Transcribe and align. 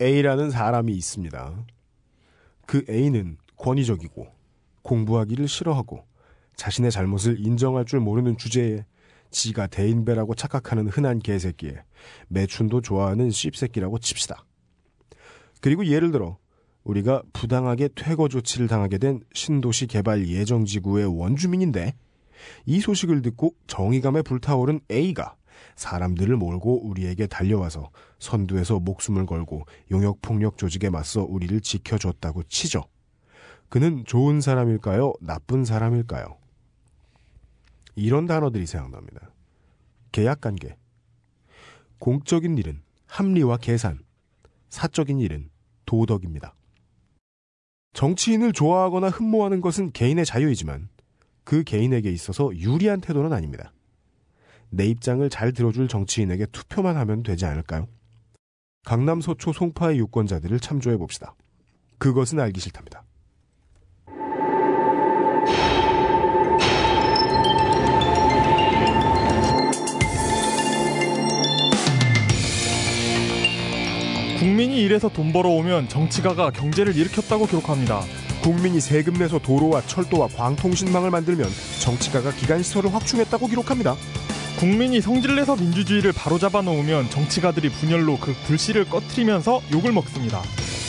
A라는 0.00 0.50
사람이 0.50 0.92
있습니다. 0.92 1.66
그 2.66 2.84
A는 2.88 3.36
권위적이고 3.56 4.26
공부하기를 4.82 5.48
싫어하고 5.48 6.04
자신의 6.56 6.90
잘못을 6.90 7.44
인정할 7.44 7.84
줄 7.84 8.00
모르는 8.00 8.36
주제에 8.36 8.84
지가 9.30 9.66
대인배라고 9.66 10.34
착각하는 10.34 10.88
흔한 10.88 11.18
개새끼에 11.18 11.82
매춘도 12.28 12.80
좋아하는 12.80 13.30
씹새끼라고 13.30 13.98
칩시다. 13.98 14.44
그리고 15.60 15.86
예를 15.86 16.10
들어 16.10 16.38
우리가 16.84 17.22
부당하게 17.32 17.88
퇴거 17.94 18.28
조치를 18.28 18.68
당하게 18.68 18.98
된 18.98 19.20
신도시 19.34 19.86
개발 19.86 20.26
예정지구의 20.26 21.06
원주민인데 21.18 21.94
이 22.64 22.80
소식을 22.80 23.22
듣고 23.22 23.54
정의감에 23.66 24.22
불타오른 24.22 24.80
A가 24.90 25.36
사람들을 25.76 26.36
몰고 26.36 26.86
우리에게 26.86 27.26
달려와서 27.26 27.90
선두에서 28.18 28.80
목숨을 28.80 29.26
걸고 29.26 29.64
용역 29.90 30.20
폭력 30.22 30.58
조직에 30.58 30.90
맞서 30.90 31.22
우리를 31.22 31.60
지켜줬다고 31.60 32.44
치죠. 32.44 32.84
그는 33.68 34.04
좋은 34.04 34.40
사람일까요? 34.40 35.12
나쁜 35.20 35.64
사람일까요? 35.64 36.36
이런 37.94 38.26
단어들이 38.26 38.66
생각납니다. 38.66 39.30
계약 40.12 40.40
관계. 40.40 40.76
공적인 41.98 42.58
일은 42.58 42.82
합리와 43.06 43.58
계산. 43.58 44.00
사적인 44.70 45.20
일은 45.20 45.50
도덕입니다. 45.86 46.54
정치인을 47.92 48.52
좋아하거나 48.52 49.08
흠모하는 49.08 49.60
것은 49.60 49.92
개인의 49.92 50.24
자유이지만 50.24 50.88
그 51.44 51.64
개인에게 51.64 52.10
있어서 52.12 52.54
유리한 52.56 53.00
태도는 53.00 53.32
아닙니다. 53.32 53.72
내 54.70 54.86
입장을 54.86 55.28
잘 55.30 55.52
들어줄 55.52 55.88
정치인에게 55.88 56.46
투표만 56.46 56.96
하면 56.96 57.22
되지 57.22 57.44
않을까요? 57.44 57.88
강남 58.84 59.20
서초 59.20 59.52
송파의 59.52 59.98
유권자들을 59.98 60.58
참조해 60.60 60.96
봅시다. 60.96 61.34
그것은 61.98 62.40
알기 62.40 62.60
싫답니다. 62.60 63.04
국민이 74.38 74.80
일해서 74.80 75.10
돈 75.10 75.34
벌어오면 75.34 75.88
정치가가 75.90 76.50
경제를 76.50 76.96
일으켰다고 76.96 77.46
기록합니다. 77.46 78.00
국민이 78.42 78.80
세금 78.80 79.12
내서 79.14 79.38
도로와 79.38 79.82
철도와 79.82 80.28
광통신망을 80.28 81.10
만들면 81.10 81.46
정치가가 81.82 82.30
기간시설을 82.32 82.94
확충했다고 82.94 83.48
기록합니다. 83.48 83.96
국민이 84.60 85.00
성질내서 85.00 85.56
민주주의를 85.56 86.12
바로잡아 86.12 86.60
놓으면 86.60 87.08
정치가들이 87.08 87.70
분열로 87.70 88.18
그 88.18 88.34
불씨를 88.44 88.90
꺼트리면서 88.90 89.62
욕을 89.72 89.90
먹습니다. 89.90 90.42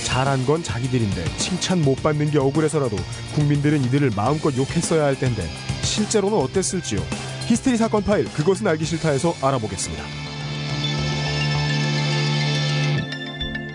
잘한 0.04 0.46
건 0.46 0.62
자기들인데 0.62 1.24
칭찬 1.38 1.82
못 1.82 1.96
받는 2.04 2.32
게 2.32 2.38
억울해서라도 2.38 2.98
국민들은 3.34 3.82
이들을 3.86 4.12
마음껏 4.14 4.54
욕했어야 4.58 5.06
할 5.06 5.18
텐데 5.18 5.48
실제로는 5.84 6.38
어땠을지요? 6.38 7.00
히스테리 7.48 7.78
사건 7.78 8.04
파일 8.04 8.26
그것은 8.34 8.68
알기 8.68 8.84
싫다에서 8.84 9.36
알아보겠습니다. 9.42 10.04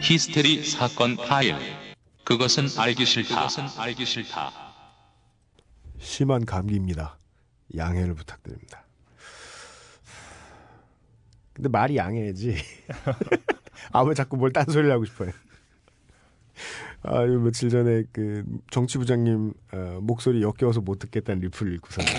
히스테리 0.03 0.63
사건 0.63 1.17
파일. 1.17 1.57
그것은 2.23 2.69
알기 2.77 3.07
싫다. 3.07 3.35
그것은 3.35 3.65
알기 3.79 4.05
싫다. 4.05 4.53
심한 5.99 6.45
감기입니다. 6.45 7.17
양해를 7.75 8.15
부탁드립니다. 8.15 8.86
근데 11.57 11.69
말이 11.71 11.97
양해지. 11.97 12.55
아, 13.93 14.03
왜 14.03 14.12
자꾸 14.15 14.37
뭘 14.37 14.53
딴소리를 14.53 14.93
하고 14.93 15.07
싶어요? 15.07 15.31
아, 17.03 17.23
요 17.27 17.41
며칠 17.41 17.71
전에 17.71 18.03
그 18.12 18.45
정치부장님 18.71 19.55
어, 19.73 19.99
목소리 20.03 20.43
역겨워서 20.43 20.83
못 20.83 20.99
듣겠다는 20.99 21.41
리플을 21.43 21.75
읽고서 21.77 22.03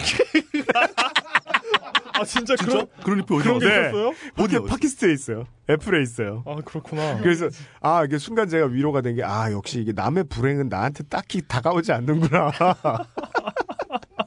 아 2.19 2.23
진짜, 2.25 2.55
그런 2.55 2.87
그런 3.03 3.19
리플 3.19 3.35
어디? 3.51 3.65
있었어요? 3.67 4.11
어디 4.39 4.59
팟캐스트에 4.67 5.13
있어요. 5.13 5.45
애플에 5.69 6.01
있어요. 6.01 6.41
아 6.47 6.55
그렇구나. 6.65 7.17
그래서 7.21 7.47
아 7.79 8.03
이게 8.05 8.17
순간 8.17 8.49
제가 8.49 8.65
위로가 8.65 9.01
된 9.01 9.15
게 9.15 9.21
아 9.23 9.51
역시 9.51 9.79
이게 9.81 9.91
남의 9.91 10.23
불행은 10.23 10.67
나한테 10.69 11.03
딱히 11.03 11.43
다가오지 11.47 11.91
않는구나. 11.91 12.51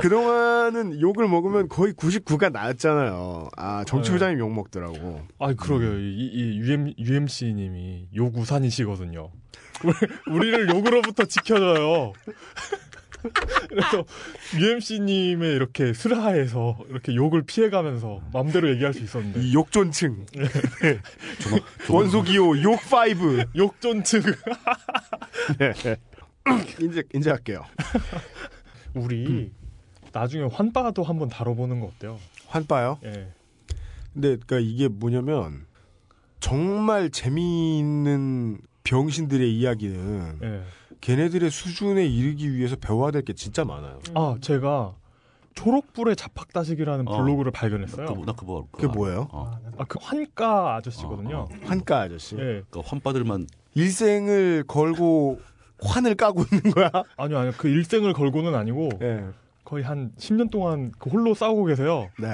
그동안은 0.00 1.00
욕을 1.00 1.28
먹으면 1.28 1.68
거의 1.68 1.92
99가 1.94 2.50
나였잖아요. 2.52 3.48
아 3.56 3.84
정치부장님 3.84 4.38
욕 4.38 4.52
먹더라고. 4.52 5.22
아 5.38 5.52
그러게요. 5.54 5.98
이, 5.98 6.30
이 6.32 6.58
UM, 6.58 6.92
UMC님이 6.98 8.08
욕 8.16 8.36
우산이시거든요. 8.36 9.30
우리- 9.84 10.34
우리를 10.36 10.68
욕으로부터 10.74 11.24
지켜줘요. 11.24 12.12
그래서 13.68 14.04
UMC님의 14.56 15.54
이렇게 15.54 15.92
슬하에서 15.92 16.78
이렇게 16.88 17.14
욕을 17.14 17.42
피해가면서 17.42 18.20
마음대로 18.32 18.70
얘기할 18.70 18.94
수 18.94 19.02
있었는데 19.02 19.40
이 19.40 19.52
욕존층 19.54 20.26
원소기호 21.90 22.62
욕 22.62 22.74
5. 22.74 23.46
욕존층 23.56 24.22
네. 25.58 25.72
이제 26.80 27.02
이제 27.14 27.30
할게요. 27.30 27.64
우리 28.94 29.50
나중에 30.16 30.48
환빠도 30.50 31.02
한번 31.02 31.28
다뤄보는 31.28 31.80
거 31.80 31.86
어때요? 31.88 32.18
환빠요? 32.46 32.98
예. 33.04 33.28
근데 34.14 34.36
그러니까 34.46 34.58
이게 34.60 34.88
뭐냐면 34.88 35.66
정말 36.40 37.10
재미있는 37.10 38.58
병신들의 38.84 39.54
이야기는 39.58 40.38
예. 40.42 40.62
걔네들의 41.00 41.50
수준에 41.50 42.06
이르기 42.06 42.54
위해서 42.54 42.76
배워야 42.76 43.10
될 43.10 43.22
게 43.22 43.34
진짜 43.34 43.64
많아요. 43.64 43.98
아 44.14 44.36
제가 44.40 44.94
초록불의 45.54 46.16
자팍다식이라는 46.16 47.08
어. 47.08 47.16
블로그를 47.22 47.52
나 47.52 47.58
발견했어요. 47.60 48.06
그거, 48.06 48.24
나 48.24 48.32
그거 48.32 48.66
그게 48.72 48.86
뭐예요? 48.86 49.28
어. 49.32 49.58
아그 49.78 49.98
환가 50.00 50.76
아저씨거든요. 50.76 51.36
어, 51.40 51.48
환가 51.64 52.00
아저씨. 52.02 52.36
예. 52.36 52.62
그러니까 52.70 52.80
환빠들만 52.84 53.46
일생을 53.74 54.64
걸고 54.66 55.40
환을 55.82 56.14
까고 56.14 56.44
있는 56.50 56.70
거야. 56.72 56.90
아니요 57.18 57.38
아니요 57.38 57.52
그 57.58 57.68
일생을 57.68 58.14
걸고는 58.14 58.54
아니고 58.54 58.88
네. 58.98 59.26
거의 59.66 59.84
한 59.84 60.12
10년 60.16 60.50
동안 60.50 60.92
그 60.98 61.10
홀로 61.10 61.34
싸우고 61.34 61.64
계세요. 61.64 62.08
네. 62.18 62.28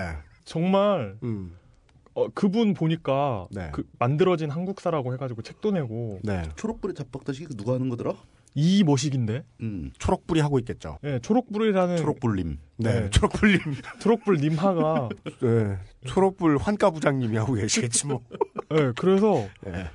정말 0.45 1.17
음. 1.23 1.57
어, 2.15 2.29
그분 2.29 2.75
보니까 2.75 3.49
네. 3.51 3.71
그 3.73 3.85
만들어진 3.99 4.51
한국사라고 4.51 5.15
해가지고 5.15 5.43
책도 5.43 5.73
내고 5.73 6.21
네. 6.23 6.43
초록불에 6.57 6.93
잡박다시 6.93 7.45
그 7.45 7.57
누가 7.57 7.73
하는 7.73 7.89
거더라? 7.89 8.13
이 8.55 8.85
모식인데 8.85 9.45
음. 9.63 9.93
초록불이 9.99 10.41
하고 10.41 10.59
있겠죠. 10.59 10.99
예, 11.05 11.19
초록불이라는 11.21 11.97
초록불님. 11.97 12.59
네. 12.77 13.01
네. 13.01 13.11
초록불님. 13.11 13.59
초록불 14.01 14.37
님하가 14.37 15.09
네. 15.41 15.79
초록불 16.07 16.59
환가 16.59 16.91
부장님이 16.91 17.39
하고 17.39 17.55
계시겠지 17.55 18.09
뭐. 18.09 18.21
예, 18.73 18.93
그래서 18.99 19.49
네. 19.65 19.87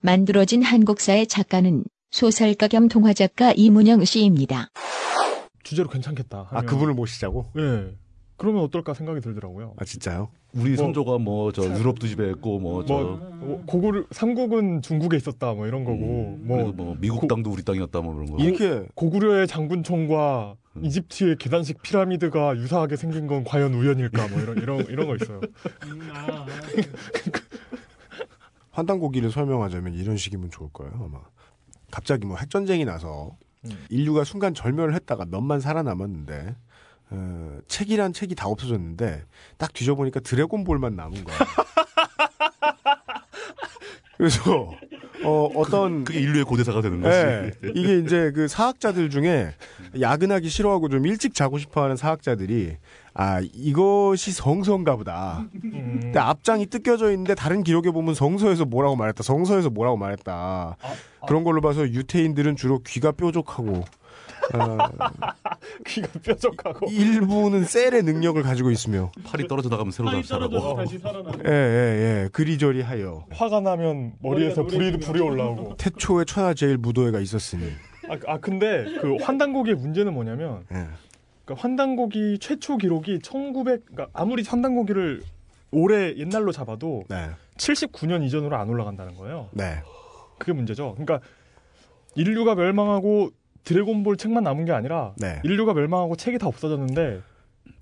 만들어진 0.00 0.62
한국사의 0.62 1.26
작가는 1.26 1.82
소설가 2.12 2.68
겸 2.68 2.86
동화작가 2.86 3.52
이문영 3.56 4.04
씨입니다. 4.04 4.68
주제로 5.64 5.88
괜찮겠다. 5.88 6.46
아 6.50 6.58
하면, 6.58 6.66
그분을 6.66 6.94
모시자고? 6.94 7.46
예. 7.58 7.96
그러면 8.36 8.62
어떨까 8.62 8.94
생각이 8.94 9.20
들더라고요. 9.20 9.74
아 9.78 9.84
진짜요? 9.84 10.28
우리 10.54 10.70
뭐- 10.70 10.76
선조가 10.78 11.18
뭐 11.18 11.50
저 11.52 11.62
유럽도 11.64 12.06
지배했고 12.06 12.58
뭐저 12.60 12.94
뭐, 12.94 13.16
뭐 13.40 13.62
고구려 13.66 14.04
삼국은 14.10 14.82
중국에 14.82 15.16
있었다 15.16 15.52
뭐 15.54 15.66
이런 15.66 15.84
거고 15.84 15.98
음, 15.98 16.46
뭐 16.46 16.72
뭐 16.72 16.96
미국 17.00 17.20
고- 17.22 17.26
땅도 17.28 17.50
우리 17.50 17.62
땅이었다 17.64 18.00
뭐 18.00 18.14
그런 18.14 18.30
거. 18.30 18.38
이렇게 18.42 18.86
고구려의 18.94 19.46
장군총과 19.48 20.56
음. 20.76 20.84
이집트의 20.84 21.36
계단식 21.38 21.82
피라미드가 21.82 22.56
유사하게 22.56 22.96
생긴 22.96 23.26
건 23.28 23.44
과연 23.44 23.74
우연일까 23.74 24.28
뭐 24.28 24.40
이런 24.40 24.58
이런 24.58 24.80
이런 24.86 25.06
거 25.06 25.14
있어요. 25.16 25.40
환단고기를 28.72 29.30
설명하자면 29.30 29.94
이런 29.94 30.16
식이면 30.16 30.50
좋을 30.50 30.68
거예요 30.72 30.92
아마. 31.04 31.20
갑자기 31.92 32.26
뭐 32.26 32.36
핵전쟁이 32.36 32.84
나서 32.84 33.36
음. 33.66 33.86
인류가 33.88 34.24
순간 34.24 34.54
절멸을 34.54 34.94
했다가 34.94 35.26
몇만 35.26 35.60
살아남았는데 35.60 36.56
어, 37.10 37.58
책이란 37.68 38.12
책이 38.12 38.34
다 38.34 38.48
없어졌는데 38.48 39.24
딱 39.56 39.72
뒤져보니까 39.72 40.20
드래곤볼만 40.20 40.96
남은 40.96 41.24
거야. 41.24 41.38
그래서 44.16 44.72
어, 45.24 45.50
어떤 45.54 46.04
그 46.04 46.12
게 46.12 46.20
인류의 46.20 46.44
고대사가 46.44 46.80
되는 46.80 47.00
거지. 47.00 47.16
예, 47.16 47.52
이게 47.74 47.98
이제 47.98 48.30
그 48.34 48.48
사학자들 48.48 49.10
중에 49.10 49.52
야근하기 50.00 50.48
싫어하고 50.48 50.88
좀 50.88 51.06
일찍 51.06 51.34
자고 51.34 51.58
싶어 51.58 51.82
하는 51.82 51.96
사학자들이 51.96 52.76
아 53.14 53.40
이것이 53.52 54.32
성서인가 54.32 54.96
보다. 54.96 55.44
음, 55.64 55.98
근데 56.02 56.18
앞장이 56.18 56.66
뜯겨져 56.66 57.10
있는데 57.12 57.34
다른 57.34 57.62
기록에 57.62 57.90
보면 57.90 58.14
성서에서 58.14 58.64
뭐라고 58.64 58.96
말했다. 58.96 59.22
성서에서 59.22 59.70
뭐라고 59.70 59.96
말했다. 59.96 60.76
그런 61.26 61.44
걸로 61.44 61.60
봐서 61.60 61.88
유태인들은 61.88 62.56
주로 62.56 62.80
귀가 62.86 63.12
뾰족하고 63.12 63.84
어, 64.52 64.78
귀가 65.86 66.08
뾰족하고. 66.22 66.90
일부는 66.90 67.64
셀의 67.64 68.02
능력을 68.02 68.42
가지고 68.42 68.70
있으며 68.70 69.10
팔이 69.24 69.48
떨어져 69.48 69.68
나가면 69.68 69.92
새로 69.92 70.10
다시 70.10 70.98
살아나는. 70.98 71.40
예, 71.46 71.50
예, 71.50 72.24
예. 72.24 72.28
그리저리하여 72.32 73.26
화가 73.30 73.60
나면 73.60 74.14
머리에서 74.20 74.64
불이, 74.64 74.98
불이 74.98 75.20
올라오고. 75.20 75.76
태초에 75.76 76.24
천하제일 76.24 76.76
무도회가 76.78 77.20
있었으니. 77.20 77.70
아, 78.08 78.18
아, 78.26 78.38
근데 78.38 78.84
그 79.00 79.16
환단고기의 79.16 79.76
문제는 79.76 80.12
뭐냐면, 80.12 80.64
예. 80.72 80.86
그러니까 81.44 81.62
환단고기 81.62 82.38
최초 82.40 82.76
기록이 82.76 83.20
1900, 83.22 83.86
그러니까 83.86 84.08
아무리 84.12 84.42
환단고기를 84.42 85.22
오래 85.70 86.14
옛날로 86.16 86.52
잡아도 86.52 87.04
네. 87.08 87.30
79년 87.56 88.24
이전으로 88.24 88.56
안 88.56 88.68
올라간다는 88.68 89.14
거예요. 89.16 89.48
네. 89.52 89.82
그게 90.38 90.52
문제죠. 90.52 90.94
그러니까 90.96 91.20
인류가 92.14 92.54
멸망하고 92.54 93.30
드래곤볼 93.64 94.16
책만 94.16 94.44
남은 94.44 94.64
게 94.64 94.72
아니라 94.72 95.14
네. 95.16 95.40
인류가 95.44 95.74
멸망하고 95.74 96.16
책이 96.16 96.38
다 96.38 96.46
없어졌는데 96.46 97.22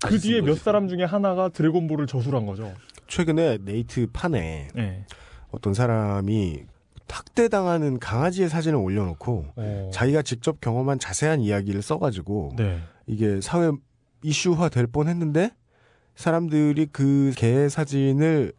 그 0.05 0.19
뒤에 0.19 0.41
몇 0.41 0.57
사람 0.57 0.87
중에 0.87 1.03
하나가 1.03 1.49
드래곤볼을 1.49 2.07
저술한 2.07 2.45
거죠. 2.45 2.73
최근에 3.07 3.59
네이트 3.63 4.07
판에 4.11 4.69
네. 4.73 5.05
어떤 5.51 5.73
사람이 5.73 6.63
학대당하는 7.13 7.99
강아지의 7.99 8.49
사진을 8.49 8.79
올려놓고 8.79 9.45
어. 9.55 9.91
자기가 9.93 10.23
직접 10.23 10.59
경험한 10.61 10.97
자세한 10.97 11.41
이야기를 11.41 11.83
써가지고 11.83 12.53
네. 12.57 12.79
이게 13.05 13.39
사회 13.39 13.71
이슈화 14.23 14.69
될 14.69 14.87
뻔했는데 14.87 15.51
사람들이 16.15 16.87
그 16.87 17.31
개 17.35 17.69
사진을 17.69 18.53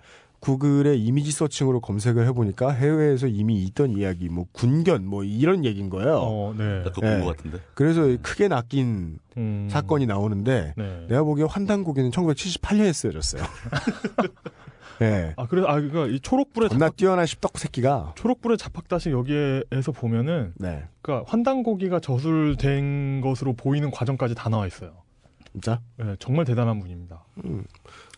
구글의 0.44 1.02
이미지 1.02 1.32
서칭으로 1.32 1.80
검색을 1.80 2.26
해보니까 2.26 2.70
해외에서 2.70 3.28
이미 3.28 3.62
있던 3.64 3.92
이야기, 3.92 4.28
뭐 4.28 4.44
군견, 4.52 5.06
뭐 5.06 5.24
이런 5.24 5.64
얘기인 5.64 5.88
거예요. 5.88 6.18
어, 6.18 6.54
네. 6.54 6.82
나 6.82 6.90
그거 6.90 7.00
네. 7.00 7.16
본것 7.16 7.36
같은데. 7.38 7.58
그래서 7.72 8.02
크게 8.20 8.48
낚인 8.48 9.18
음. 9.38 9.68
사건이 9.70 10.04
나오는데 10.04 10.74
네. 10.76 11.06
내가 11.08 11.22
보기에 11.22 11.46
환단고기는 11.48 12.10
1978년에 12.10 12.92
쓰여졌어요. 12.92 13.42
예. 15.00 15.32
아 15.38 15.46
그래서 15.46 15.66
아 15.66 15.80
그러니까 15.80 16.06
이 16.08 16.20
초록불의 16.20 16.68
겁나 16.68 16.86
자팍, 16.88 16.96
뛰어난 16.98 17.24
십덕 17.24 17.56
새끼가 17.56 18.12
초록불의 18.16 18.58
자팍다시 18.58 19.12
여기에서 19.12 19.92
보면은 19.92 20.52
네. 20.56 20.84
그러니까 21.00 21.30
환단고기가 21.30 22.00
저술된 22.00 23.22
것으로 23.22 23.54
보이는 23.54 23.90
과정까지 23.90 24.34
다 24.34 24.50
나와 24.50 24.66
있어요. 24.66 24.92
진짜 25.52 25.80
네, 25.96 26.16
정말 26.18 26.44
대단한 26.44 26.80
분입니다. 26.80 27.24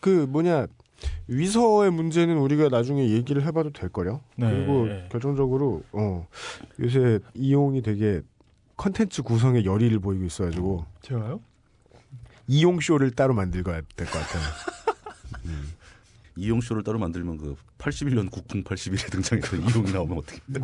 그 0.01 0.25
뭐냐 0.29 0.67
위서의 1.27 1.91
문제는 1.91 2.37
우리가 2.37 2.69
나중에 2.69 3.09
얘기를 3.09 3.43
해봐도 3.45 3.71
될 3.71 3.89
거요. 3.89 4.21
네. 4.35 4.49
그리고 4.49 4.85
네. 4.85 5.07
결정적으로 5.11 5.83
어 5.91 6.27
요새 6.79 7.19
이용이 7.33 7.81
되게 7.81 8.21
컨텐츠 8.77 9.23
구성에 9.23 9.65
열의를 9.65 9.99
보이고 9.99 10.23
있어가지고 10.25 10.85
제가요? 11.01 11.41
이용 12.47 12.79
쇼를 12.79 13.11
따로 13.11 13.33
만들어야 13.33 13.81
될 13.95 14.07
것 14.07 14.13
같아요. 14.19 14.43
이용 16.37 16.61
쇼를 16.61 16.83
따로 16.83 16.99
만들면 16.99 17.37
그 17.37 17.55
81년 17.79 18.29
국풍 18.29 18.63
81에 18.63 19.11
등장했던 19.11 19.69
이용이 19.69 19.91
나오면 19.91 20.19
어떻게 20.19 20.39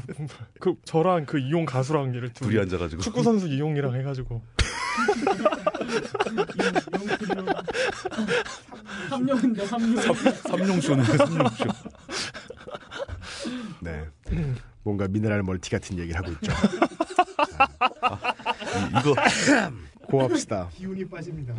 그 0.60 0.76
저랑 0.86 1.26
그 1.26 1.40
이용 1.40 1.66
가수랑 1.66 2.16
얘를 2.16 2.32
둘이 2.32 2.60
앉아가지고 2.60 3.02
축구 3.02 3.24
선수 3.24 3.48
이용이랑 3.48 3.96
해가지고 3.96 4.42
3년인데 9.10 9.66
3년. 9.68 10.48
삼룡쇼는 10.50 11.04
삼룡쇼. 11.06 11.66
네. 13.82 14.08
뭔가 14.84 15.08
미네랄 15.08 15.44
멀티 15.44 15.70
같은 15.70 15.98
얘기를 15.98 16.18
하고 16.20 16.32
있죠. 16.34 16.52
이- 18.76 19.00
이거 19.00 19.16
고맙시다. 20.08 20.70
기운이 20.74 21.06
빠집니다. 21.10 21.54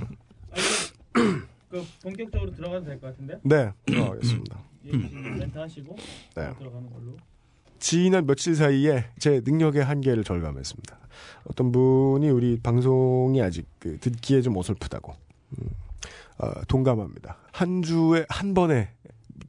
그 1.13 1.85
본격적으로 2.03 2.53
들어가도 2.55 2.85
될 2.85 3.01
것 3.01 3.09
같은데? 3.09 3.39
네, 3.43 3.73
들어가겠습니다. 3.87 4.59
예, 4.87 4.91
지금 4.91 5.39
멘트 5.39 5.59
하시고 5.59 5.97
네. 6.37 6.53
들어가는 6.59 6.91
걸로. 6.91 7.17
지난 7.85 8.27
며칠 8.27 8.57
사이에 8.57 9.05
제 9.19 9.43
능력의 9.45 9.85
한계를 9.85 10.25
절감했습니다. 10.25 10.99
어떤 11.45 11.71
분이 11.71 12.31
우리 12.31 12.59
방송이 12.59 13.43
아직 13.43 13.67
그 13.79 13.99
듣기에 13.99 14.41
좀 14.41 14.57
어설프다고. 14.57 15.15
음, 15.59 15.69
어, 16.39 16.51
동감합니다. 16.67 17.37
한 17.53 17.83
주에 17.83 18.25
한 18.31 18.55
번에 18.55 18.89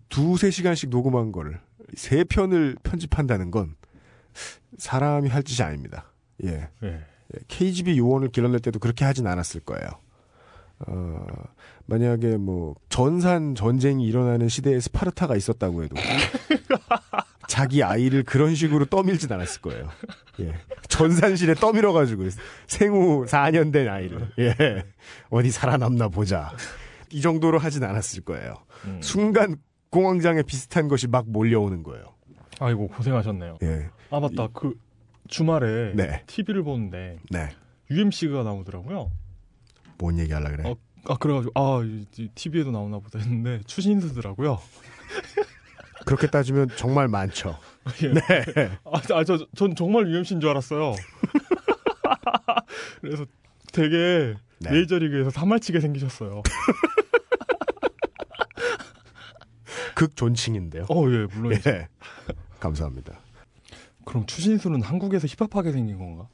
두세 0.09 0.51
시간씩 0.51 0.89
녹음한 0.89 1.31
거를 1.31 1.61
세 1.93 2.25
편을 2.25 2.75
편집한다는 2.83 3.51
건 3.51 3.77
사람이 4.77 5.29
할 5.29 5.41
짓이 5.43 5.65
아닙니다. 5.65 6.11
예. 6.43 6.67
예. 6.83 6.87
예, 6.87 7.39
KGB 7.47 7.97
요원을 7.97 8.31
길러낼 8.31 8.59
때도 8.59 8.79
그렇게 8.79 9.05
하진 9.05 9.27
않았을 9.27 9.61
거예요. 9.61 9.87
어, 10.87 11.25
만약에 11.85 12.35
뭐 12.35 12.75
전산 12.89 13.55
전쟁이 13.55 14.05
일어나는 14.05 14.49
시대에 14.49 14.81
스파르타가 14.81 15.37
있었다고 15.37 15.85
해도 15.85 15.95
자기 17.55 17.83
아이를 17.83 18.23
그런 18.23 18.53
식으로 18.53 18.83
떠밀진 18.83 19.31
않았을 19.31 19.61
거예요. 19.61 19.87
예. 20.41 20.55
전산실에 20.89 21.53
떠밀어가지고 21.53 22.23
생후 22.67 23.25
4년 23.29 23.71
된 23.71 23.87
아이를 23.87 24.29
예. 24.39 24.83
어디 25.29 25.51
살아남나 25.51 26.09
보자. 26.09 26.51
이 27.13 27.21
정도로 27.21 27.57
하진 27.57 27.85
않았을 27.85 28.25
거예요. 28.25 28.55
음. 28.83 28.99
순간 29.01 29.55
공황장애 29.89 30.41
비슷한 30.43 30.89
것이 30.89 31.07
막 31.07 31.29
몰려오는 31.29 31.81
거예요. 31.83 32.03
아이고 32.59 32.89
고생하셨네요. 32.89 33.59
예. 33.63 33.89
아 34.09 34.19
맞다 34.19 34.49
그 34.51 34.77
주말에 35.29 35.93
네. 35.95 36.23
TV를 36.27 36.61
보는데 36.61 37.19
네. 37.29 37.47
UMC가 37.89 38.43
나오더라고요. 38.43 39.11
뭔 39.97 40.19
얘기 40.19 40.33
하려 40.33 40.49
그래? 40.49 40.69
어, 40.69 40.75
아 41.07 41.15
그래가지고 41.15 41.53
아 41.57 41.79
TV에도 42.35 42.71
나오나 42.71 42.99
보다 42.99 43.17
했는데 43.17 43.61
추신수더라고요. 43.65 44.59
그렇게 46.05 46.27
따지면 46.27 46.69
정말 46.77 47.07
많죠. 47.07 47.57
예. 48.03 48.13
네. 48.13 48.21
아저 49.11 49.45
전 49.55 49.75
정말 49.75 50.07
UMC인 50.07 50.39
줄 50.39 50.49
알았어요. 50.51 50.95
그래서 53.01 53.25
되게 53.73 54.35
네. 54.59 54.71
메이저리그에서 54.71 55.29
사말치게 55.31 55.79
생기셨어요. 55.79 56.41
극 59.95 60.15
존칭인데요. 60.15 60.85
어 60.89 61.07
예 61.09 61.27
물론 61.33 61.59
예. 61.65 61.87
감사합니다. 62.59 63.19
그럼 64.05 64.25
추신수는 64.25 64.81
한국에서 64.83 65.27
힙합하게 65.27 65.71
생긴 65.71 65.97
건가? 65.97 66.27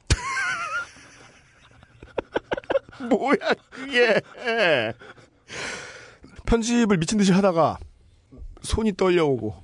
뭐야 3.08 3.36
그게? 3.70 4.20
편집을 6.46 6.98
미친 6.98 7.18
듯이 7.18 7.32
하다가 7.32 7.78
손이 8.60 8.92
떨려오고, 8.96 9.61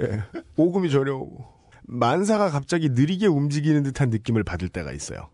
예, 0.00 0.22
오금이 0.56 0.90
저려오고, 0.90 1.44
만사가 1.86 2.50
갑자기 2.50 2.88
느리게 2.90 3.26
움직이는 3.26 3.82
듯한 3.82 4.10
느낌을 4.10 4.42
받을 4.44 4.68
때가 4.68 4.92
있어요. 4.92 5.28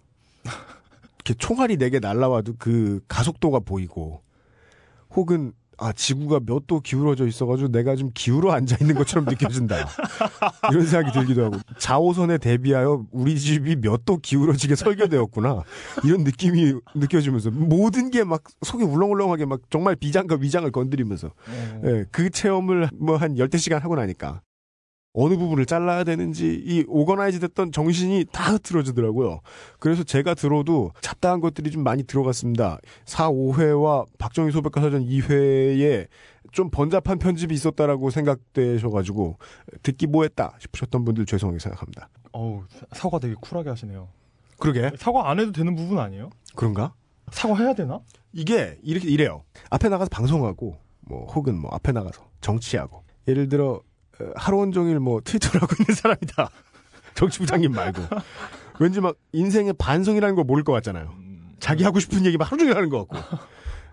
이렇게 1.16 1.34
총알이 1.38 1.76
내게 1.76 1.98
날라와도 2.00 2.54
그 2.58 3.00
가속도가 3.08 3.60
보이고, 3.60 4.22
혹은 5.14 5.52
아 5.82 5.92
지구가 5.92 6.40
몇 6.44 6.66
도 6.66 6.80
기울어져 6.80 7.26
있어가지고 7.26 7.70
내가 7.72 7.96
좀 7.96 8.10
기울어 8.12 8.52
앉아 8.52 8.76
있는 8.82 8.94
것처럼 8.96 9.24
느껴진다. 9.24 9.76
이런 10.70 10.84
생각이 10.84 11.10
들기도 11.18 11.44
하고. 11.46 11.56
자오선에 11.78 12.36
대비하여 12.36 13.06
우리 13.10 13.38
집이 13.40 13.76
몇 13.76 14.04
도 14.04 14.18
기울어지게 14.18 14.74
설계되었구나. 14.74 15.62
이런 16.04 16.22
느낌이 16.24 16.74
느껴지면서 16.94 17.50
모든 17.50 18.10
게 18.10 18.24
막 18.24 18.42
속이 18.60 18.84
울렁울렁하게 18.84 19.46
막 19.46 19.60
정말 19.70 19.96
비장과 19.96 20.36
위장을 20.40 20.70
건드리면서. 20.70 21.28
어, 21.28 21.82
예, 21.86 22.04
그 22.10 22.28
체험을 22.28 22.90
뭐 22.94 23.16
한 23.16 23.38
열대 23.38 23.56
시간 23.56 23.80
하고 23.80 23.96
나니까 23.96 24.42
어느 25.12 25.36
부분을 25.36 25.66
잘라야 25.66 26.04
되는지 26.04 26.62
이 26.64 26.84
오거나이즈 26.86 27.40
됐던 27.40 27.72
정신이 27.72 28.26
다 28.32 28.52
흐트러지더라고요. 28.52 29.40
그래서 29.80 30.04
제가 30.04 30.34
들어도 30.34 30.92
잡다한 31.00 31.40
것들이 31.40 31.70
좀 31.72 31.82
많이 31.82 32.04
들어갔습니다. 32.04 32.78
4, 33.06 33.30
5회와 33.30 34.06
박정희 34.18 34.52
소백과 34.52 34.80
사전 34.80 35.04
2회에 35.04 36.06
좀 36.52 36.70
번잡한 36.70 37.18
편집이 37.18 37.52
있었다라고 37.54 38.10
생각되셔가지고 38.10 39.38
듣기 39.82 40.06
뭐했다 40.06 40.56
싶으셨던 40.60 41.04
분들 41.04 41.26
죄송하게 41.26 41.58
생각합니다. 41.58 42.08
어우 42.32 42.62
사- 42.68 42.86
사과 42.92 43.18
되게 43.18 43.34
쿨하게 43.40 43.70
하시네요. 43.70 44.08
그러게 44.58 44.92
사과 44.96 45.28
안 45.30 45.40
해도 45.40 45.50
되는 45.52 45.74
부분 45.74 45.98
아니에요? 45.98 46.30
그런가? 46.54 46.94
사과해야 47.32 47.74
되나? 47.74 48.00
이게 48.32 48.78
이렇게 48.82 49.08
이래요. 49.08 49.42
앞에 49.70 49.88
나가서 49.88 50.08
방송하고 50.10 50.76
뭐 51.00 51.26
혹은 51.32 51.58
뭐 51.58 51.70
앞에 51.72 51.90
나가서 51.92 52.28
정치하고 52.40 53.02
예를 53.26 53.48
들어 53.48 53.72
어, 53.74 53.80
하루 54.36 54.58
온종일 54.58 54.98
뭐 55.00 55.20
트위터를 55.24 55.62
하고 55.62 55.74
있는 55.80 55.94
사람이다. 55.94 56.50
정치부장님 57.14 57.72
말고 57.72 58.02
왠지 58.78 59.00
막 59.00 59.16
인생의 59.32 59.74
반성이라는 59.74 60.34
걸 60.36 60.44
모를 60.44 60.64
것 60.64 60.72
같잖아요. 60.72 61.12
자기 61.58 61.84
하고 61.84 62.00
싶은 62.00 62.24
얘기만 62.24 62.46
하루 62.48 62.58
종일 62.58 62.76
하는 62.76 62.88
것 62.88 63.06
같고. 63.08 63.38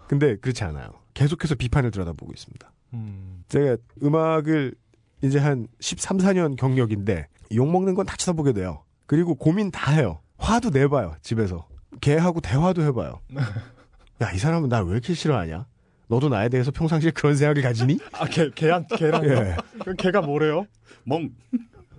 근데 0.07 0.37
그렇지 0.37 0.63
않아요. 0.63 0.89
계속해서 1.13 1.55
비판을 1.55 1.91
들여다보고 1.91 2.31
있습니다. 2.31 2.71
음, 2.93 3.43
제가 3.49 3.75
음악을 4.03 4.73
이제 5.21 5.39
한 5.39 5.67
13, 5.81 6.17
14년 6.19 6.55
경력인데 6.55 7.27
욕먹는 7.53 7.95
건 7.95 8.05
다 8.05 8.15
쳐다보게 8.15 8.53
돼요. 8.53 8.83
그리고 9.05 9.35
고민 9.35 9.71
다 9.71 9.91
해요. 9.91 10.21
화도 10.37 10.69
내봐요, 10.69 11.15
집에서. 11.21 11.67
걔하고 11.99 12.39
대화도 12.39 12.83
해봐요. 12.83 13.19
야, 14.21 14.31
이 14.31 14.37
사람은 14.37 14.69
날 14.69 14.83
왜 14.85 14.91
이렇게 14.93 15.13
싫어하냐? 15.13 15.65
너도 16.07 16.29
나에 16.29 16.49
대해서 16.49 16.71
평상시에 16.71 17.11
그런 17.11 17.35
생각을 17.35 17.61
가지니? 17.61 17.99
아, 18.13 18.25
걔, 18.25 18.49
걔랑, 18.53 18.85
걔랑. 18.87 19.25
예. 19.25 19.55
그럼 19.79 19.95
걔가 19.97 20.21
뭐래요? 20.21 20.65
멍. 21.03 21.29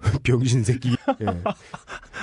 병신 0.23 0.65
새끼. 0.65 0.91
예. 1.21 1.27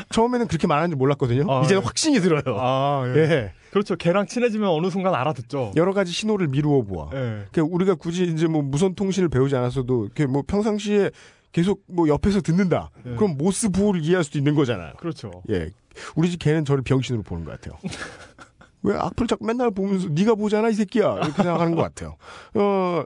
처음에는 0.10 0.48
그렇게 0.48 0.66
말하는 0.68 0.92
줄 0.92 0.98
몰랐거든요. 0.98 1.46
아, 1.52 1.62
이제는 1.64 1.82
예. 1.82 1.86
확신이 1.86 2.20
들어요. 2.20 2.58
아, 2.58 3.04
예. 3.16 3.20
예. 3.20 3.54
그렇죠. 3.72 3.96
걔랑 3.98 4.28
친해지면 4.28 4.70
어느 4.70 4.90
순간 4.90 5.14
알아듣죠. 5.14 5.74
여러 5.76 5.94
가지 5.94 6.12
신호를 6.12 6.48
미루어 6.48 6.84
보아. 6.84 7.10
예. 7.14 7.46
그 7.52 7.62
우리가 7.62 7.96
굳이 7.96 8.24
이제 8.24 8.48
뭐 8.48 8.62
무선 8.62 8.96
통신을 8.96 9.30
배우지 9.30 9.56
않았어도 9.56 10.06
이렇게 10.06 10.26
뭐 10.26 10.44
평상시에 10.48 11.12
계속 11.52 11.84
뭐 11.88 12.08
옆에서 12.08 12.42
듣는다. 12.42 12.90
예. 13.06 13.16
그럼 13.16 13.38
모스 13.38 13.70
부호를 13.70 14.02
이해할 14.04 14.24
수도 14.24 14.38
있는 14.38 14.56
거잖아요. 14.56 14.94
그렇죠. 14.98 15.32
예. 15.50 15.70
우리 16.16 16.30
집 16.30 16.40
개는 16.40 16.66
저를 16.66 16.84
병신으로 16.84 17.24
보는 17.24 17.46
것 17.46 17.52
같아요. 17.60 17.78
왜 18.86 18.96
악플 18.96 19.26
자꾸 19.28 19.46
맨날 19.46 19.72
보면서 19.72 20.10
네가 20.10 20.36
보잖아 20.36 20.70
이 20.70 20.74
새끼야 20.74 21.16
이렇게 21.16 21.32
생각하는 21.32 21.76
것 21.76 21.82
같아요. 21.82 22.16
어, 22.54 23.04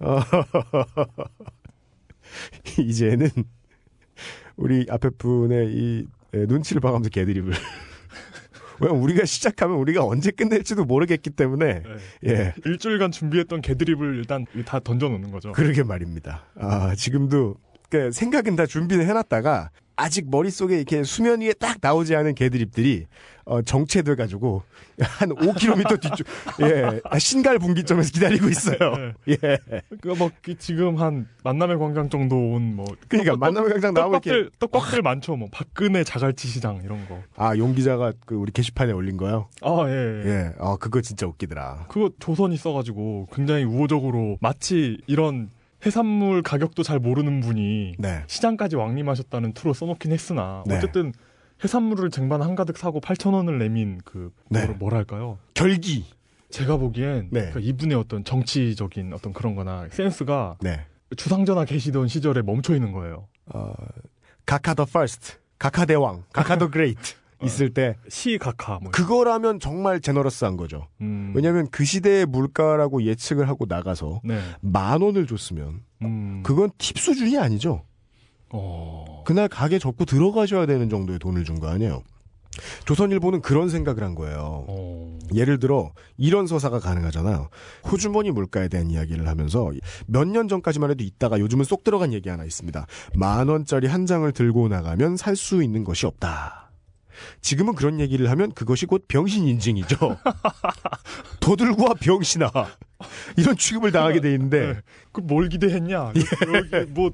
어 0.00 0.20
이제는 2.78 3.28
우리 4.56 4.86
앞에 4.90 5.10
분의 5.10 5.72
이 5.72 6.06
예, 6.34 6.46
눈치를 6.46 6.80
봐가면서 6.80 7.10
개드립을. 7.10 7.52
왜냐면 8.80 9.02
우리가 9.02 9.24
시작하면 9.24 9.76
우리가 9.78 10.04
언제 10.04 10.30
끝낼지도 10.30 10.84
모르겠기 10.84 11.30
때문에 11.30 11.82
예. 12.26 12.30
예 12.30 12.54
일주일간 12.64 13.12
준비했던 13.12 13.60
개드립을 13.60 14.16
일단 14.16 14.46
다 14.64 14.80
던져놓는 14.80 15.30
거죠. 15.30 15.52
그러게 15.52 15.82
말입니다. 15.82 16.46
아, 16.56 16.94
지금도 16.94 17.56
그 17.88 18.10
생각은 18.10 18.56
다 18.56 18.66
준비를 18.66 19.06
해놨다가 19.06 19.70
아직 19.96 20.30
머릿속에 20.30 20.76
이렇게 20.76 21.04
수면 21.04 21.42
위에 21.42 21.52
딱 21.52 21.78
나오지 21.80 22.16
않은 22.16 22.34
개드립들이 22.34 23.06
어, 23.50 23.60
정체돼 23.62 24.14
가지고 24.14 24.62
한 25.00 25.30
5km 25.30 26.00
뒤쪽 26.00 26.24
예 26.62 27.00
신갈 27.18 27.58
분기점에서 27.58 28.12
기다리고 28.12 28.48
있어요. 28.48 29.12
예. 29.28 29.36
그러니까 30.00 30.14
뭐그 30.24 30.56
지금 30.58 30.96
한 30.98 31.26
만남의 31.42 31.78
광장 31.78 32.08
정도 32.08 32.36
온뭐 32.36 32.84
그러니까 33.08 33.36
만남의 33.36 33.70
광장 33.72 33.92
나오면 33.92 34.20
이렇게 34.24 34.30
떡밥들 34.30 34.50
떡밥들 34.60 35.02
많죠. 35.02 35.34
뭐 35.34 35.48
박근혜 35.50 36.04
자갈치 36.04 36.46
시장 36.46 36.80
이런 36.84 37.08
거. 37.08 37.18
아 37.36 37.56
용 37.56 37.74
기자가 37.74 38.12
그 38.24 38.36
우리 38.36 38.52
게시판에 38.52 38.92
올린 38.92 39.16
거요. 39.16 39.48
아 39.62 39.84
예. 39.88 39.90
예. 40.24 40.28
예, 40.30 40.52
아 40.60 40.76
그거 40.78 41.00
진짜 41.00 41.26
웃기더라. 41.26 41.86
그거 41.88 42.10
조선이 42.20 42.56
써가지고 42.56 43.30
굉장히 43.34 43.64
우호적으로 43.64 44.38
마치 44.40 44.98
이런 45.08 45.50
해산물 45.84 46.42
가격도 46.42 46.84
잘 46.84 47.00
모르는 47.00 47.40
분이 47.40 47.94
네, 47.98 48.22
시장까지 48.28 48.76
왕림하셨다는 48.76 49.54
투로 49.54 49.72
써놓긴 49.72 50.12
했으나 50.12 50.62
네. 50.66 50.76
어쨌든 50.76 51.12
해산물을 51.62 52.10
쟁반 52.10 52.42
한가득 52.42 52.78
사고 52.78 53.00
8천 53.00 53.34
원을 53.34 53.58
내민 53.58 54.00
그 54.04 54.32
네. 54.48 54.66
뭐랄까요? 54.66 55.38
결기. 55.54 56.04
제가 56.50 56.78
보기엔 56.78 57.28
네. 57.30 57.40
그러니까 57.40 57.60
이분의 57.60 57.96
어떤 57.96 58.24
정치적인 58.24 59.12
어떤 59.12 59.32
그런거나 59.32 59.86
센스가 59.92 60.56
네, 60.60 60.84
주상전하 61.16 61.64
계시던 61.64 62.08
시절에 62.08 62.42
멈춰 62.42 62.74
있는 62.74 62.90
거예요. 62.92 63.28
어, 63.46 63.72
가카 64.46 64.74
the 64.74 64.84
first, 64.84 65.34
가카 65.58 65.84
대왕, 65.84 66.24
가카 66.32 66.58
the 66.58 66.68
great 66.68 67.14
있을 67.44 67.72
때 67.72 67.94
시각하 68.08 68.80
뭐. 68.82 68.90
그거라면 68.90 69.60
정말 69.60 70.00
generous한 70.00 70.56
거죠. 70.56 70.88
음, 71.00 71.32
왜냐하면 71.36 71.68
그 71.70 71.84
시대의 71.84 72.26
물가라고 72.26 73.04
예측을 73.04 73.48
하고 73.48 73.66
나가서 73.68 74.20
네. 74.24 74.40
만 74.60 75.02
원을 75.02 75.28
줬으면 75.28 75.82
음, 76.02 76.42
그건 76.42 76.70
팁 76.78 76.98
수준이 76.98 77.38
아니죠. 77.38 77.84
어. 78.52 79.22
그날 79.26 79.48
가게 79.48 79.78
접고 79.78 80.04
들어가셔야 80.04 80.66
되는 80.66 80.88
정도의 80.88 81.18
돈을 81.18 81.44
준 81.44 81.60
거 81.60 81.68
아니에요. 81.68 82.02
조선일보는 82.84 83.42
그런 83.42 83.68
생각을 83.68 84.02
한 84.02 84.14
거예요. 84.16 84.64
어. 84.68 85.18
예를 85.34 85.60
들어 85.60 85.92
이런 86.16 86.46
서사가 86.48 86.80
가능하잖아요. 86.80 87.48
호주머니 87.90 88.32
물가에 88.32 88.68
대한 88.68 88.90
이야기를 88.90 89.28
하면서 89.28 89.70
몇 90.06 90.26
년 90.26 90.48
전까지만 90.48 90.90
해도 90.90 91.04
있다가 91.04 91.38
요즘은 91.38 91.64
쏙 91.64 91.84
들어간 91.84 92.12
얘기 92.12 92.28
하나 92.28 92.44
있습니다. 92.44 92.86
만 93.14 93.48
원짜리 93.48 93.86
한 93.86 94.04
장을 94.06 94.30
들고 94.32 94.68
나가면 94.68 95.16
살 95.16 95.36
수 95.36 95.62
있는 95.62 95.84
것이 95.84 96.06
없다. 96.06 96.70
지금은 97.40 97.74
그런 97.74 98.00
얘기를 98.00 98.28
하면 98.30 98.50
그것이 98.52 98.86
곧 98.86 99.04
병신 99.06 99.46
인증이죠. 99.46 99.96
도들고와 101.40 101.94
병신아 102.00 102.50
이런 103.36 103.56
취급을 103.56 103.92
당하게 103.92 104.20
돼 104.20 104.32
있는데 104.32 104.66
네. 104.66 104.80
그뭘 105.12 105.48
기대했냐? 105.48 106.12
여기 106.14 106.86
뭐 106.90 107.10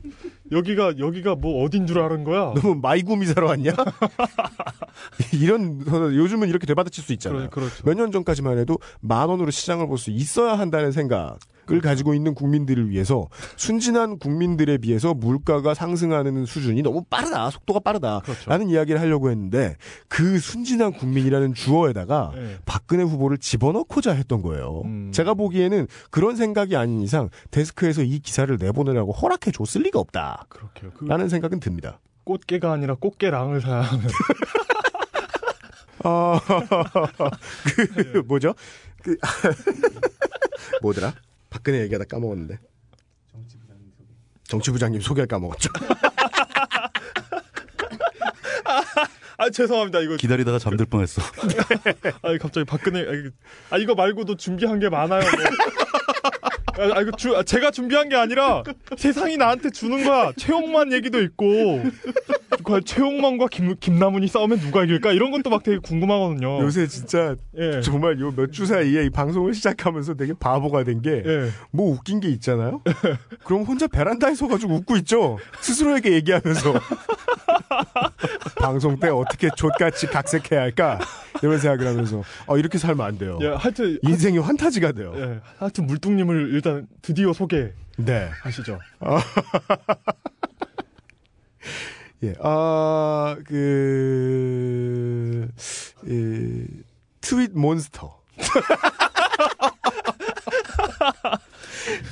여기가 0.52 0.98
여기가 0.98 1.34
뭐 1.34 1.64
어딘 1.64 1.86
줄 1.86 1.98
아는 2.00 2.24
거야? 2.24 2.52
너무 2.54 2.74
마이구미 2.76 3.26
사러 3.26 3.46
왔냐? 3.48 3.72
이런 5.32 5.80
요즘은 5.86 6.48
이렇게 6.48 6.66
되받아칠 6.66 7.02
수 7.02 7.12
있잖아요. 7.14 7.50
그렇죠. 7.50 7.82
몇년 7.84 8.12
전까지만 8.12 8.58
해도 8.58 8.78
만 9.00 9.28
원으로 9.28 9.50
시장을 9.50 9.86
볼 9.88 9.96
수 9.96 10.10
있어야 10.10 10.58
한다는 10.58 10.92
생각 10.92 11.38
을 11.72 11.80
가지고 11.80 12.14
있는 12.14 12.32
국민들을 12.34 12.90
위해서 12.90 13.26
순진한 13.56 14.20
국민들에 14.20 14.78
비해서 14.78 15.14
물가가 15.14 15.74
상승하는 15.74 16.46
수준이 16.46 16.80
너무 16.82 17.02
빠르다, 17.10 17.50
속도가 17.50 17.80
빠르다. 17.80 18.20
그렇죠. 18.20 18.48
라는 18.48 18.68
이야기를 18.70 19.00
하려고 19.00 19.30
했는데 19.30 19.74
그 20.06 20.38
순진한 20.38 20.92
국민이라는 20.92 21.54
주어에다가 21.54 22.30
네. 22.36 22.56
박근혜 22.66 23.02
후보를 23.02 23.38
집어넣고자 23.38 24.12
했던 24.12 24.42
거예요. 24.42 24.82
음. 24.84 25.10
제가 25.12 25.34
보기에는 25.34 25.75
그런 26.10 26.36
생각이 26.36 26.76
아닌 26.76 27.00
이상 27.02 27.28
데스크에서 27.50 28.02
이 28.02 28.18
기사를 28.18 28.54
내보내라고 28.56 29.12
허락해 29.12 29.50
줬을 29.52 29.82
리가 29.82 29.98
없다. 29.98 30.46
그렇게요. 30.48 30.92
그 30.92 31.04
라는 31.04 31.28
생각은 31.28 31.60
듭니다. 31.60 32.00
꽃게가 32.24 32.72
아니라 32.72 32.94
꽃게랑을 32.94 33.60
사야 33.60 33.82
하는. 33.82 34.04
아, 36.04 36.40
네. 37.96 38.02
그, 38.12 38.18
뭐죠? 38.26 38.54
그, 39.02 39.16
뭐더라? 40.82 41.14
박근혜 41.50 41.80
얘기하다 41.82 42.04
까먹었는데. 42.06 42.58
정치부장님 44.44 45.00
소개를 45.00 45.26
까먹었죠. 45.26 45.70
아 49.38 49.50
죄송합니다. 49.50 50.00
이거 50.00 50.16
기다리다가 50.16 50.58
잠들 50.58 50.86
뻔했어. 50.86 51.20
아 52.22 52.38
갑자기 52.40 52.64
박근혜 52.64 53.00
아, 53.00 53.12
이거- 53.12 53.30
아 53.70 53.78
이거 53.78 53.94
말고도 53.94 54.36
준비한 54.36 54.78
게 54.78 54.88
많아요. 54.88 55.20
뭐. 55.20 55.30
아, 56.78 56.98
아, 56.98 57.00
이거 57.00 57.10
주, 57.16 57.34
아, 57.34 57.42
제가 57.42 57.70
준비한 57.70 58.10
게 58.10 58.16
아니라 58.16 58.62
세상이 58.98 59.38
나한테 59.38 59.70
주는 59.70 60.04
거야. 60.04 60.32
최홍만 60.36 60.92
얘기도 60.92 61.22
있고 61.22 61.82
과연 62.64 62.84
최홍만과 62.84 63.46
김, 63.50 63.74
김남훈이 63.80 64.26
싸우면 64.28 64.58
누가 64.60 64.84
이길까 64.84 65.12
이런 65.12 65.30
것도 65.30 65.48
막 65.48 65.62
되게 65.62 65.78
궁금하거든요. 65.78 66.60
요새 66.60 66.86
진짜 66.86 67.34
예. 67.58 67.80
정말 67.80 68.18
요 68.20 68.30
몇 68.32 68.50
주 68.52 68.66
사이에 68.66 69.04
이 69.06 69.10
방송을 69.10 69.54
시작하면서 69.54 70.14
되게 70.14 70.34
바보가 70.38 70.84
된 70.84 71.00
게뭐 71.00 71.22
예. 71.26 71.50
웃긴 71.74 72.20
게 72.20 72.28
있잖아요? 72.28 72.82
그럼 73.44 73.62
혼자 73.62 73.86
베란다에 73.86 74.34
서가지고 74.34 74.74
웃고 74.74 74.96
있죠? 74.98 75.38
스스로에게 75.60 76.12
얘기하면서. 76.12 76.74
방송 78.56 78.98
때 78.98 79.08
어떻게 79.08 79.48
족같이 79.56 80.06
각색해야 80.06 80.60
할까? 80.60 80.98
이런 81.42 81.58
생각을 81.58 81.86
하면서, 81.86 82.22
어, 82.46 82.58
이렇게 82.58 82.78
살면 82.78 83.06
안 83.06 83.18
돼요. 83.18 83.38
예, 83.42 83.48
하여튼 83.48 83.98
인생이 84.02 84.38
환타지가 84.38 84.92
돼요. 84.92 85.12
예, 85.16 85.40
하여튼 85.58 85.86
물뚱님을 85.86 86.54
일단 86.54 86.86
드디어 87.02 87.32
소개하시죠. 87.32 87.74
네. 87.98 88.30
예, 92.24 92.34
아, 92.40 93.36
그, 93.46 95.48
이, 96.06 96.64
트윗 97.20 97.50
몬스터. 97.52 98.16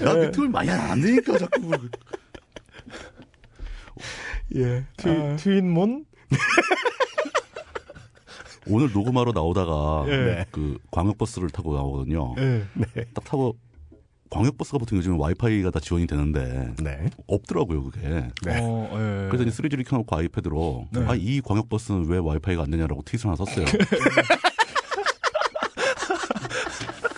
나 0.00 0.22
유튜브를 0.22 0.50
많이 0.50 0.70
안 0.70 1.00
되니까 1.00 1.38
자꾸. 1.38 1.70
예. 4.56 4.84
트, 4.96 5.08
아, 5.08 5.36
트윈몬? 5.36 6.04
오늘 8.66 8.90
녹음하러 8.92 9.32
나오다가 9.32 10.04
예. 10.08 10.46
그 10.50 10.78
광역버스를 10.90 11.50
타고 11.50 11.74
나오거든요. 11.74 12.34
예. 12.38 12.64
딱 13.12 13.24
타고 13.24 13.56
광역버스가 14.30 14.78
보통 14.78 14.98
요즘 14.98 15.20
와이파이가 15.20 15.70
다 15.70 15.80
지원이 15.80 16.06
되는데 16.06 16.72
네. 16.82 17.10
없더라고요 17.26 17.84
그게. 17.84 18.08
네. 18.08 18.58
어, 18.60 18.88
예. 18.92 19.28
그래서 19.28 19.44
이제 19.44 19.62
3G를 19.62 19.86
켜놓고 19.86 20.16
아이패드로 20.16 20.88
네. 20.92 21.04
아이 21.06 21.40
광역버스는 21.40 22.06
왜 22.08 22.18
와이파이가 22.18 22.62
안 22.62 22.70
되냐라고 22.70 23.02
트윗을 23.02 23.26
하나 23.26 23.36
썼어요. 23.36 23.66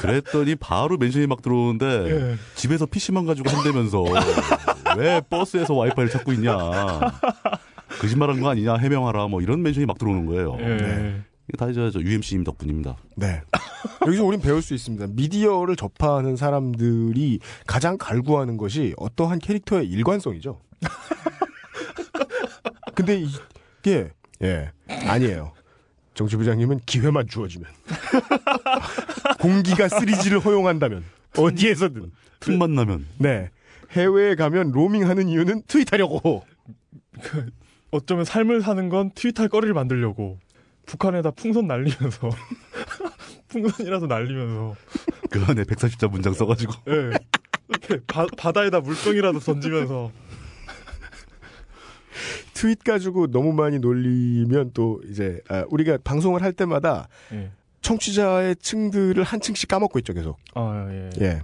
그랬더니 0.07 0.57
바로 0.57 0.97
mention이 0.97 1.27
막 1.27 1.43
들어오는데 1.43 1.87
예. 2.11 2.37
집에서 2.55 2.87
PC만 2.87 3.27
가지고 3.27 3.51
한다면서 3.51 4.05
왜 4.97 5.21
버스에서 5.29 5.75
와이파이를 5.75 6.11
찾고 6.11 6.33
있냐 6.35 6.55
거짓말한 8.01 8.41
거 8.41 8.51
아니냐 8.51 8.77
해명하라 8.77 9.29
뭐 9.29 9.43
이런 9.43 9.63
멘션이 9.63 9.87
막 9.87 9.99
들어오는 9.99 10.27
거예요. 10.27 10.57
예. 10.61 10.77
네. 10.77 11.23
이게 11.49 11.57
다 11.57 11.69
이제 11.69 11.91
저 11.93 12.01
UMC님 12.01 12.45
덕분입니다. 12.45 12.97
네. 13.17 13.41
여기서 14.07 14.25
우린 14.25 14.41
배울 14.41 14.63
수 14.63 14.75
있습니다. 14.75 15.07
미디어를 15.11 15.77
접하는 15.77 16.37
사람들이 16.37 17.41
가장 17.67 17.97
갈구하는 17.99 18.57
것이 18.57 18.95
어떠한 18.97 19.39
캐릭터의 19.39 19.89
일관성이죠. 19.89 20.61
근데 22.95 23.21
이게, 23.21 24.11
예, 24.43 24.71
아니에요. 24.89 25.53
정치 26.17 26.37
부장님은 26.37 26.81
기회만 26.87 27.29
주어지면 27.29 27.71
공기가 29.39 29.87
3G를 29.87 30.43
허용한다면 30.45 31.05
어디에서든. 31.37 32.11
틈만 32.41 32.75
나면. 32.75 33.07
네. 33.19 33.51
해외에 33.93 34.35
가면 34.35 34.73
로밍하는 34.73 35.29
이유는 35.29 35.63
트윗하려고. 35.67 36.45
어쩌면 37.91 38.25
삶을 38.25 38.63
사는 38.63 38.89
건 38.89 39.11
트윗할 39.15 39.49
거리를 39.49 39.73
만들려고. 39.75 40.39
북한에다 40.87 41.33
풍선 41.33 41.67
날리면서. 41.67 42.31
풍선이라도 43.49 44.07
날리면서. 44.07 44.75
그 45.31 45.45
안에 45.47 45.65
140자 45.65 46.11
문장 46.11 46.33
써가지고. 46.33 46.73
예. 46.89 47.11
이렇게 47.69 48.01
바, 48.07 48.27
바다에다 48.37 48.81
물병이라도 48.81 49.41
던지면서 49.41 50.11
트윗 52.57 52.83
가지고 52.85 53.27
너무 53.31 53.53
많이 53.53 53.79
놀리면 53.79 54.71
또 54.73 55.01
이제 55.11 55.41
아, 55.49 55.65
우리가 55.71 55.99
방송을 56.03 56.43
할 56.43 56.53
때마다 56.53 57.09
예. 57.33 57.51
청취자의 57.83 58.57
층들을 58.57 59.23
한 59.23 59.41
층씩 59.41 59.69
까먹고 59.69 59.99
있죠 60.01 60.15
계속 60.15 60.39
아 60.55 60.89
예. 60.91 61.11
예 61.21 61.43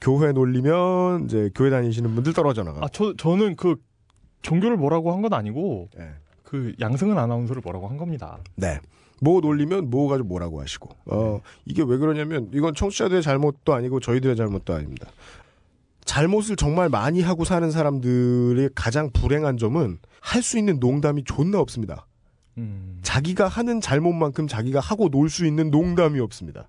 교회 0.00 0.32
놀리면 0.32 1.24
이제 1.24 1.50
교회 1.54 1.70
다니시는 1.70 2.14
분들 2.14 2.32
떨어져 2.34 2.62
나가 2.62 2.80
아저 2.84 3.14
저는 3.16 3.56
그 3.56 3.76
종교를 4.42 4.76
뭐라고 4.76 5.12
한 5.12 5.22
건 5.22 5.32
아니고 5.32 5.88
예. 5.98 6.10
그 6.44 6.72
양승은 6.80 7.18
아나운서를 7.18 7.60
뭐라고 7.64 7.88
한 7.88 7.96
겁니다. 7.96 8.38
네. 8.54 8.78
뭐 9.20 9.40
놀리면 9.40 9.90
뭐 9.90 10.08
가지고 10.08 10.28
뭐라고 10.28 10.60
하시고. 10.60 10.90
어, 11.06 11.40
이게 11.64 11.82
왜 11.82 11.96
그러냐면 11.96 12.50
이건 12.52 12.74
청취자들의 12.74 13.22
잘못도 13.22 13.72
아니고 13.74 13.98
저희들의 14.00 14.36
잘못도 14.36 14.74
아닙니다. 14.74 15.08
잘못을 16.04 16.56
정말 16.56 16.88
많이 16.88 17.22
하고 17.22 17.44
사는 17.44 17.70
사람들의 17.70 18.70
가장 18.74 19.10
불행한 19.12 19.56
점은 19.58 19.98
할 20.20 20.42
수 20.42 20.58
있는 20.58 20.78
농담이 20.80 21.24
존나 21.24 21.58
없습니다. 21.60 22.06
음. 22.58 22.98
자기가 23.02 23.48
하는 23.48 23.80
잘못만큼 23.80 24.46
자기가 24.46 24.80
하고 24.80 25.08
놀 25.08 25.28
수 25.28 25.46
있는 25.46 25.70
농담이 25.70 26.20
없습니다. 26.20 26.68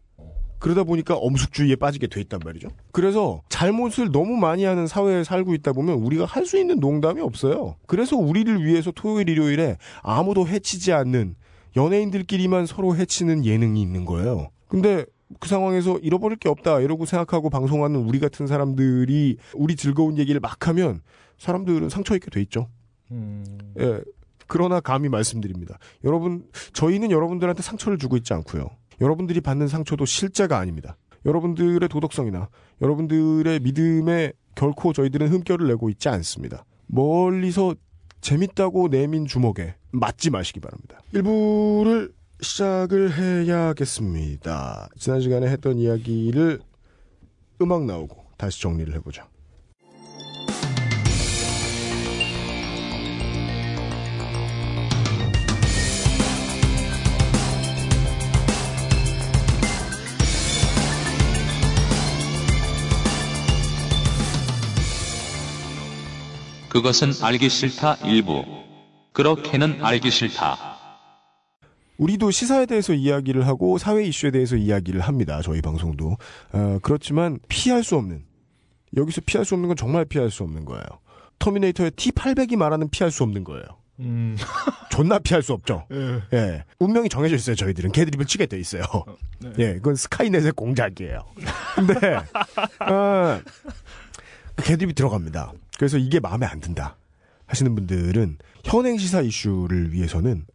그러다 0.60 0.84
보니까 0.84 1.16
엄숙주의에 1.16 1.76
빠지게 1.76 2.08
돼 2.08 2.22
있단 2.22 2.40
말이죠. 2.44 2.70
그래서 2.92 3.42
잘못을 3.50 4.12
너무 4.12 4.36
많이 4.38 4.64
하는 4.64 4.88
사회에 4.88 5.24
살고 5.24 5.54
있다 5.54 5.74
보면 5.74 5.96
우리가 6.00 6.26
할 6.26 6.46
수 6.46 6.58
있는 6.58 6.80
농담이 6.80 7.22
없어요. 7.22 7.76
그래서 7.86 8.16
우리를 8.18 8.64
위해서 8.66 8.92
토요일, 8.92 9.30
일요일에 9.30 9.78
아무도 10.02 10.48
해치지 10.48 10.92
않는 10.94 11.36
연예인들끼리만 11.76 12.66
서로 12.66 12.96
해치는 12.96 13.46
예능이 13.46 13.82
있는 13.82 14.06
거예요. 14.06 14.50
근데 14.68 15.06
그 15.40 15.50
상황에서 15.50 15.98
잃어버릴 16.00 16.38
게 16.38 16.50
없다 16.50 16.82
이러고 16.82 17.06
생각하고 17.06 17.50
방송하는 17.50 18.00
우리 18.00 18.20
같은 18.20 18.48
사람들이 18.48 19.38
우리 19.56 19.76
즐거운 19.76 20.18
얘기를 20.18 20.40
막 20.40 20.68
하면 20.68 21.02
사람들은 21.38 21.90
상처 21.90 22.16
입게 22.16 22.30
돼 22.30 22.42
있죠. 22.42 22.70
음. 23.12 23.44
예. 23.80 24.02
그러나 24.48 24.80
감히 24.80 25.10
말씀드립니다. 25.10 25.80
여러분, 26.04 26.46
저희는 26.74 27.10
여러분들한테 27.10 27.64
상처를 27.64 27.98
주고 27.98 28.16
있지 28.18 28.34
않고요. 28.34 28.70
여러분들이 29.02 29.42
받는 29.42 29.68
상처도 29.68 30.06
실제가 30.06 30.60
아닙니다. 30.60 30.98
여러분들의 31.26 31.90
도덕성이나 31.90 32.50
여러분들의 32.82 33.60
믿음에 33.62 34.34
결코 34.54 34.94
저희들은 34.94 35.30
흠결을 35.30 35.68
내고 35.68 35.90
있지 35.90 36.08
않습니다. 36.10 36.64
멀리서 36.86 37.76
재밌다고 38.22 38.90
내민 38.90 39.26
주먹에 39.26 39.76
맞지 39.92 40.30
마시기 40.30 40.60
바랍니다. 40.60 41.00
1부를 41.14 42.12
시작을 42.46 43.18
해야겠습니다. 43.18 44.90
지난 45.00 45.20
시간에 45.20 45.48
했던 45.48 45.78
이야기를 45.80 46.62
음악 47.62 47.86
나오고 47.86 48.24
다시 48.38 48.62
정리를 48.62 48.94
해보죠. 48.96 49.24
그것은 66.70 67.12
알기 67.22 67.50
싫다 67.50 67.96
일부. 68.06 68.44
그렇게는 69.14 69.84
알기 69.84 70.12
싫다. 70.12 70.75
우리도 71.98 72.32
시사에 72.32 72.66
대해서 72.66 72.94
이야기를 72.94 73.48
하고 73.48 73.78
사회 73.78 74.04
이슈에 74.06 74.32
대해서 74.32 74.56
이야기를 74.56 75.02
합니다. 75.02 75.42
저희 75.42 75.62
방송도. 75.62 76.18
어, 76.52 76.80
그렇지만 76.82 77.40
피할 77.48 77.84
수 77.84 77.96
없는 77.96 78.24
여기서 78.96 79.22
피할 79.26 79.46
수 79.46 79.56
없는 79.56 79.68
건 79.68 79.78
정말 79.78 80.06
피할 80.06 80.30
수 80.32 80.44
없는 80.44 80.66
거예요. 80.66 80.84
터미네이터의 81.40 81.92
T800이 81.92 82.56
말하는 82.56 82.90
피할 82.90 83.12
수 83.12 83.24
없는 83.24 83.44
거예요. 83.44 83.64
음. 84.00 84.36
존나 84.92 85.20
피할 85.20 85.42
수 85.42 85.54
없죠. 85.54 85.86
예. 85.92 86.22
예. 86.38 86.64
운명이 86.80 87.10
정해져 87.10 87.36
있어요, 87.36 87.56
저희들은. 87.56 87.92
개드립을 87.92 88.26
치게 88.26 88.46
돼 88.46 88.60
있어요. 88.60 88.84
네. 89.40 89.52
예, 89.60 89.74
그건 89.76 89.96
스카이넷의 89.96 90.52
공작이에요. 90.54 91.20
근데, 91.76 92.20
아, 92.80 93.42
개드립이 94.64 94.94
들어갑니다. 94.94 95.54
그래서 95.78 95.98
이게 95.98 96.20
마음에 96.20 96.46
안 96.46 96.60
든다. 96.60 96.96
하시는 97.48 97.76
분들은 97.76 98.38
현행 98.64 98.98
시사 98.98 99.22
이슈를 99.22 99.94
위해서는 99.94 100.46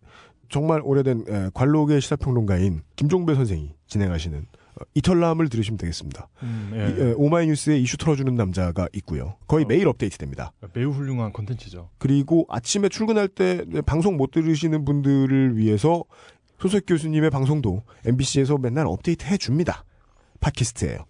정말 0.51 0.83
오래된 0.85 1.25
에, 1.29 1.51
관록의 1.55 2.01
시사평론가인 2.01 2.83
김종배 2.97 3.35
선생이 3.35 3.75
진행하시는 3.87 4.39
어, 4.39 4.85
이털남을 4.95 5.49
들으시면 5.49 5.79
되겠습니다. 5.79 6.29
음, 6.43 6.73
이, 6.75 6.77
예. 6.77 7.11
에, 7.11 7.15
오마이뉴스에 7.17 7.79
이슈 7.79 7.97
털어주는 7.97 8.35
남자가 8.35 8.89
있고요. 8.95 9.37
거의 9.47 9.65
어. 9.65 9.69
매일 9.69 9.89
업데이트됩니다. 9.89 10.53
매우 10.75 10.91
훌륭한 10.91 11.33
컨텐츠죠. 11.33 11.91
그리고 11.99 12.47
아침에 12.49 12.89
출근할 12.89 13.29
때 13.29 13.65
방송 13.87 14.17
못 14.17 14.33
들으시는 14.33 14.85
분들을 14.85 15.57
위해서 15.57 16.05
소석 16.59 16.83
교수님의 16.87 17.31
방송도 17.31 17.85
MBC에서 18.05 18.59
맨날 18.59 18.87
업데이트 18.87 19.25
해줍니다. 19.25 19.85
팟캐스트예요. 20.41 21.07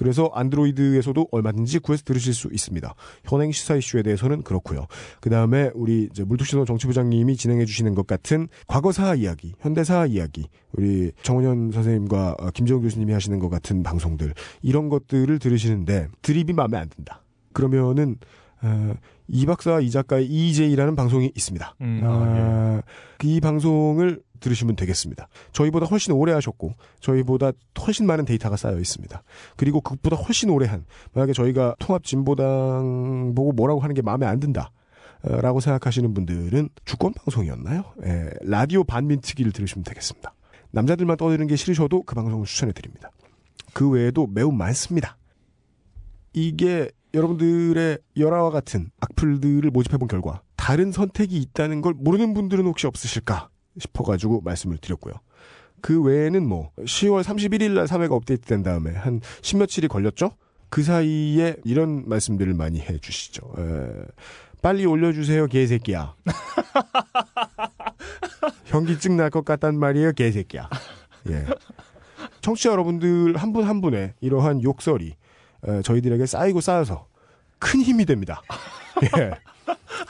그래서 0.00 0.30
안드로이드에서도 0.32 1.28
얼마든지 1.30 1.80
구해서 1.80 2.04
들으실 2.06 2.32
수 2.32 2.48
있습니다. 2.50 2.94
현행 3.26 3.52
시사 3.52 3.76
이슈에 3.76 4.02
대해서는 4.02 4.40
그렇고요. 4.40 4.86
그 5.20 5.28
다음에 5.28 5.70
우리 5.74 6.08
이제 6.10 6.24
물뚝신호 6.24 6.64
정치부장님이 6.64 7.36
진행해 7.36 7.66
주시는 7.66 7.94
것 7.94 8.06
같은 8.06 8.48
과거사 8.66 9.16
이야기, 9.16 9.52
현대사 9.60 10.06
이야기, 10.06 10.48
우리 10.72 11.12
정원현 11.22 11.72
선생님과 11.72 12.36
어, 12.38 12.50
김정은 12.50 12.80
교수님이 12.80 13.12
하시는 13.12 13.38
것 13.40 13.50
같은 13.50 13.82
방송들 13.82 14.32
이런 14.62 14.88
것들을 14.88 15.38
들으시는데 15.38 16.08
드립이 16.22 16.54
마음에 16.54 16.78
안 16.78 16.88
든다. 16.88 17.22
그러면은 17.52 18.16
어, 18.62 18.94
이 19.32 19.46
박사 19.46 19.80
이 19.80 19.90
작가의 19.90 20.26
EJ라는 20.26 20.96
방송이 20.96 21.30
있습니다. 21.34 21.76
음, 21.80 22.00
아, 22.04 22.08
아, 22.08 22.82
이 23.22 23.40
방송을 23.40 24.22
들으시면 24.40 24.74
되겠습니다. 24.76 25.28
저희보다 25.52 25.86
훨씬 25.86 26.12
오래 26.14 26.32
하셨고 26.32 26.72
저희보다 27.00 27.52
훨씬 27.86 28.06
많은 28.06 28.24
데이터가 28.24 28.56
쌓여 28.56 28.78
있습니다. 28.78 29.22
그리고 29.56 29.80
그것보다 29.80 30.16
훨씬 30.16 30.50
오래 30.50 30.66
한 30.66 30.84
만약에 31.12 31.32
저희가 31.32 31.76
통합진보당 31.78 33.34
보고 33.36 33.52
뭐라고 33.52 33.80
하는 33.80 33.94
게 33.94 34.02
마음에 34.02 34.26
안 34.26 34.40
든다. 34.40 34.72
어, 35.22 35.36
라고 35.40 35.60
생각하시는 35.60 36.14
분들은 36.14 36.70
주권 36.86 37.12
방송이었나요? 37.12 37.84
예, 38.04 38.30
라디오 38.40 38.84
반민특위를 38.84 39.52
들으시면 39.52 39.84
되겠습니다. 39.84 40.34
남자들만 40.70 41.18
떠드는 41.18 41.46
게 41.46 41.56
싫으셔도 41.56 42.02
그 42.04 42.14
방송을 42.14 42.46
추천해 42.46 42.72
드립니다. 42.72 43.10
그 43.74 43.88
외에도 43.88 44.26
매우 44.26 44.50
많습니다. 44.50 45.18
이게 46.32 46.88
여러분들의 47.14 47.98
열화와 48.16 48.50
같은 48.50 48.90
악플들을 49.00 49.70
모집해본 49.70 50.08
결과 50.08 50.42
다른 50.56 50.92
선택이 50.92 51.36
있다는 51.36 51.80
걸 51.80 51.94
모르는 51.94 52.34
분들은 52.34 52.64
혹시 52.66 52.86
없으실까 52.86 53.48
싶어가지고 53.78 54.42
말씀을 54.42 54.78
드렸고요. 54.78 55.14
그 55.80 56.00
외에는 56.02 56.46
뭐 56.46 56.70
10월 56.78 57.22
31일 57.22 57.72
날 57.72 57.86
3회가 57.86 58.12
업데이트 58.12 58.46
된 58.46 58.62
다음에 58.62 58.92
한 58.92 59.20
십며칠이 59.42 59.88
걸렸죠? 59.88 60.32
그 60.68 60.82
사이에 60.82 61.56
이런 61.64 62.08
말씀들을 62.08 62.52
많이 62.54 62.80
해주시죠. 62.80 63.54
에, 63.58 63.90
빨리 64.62 64.84
올려주세요 64.86 65.46
개새끼야. 65.46 66.14
현기증 68.66 69.16
날 69.16 69.30
것 69.30 69.44
같단 69.44 69.78
말이에요 69.78 70.12
개새끼야. 70.12 70.68
예. 71.30 71.46
청취자 72.40 72.70
여러분들 72.70 73.36
한 73.36 73.52
분한 73.52 73.80
분의 73.80 74.14
이러한 74.20 74.62
욕설이 74.62 75.08
에, 75.08 75.16
저희들에게 75.82 76.26
쌓이고 76.26 76.60
쌓여서 76.60 77.06
큰 77.58 77.80
힘이 77.80 78.04
됩니다. 78.06 78.42
예. 79.18 79.30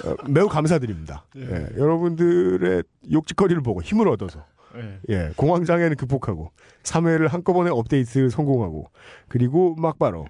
어, 0.09 0.17
매우 0.29 0.49
감사드립니다. 0.49 1.25
예. 1.37 1.67
여러분들의 1.77 2.83
욕짓거리를 3.13 3.61
보고 3.63 3.83
힘을 3.83 4.09
얻어서 4.09 4.45
예. 4.77 5.01
예, 5.09 5.33
공황장애는 5.37 5.97
극복하고 5.97 6.53
3회를 6.85 7.29
한꺼번에 7.29 7.71
업데이트 7.71 8.31
성공하고 8.31 8.89
그리고 9.29 9.75
막바로 9.77 10.27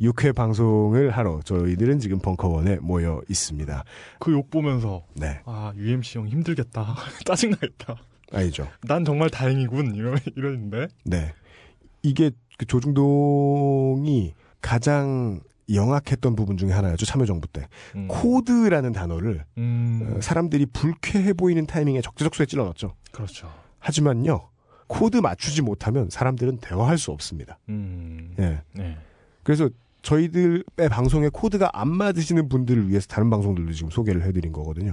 6회 0.00 0.34
방송을 0.34 1.10
하러 1.10 1.40
저희들은 1.44 2.00
지금 2.00 2.18
벙커원에 2.18 2.78
모여 2.82 3.20
있습니다. 3.28 3.84
그 4.18 4.32
욕 4.32 4.50
보면서 4.50 5.04
네, 5.14 5.40
아 5.44 5.72
UMC 5.76 6.18
형 6.18 6.26
힘들겠다 6.26 6.96
짜증나겠다. 7.24 7.96
아니죠. 8.32 8.66
난 8.82 9.04
정말 9.04 9.30
다행이군 9.30 9.94
이러 9.94 10.16
이러는데. 10.34 10.88
네, 11.04 11.32
이게 12.02 12.32
그 12.58 12.66
조중동이 12.66 14.34
가장 14.64 15.40
영악했던 15.70 16.36
부분 16.36 16.56
중에 16.56 16.72
하나였죠. 16.72 17.04
참여정부 17.04 17.48
때 17.48 17.68
음. 17.96 18.08
코드라는 18.08 18.92
단어를 18.92 19.44
음. 19.58 20.14
어, 20.16 20.20
사람들이 20.22 20.64
불쾌해 20.66 21.34
보이는 21.34 21.66
타이밍에 21.66 22.00
적재적소에 22.00 22.46
찔러넣었죠. 22.46 22.94
그렇죠. 23.12 23.52
하지만요, 23.78 24.48
코드 24.86 25.18
맞추지 25.18 25.60
못하면 25.60 26.08
사람들은 26.08 26.58
대화할 26.58 26.96
수 26.96 27.10
없습니다. 27.10 27.58
음. 27.68 28.34
예. 28.38 28.62
네. 28.72 28.96
그래서 29.42 29.68
저희들의 30.00 30.64
방송에 30.90 31.28
코드가 31.28 31.68
안 31.74 31.88
맞으시는 31.88 32.48
분들을 32.48 32.88
위해서 32.88 33.06
다른 33.06 33.28
방송들도 33.28 33.72
지금 33.72 33.90
소개를 33.90 34.22
해드린 34.22 34.50
거거든요. 34.52 34.92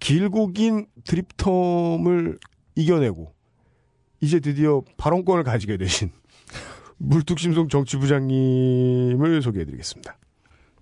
길고 0.00 0.48
긴 0.48 0.86
드립텀을 1.04 2.38
이겨내고 2.74 3.34
이제 4.20 4.40
드디어 4.40 4.82
발언권을 4.96 5.44
가지게 5.44 5.76
되신 5.76 6.10
물뚝심송 6.98 7.68
정치부장님을 7.68 9.42
소개해드리겠습니다. 9.42 10.16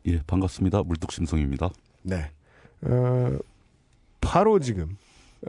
예, 0.08 0.20
반갑습니다. 0.26 0.82
물뚝심송입니다. 0.82 1.70
네. 2.02 2.30
어, 2.82 3.38
바로 4.20 4.58
지금 4.58 4.96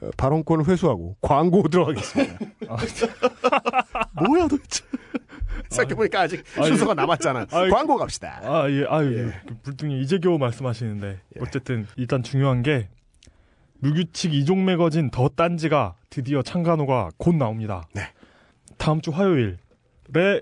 어, 0.01 0.09
발언권을 0.17 0.67
회수하고 0.67 1.15
광고 1.21 1.67
들어가겠습니다. 1.67 2.39
뭐야 4.27 4.47
도대체? 4.47 4.83
생각해보니까 5.69 6.21
아직 6.21 6.43
아니, 6.57 6.67
순서가 6.67 6.93
남았잖아. 6.93 7.47
아니, 7.51 7.69
광고 7.69 7.97
갑시다. 7.97 8.39
아, 8.43 8.69
예, 8.69 8.85
아유, 8.87 9.17
예. 9.17 9.41
그 9.45 9.55
불뚱이 9.63 10.01
이제 10.01 10.19
겨우 10.19 10.37
말씀하시는데. 10.37 11.07
예. 11.07 11.41
어쨌든, 11.41 11.87
일단 11.97 12.23
중요한 12.23 12.61
게, 12.61 12.89
무규칙 13.79 14.33
이종 14.33 14.65
매거진 14.65 15.09
더 15.11 15.29
딴지가 15.29 15.95
드디어 16.09 16.41
창간호가 16.41 17.09
곧 17.17 17.35
나옵니다. 17.35 17.87
네. 17.93 18.01
다음 18.77 19.01
주 19.01 19.11
화요일에 19.11 19.57
네. 20.09 20.41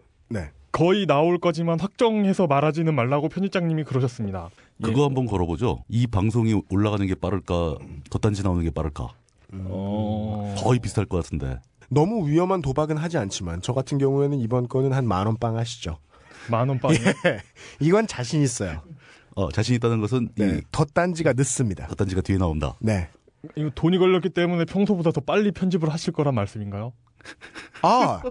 거의 0.75 1.05
나올 1.05 1.39
거지만 1.39 1.79
확정해서 1.79 2.47
말하지는 2.47 2.93
말라고 2.93 3.29
편집장님이 3.29 3.85
그러셨습니다. 3.85 4.49
예. 4.81 4.87
그거 4.87 5.05
한번 5.05 5.25
걸어보죠. 5.25 5.83
이 5.87 6.05
방송이 6.05 6.61
올라가는 6.69 7.05
게 7.07 7.15
빠를까, 7.15 7.77
덧단지 8.09 8.43
나오는 8.43 8.61
게 8.63 8.69
빠를까. 8.71 9.07
어... 9.53 10.53
거의 10.57 10.79
비슷할 10.79 11.05
것 11.05 11.17
같은데. 11.23 11.59
너무 11.89 12.27
위험한 12.27 12.61
도박은 12.61 12.97
하지 12.97 13.17
않지만 13.17 13.61
저 13.61 13.71
같은 13.73 13.97
경우에는 13.99 14.37
이번 14.39 14.67
거는 14.67 14.91
한 14.91 15.05
만 15.05 15.27
원 15.27 15.37
빵 15.37 15.55
하시죠. 15.55 15.97
만 16.51 16.67
원 16.67 16.79
빵이. 16.79 16.97
이건 17.79 18.05
자신 18.07 18.41
있어요. 18.41 18.81
어, 19.35 19.51
자신 19.51 19.75
있다는 19.75 20.01
것은 20.01 20.29
네. 20.35 20.57
이 20.57 20.61
덧단지가 20.71 21.33
늦습니다. 21.33 21.87
덧단지가 21.87 22.21
뒤에 22.21 22.37
나온다. 22.37 22.75
네. 22.79 23.07
이거 23.55 23.69
돈이 23.75 23.97
걸렸기 23.97 24.29
때문에 24.29 24.65
평소보다 24.65 25.11
더 25.11 25.21
빨리 25.21 25.51
편집을 25.51 25.89
하실 25.89 26.11
거란 26.13 26.33
말씀인가요? 26.35 26.91
아, 27.81 28.21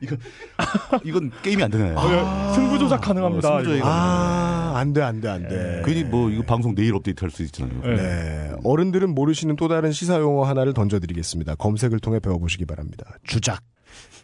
이건 1.04 1.30
게임이 1.42 1.62
안 1.62 1.70
되네. 1.70 1.94
어, 1.96 2.52
승부 2.54 2.78
조작 2.78 3.00
가능합니다. 3.00 3.48
어, 3.48 3.58
승부 3.58 3.62
이거. 3.76 3.78
조작이 3.78 3.82
아, 3.90 4.72
안 4.76 4.92
돼, 4.92 5.02
안 5.02 5.20
돼, 5.20 5.28
안 5.28 5.48
돼. 5.48 5.82
괜히 5.84 6.04
뭐 6.04 6.30
이거 6.30 6.42
방송 6.44 6.74
내일 6.74 6.94
업데이트 6.94 7.24
할 7.24 7.30
수 7.30 7.42
있잖아요. 7.44 7.80
네. 7.82 7.96
네. 7.96 8.52
어른들은 8.64 9.14
모르시는 9.14 9.56
또 9.56 9.68
다른 9.68 9.92
시사 9.92 10.18
용어 10.20 10.44
하나를 10.44 10.74
던져드리겠습니다. 10.74 11.54
검색을 11.56 12.00
통해 12.00 12.20
배워보시기 12.20 12.66
바랍니다. 12.66 13.04
주작. 13.24 13.62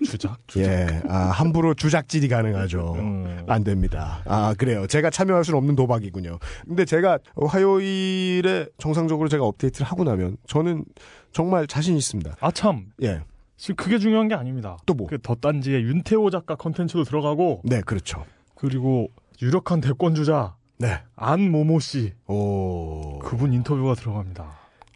주작. 0.04 0.38
예. 0.58 1.02
아, 1.08 1.16
함부로 1.30 1.74
주작질이 1.74 2.28
가능하죠. 2.28 2.94
음. 2.98 3.44
안 3.48 3.64
됩니다. 3.64 4.20
아, 4.26 4.54
그래요. 4.56 4.86
제가 4.86 5.10
참여할 5.10 5.44
수는 5.44 5.58
없는 5.58 5.74
도박이군요. 5.74 6.38
근데 6.66 6.84
제가 6.84 7.18
화요일에 7.46 8.66
정상적으로 8.78 9.28
제가 9.28 9.44
업데이트를 9.44 9.86
하고 9.86 10.04
나면 10.04 10.36
저는 10.46 10.84
정말 11.32 11.66
자신 11.66 11.96
있습니다. 11.96 12.36
아, 12.40 12.50
참. 12.50 12.86
예. 13.02 13.20
지금 13.56 13.76
그게 13.76 13.98
중요한 13.98 14.28
게 14.28 14.34
아닙니다. 14.34 14.76
또 14.86 14.94
뭐? 14.94 15.06
그 15.06 15.18
덧단지에 15.20 15.80
윤태호 15.80 16.30
작가 16.30 16.56
컨텐츠도 16.56 17.04
들어가고, 17.04 17.62
네, 17.64 17.80
그렇죠. 17.80 18.24
그리고 18.54 19.08
유력한 19.40 19.80
대권 19.80 20.14
주자, 20.14 20.54
네. 20.78 21.02
안 21.16 21.50
모모 21.50 21.80
씨. 21.80 22.12
오. 22.26 23.18
그분 23.20 23.54
인터뷰가 23.54 23.94
들어갑니다. 23.94 24.46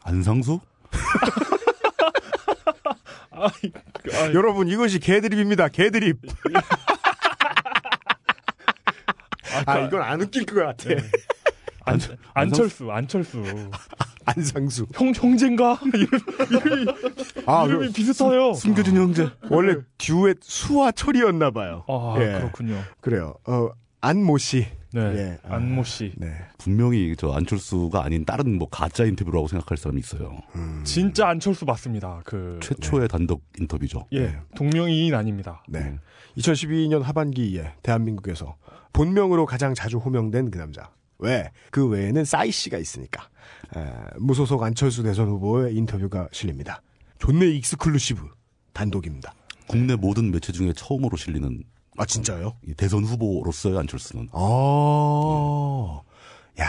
안상수? 0.04 0.60
아이, 3.30 3.72
그, 4.02 4.16
아이, 4.16 4.34
여러분, 4.34 4.68
이것이 4.68 4.98
개드립입니다. 4.98 5.68
개드립. 5.68 6.18
아, 9.66 9.78
이건 9.78 10.02
안 10.02 10.20
웃길 10.20 10.44
것 10.46 10.56
같아. 10.56 10.90
안, 11.84 11.98
안철수, 12.34 12.92
안철수. 12.92 13.42
안상수. 14.36 14.86
형, 14.94 15.12
형제인가? 15.14 15.80
이름, 15.94 16.08
이름이, 16.66 16.86
아, 17.46 17.64
이름이 17.66 17.86
그, 17.88 17.92
비슷하네요. 17.92 18.54
숨 18.54 18.74
겨진 18.74 18.96
형제. 18.96 19.28
원래 19.50 19.76
듀엣 19.98 20.38
수와 20.42 20.92
철이었나 20.92 21.50
봐요. 21.50 21.84
아, 21.88 22.16
예. 22.20 22.38
그렇군요. 22.38 22.80
그래요. 23.00 23.34
어, 23.46 23.70
안모 24.00 24.38
씨. 24.38 24.66
네. 24.92 25.00
예. 25.00 25.38
아. 25.48 25.54
안모 25.56 25.84
씨. 25.84 26.12
네. 26.16 26.32
분명히 26.58 27.14
저 27.16 27.30
안철수가 27.32 28.02
아닌 28.02 28.24
다른 28.24 28.58
뭐 28.58 28.68
가짜 28.68 29.04
인터뷰라고 29.04 29.46
생각할 29.46 29.76
사람이 29.78 30.00
있어요. 30.00 30.38
진짜 30.84 31.28
안철수 31.28 31.64
맞습니다. 31.64 32.22
그. 32.24 32.58
최초의 32.62 33.08
단독 33.08 33.44
인터뷰죠. 33.58 34.06
예. 34.12 34.20
네. 34.26 34.36
동명이인 34.56 35.14
아닙니다. 35.14 35.62
네. 35.68 35.98
2012년 36.38 37.02
하반기에 37.02 37.74
대한민국에서 37.82 38.56
본명으로 38.92 39.46
가장 39.46 39.74
자주 39.74 39.98
호명된 39.98 40.50
그 40.50 40.58
남자. 40.58 40.90
왜? 41.20 41.50
그 41.70 41.86
외에는 41.86 42.24
싸이 42.24 42.50
씨가 42.50 42.78
있으니까. 42.78 43.28
에, 43.76 43.84
무소속 44.18 44.62
안철수 44.62 45.02
대선 45.02 45.28
후보의 45.28 45.74
인터뷰가 45.76 46.28
실립니다. 46.32 46.82
존내 47.18 47.46
exclusive 47.46 48.22
단독입니다. 48.72 49.34
국내 49.66 49.94
모든 49.94 50.30
매체 50.30 50.52
중에 50.52 50.72
처음으로 50.74 51.16
실리는 51.16 51.62
아 51.96 52.06
진짜요? 52.06 52.56
이 52.66 52.74
대선 52.74 53.04
후보로서의 53.04 53.78
안철수는 53.78 54.28
아, 54.32 56.00
야 56.60 56.66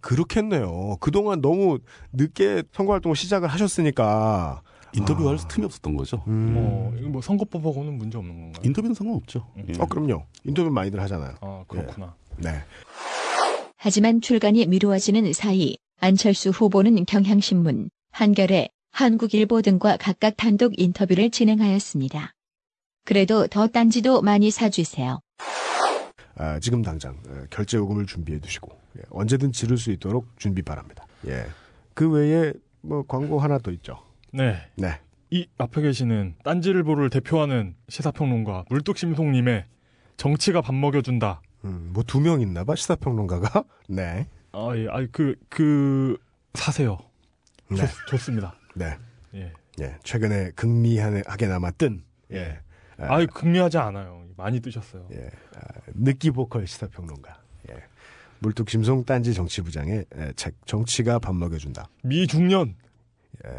그렇겠네요. 0.00 0.96
그동안 1.00 1.40
너무 1.40 1.78
늦게 2.12 2.64
선거 2.72 2.92
활동을 2.92 3.16
시작을 3.16 3.48
하셨으니까. 3.48 4.62
인터뷰할 4.94 5.34
아. 5.34 5.48
틈이 5.48 5.66
없었던 5.66 5.96
거죠. 5.96 6.22
음. 6.28 6.54
어, 6.56 6.92
이거 6.98 7.08
뭐 7.08 7.20
선거법하고는 7.20 7.98
문제 7.98 8.16
없는 8.16 8.34
건가요? 8.34 8.62
인터뷰는 8.64 8.94
상관없죠. 8.94 9.46
예. 9.68 9.72
어 9.78 9.86
그럼요. 9.86 10.24
인터뷰 10.44 10.70
많이들 10.70 10.98
하잖아요. 11.00 11.34
아, 11.42 11.64
그렇구나. 11.68 12.14
네. 12.38 12.62
하지만 13.80 14.20
출간이 14.20 14.66
미루어지는 14.66 15.32
사이 15.32 15.76
안철수 16.00 16.50
후보는 16.50 17.04
경향신문, 17.04 17.90
한겨레, 18.10 18.70
한국일보 18.90 19.62
등과 19.62 19.98
각각 19.98 20.36
단독 20.36 20.72
인터뷰를 20.76 21.30
진행하였습니다. 21.30 22.34
그래도 23.04 23.46
더 23.46 23.68
딴지도 23.68 24.22
많이 24.22 24.50
사주세요. 24.50 25.20
아, 26.34 26.58
지금 26.58 26.82
당장 26.82 27.16
어, 27.28 27.44
결제 27.50 27.76
요금을 27.76 28.06
준비해 28.06 28.40
두시고 28.40 28.68
예, 28.98 29.02
언제든 29.10 29.52
지를 29.52 29.78
수 29.78 29.92
있도록 29.92 30.26
준비 30.38 30.62
바랍니다. 30.62 31.06
예. 31.26 31.46
그 31.94 32.10
외에 32.10 32.52
뭐 32.80 33.04
광고 33.06 33.38
하나 33.38 33.58
더 33.58 33.70
있죠. 33.70 34.02
네. 34.32 34.56
네. 34.76 35.00
이 35.30 35.46
앞에 35.56 35.82
계시는 35.82 36.34
딴지일보를 36.42 37.10
대표하는 37.10 37.76
시사평론가 37.88 38.64
물뚝심송님의 38.70 39.66
정치가 40.16 40.60
밥 40.62 40.74
먹여준다. 40.74 41.42
음, 41.64 41.90
뭐 41.92 42.02
두 42.04 42.20
명 42.20 42.40
있나 42.40 42.64
봐 42.64 42.74
시사평론가가. 42.74 43.64
네. 43.88 44.28
아, 44.52 44.72
예. 44.76 44.86
아, 44.90 45.06
그, 45.12 45.34
그, 45.48 46.16
사세요. 46.54 46.98
네. 47.70 47.76
좋, 47.76 47.86
좋습니다. 48.08 48.54
네. 48.74 48.96
예. 49.34 49.52
예. 49.80 49.96
최근에 50.02 50.52
극미하게 50.52 51.46
남았던 51.46 52.02
예. 52.32 52.60
아, 52.98 53.16
아이, 53.16 53.26
극리하지 53.26 53.78
않아요. 53.78 54.24
많이 54.36 54.60
뜨셨어요. 54.60 55.08
예. 55.12 55.30
아, 55.56 55.60
느끼 55.94 56.30
보컬 56.30 56.66
시사평론가. 56.66 57.40
예. 57.70 57.74
물뚝심송 58.40 59.04
딴지 59.04 59.34
정치부장의 59.34 60.04
예, 60.16 60.32
책 60.36 60.54
정치가 60.64 61.18
밥 61.18 61.34
먹여준다. 61.34 61.88
미중년. 62.04 62.76
예, 63.46 63.50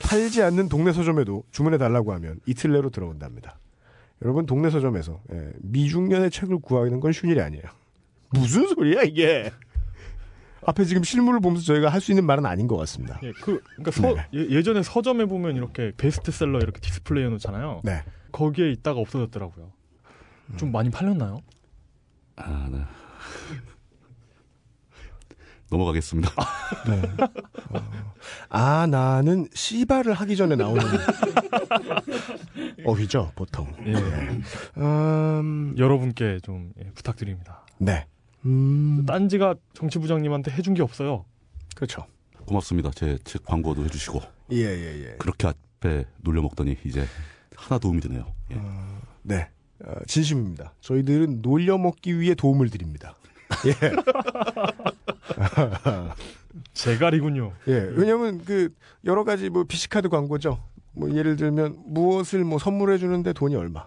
팔지 0.00 0.42
않는 0.42 0.68
동네 0.68 0.92
서점에도 0.92 1.44
주문해 1.50 1.78
달라고 1.78 2.12
하면 2.14 2.40
이틀 2.46 2.72
내로 2.72 2.90
들어온답니다. 2.90 3.58
여러분 4.22 4.46
동네 4.46 4.70
서점에서 4.70 5.20
예, 5.32 5.52
미중년의 5.60 6.30
책을 6.30 6.58
구하는 6.60 7.00
건 7.00 7.12
쉬운 7.12 7.30
일이 7.32 7.40
아니에요. 7.40 7.64
무슨 8.32 8.66
소리야 8.68 9.02
이게? 9.02 9.52
앞에 10.64 10.84
지금 10.84 11.04
실물을 11.04 11.38
보면서 11.40 11.64
저희가 11.64 11.88
할 11.90 12.00
수 12.00 12.10
있는 12.10 12.24
말은 12.26 12.44
아닌 12.46 12.66
것 12.66 12.76
같습니다. 12.78 13.20
예, 13.22 13.30
그, 13.40 13.62
그니까 13.76 13.90
서, 13.92 14.14
네. 14.14 14.26
예, 14.34 14.50
예전에 14.50 14.82
서점에 14.82 15.26
보면 15.26 15.56
이렇게 15.56 15.92
베스트셀러 15.96 16.58
이렇게 16.58 16.80
디스플레이 16.80 17.24
해놓잖아요. 17.26 17.82
네. 17.84 18.02
거기에 18.32 18.70
있다가 18.72 18.98
없어졌더라고요. 19.00 19.70
음. 20.50 20.56
좀 20.56 20.72
많이 20.72 20.90
팔렸나요? 20.90 21.40
아, 22.36 22.68
네. 22.70 22.78
넘어가겠습니다. 25.70 26.30
네. 26.88 27.02
어, 27.70 27.90
아 28.48 28.86
나는 28.86 29.48
씨발을 29.54 30.14
하기 30.14 30.36
전에 30.36 30.56
나오는 30.56 30.82
어휘죠 32.84 33.32
보통. 33.34 33.66
예. 33.86 33.94
음, 34.80 35.74
여러분께 35.76 36.38
좀 36.42 36.72
예, 36.80 36.90
부탁드립니다. 36.94 37.64
네. 37.78 38.06
음, 38.44 39.04
딴지가 39.06 39.54
정치부장님한테 39.74 40.52
해준 40.52 40.74
게 40.74 40.82
없어요. 40.82 41.24
그렇죠. 41.74 42.06
고맙습니다. 42.46 42.90
제 42.92 43.18
책 43.24 43.44
광고도 43.44 43.84
해주시고 43.84 44.20
예 44.52 44.62
예 44.64 45.04
예. 45.10 45.16
그렇게 45.18 45.48
앞에 45.48 46.04
놀려먹더니 46.18 46.76
이제 46.84 47.06
하나 47.56 47.78
도움이 47.78 48.00
되네요. 48.00 48.32
예. 48.52 48.60
네. 49.22 49.48
어, 49.84 49.92
진심입니다. 50.06 50.72
저희들은 50.80 51.42
놀려먹기 51.42 52.18
위해 52.20 52.34
도움을 52.34 52.70
드립니다. 52.70 53.14
예. 53.66 53.72
제갈이군요. 56.72 57.52
예. 57.68 57.90
왜냐면 57.94 58.42
그 58.44 58.70
여러 59.04 59.24
가지 59.24 59.50
뭐 59.50 59.64
비시카드 59.64 60.08
광고죠. 60.08 60.62
뭐 60.92 61.14
예를 61.14 61.36
들면 61.36 61.82
무엇을 61.86 62.44
뭐 62.44 62.58
선물해 62.58 62.98
주는데 62.98 63.32
돈이 63.32 63.54
얼마. 63.56 63.86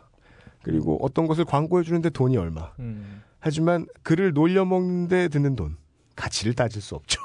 그리고 0.62 0.98
어떤 1.02 1.28
것을 1.28 1.46
광고해 1.46 1.84
주는데 1.84 2.10
돈이 2.10 2.38
얼마. 2.38 2.72
음. 2.80 3.24
하지만 3.40 3.86
그를 4.04 4.34
놀려 4.34 4.66
먹는데 4.66 5.30
드는 5.30 5.56
돈 5.56 5.78
가치를 6.16 6.54
따질 6.54 6.82
수 6.82 6.96
없죠. 6.96 7.22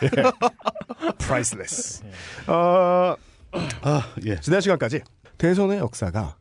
priceless. 1.18 2.02
어, 2.46 3.14
아, 3.82 4.14
예. 4.24 4.40
지난 4.40 4.60
시간까지 4.60 5.02
대선의 5.36 5.78
역사가 5.78 6.36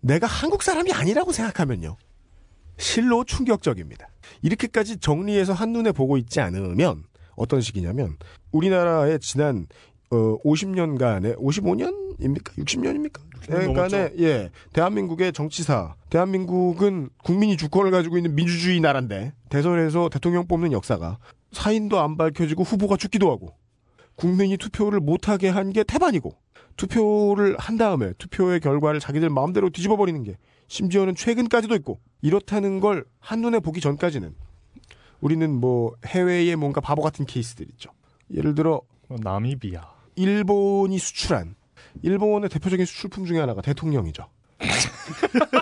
내가 0.00 0.26
한국 0.26 0.62
사람이 0.62 0.92
아니라고 0.92 1.32
생각하면요. 1.32 1.96
실로 2.76 3.24
충격적입니다. 3.24 4.08
이렇게까지 4.42 4.98
정리해서 4.98 5.52
한눈에 5.52 5.92
보고 5.92 6.16
있지 6.16 6.40
않으면 6.40 7.04
어떤 7.36 7.60
식이냐면 7.60 8.16
우리나라의 8.52 9.18
지난 9.20 9.66
어, 10.10 10.38
50년간의 10.44 11.36
55년입니까? 11.38 12.56
60년입니까? 12.58 13.20
그러니까네 13.46 14.12
예. 14.20 14.50
대한민국의 14.72 15.32
정치사. 15.32 15.94
대한민국은 16.10 17.10
국민이 17.22 17.56
주권을 17.56 17.90
가지고 17.90 18.16
있는 18.16 18.34
민주주의 18.34 18.80
나라인데 18.80 19.32
대선에서 19.48 20.08
대통령 20.08 20.46
뽑는 20.46 20.72
역사가 20.72 21.18
사인도 21.52 22.00
안 22.00 22.16
밝혀지고 22.16 22.62
후보가 22.62 22.96
죽기도 22.96 23.30
하고 23.30 23.54
국민이 24.16 24.56
투표를 24.56 25.00
못하게 25.00 25.48
한 25.48 25.72
게 25.72 25.82
태반이고 25.84 26.32
투표를 26.76 27.56
한 27.58 27.76
다음에 27.76 28.12
투표의 28.18 28.60
결과를 28.60 29.00
자기들 29.00 29.28
마음대로 29.30 29.70
뒤집어 29.70 29.96
버리는 29.96 30.22
게 30.22 30.36
심지어는 30.68 31.14
최근까지도 31.14 31.74
있고 31.76 32.00
이렇다는 32.22 32.80
걸 32.80 33.04
한눈에 33.20 33.60
보기 33.60 33.80
전까지는 33.80 34.34
우리는 35.20 35.50
뭐 35.50 35.94
해외의 36.06 36.56
뭔가 36.56 36.80
바보 36.80 37.02
같은 37.02 37.24
케이스들 37.24 37.66
있죠. 37.70 37.90
예를 38.32 38.54
들어 38.54 38.82
어, 39.08 39.16
나미비아. 39.20 39.82
일본이 40.16 40.98
수출한 40.98 41.54
일본의 42.02 42.50
대표적인 42.50 42.86
수출품 42.86 43.24
중에 43.24 43.38
하나가 43.38 43.62
대통령이죠. 43.62 44.26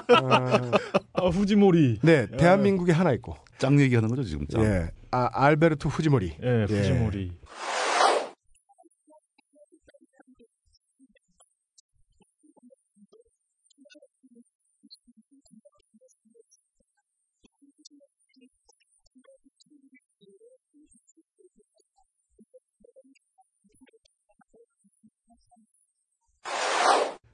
아, 0.09 0.71
아, 1.15 1.27
후지모리. 1.27 1.99
네, 2.03 2.27
대한민국에 2.27 2.93
하나 2.93 3.13
있고, 3.13 3.37
짱 3.59 3.81
얘기하는 3.81 4.09
거죠, 4.09 4.25
지금. 4.25 4.47
짱. 4.47 4.63
예, 4.65 4.91
아, 5.11 5.29
알베르토 5.33 5.89
후지모리. 5.89 6.37
예, 6.43 6.65
후지모리. 6.69 7.33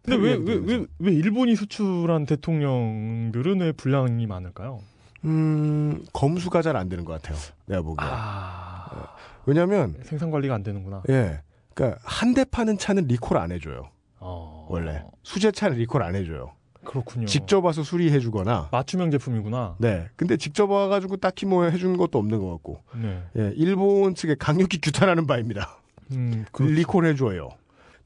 근데 0.08 0.16
왜, 0.16 0.34
왜, 0.36 0.54
왜, 0.54 0.86
왜 0.98 1.12
일본이 1.12 1.54
수출한 1.54 2.24
대통령들은 2.26 3.60
왜 3.60 3.72
분량이 3.72 4.26
많을까요? 4.26 4.80
음, 5.24 6.04
검수가 6.12 6.62
잘 6.62 6.76
안 6.76 6.88
되는 6.88 7.04
것 7.04 7.12
같아요. 7.20 7.36
내가 7.66 7.82
보기에. 7.82 8.06
아, 8.08 9.14
왜냐면, 9.46 9.96
생산 10.04 10.30
관리가 10.30 10.54
안 10.54 10.62
되는구나. 10.62 11.02
예, 11.10 11.40
그니까, 11.74 11.98
한 12.04 12.34
대 12.34 12.44
파는 12.44 12.78
차는 12.78 13.06
리콜 13.06 13.36
안 13.36 13.52
해줘요. 13.52 13.90
어, 14.20 14.66
원래. 14.70 15.04
수제 15.22 15.50
차는 15.52 15.76
리콜 15.78 16.02
안 16.02 16.14
해줘요. 16.14 16.52
그렇군요. 16.84 17.26
직접 17.26 17.64
와서 17.64 17.82
수리해주거나, 17.82 18.68
맞춤형 18.72 19.10
제품이구나. 19.10 19.76
네. 19.78 20.06
근데 20.16 20.36
직접 20.36 20.70
와가지고 20.70 21.18
딱히 21.18 21.44
뭐 21.44 21.64
해준 21.64 21.96
것도 21.96 22.18
없는 22.18 22.38
것 22.38 22.50
같고, 22.52 22.80
네. 22.96 23.22
예, 23.36 23.52
일본 23.56 24.14
측에 24.14 24.36
강력히 24.38 24.80
규탄하는 24.80 25.26
바입니다. 25.26 25.76
음, 26.12 26.46
그, 26.52 26.62
리콜 26.62 27.04
해줘요. 27.06 27.50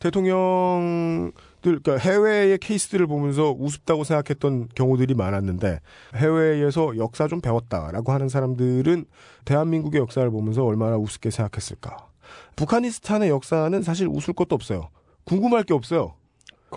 대통령들, 0.00 1.32
그러니까 1.62 1.96
해외의 1.96 2.58
케이스들을 2.58 3.06
보면서 3.06 3.52
우습다고 3.52 4.04
생각했던 4.04 4.68
경우들이 4.74 5.14
많았는데 5.14 5.80
해외에서 6.16 6.96
역사 6.96 7.28
좀 7.28 7.40
배웠다라고 7.40 8.12
하는 8.12 8.28
사람들은 8.28 9.04
대한민국의 9.44 10.00
역사를 10.00 10.28
보면서 10.30 10.64
얼마나 10.64 10.96
우습게 10.96 11.30
생각했을까. 11.30 12.08
북한이스탄의 12.56 13.30
역사는 13.30 13.82
사실 13.82 14.08
웃을 14.08 14.34
것도 14.34 14.54
없어요. 14.54 14.88
궁금할 15.24 15.62
게 15.62 15.72
없어요. 15.72 16.14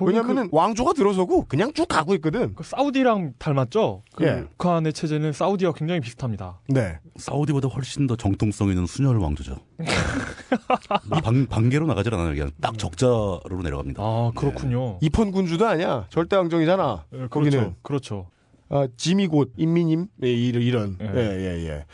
왜냐면은 0.01 0.49
왕조가 0.51 0.93
들어서고 0.93 1.45
그냥 1.47 1.71
쭉 1.73 1.87
가고 1.87 2.13
있거든. 2.15 2.49
그, 2.49 2.55
그 2.55 2.63
사우디랑 2.63 3.33
닮았죠? 3.39 4.03
그 4.15 4.25
예. 4.25 4.43
북한의 4.57 4.91
체제는 4.93 5.31
사우디와 5.31 5.71
굉장히 5.73 6.01
비슷합니다. 6.01 6.59
네. 6.67 6.99
사우디보다 7.15 7.69
훨씬 7.69 8.07
더 8.07 8.15
정통성 8.15 8.69
있는 8.69 8.85
순혈 8.85 9.17
왕조죠. 9.17 9.55
뭐 11.07 11.19
방, 11.21 11.45
반개로 11.45 11.85
나가질 11.87 12.13
않아요. 12.13 12.33
그냥 12.33 12.51
딱 12.61 12.77
적자로 12.77 13.39
내려갑니다. 13.63 14.01
아, 14.03 14.31
그렇군요. 14.35 14.97
입헌 15.01 15.31
군주도 15.31 15.65
아니야. 15.67 16.07
절대 16.09 16.35
왕정이잖아. 16.35 17.05
예, 17.13 17.27
거기는. 17.29 17.51
그렇죠. 17.59 17.75
그렇죠. 17.81 18.29
아, 18.69 18.87
짐이 18.97 19.27
곧 19.27 19.53
인민임 19.57 20.07
예, 20.23 20.31
이런 20.33 20.61
이런 20.63 20.97
예. 20.99 21.05
예 21.05 21.39
예 21.39 21.67
예, 21.69 21.85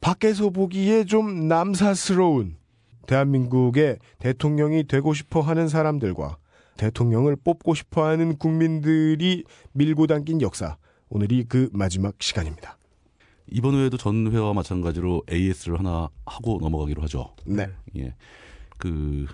밖에서 0.00 0.48
보기에 0.50 1.04
좀 1.04 1.46
남사스러운 1.48 2.56
대한민국의 3.06 3.98
대통령이 4.18 4.84
되고 4.84 5.12
싶어 5.14 5.40
하는 5.40 5.68
사람들과 5.68 6.38
대통령을 6.76 7.36
뽑고 7.36 7.74
싶어하는 7.74 8.38
국민들이 8.38 9.44
밀고 9.72 10.06
당긴 10.06 10.40
역사 10.40 10.76
오늘이 11.08 11.44
그 11.44 11.68
마지막 11.72 12.14
시간입니다. 12.20 12.78
이번 13.48 13.74
회에도 13.74 13.96
전 13.96 14.32
회와 14.32 14.52
마찬가지로 14.54 15.22
AS를 15.30 15.78
하나 15.78 16.08
하고 16.24 16.58
넘어가기로 16.60 17.02
하죠. 17.02 17.34
네, 17.44 17.68
예. 17.96 18.14
그 18.78 19.26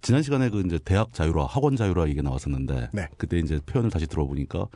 지난 0.00 0.22
시간에 0.22 0.50
그 0.50 0.62
이제 0.66 0.78
대학 0.84 1.12
자율화, 1.12 1.46
학원 1.46 1.76
자율화 1.76 2.06
이게 2.06 2.22
나왔었는데 2.22 2.90
네. 2.92 3.08
그때 3.16 3.38
이제 3.38 3.60
표현을 3.64 3.90
다시 3.90 4.06
들어보니까 4.06 4.66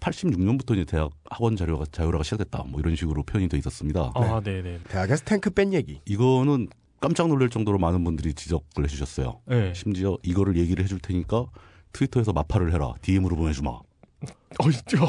86년부터 0.00 0.74
이제 0.74 0.84
대학 0.84 1.10
학원 1.24 1.56
자율화가 1.56 1.86
자율화가 1.90 2.22
시작됐다. 2.24 2.64
뭐 2.68 2.80
이런 2.80 2.94
식으로 2.94 3.22
표현이 3.22 3.48
돼 3.48 3.58
있었습니다. 3.58 4.12
아, 4.14 4.40
네, 4.44 4.62
네. 4.62 4.78
대학에서 4.88 5.24
탱크 5.24 5.50
뺀 5.50 5.72
얘기. 5.72 6.00
이거는 6.06 6.68
깜짝 7.00 7.28
놀랄 7.28 7.48
정도로 7.48 7.78
많은 7.78 8.02
분들이 8.04 8.34
지적을 8.34 8.84
해주셨어요. 8.84 9.40
네. 9.46 9.72
심지어 9.74 10.18
이거를 10.22 10.56
얘기를 10.56 10.82
해줄 10.82 10.98
테니까 10.98 11.46
트위터에서 11.92 12.32
마파를 12.32 12.72
해라. 12.72 12.94
DM으로 13.02 13.36
보내주마. 13.36 13.70
어, 13.70 14.70
있죠. 14.70 15.06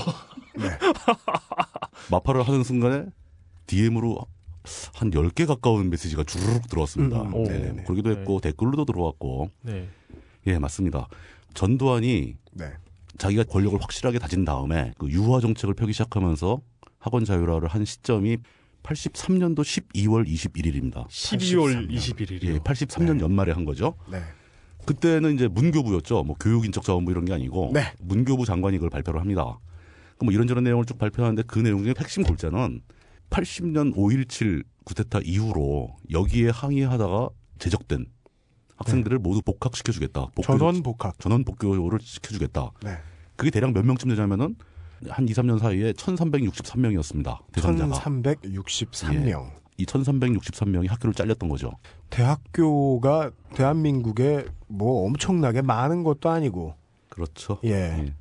마파를 2.12 2.44
하는 2.44 2.64
순간에 2.64 3.06
DM으로 3.68 4.20
한 4.94 5.10
10개 5.10 5.48
가까운 5.48 5.90
메시지가 5.90 6.24
주르륵 6.24 6.68
들어왔습니다. 6.68 7.22
음, 7.22 7.34
오. 7.34 7.44
네네네. 7.44 7.84
그러기도 7.84 8.12
했고 8.12 8.40
댓글로도 8.40 8.86
들어왔고 8.86 9.50
네. 9.62 9.88
예 10.48 10.60
맞습니다. 10.60 11.08
전두환이 11.54 12.36
네, 12.54 12.72
자기가 13.18 13.44
권력을 13.46 13.82
확실하게 13.82 14.20
다진 14.20 14.46
다음에 14.46 14.94
그 14.98 15.10
유화 15.10 15.40
정책을 15.40 15.74
펴기 15.74 15.94
시작하면서 15.94 16.62
학원 17.00 17.26
자율화를 17.26 17.68
한 17.68 17.86
시점이 17.86 18.38
83년도 18.84 19.60
12월 19.60 20.28
21일입니다. 20.28 21.08
12월 21.08 21.88
83년. 21.88 21.92
21일이요. 21.98 22.44
예, 22.46 22.58
83년 22.60 23.20
연말에 23.20 23.52
한 23.52 23.66
거죠. 23.66 23.96
네, 24.12 24.22
그때는 24.86 25.36
이제 25.36 25.48
문교부였죠. 25.48 26.24
뭐 26.24 26.36
교육인적자원부 26.40 27.12
이런 27.12 27.26
게 27.26 27.34
아니고 27.34 27.72
네. 27.74 27.94
문교부 28.00 28.46
장관이 28.46 28.78
그걸 28.78 28.90
발표를 28.90 29.20
합니다. 29.20 29.60
그뭐 30.18 30.32
이런저런 30.32 30.64
내용을 30.64 30.86
쭉 30.86 30.98
발표하는데 30.98 31.44
그 31.44 31.60
내용 31.60 31.84
중에 31.84 31.94
핵심 31.98 32.24
골자는 32.24 32.82
80년 33.30 33.96
5.17 33.96 34.64
구테타 34.86 35.20
이후로 35.24 35.96
여기에 36.12 36.50
항의하다가 36.50 37.30
제적된 37.60 38.06
학생들을 38.78 39.20
모두 39.20 39.42
복학시켜주겠다. 39.42 40.28
복교- 40.36 40.44
전원 40.44 40.82
복학. 40.84 41.20
전원 41.20 41.44
복교를 41.44 42.00
시켜주겠다. 42.02 42.72
네, 42.84 42.98
그게 43.36 43.52
대략 43.52 43.72
몇 43.74 43.86
명쯤 43.86 44.10
되냐면은 44.10 44.56
한 45.08 45.28
2, 45.28 45.32
3년 45.34 45.60
사이에 45.60 45.94
1363명이었습니다. 45.94 47.40
대상자가. 47.52 47.96
1363명. 47.96 49.52
이 49.78 49.86
1363명이 49.86 50.90
학교를 50.90 51.14
잘렸던 51.14 51.48
거죠. 51.48 51.72
대학교가 52.10 53.32
대한민국에 53.56 54.46
뭐 54.68 55.06
엄청나게 55.06 55.62
많은 55.62 56.04
것도 56.04 56.30
아니고 56.30 56.76
그렇죠. 57.08 57.60
예. 57.64 57.70
예. 57.70 58.14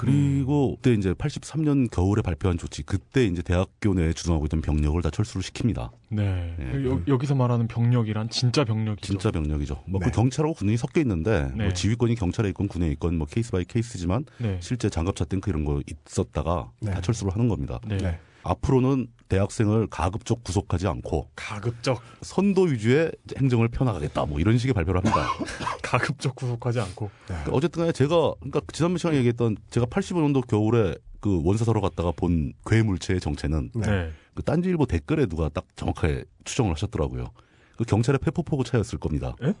그리고 0.00 0.76
그때 0.76 0.94
이제 0.94 1.12
83년 1.12 1.90
겨울에 1.90 2.22
발표한 2.22 2.56
조치, 2.56 2.82
그때 2.82 3.24
이제 3.26 3.42
대학교 3.42 3.92
내에 3.92 4.14
주둔하고 4.14 4.46
있던 4.46 4.62
병력을 4.62 5.00
다 5.02 5.10
철수를 5.10 5.42
시킵니다. 5.42 5.90
네. 6.08 6.56
예. 6.58 6.84
여, 6.86 7.02
여기서 7.06 7.34
말하는 7.34 7.68
병력이란 7.68 8.30
진짜 8.30 8.64
병력이죠. 8.64 9.06
진짜 9.06 9.30
병력이죠. 9.30 9.82
뭐그 9.86 10.06
네. 10.06 10.10
경찰하고 10.10 10.54
군인이 10.54 10.78
섞여 10.78 11.02
있는데 11.02 11.50
네. 11.54 11.64
뭐 11.64 11.72
지휘권이 11.74 12.14
경찰에 12.14 12.48
있건 12.48 12.68
군에 12.68 12.88
있건 12.92 13.18
뭐 13.18 13.26
case 13.26 13.52
by 13.52 13.64
case지만 13.64 14.24
네. 14.38 14.58
실제 14.62 14.88
장갑차 14.88 15.26
탱크 15.26 15.50
이런 15.50 15.66
거 15.66 15.82
있었다가 15.86 16.70
네. 16.80 16.92
다 16.92 17.02
철수를 17.02 17.34
하는 17.34 17.48
겁니다. 17.48 17.78
네. 17.86 18.18
네. 18.50 18.52
앞으로는 18.52 19.06
대학생을 19.28 19.86
가급적 19.86 20.42
구속하지 20.42 20.88
않고 20.88 21.30
가급적 21.36 22.02
선도 22.22 22.62
위주의 22.62 23.10
행정을 23.38 23.68
펴나가겠다. 23.68 24.26
뭐 24.26 24.40
이런 24.40 24.58
식의 24.58 24.74
발표를 24.74 25.00
합니다. 25.04 25.28
가급적 25.82 26.34
구속하지 26.34 26.80
않고. 26.80 27.10
그러니까 27.26 27.50
어쨌든 27.52 27.80
간에 27.82 27.92
제가 27.92 28.34
그러니까 28.40 28.60
지난번 28.72 28.98
시간에 28.98 29.16
얘기했던 29.18 29.56
제가 29.70 29.86
85년도 29.86 30.46
겨울에 30.48 30.96
그 31.20 31.40
원사서로 31.44 31.80
갔다가 31.80 32.10
본 32.12 32.52
괴물체의 32.66 33.20
정체는 33.20 33.70
네. 33.76 33.86
네. 33.86 34.10
그 34.34 34.42
딴지일보 34.42 34.86
댓글에 34.86 35.26
누가 35.26 35.48
딱 35.48 35.64
정확하게 35.76 36.24
추정을 36.44 36.72
하셨더라고요. 36.72 37.30
그 37.76 37.84
경찰의 37.84 38.18
페퍼포구 38.18 38.64
차였을 38.64 38.98
겁니다. 38.98 39.34
에? 39.42 39.52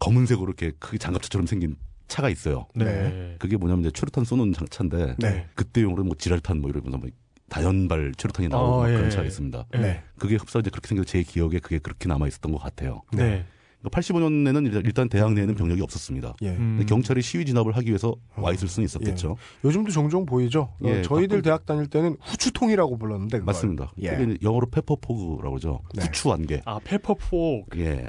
검은색으로 0.00 0.46
이렇게 0.48 0.72
크게 0.78 0.98
장갑차처럼 0.98 1.46
생긴 1.46 1.76
차가 2.08 2.28
있어요. 2.28 2.66
네. 2.74 3.36
그게 3.38 3.56
뭐냐면 3.56 3.84
이제 3.84 3.90
최루탄 3.94 4.24
쏘는 4.24 4.52
장- 4.52 4.66
차인데 4.68 5.16
네. 5.18 5.46
그때용으로 5.54 6.04
뭐 6.04 6.14
지랄탄 6.18 6.60
뭐 6.60 6.68
이러면서 6.68 6.98
뭐 6.98 7.08
다연발 7.48 8.12
최루탄이 8.16 8.48
나오고 8.48 8.74
아, 8.74 8.78
막 8.84 8.90
예. 8.92 8.96
그런 8.96 9.10
차가 9.10 9.24
있습니다. 9.24 9.66
네. 9.72 9.78
네. 9.78 10.02
그게 10.18 10.36
흡사 10.36 10.58
이제 10.58 10.70
그렇게 10.70 10.88
생겨서 10.88 11.06
제 11.06 11.22
기억에 11.22 11.58
그게 11.58 11.78
그렇게 11.78 12.08
남아 12.08 12.26
있었던 12.28 12.50
것 12.52 12.58
같아요. 12.58 13.02
네. 13.12 13.44
85년에는 13.84 14.82
일단 14.86 15.10
대학 15.10 15.34
내에는 15.34 15.54
병력이 15.54 15.82
없었습니다. 15.82 16.36
예. 16.40 16.48
음. 16.56 16.82
경찰이 16.88 17.20
시위 17.20 17.44
진압을 17.44 17.76
하기 17.76 17.88
위해서 17.88 18.14
와 18.34 18.50
있을 18.52 18.66
수는 18.66 18.86
있었겠죠. 18.86 19.36
요즘도 19.62 19.90
종종 19.90 20.24
보이죠. 20.24 20.62
어, 20.62 20.84
예, 20.84 21.02
저희들 21.02 21.38
가끔- 21.38 21.42
대학 21.42 21.66
다닐 21.66 21.86
때는 21.86 22.16
후추통이라고 22.22 22.96
불렀는데 22.96 23.40
그걸. 23.40 23.44
맞습니다. 23.44 23.92
예. 24.00 24.16
그게 24.16 24.38
영어로 24.42 24.70
pepper 24.70 25.07
fog라고 25.07 25.50
그러죠. 25.50 25.80
네. 25.94 26.02
후추 26.02 26.32
안개. 26.32 26.62
아 26.64 26.80
페퍼포. 26.82 27.66
예. 27.76 28.08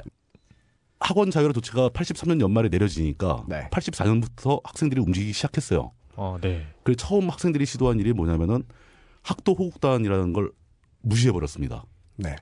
학원 0.98 1.30
자율화 1.30 1.52
조치가 1.52 1.90
83년 1.90 2.40
연말에 2.40 2.70
내려지니까 2.70 3.44
네. 3.46 3.68
84년부터 3.70 4.62
학생들이 4.64 5.02
움직이기 5.02 5.34
시작했어요. 5.34 5.92
아 6.16 6.38
네. 6.40 6.66
그래서 6.84 6.96
처음 6.96 7.28
학생들이 7.28 7.66
시도한 7.66 8.00
일이 8.00 8.14
뭐냐면은 8.14 8.62
학도 9.26 9.54
호국단이라는 9.54 10.32
걸 10.32 10.52
무시해 11.02 11.32
버렸습니다. 11.32 11.84
네. 12.14 12.36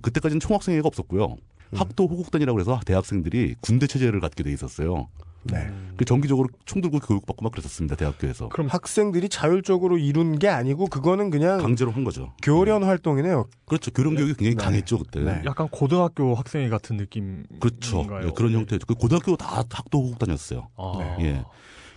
그때까지는 0.00 0.40
총학생회가 0.40 0.88
없었고요. 0.88 1.26
음. 1.26 1.78
학도 1.78 2.06
호국단이라고 2.06 2.58
해서 2.58 2.80
대학생들이 2.86 3.56
군대 3.60 3.86
체제를 3.86 4.20
갖게 4.20 4.42
돼 4.42 4.50
있었어요. 4.50 5.08
네. 5.44 5.70
그 5.96 6.04
정기적으로 6.06 6.48
총 6.64 6.80
들고 6.80 7.00
교육받고 7.00 7.42
막 7.42 7.52
그랬었습니다. 7.52 7.96
대학교에서. 7.96 8.48
그럼 8.48 8.68
학생들이 8.68 9.28
자율적으로 9.28 9.98
이룬 9.98 10.38
게 10.38 10.48
아니고 10.48 10.86
그거는 10.86 11.28
그냥 11.28 11.58
강제로 11.58 11.90
한 11.90 12.04
거죠. 12.04 12.32
교련 12.42 12.82
활동이네요. 12.84 13.48
그렇죠. 13.66 13.90
교련 13.90 14.14
교육이 14.14 14.34
굉장히 14.34 14.56
네. 14.56 14.64
강했죠 14.64 14.98
그때. 14.98 15.20
네. 15.20 15.42
약간 15.44 15.68
고등학교 15.68 16.34
학생회 16.34 16.70
같은 16.70 16.96
느낌. 16.96 17.44
그렇죠. 17.60 18.06
예, 18.24 18.30
그런 18.34 18.52
형태죠. 18.52 18.86
그 18.86 18.94
고등학교 18.94 19.36
다 19.36 19.64
학도 19.68 19.98
호국단이었어요. 19.98 20.68
아. 20.76 21.16
예. 21.20 21.44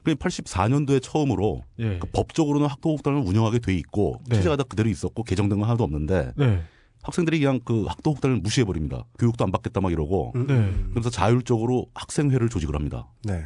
그 0.05 0.13
84년도에 0.15 1.01
처음으로 1.01 1.63
예. 1.79 1.97
그 1.99 2.07
법적으로는 2.13 2.67
학도 2.67 2.91
호국단을 2.91 3.19
운영하게 3.25 3.59
돼 3.59 3.73
있고 3.75 4.21
네. 4.29 4.35
체제가 4.37 4.55
다 4.55 4.63
그대로 4.63 4.87
있었고 4.89 5.23
개정된 5.23 5.59
건 5.59 5.67
하나도 5.67 5.83
없는데 5.83 6.31
네. 6.37 6.61
학생들이 7.03 7.39
그냥 7.39 7.59
그 7.65 7.83
학도 7.85 8.11
호국단을 8.11 8.37
무시해 8.37 8.63
버립니다. 8.65 9.03
교육도 9.19 9.43
안 9.43 9.51
받겠다 9.51 9.81
막 9.81 9.91
이러고 9.91 10.31
음, 10.35 10.47
네. 10.47 10.53
음. 10.53 10.89
그래서 10.93 11.09
자율적으로 11.09 11.87
학생회를 11.95 12.49
조직을 12.49 12.75
합니다. 12.75 13.07
네. 13.23 13.45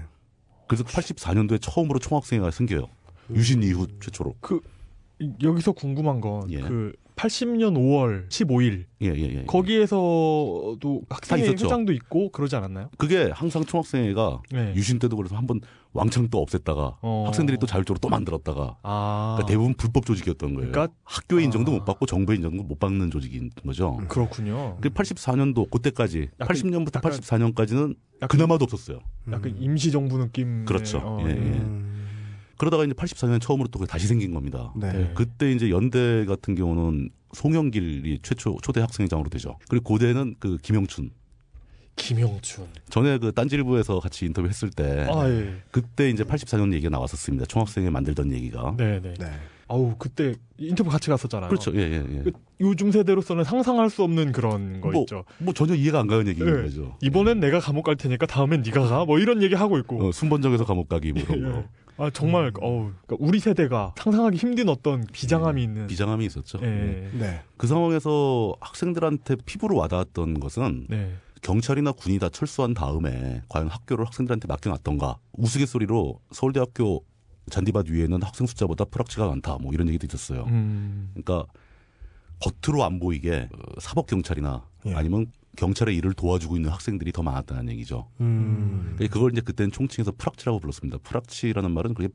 그래서 0.68 0.84
84년도에 0.84 1.60
처음으로 1.62 1.98
총학생회가 2.00 2.52
생겨요. 2.52 2.88
유신 3.34 3.64
이후 3.64 3.88
최초로. 4.02 4.36
그 4.42 4.60
이- 5.20 5.32
여기서 5.42 5.72
궁금한 5.72 6.22
건 6.22 6.50
예. 6.52 6.60
그 6.62 6.94
80년 7.16 7.74
5월 7.76 8.30
15일 8.30 8.86
예, 9.02 9.08
예, 9.08 9.40
예. 9.40 9.44
거기에서도 9.46 11.02
학생회. 11.10 11.50
회장도 11.50 11.92
있고 11.94 12.30
그러지 12.32 12.56
않았나요? 12.56 12.90
그게 12.98 13.30
항상 13.34 13.64
총학생회가 13.66 14.42
네. 14.52 14.74
유신 14.76 15.00
때도 15.00 15.18
그래서 15.18 15.36
한번 15.36 15.60
왕창 15.94 16.28
또 16.30 16.46
없앴다가 16.46 16.98
어. 17.02 17.24
학생들이 17.28 17.58
또 17.58 17.66
자율적으로 17.66 18.00
또 18.00 18.10
만들었다가 18.10 18.78
아. 18.84 19.36
그러니까 19.38 19.48
대부분 19.52 19.74
불법 19.74 20.06
조직이었던 20.06 20.54
거예요. 20.54 20.72
그러니까- 20.72 20.94
학교의 21.04 21.46
인정도 21.46 21.72
아. 21.72 21.76
못 21.76 21.86
받고 21.86 22.06
정부의 22.06 22.38
인정도 22.38 22.64
못 22.64 22.80
받는 22.80 23.10
조직인 23.12 23.50
거죠. 23.66 23.98
음. 24.00 24.08
그렇군요. 24.08 24.78
그 24.82 24.90
84년도 24.90 25.70
그때까지 25.72 26.30
약간- 26.40 26.56
80년부터 26.56 26.96
약간- 26.98 27.12
84년까지는 27.12 27.96
약간- 28.22 28.28
그나마도 28.30 28.64
없었어요. 28.66 29.00
약간 29.32 29.56
임시 29.60 29.92
정부 29.92 30.18
느낌. 30.18 30.66
그렇죠. 30.66 31.00
어, 31.00 31.20
예, 31.26 31.30
예. 31.32 31.34
음. 31.34 31.86
그러다가 32.58 32.84
이제 32.84 32.94
84년 32.94 33.40
처음으로 33.42 33.70
또 33.70 33.84
다시 33.86 34.06
생긴 34.06 34.34
겁니다. 34.34 34.74
네. 34.76 34.92
네. 34.92 35.12
그때 35.16 35.52
이제 35.52 35.70
연대 35.70 36.26
같은 36.26 36.56
경우는 36.56 37.10
송영길이 37.34 38.20
최초 38.22 38.58
초대 38.62 38.82
학생회장으로 38.82 39.30
되죠. 39.30 39.58
그리고 39.70 39.86
고대는 39.86 40.36
그 40.40 40.58
김영춘. 40.58 41.12
김영춘. 42.00 42.66
전에 42.90 43.18
그 43.20 43.32
딴지일보에서 43.34 44.00
같이 44.00 44.26
인터뷰했을 44.26 44.70
때 44.72 45.06
아 45.10 45.30
예. 45.30 45.54
그때 45.70 46.10
이제 46.10 46.24
84년 46.24 46.74
얘기가 46.74 46.90
나왔었습니다. 46.90 47.46
총학생회 47.46 47.90
만들던 47.90 48.32
얘기가. 48.32 48.74
네, 48.78 49.00
네. 49.02 49.14
네. 49.20 49.26
아우 49.68 49.94
그때 50.00 50.34
인터뷰 50.58 50.90
같이 50.90 51.10
갔었잖아요. 51.12 51.50
그렇죠. 51.50 51.72
예, 51.76 51.80
예, 51.82 51.96
예. 51.98 52.24
그 52.24 52.32
요즘 52.62 52.92
세대로서는 52.92 53.44
상상할 53.44 53.90
수 53.92 54.02
없는 54.04 54.32
그런 54.32 54.82
거 54.82 54.90
뭐, 54.90 55.02
있죠. 55.02 55.26
뭐 55.38 55.54
전혀 55.54 55.76
이해가 55.76 56.00
안 56.00 56.08
가는 56.08 56.26
얘기인 56.28 56.46
네. 56.52 56.64
거죠. 56.64 56.98
이번엔 57.02 57.40
내가 57.40 57.60
감옥 57.60 57.84
갈 57.84 57.96
테니까 57.96 58.26
다음엔 58.26 58.64
네가 58.64 58.82
가. 58.88 59.06
뭐 59.06 59.20
이런 59.20 59.44
얘기 59.44 59.54
하고 59.54 59.78
있고. 59.78 60.08
어, 60.08 60.12
순번정에서 60.12 60.66
감옥 60.66 60.90
가기 60.90 61.12
뭐 61.14 61.22
이런 61.22 61.52
거. 61.52 61.58
예. 61.60 61.66
아 62.02 62.10
정말 62.12 62.50
어우 62.62 62.92
그러니까 63.06 63.18
우리 63.20 63.40
세대가 63.42 63.94
상상하기 63.98 64.38
힘든 64.38 64.70
어떤 64.70 65.06
비장함이 65.12 65.62
있는. 65.62 65.86
비장함이 65.88 66.26
있었죠. 66.26 66.60
예. 66.64 66.66
예. 66.66 67.10
네. 67.20 67.42
그 67.58 67.68
상황에서 67.68 68.56
학생들한테 68.62 69.36
피부로 69.46 69.76
와닿았던 69.76 70.40
것은 70.40 70.88
네. 70.90 71.12
경찰이나 71.42 71.92
군이 71.92 72.20
다 72.20 72.30
철수한 72.30 72.74
다음에 72.74 73.42
과연 73.50 73.68
학교를 73.68 74.06
학생들한테 74.06 74.48
맡겨놨던가 74.48 75.18
우스갯소리로 75.34 76.20
서울대학교 76.32 77.06
잔디밭 77.50 77.90
위에는 77.90 78.22
학생 78.22 78.46
숫자보다 78.48 78.86
프락치가 78.86 79.28
많다 79.28 79.58
뭐 79.60 79.74
이런 79.74 79.88
얘기도 79.88 80.06
있었어요. 80.06 80.46
음. 80.46 81.12
그러니까 81.14 81.52
겉으로 82.40 82.84
안 82.84 83.00
보이게 83.00 83.50
어, 83.52 83.80
사법 83.80 84.08
경찰이나 84.08 84.66
예. 84.86 84.94
아니면 84.94 85.32
경찰의 85.58 85.96
일을 85.98 86.14
도와주고 86.14 86.56
있는 86.56 86.70
학생들이 86.70 87.12
더 87.12 87.24
많았다는 87.24 87.70
얘기죠. 87.70 88.08
음. 88.22 88.94
그러니까 88.96 89.14
그걸 89.14 89.32
이제 89.32 89.42
그때는 89.42 89.72
총칭해서 89.72 90.14
프락치라고 90.18 90.60
불렀습니다. 90.60 91.00
프락치라는 91.00 91.72
말은 91.72 91.94
그게 91.96 92.10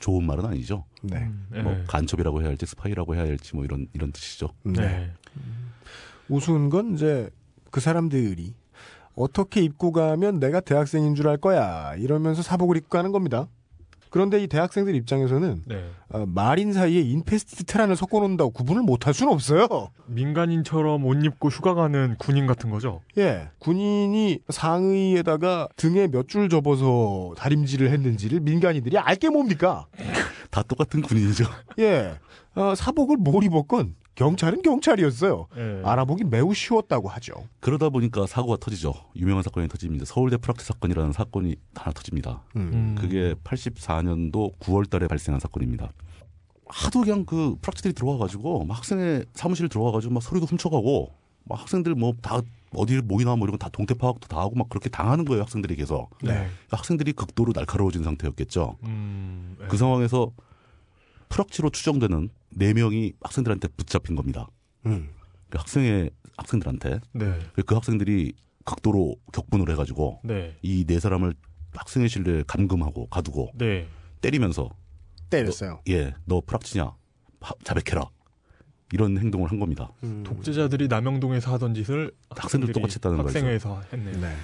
좋은 0.00 0.24
말은 0.24 0.44
아니죠. 0.44 0.84
네. 1.02 1.18
음, 1.18 1.46
예. 1.54 1.62
뭐 1.62 1.76
간첩이라고 1.86 2.40
해야 2.42 2.48
할지 2.50 2.66
스파이라고 2.66 3.14
해야 3.14 3.22
할지 3.22 3.54
뭐 3.56 3.64
이런 3.64 3.86
이런 3.92 4.12
뜻이죠. 4.12 4.50
네. 4.64 4.80
네. 4.80 5.12
우스운 6.28 6.68
건 6.68 6.94
이제 6.94 7.30
그 7.70 7.80
사람들이 7.80 8.54
어떻게 9.20 9.60
입고 9.62 9.92
가면 9.92 10.40
내가 10.40 10.60
대학생인 10.60 11.14
줄 11.14 11.28
알 11.28 11.36
거야 11.36 11.94
이러면서 11.96 12.42
사복을 12.42 12.76
입고 12.76 12.88
가는 12.88 13.12
겁니다. 13.12 13.46
그런데 14.12 14.42
이 14.42 14.48
대학생들 14.48 14.96
입장에서는 14.96 15.62
네. 15.66 15.84
어, 16.08 16.24
말인 16.26 16.72
사이에 16.72 17.00
인페스트 17.00 17.62
테란을 17.62 17.94
섞어놓는다고 17.94 18.50
구분을 18.50 18.82
못할 18.82 19.14
수는 19.14 19.32
없어요. 19.32 19.68
민간인처럼 20.06 21.04
옷 21.06 21.24
입고 21.24 21.48
휴가 21.48 21.74
가는 21.74 22.16
군인 22.18 22.48
같은 22.48 22.70
거죠. 22.70 23.02
예, 23.18 23.50
군인이 23.60 24.40
상의에다가 24.48 25.68
등에 25.76 26.08
몇 26.08 26.26
줄 26.26 26.48
접어서 26.48 27.34
다림질을 27.36 27.90
했는지를 27.90 28.40
민간인들이 28.40 28.98
알게 28.98 29.28
뭡니까? 29.30 29.86
다 30.50 30.64
똑같은 30.64 31.02
군인이죠. 31.02 31.44
예, 31.78 32.16
어, 32.56 32.74
사복을 32.74 33.16
뭘 33.16 33.44
입었건 33.44 33.94
경찰은 34.14 34.62
경찰이었어요. 34.62 35.46
예. 35.56 35.82
알아보기 35.84 36.24
매우 36.24 36.52
쉬웠다고 36.52 37.08
하죠. 37.08 37.32
그러다 37.60 37.88
보니까 37.88 38.26
사고가 38.26 38.56
터지죠. 38.58 38.92
유명한 39.16 39.42
사건이 39.42 39.68
터집니다. 39.68 40.04
서울대 40.04 40.36
프락치 40.36 40.64
사건이라는 40.64 41.12
사건이 41.12 41.56
하나 41.74 41.92
터집니다. 41.92 42.42
음. 42.56 42.70
음. 42.72 42.94
그게 42.98 43.34
84년도 43.44 44.58
9월 44.58 44.90
달에 44.90 45.06
발생한 45.08 45.40
사건입니다. 45.40 45.90
하도 46.66 47.00
그냥 47.00 47.24
그 47.24 47.56
프락치들이 47.62 47.94
들어와가지고 47.94 48.64
막 48.64 48.76
학생의 48.78 49.24
사무실 49.34 49.68
들어와가지고 49.68 50.14
막 50.14 50.22
서류도 50.22 50.46
훔쳐가고 50.46 51.12
막 51.44 51.60
학생들 51.60 51.94
뭐 51.94 52.12
다 52.20 52.40
어디를 52.74 53.02
모이나 53.02 53.34
뭐 53.36 53.46
이런 53.48 53.58
거다 53.58 53.68
동태 53.70 53.94
파악도 53.94 54.28
다 54.28 54.38
하고 54.40 54.54
막 54.54 54.68
그렇게 54.68 54.88
당하는 54.88 55.24
거예요 55.24 55.42
학생들에게서 55.42 56.08
네. 56.22 56.46
학생들이 56.70 57.12
극도로 57.12 57.52
날카로워진 57.54 58.04
상태였겠죠. 58.04 58.76
음. 58.84 59.56
예. 59.60 59.66
그 59.66 59.76
상황에서 59.76 60.30
프락치로 61.30 61.70
추정되는 61.70 62.28
네 62.50 62.74
명이 62.74 63.14
학생들한테 63.22 63.68
붙잡힌 63.68 64.14
겁니다. 64.16 64.48
음. 64.84 65.08
그 65.48 65.58
학생의 65.58 66.10
학생들한테 66.36 67.00
네. 67.12 67.38
그 67.66 67.74
학생들이 67.74 68.34
극도로 68.64 69.16
격분을 69.32 69.70
해가지고 69.70 70.20
네. 70.24 70.56
이네 70.62 71.00
사람을 71.00 71.34
학생회실에 71.72 72.44
감금하고 72.46 73.06
가두고 73.06 73.52
네. 73.54 73.86
때리면서 74.20 74.68
때렸어요. 75.30 75.80
예, 75.88 76.14
너 76.26 76.42
프락치냐? 76.44 76.92
하- 77.40 77.54
자백해라. 77.64 78.02
이런 78.92 79.16
행동을 79.16 79.50
한 79.50 79.60
겁니다. 79.60 79.92
음. 80.02 80.24
독재자들이 80.24 80.88
남영동에서 80.88 81.52
하던 81.54 81.74
짓을 81.74 82.10
학생들 82.30 82.72
똑같이 82.72 82.96
했다는 82.96 83.18
거죠. 83.18 83.28
학생회에서 83.28 83.82
했네요. 83.92 84.20
네. 84.20 84.34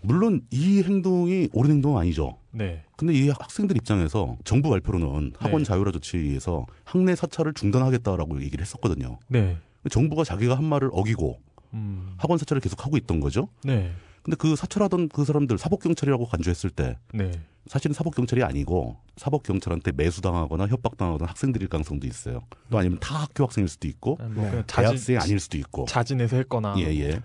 물론 0.00 0.40
이 0.50 0.82
행동이 0.82 1.50
옳은 1.52 1.70
행동은 1.70 2.00
아니죠. 2.00 2.38
네. 2.52 2.84
근데 2.96 3.14
이 3.14 3.28
학생들 3.28 3.76
입장에서 3.76 4.36
정부 4.44 4.70
발표로는 4.70 5.32
학원 5.38 5.62
네. 5.62 5.64
자율화 5.64 5.92
조치에 5.92 6.20
의해서 6.20 6.66
학내 6.84 7.14
사찰을 7.14 7.54
중단하겠다라고 7.54 8.42
얘기를 8.42 8.62
했었거든요. 8.62 9.18
네. 9.28 9.58
정부가 9.90 10.24
자기가 10.24 10.56
한 10.56 10.64
말을 10.64 10.90
어기고 10.92 11.40
음. 11.74 12.14
학원 12.18 12.38
사찰을 12.38 12.60
계속 12.60 12.84
하고 12.84 12.96
있던 12.96 13.20
거죠. 13.20 13.48
네. 13.64 13.92
근데 14.22 14.36
그 14.36 14.54
사찰하던 14.54 15.08
그 15.08 15.24
사람들 15.24 15.56
사법 15.56 15.80
경찰이라고 15.80 16.26
간주했을 16.26 16.70
때 16.70 16.98
네. 17.14 17.30
사실은 17.66 17.94
사법 17.94 18.14
경찰이 18.14 18.42
아니고 18.42 18.98
사법 19.16 19.42
경찰한테 19.42 19.92
매수당하거나 19.92 20.66
협박당하거나 20.66 21.30
학생들일 21.30 21.68
가능성도 21.68 22.06
있어요. 22.06 22.42
또 22.70 22.78
아니면 22.78 22.98
타 23.00 23.22
학교 23.22 23.44
학생일 23.44 23.68
수도 23.68 23.88
있고 23.88 24.18
뭐 24.20 24.50
네. 24.50 24.62
대학생이 24.66 25.18
아닐 25.18 25.40
수도 25.40 25.56
있고 25.56 25.86
자진해서 25.86 26.36
했거나. 26.36 26.74
예, 26.78 26.84
예. 27.00 27.22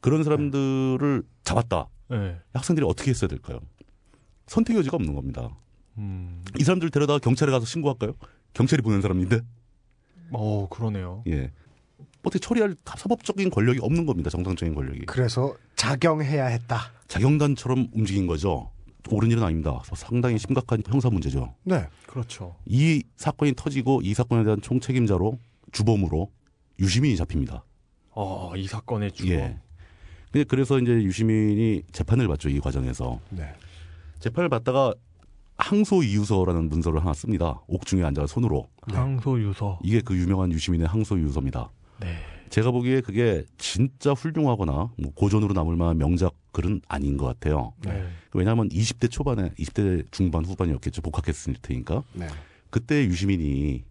그런 0.00 0.24
사람들을 0.24 1.22
잡았다. 1.44 1.88
네. 2.08 2.38
학생들이 2.54 2.86
어떻게 2.88 3.10
했어야 3.10 3.28
될까요? 3.28 3.60
선택 4.50 4.76
여지가 4.76 4.96
없는 4.96 5.14
겁니다. 5.14 5.48
음. 5.96 6.44
이 6.58 6.64
사람들 6.64 6.90
데려다가 6.90 7.20
경찰에 7.20 7.52
가서 7.52 7.64
신고할까요? 7.66 8.14
경찰이 8.52 8.82
보낸 8.82 9.00
사람인데, 9.00 9.42
어, 10.32 10.68
그러네요. 10.68 11.22
예. 11.28 11.52
어떻게 12.24 12.40
처리할 12.40 12.74
사법적인 12.84 13.50
권력이 13.50 13.78
없는 13.80 14.06
겁니다. 14.06 14.28
정상적인 14.28 14.74
권력이. 14.74 15.06
그래서 15.06 15.54
작용해야 15.76 16.46
했다. 16.46 16.92
자경단처럼 17.06 17.90
움직인 17.92 18.26
거죠. 18.26 18.72
옳은 19.08 19.30
일은 19.30 19.44
아닙니다. 19.44 19.80
상당히 19.94 20.36
심각한 20.36 20.82
형사 20.84 21.08
문제죠. 21.10 21.54
네. 21.62 21.86
그렇죠. 22.08 22.56
이 22.66 23.04
사건이 23.16 23.52
터지고 23.56 24.00
이 24.02 24.14
사건에 24.14 24.42
대한 24.42 24.60
총책임자로 24.60 25.38
주범으로 25.70 26.28
유시민이 26.80 27.16
잡힙니다. 27.16 27.64
어, 28.10 28.52
이 28.56 28.66
사건의 28.66 29.12
주범. 29.12 29.32
예. 29.32 29.58
근데 30.32 30.44
그래서 30.44 30.80
이제 30.80 30.90
유시민이 30.90 31.84
재판을 31.92 32.26
받죠 32.26 32.48
이 32.48 32.58
과정에서 32.58 33.20
네. 33.30 33.54
재판을 34.20 34.48
받다가 34.48 34.94
항소 35.56 36.02
이유서라는 36.02 36.68
문서를 36.68 37.00
하나 37.00 37.12
씁니다. 37.12 37.60
옥중에 37.66 38.02
앉아 38.04 38.26
손으로 38.26 38.68
항소 38.82 39.40
유서. 39.40 39.78
이게 39.82 40.00
그 40.00 40.16
유명한 40.16 40.52
유시민의 40.52 40.86
항소 40.86 41.18
이유서입니다. 41.18 41.70
네. 42.00 42.16
제가 42.48 42.70
보기에 42.70 43.00
그게 43.00 43.44
진짜 43.58 44.12
훌륭하거나 44.12 44.72
뭐 44.72 45.12
고전으로 45.14 45.52
남을 45.54 45.76
만한 45.76 45.98
명작 45.98 46.34
글은 46.52 46.80
아닌 46.88 47.16
것 47.16 47.26
같아요. 47.26 47.74
네. 47.84 48.08
왜냐하면 48.34 48.68
20대 48.68 49.10
초반에 49.10 49.50
20대 49.50 50.06
중반 50.10 50.44
후반이었겠죠. 50.44 51.02
복학했을 51.02 51.54
테니까 51.60 52.02
네. 52.14 52.26
그때 52.70 53.04
유시민이 53.04 53.84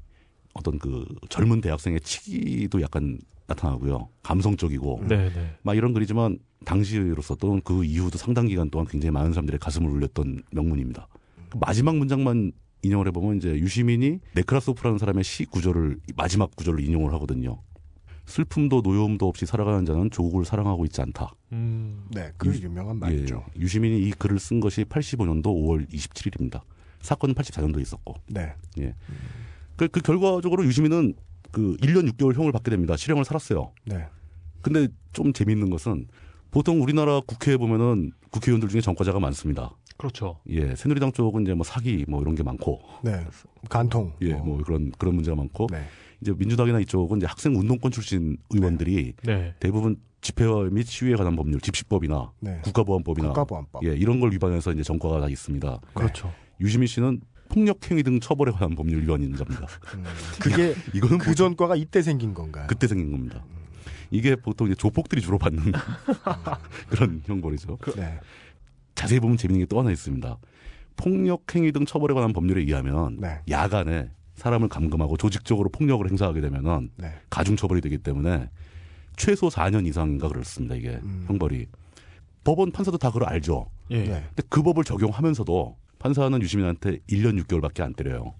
어떤 0.53 0.79
그 0.79 1.05
젊은 1.29 1.61
대학생의 1.61 2.01
치기도 2.01 2.81
약간 2.81 3.19
나타나고요. 3.47 4.09
감성적이고 4.23 5.05
네, 5.07 5.29
네. 5.33 5.55
막 5.61 5.77
이런 5.77 5.93
글이지만 5.93 6.39
당시로서 6.65 7.35
또는 7.35 7.61
그 7.63 7.83
이후도 7.83 8.17
상당 8.17 8.47
기간 8.47 8.69
동안 8.69 8.87
굉장히 8.87 9.11
많은 9.11 9.31
사람들의 9.31 9.59
가슴을 9.59 9.89
울렸던 9.89 10.43
명문입니다. 10.51 11.07
그 11.49 11.57
마지막 11.59 11.95
문장만 11.95 12.51
인용을 12.81 13.07
해보면 13.07 13.37
이제 13.37 13.49
유시민이 13.49 14.19
네크라소프라는 14.35 14.97
사람의 14.97 15.23
시 15.23 15.45
구절을 15.45 15.99
마지막 16.15 16.55
구절로 16.55 16.79
인용을 16.79 17.13
하거든요. 17.13 17.61
슬픔도 18.25 18.81
노여움도 18.81 19.27
없이 19.27 19.45
살아가는 19.45 19.85
자는 19.85 20.11
조국을 20.11 20.45
사랑하고 20.45 20.85
있지 20.85 21.01
않다. 21.01 21.33
음. 21.51 22.05
네. 22.11 22.31
그 22.37 22.55
유명한 22.59 22.97
말이죠. 22.97 23.43
예, 23.55 23.59
유시민이 23.59 24.03
이 24.03 24.11
글을 24.11 24.37
쓴 24.39 24.59
것이 24.59 24.83
85년도 24.83 25.45
5월 25.45 25.89
27일입니다. 25.89 26.61
사건은 27.01 27.33
84년도에 27.33 27.81
있었고. 27.81 28.15
네. 28.27 28.53
그, 29.75 29.87
그 29.87 29.99
결과적으로 30.01 30.63
유시민은 30.63 31.15
그 31.51 31.75
1년 31.77 32.07
6개월 32.11 32.35
형을 32.35 32.51
받게 32.51 32.69
됩니다. 32.69 32.95
실형을 32.95 33.25
살았어요. 33.25 33.71
네. 33.85 34.05
근데 34.61 34.87
좀 35.11 35.33
재미있는 35.33 35.69
것은 35.71 36.07
보통 36.51 36.81
우리나라 36.81 37.19
국회에 37.21 37.57
보면은 37.57 38.11
국회의원들 38.31 38.69
중에 38.69 38.81
전과자가 38.81 39.19
많습니다. 39.19 39.75
그렇죠. 39.97 40.39
예, 40.49 40.75
새누리당 40.75 41.11
쪽은 41.11 41.43
이제 41.43 41.53
뭐 41.53 41.63
사기 41.63 42.05
뭐 42.07 42.21
이런 42.21 42.35
게 42.35 42.41
많고, 42.43 42.79
네. 43.03 43.25
간통. 43.69 44.13
예, 44.21 44.33
뭐 44.33 44.57
그런 44.63 44.91
그런 44.97 45.15
문제가 45.15 45.35
많고, 45.35 45.67
네. 45.71 45.83
이제 46.21 46.33
민주당이나 46.35 46.79
이쪽은 46.79 47.17
이제 47.17 47.25
학생 47.25 47.53
운동권 47.55 47.91
출신 47.91 48.37
의원들이 48.49 49.13
네. 49.23 49.53
대부분 49.59 49.97
집회와 50.21 50.63
및 50.71 50.85
시위에 50.85 51.15
관한 51.15 51.35
법률, 51.35 51.59
집시법이나 51.59 52.31
네. 52.39 52.59
국가보안법이나 52.63 53.29
국가보안법. 53.29 53.85
예, 53.85 53.93
이런 53.95 54.19
걸 54.19 54.31
위반해서 54.31 54.71
이제 54.71 54.83
전과가 54.83 55.19
다 55.19 55.27
있습니다. 55.27 55.79
그렇죠. 55.93 56.33
유시민 56.61 56.87
씨는 56.87 57.21
폭력행위 57.49 58.03
등 58.03 58.19
처벌에 58.19 58.51
관한 58.51 58.75
법률 58.75 59.01
위반인 59.01 59.35
자입니다. 59.35 59.67
음, 59.95 60.03
그게 60.39 60.75
이거는 60.93 61.17
그 61.17 61.35
전과가 61.35 61.75
이때 61.75 62.01
생긴 62.01 62.33
건가요? 62.33 62.67
그때 62.67 62.87
생긴 62.87 63.11
겁니다. 63.11 63.43
이게 64.11 64.35
보통 64.35 64.67
이제 64.67 64.75
조폭들이 64.75 65.21
주로 65.21 65.37
받는 65.37 65.71
그런 66.89 67.21
형벌이죠. 67.25 67.77
네. 67.95 68.19
자세히 68.95 69.19
보면 69.19 69.37
재밌는 69.37 69.61
게 69.61 69.65
또 69.69 69.79
하나 69.79 69.91
있습니다. 69.91 70.37
폭력행위 70.97 71.71
등 71.71 71.85
처벌에 71.85 72.13
관한 72.13 72.33
법률에 72.33 72.61
의하면 72.61 73.17
네. 73.19 73.39
야간에 73.49 74.09
사람을 74.35 74.67
감금하고 74.69 75.17
조직적으로 75.17 75.69
폭력을 75.69 76.07
행사하게 76.09 76.41
되면은 76.41 76.91
네. 76.97 77.13
가중처벌이 77.29 77.81
되기 77.81 77.97
때문에 77.97 78.49
최소 79.15 79.47
4년 79.49 79.85
이상인가 79.87 80.27
그렇습니다. 80.27 80.75
이게 80.75 80.99
음. 81.03 81.25
형벌이. 81.27 81.67
법원 82.43 82.71
판사도 82.71 82.97
다 82.97 83.11
그걸 83.11 83.27
알죠. 83.29 83.69
예. 83.91 83.97
네. 84.03 84.23
근데 84.29 84.43
그 84.49 84.63
법을 84.63 84.83
적용하면서도 84.85 85.77
판사는 85.99 86.41
유시민한테 86.41 86.99
1년 87.09 87.41
6개월밖에 87.43 87.81
안 87.81 87.93
때려요. 87.93 88.33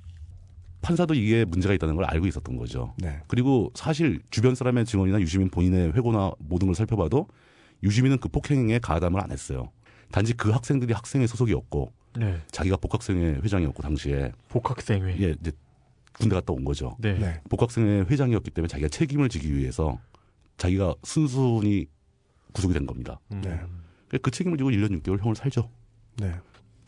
판사도 0.82 1.14
이게 1.14 1.46
문제가 1.46 1.74
있다는 1.74 1.96
걸 1.96 2.06
알고 2.06 2.28
있었던 2.28 2.56
거죠. 2.56 2.94
네. 2.98 3.20
그리고 3.28 3.72
사실 3.76 4.22
주변 4.30 4.56
사람의 4.56 4.86
증언이나 4.86 5.20
유시민 5.20 5.50
본인의 5.50 5.94
회고나 5.94 6.32
모든 6.40 6.68
걸 6.68 6.76
살펴봐도 6.76 7.28
유시민은 7.84 8.20
그 8.20 8.30
폭행에 8.30 8.80
가담을 8.80 9.22
안 9.22 9.32
했어요. 9.32 9.72
단지 10.12 10.34
그 10.34 10.50
학생들이 10.50 10.94
학생회 10.94 11.28
소속이었고 11.28 11.92
네. 12.18 12.42
자기가 12.52 12.78
복학생회 12.78 13.42
회장이었고 13.44 13.84
당시에 13.84 14.32
복학생회. 14.50 15.22
예 15.22 15.36
이제 15.40 15.52
군대 16.14 16.36
갔다 16.36 16.54
온 16.54 16.64
거죠. 16.66 16.96
네. 17.00 17.18
네. 17.18 17.42
복학생회 17.50 18.06
회장이었기 18.10 18.52
때문에 18.52 18.68
자기가 18.68 18.90
책임을 18.90 19.30
지기 19.30 19.56
위해서 19.56 19.98
자기가 20.58 20.96
순순히 21.04 21.86
구속이 22.54 22.74
된 22.74 22.86
겁니다. 22.86 23.20
음. 23.32 23.42
네. 23.42 23.60
그 24.22 24.32
책임을 24.32 24.58
지고 24.58 24.72
1년 24.72 25.02
6개월 25.02 25.20
형을 25.20 25.36
살죠. 25.36 25.70
네. 26.18 26.34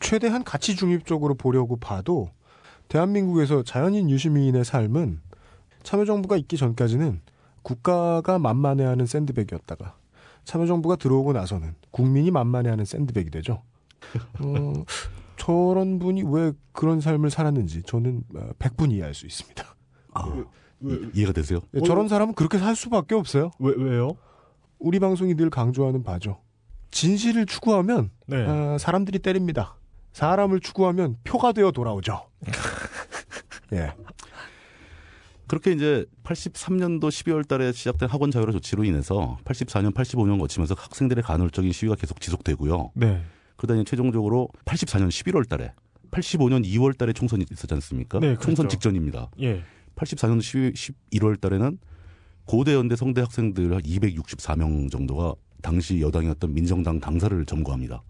최대한 0.00 0.42
가치 0.42 0.74
중립적으로 0.74 1.34
보려고 1.34 1.76
봐도 1.76 2.30
대한민국에서 2.92 3.62
자연인 3.62 4.10
유시민의 4.10 4.66
삶은 4.66 5.18
참여정부가 5.82 6.36
있기 6.36 6.58
전까지는 6.58 7.22
국가가 7.62 8.38
만만해하는 8.38 9.06
샌드백이었다가 9.06 9.96
참여정부가 10.44 10.96
들어오고 10.96 11.32
나서는 11.32 11.74
국민이 11.90 12.30
만만해하는 12.30 12.84
샌드백이 12.84 13.30
되죠. 13.30 13.62
어, 14.40 14.72
저런 15.38 15.98
분이 16.00 16.24
왜 16.26 16.52
그런 16.72 17.00
삶을 17.00 17.30
살았는지 17.30 17.82
저는 17.84 18.24
어, 18.36 18.50
100분 18.58 18.92
이해할 18.92 19.14
수 19.14 19.24
있습니다. 19.24 19.64
아, 20.12 20.44
이- 20.82 21.10
이해가 21.14 21.32
되세요? 21.32 21.60
예, 21.72 21.80
저런 21.80 22.08
사람은 22.08 22.34
그렇게 22.34 22.58
살 22.58 22.76
수밖에 22.76 23.14
없어요. 23.14 23.52
왜 23.58 23.72
왜요? 23.74 24.18
우리 24.78 24.98
방송이 25.00 25.34
늘 25.34 25.48
강조하는 25.48 26.02
바죠. 26.02 26.42
진실을 26.90 27.46
추구하면 27.46 28.10
네. 28.26 28.44
어, 28.44 28.76
사람들이 28.78 29.20
때립니다. 29.20 29.76
사람을 30.12 30.60
추구하면 30.60 31.16
표가 31.24 31.52
되어 31.52 31.70
돌아오죠. 31.70 32.26
예. 33.72 33.92
그렇게 35.46 35.72
이제 35.72 36.06
83년도 36.24 37.02
12월 37.02 37.46
달에 37.46 37.72
시작된 37.72 38.08
학원 38.08 38.30
자율화 38.30 38.52
조치로 38.52 38.84
인해서 38.84 39.38
84년, 39.44 39.92
85년 39.92 40.38
거치면서 40.38 40.74
학생들의 40.78 41.22
간헐적인 41.22 41.72
시위가 41.72 41.96
계속 41.96 42.20
지속되고요. 42.20 42.92
네. 42.94 43.22
그러다 43.56 43.74
이제 43.74 43.84
최종적으로 43.84 44.48
84년 44.64 45.08
11월 45.08 45.48
달에 45.48 45.74
85년 46.10 46.64
2월 46.64 46.96
달에 46.96 47.12
총선이 47.12 47.44
있었지 47.50 47.74
않습니까? 47.74 48.18
네, 48.20 48.34
총선 48.34 48.66
그렇죠. 48.66 48.68
직전입니다. 48.68 49.30
예. 49.40 49.62
84년 49.96 50.40
11월 50.40 51.40
달에는 51.40 51.78
고대 52.44 52.74
연대 52.74 52.96
성대 52.96 53.20
학생들 53.20 53.70
264명 53.70 54.90
정도가 54.90 55.34
당시 55.62 56.00
여당이었던 56.00 56.52
민정당 56.52 56.98
당사를 56.98 57.44
점거합니다. 57.46 58.02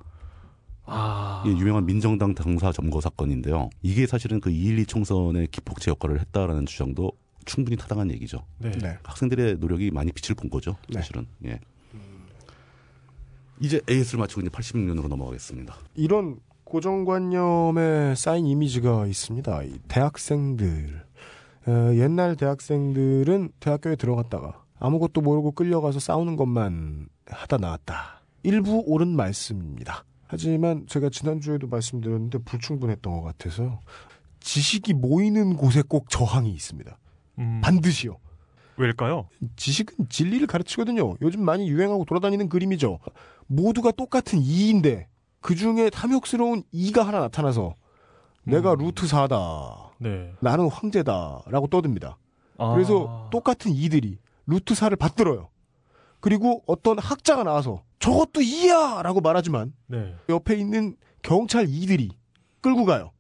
아. 0.85 1.43
이게 1.47 1.57
유명한 1.59 1.87
민정당 1.87 2.35
당사 2.35 2.73
점거 2.73 3.01
사건인데요. 3.01 3.71
이게 3.83 4.07
사실은 4.07 4.41
그 4.41 4.51
212 4.51 4.87
총선의 4.87 5.49
기폭제 5.49 5.91
역할을 5.91 6.21
했다라는 6.21 6.67
주장도 6.67 7.13
충분히 7.45 7.77
타당한 7.77 8.11
얘기죠. 8.11 8.45
네. 8.59 8.71
네. 8.73 8.99
학생들의 9.03 9.57
노력이 9.59 9.91
많이 9.91 10.13
빛을 10.13 10.35
본 10.35 10.51
거죠. 10.51 10.77
네. 10.89 10.95
사실은. 10.95 11.27
예. 11.45 11.59
이제 13.61 13.81
AS를 13.89 14.19
마치고 14.19 14.41
이제 14.41 14.51
86년으로 14.51 15.07
넘어가겠습니다. 15.09 15.77
이런 15.95 16.41
고정관념에 16.65 18.15
쌓인 18.17 18.47
이미지가 18.47 19.07
있습니다. 19.07 19.63
이 19.63 19.79
대학생들. 19.89 21.03
어, 21.67 21.95
옛날 21.95 22.35
대학생들은 22.35 23.51
대학교에 23.61 23.95
들어갔다가 23.95 24.65
아무것도 24.81 25.21
모르고 25.21 25.53
끌려가서 25.53 26.01
싸우는 26.01 26.35
것만 26.35 27.09
하다 27.27 27.59
나왔다. 27.59 28.23
일부 28.43 28.83
옳은 28.85 29.15
말씀입니다. 29.15 30.05
하지만 30.33 30.87
제가 30.89 31.11
지난주에도 31.11 31.67
말씀드렸는데 31.67 32.39
불충분했던 32.39 33.13
것 33.13 33.21
같아서 33.21 33.81
지식이 34.41 34.95
모이는 34.95 35.59
곳에 35.59 35.83
꼭 35.87 36.09
저항이 36.09 36.51
있습니다. 36.51 36.99
음, 37.39 37.61
반드시요. 37.63 38.17
왜일까요? 38.79 39.29
지식은 39.57 40.09
진리를 40.09 40.47
가르치거든요. 40.47 41.17
요즘 41.21 41.45
많이 41.45 41.69
유행하고 41.69 42.07
돌아다니는 42.07 42.49
그림이죠. 42.49 42.99
모두가 43.47 43.91
똑같은 43.91 44.39
이인데 44.41 45.07
그 45.43 45.55
중에 45.55 45.91
탐욕스러운 45.91 46.63
이가 46.73 47.07
하나 47.07 47.21
나타나서 47.21 47.75
내가 48.45 48.73
음. 48.73 48.79
루트 48.79 49.07
4다. 49.07 49.91
네. 49.99 50.33
나는 50.41 50.71
황제다라고 50.71 51.67
떠듭니다. 51.67 52.17
아. 52.57 52.73
그래서 52.73 53.29
똑같은 53.31 53.73
이들이 53.73 54.19
루트 54.47 54.73
4를 54.73 54.99
받들어요. 54.99 55.51
그리고 56.21 56.63
어떤 56.67 56.99
학자가 56.99 57.43
나와서 57.43 57.83
저것도 58.03 58.43
이야 58.43 59.01
라고 59.03 59.21
말하지만 59.21 59.73
네. 59.87 60.15
옆에 60.29 60.57
있는 60.57 60.97
경찰 61.23 61.67
이들이 61.69 62.11
끌고 62.61 62.85
가요. 62.85 63.13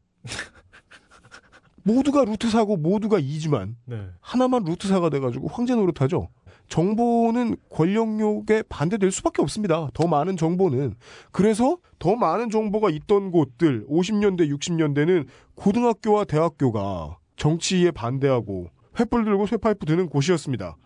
모두가 1.84 2.24
루트 2.24 2.48
4고 2.48 2.80
모두가 2.80 3.20
이지만 3.20 3.76
네. 3.84 4.08
하나만 4.20 4.64
루트 4.64 4.88
사가 4.88 5.08
돼가지고 5.10 5.46
황제 5.46 5.76
노릇하죠. 5.76 6.28
정보는 6.68 7.56
권력욕에 7.70 8.64
반대될 8.68 9.12
수밖에 9.12 9.40
없습니다. 9.42 9.88
더 9.94 10.08
많은 10.08 10.36
정보는. 10.36 10.96
그래서 11.30 11.78
더 12.00 12.16
많은 12.16 12.50
정보가 12.50 12.90
있던 12.90 13.30
곳들, 13.30 13.86
50년대, 13.86 14.50
60년대는 14.50 15.26
고등학교와 15.54 16.24
대학교가 16.24 17.18
정치에 17.36 17.92
반대하고 17.92 18.68
횃불 18.94 19.24
들고 19.24 19.46
쇠파이프 19.46 19.86
드는 19.86 20.08
곳이었습니다. 20.08 20.76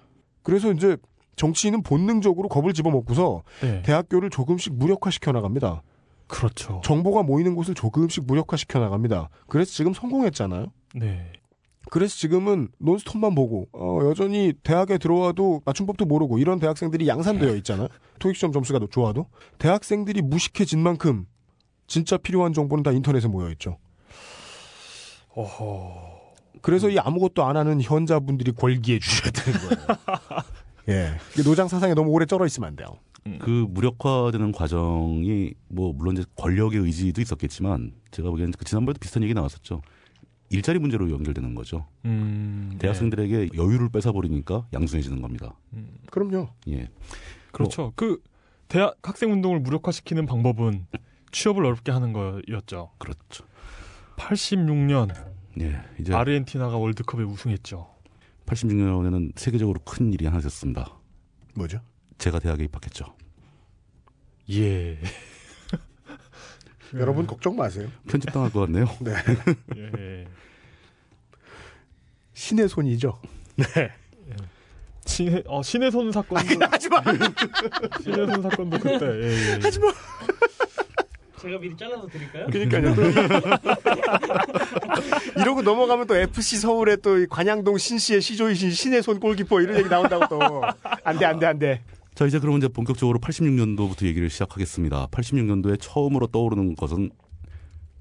그래서 0.42 0.70
이제 0.72 0.96
정치인은 1.36 1.82
본능적으로 1.82 2.48
겁을 2.48 2.72
집어먹고서 2.72 3.42
네. 3.60 3.82
대학교를 3.82 4.30
조금씩 4.30 4.74
무력화시켜 4.74 5.32
나갑니다. 5.32 5.82
그렇죠. 6.26 6.80
정보가 6.84 7.22
모이는 7.22 7.54
곳을 7.54 7.74
조금씩 7.74 8.26
무력화시켜 8.26 8.80
나갑니다. 8.80 9.28
그래서 9.46 9.72
지금 9.72 9.92
성공했잖아요. 9.92 10.72
네. 10.96 11.32
그래서 11.88 12.16
지금은 12.16 12.68
논스톱만 12.78 13.34
보고 13.36 13.68
어, 13.72 14.00
여전히 14.08 14.52
대학에 14.64 14.98
들어와도 14.98 15.62
맞춤법도 15.64 16.04
모르고 16.06 16.38
이런 16.38 16.58
대학생들이 16.58 17.06
양산되어 17.06 17.54
있잖아요. 17.56 17.88
토익 18.18 18.34
시험 18.34 18.52
점수가 18.52 18.80
좋아도 18.90 19.26
대학생들이 19.58 20.22
무식해진 20.22 20.80
만큼 20.80 21.26
진짜 21.86 22.16
필요한 22.16 22.52
정보는 22.52 22.82
다 22.82 22.90
인터넷에 22.90 23.28
모여 23.28 23.50
있죠. 23.52 23.78
어허. 25.34 26.16
그래서 26.62 26.88
이 26.88 26.98
아무것도 26.98 27.44
안 27.44 27.56
하는 27.56 27.80
현자분들이 27.80 28.50
권기해 28.52 28.98
주셔야 28.98 29.30
되는 29.30 29.60
거예요. 29.60 29.86
예. 30.88 31.16
노장 31.42 31.68
사상에 31.68 31.94
너무 31.94 32.10
오래 32.10 32.26
쩔어 32.26 32.46
있으면 32.46 32.68
안 32.68 32.76
돼요. 32.76 32.98
그 33.40 33.66
무력화되는 33.68 34.52
과정이 34.52 35.52
뭐 35.68 35.92
물론 35.92 36.16
이제 36.16 36.24
권력의 36.36 36.80
의지도 36.80 37.20
있었겠지만 37.20 37.92
제가 38.12 38.30
보기에는 38.30 38.52
그 38.56 38.64
지난번에도 38.64 39.00
비슷한 39.00 39.22
얘기 39.24 39.34
나왔었죠. 39.34 39.82
일자리 40.50 40.78
문제로 40.78 41.10
연결되는 41.10 41.54
거죠. 41.54 41.86
음. 42.04 42.76
대학생들에게 42.78 43.50
여유를 43.56 43.88
뺏어버리니까 43.88 44.68
양순해지는 44.72 45.20
겁니다. 45.20 45.56
네. 45.70 45.80
음, 45.80 45.98
그럼요. 46.10 46.48
예. 46.68 46.88
그렇죠. 47.50 47.92
그 47.96 48.22
대학 48.68 48.96
학생 49.02 49.32
운동을 49.32 49.60
무력화시키는 49.60 50.26
방법은 50.26 50.86
취업을 51.32 51.64
어렵게 51.64 51.90
하는 51.90 52.12
거였죠. 52.12 52.90
그렇죠. 52.98 53.44
86년 54.16 55.12
예. 55.60 55.80
이제 55.98 56.14
아르헨티나가 56.14 56.76
월드컵에 56.76 57.24
우승했죠. 57.24 57.88
86년에는 58.46 59.32
세계적으로 59.36 59.80
큰 59.84 60.12
일이 60.12 60.24
하나 60.26 60.38
있었습니다. 60.38 60.98
뭐죠? 61.54 61.80
제가 62.18 62.38
대학에 62.38 62.64
입학했죠. 62.64 63.14
예. 64.50 64.98
여러분 66.94 67.26
걱정 67.26 67.56
마세요. 67.56 67.90
편집당할 68.08 68.50
것 68.52 68.60
같네요. 68.60 68.86
네. 69.00 69.14
예. 69.76 70.28
신의 72.34 72.68
손이죠. 72.68 73.20
신의 75.06 75.44
어 75.46 75.62
신의 75.62 75.90
손 75.90 76.12
사건도 76.12 76.66
하지 76.66 76.88
마. 76.88 77.02
신의 78.02 78.26
손 78.26 78.42
사건도 78.42 78.78
그때 78.78 79.06
예, 79.06 79.52
예. 79.56 79.58
하지 79.62 79.78
마. 79.80 79.92
제가 81.40 81.58
미리 81.58 81.76
잘라서 81.76 82.06
드릴까요? 82.06 82.46
그러니까요. 82.46 82.94
이러고 85.36 85.62
넘어가면 85.62 86.06
또 86.06 86.16
FC 86.16 86.56
서울의 86.58 86.98
또이 87.02 87.26
관양동 87.26 87.78
신씨의 87.78 88.20
시조이신 88.20 88.70
신의 88.70 89.02
손 89.02 89.20
골키퍼 89.20 89.60
이런 89.60 89.78
얘기 89.78 89.88
나온다고 89.88 90.26
또. 90.28 90.62
안 91.04 91.18
돼, 91.18 91.24
안 91.26 91.38
돼, 91.38 91.46
안 91.46 91.58
돼. 91.58 91.82
자, 92.14 92.26
이제 92.26 92.38
그러면 92.38 92.58
이제 92.58 92.68
본격적으로 92.68 93.18
86년도부터 93.18 94.06
얘기를 94.06 94.30
시작하겠습니다. 94.30 95.08
86년도에 95.08 95.78
처음으로 95.80 96.28
떠오르는 96.28 96.76
것은 96.76 97.10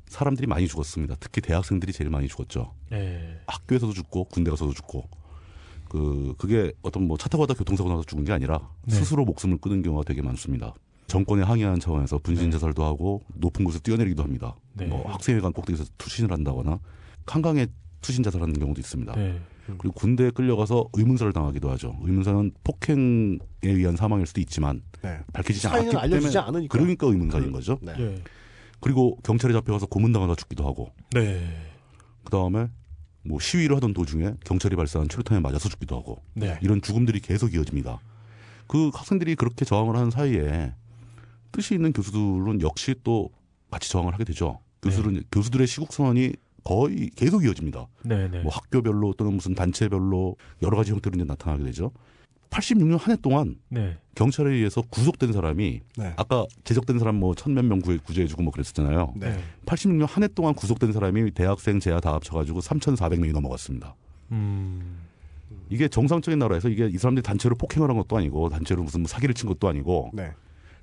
사람들이 0.07 0.47
많이 0.47 0.67
죽었습니다. 0.67 1.15
특히 1.19 1.41
대학생들이 1.41 1.91
제일 1.91 2.09
많이 2.09 2.27
죽었죠. 2.27 2.73
예. 2.93 3.41
학교에서도 3.47 3.91
죽고 3.93 4.25
군대 4.25 4.49
가서도 4.51 4.73
죽고. 4.73 5.09
그 5.89 6.33
그게 6.37 6.71
어떤 6.81 7.07
뭐 7.07 7.17
차 7.17 7.29
타고 7.29 7.45
가다 7.45 7.57
교통사고 7.57 7.89
나서 7.89 8.03
죽은 8.03 8.23
게 8.25 8.31
아니라 8.31 8.59
네. 8.85 8.95
스스로 8.95 9.23
목숨을 9.25 9.57
끊은 9.59 9.81
경우가 9.81 10.03
되게 10.03 10.21
많습니다. 10.21 10.73
정권에 11.07 11.43
항의하는 11.43 11.79
차원에서 11.79 12.17
분신 12.19 12.51
자살도 12.51 12.83
하고 12.83 13.23
높은 13.35 13.63
곳에서 13.63 13.81
뛰어내리기도 13.81 14.23
합니다. 14.23 14.55
네. 14.73 14.85
뭐 14.85 15.09
학생회관 15.11 15.53
꼭대기에서 15.53 15.89
투신을 15.97 16.31
한다거나 16.31 16.79
한강에 17.25 17.67
투신 18.01 18.23
자살하는 18.23 18.53
경우도 18.53 18.79
있습니다. 18.79 19.13
네. 19.15 19.39
그리고 19.65 19.91
군대에 19.93 20.29
끌려가서 20.29 20.89
의문사를 20.93 21.31
당하기도 21.33 21.71
하죠. 21.71 21.97
의문사는 22.01 22.51
폭행에 22.63 23.37
의한 23.63 23.95
사망일 23.95 24.27
수도 24.27 24.41
있지만 24.41 24.83
네. 25.01 25.19
밝혀지지 25.33 25.67
않았기 25.67 25.97
알려지지 25.97 26.33
때문에 26.33 26.47
않으니까. 26.47 26.77
그러니까 26.77 27.07
의문사인 27.07 27.51
거죠. 27.51 27.79
네. 27.81 27.93
예. 27.97 28.21
그리고 28.79 29.17
경찰에 29.23 29.53
잡혀가서 29.53 29.87
고문당하다 29.87 30.35
죽기도 30.35 30.67
하고 30.67 30.91
네. 31.11 31.47
그 32.23 32.29
다음에 32.29 32.67
뭐 33.23 33.39
시위를 33.39 33.75
하던 33.77 33.93
도중에 33.93 34.33
경찰이 34.43 34.75
발사한 34.75 35.09
최루탄에 35.09 35.39
맞아서 35.39 35.67
죽기도 35.69 35.95
하고 35.97 36.21
네. 36.33 36.59
이런 36.61 36.81
죽음들이 36.81 37.19
계속 37.19 37.55
이어집니다. 37.55 37.99
그 38.67 38.91
학생들이 38.93 39.35
그렇게 39.35 39.65
저항을 39.65 39.95
하는 39.95 40.11
사이에 40.11 40.73
뜻이 41.55 41.73
있는 41.75 41.93
교수들은 41.93 42.61
역시 42.61 42.95
또 43.03 43.29
같이 43.71 43.89
저항을 43.89 44.13
하게 44.13 44.23
되죠. 44.25 44.59
교수들은 44.81 45.23
교수들의 45.31 45.65
시국 45.67 45.93
선언이 45.93 46.33
거의 46.63 47.09
계속 47.15 47.43
이어집니다. 47.45 47.87
네. 48.03 48.27
네. 48.27 48.41
뭐 48.41 48.51
학교별로 48.51 49.13
또는 49.13 49.33
무슨 49.33 49.55
단체별로 49.55 50.35
여러 50.61 50.75
가지 50.77 50.91
형태로 50.91 51.15
이제 51.15 51.23
나타나게 51.23 51.63
되죠. 51.63 51.91
86년 52.49 52.97
한 52.97 53.13
해 53.13 53.17
동안 53.21 53.55
네. 53.69 53.97
경찰에 54.15 54.51
의해서 54.53 54.81
구속된 54.81 55.33
사람이 55.33 55.81
네. 55.97 56.13
아까 56.15 56.45
제적된 56.63 56.99
사람 56.99 57.15
뭐 57.15 57.35
천몇 57.35 57.65
명 57.65 57.79
구제해주고 57.81 58.43
뭐 58.43 58.51
그랬었잖아요. 58.51 59.13
네. 59.17 59.37
86년 59.65 60.07
한 60.07 60.23
해 60.23 60.27
동안 60.29 60.53
구속된 60.53 60.91
사람이 60.93 61.31
대학생 61.31 61.79
제하 61.79 61.99
다 61.99 62.13
합쳐가지고 62.13 62.59
3,400명이 62.61 63.31
넘어갔습니다. 63.33 63.95
음. 64.31 64.99
이게 65.69 65.87
정상적인 65.87 66.39
나라에서 66.39 66.69
이게 66.69 66.87
이 66.87 66.97
사람들이 66.97 67.23
단체로 67.23 67.55
폭행을 67.55 67.89
한 67.89 67.97
것도 67.97 68.17
아니고 68.17 68.49
단체로 68.49 68.83
무슨 68.83 69.01
뭐 69.01 69.07
사기를 69.07 69.33
친 69.35 69.47
것도 69.49 69.67
아니고 69.67 70.11
네. 70.13 70.31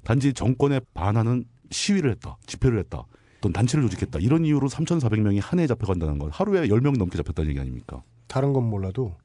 단지 0.05 0.33
정권에 0.33 0.81
반하는 0.95 1.45
시위를 1.71 2.11
했다, 2.13 2.37
집회를 2.47 2.79
했다, 2.81 3.05
또는 3.41 3.53
단체를 3.53 3.85
조직했다 3.89 4.21
이런 4.21 4.45
이유로 4.45 4.69
3,400명이 4.69 5.41
한 5.43 5.59
해에 5.59 5.67
잡혀간다는 5.67 6.19
건 6.19 6.31
하루에 6.31 6.69
10명 6.69 6.97
넘게 6.99 7.17
잡혔다는 7.17 7.51
얘기 7.51 7.61
아닙니까? 7.61 8.03
다른 8.29 8.53
건 8.53 8.65
몰라도 8.65 9.17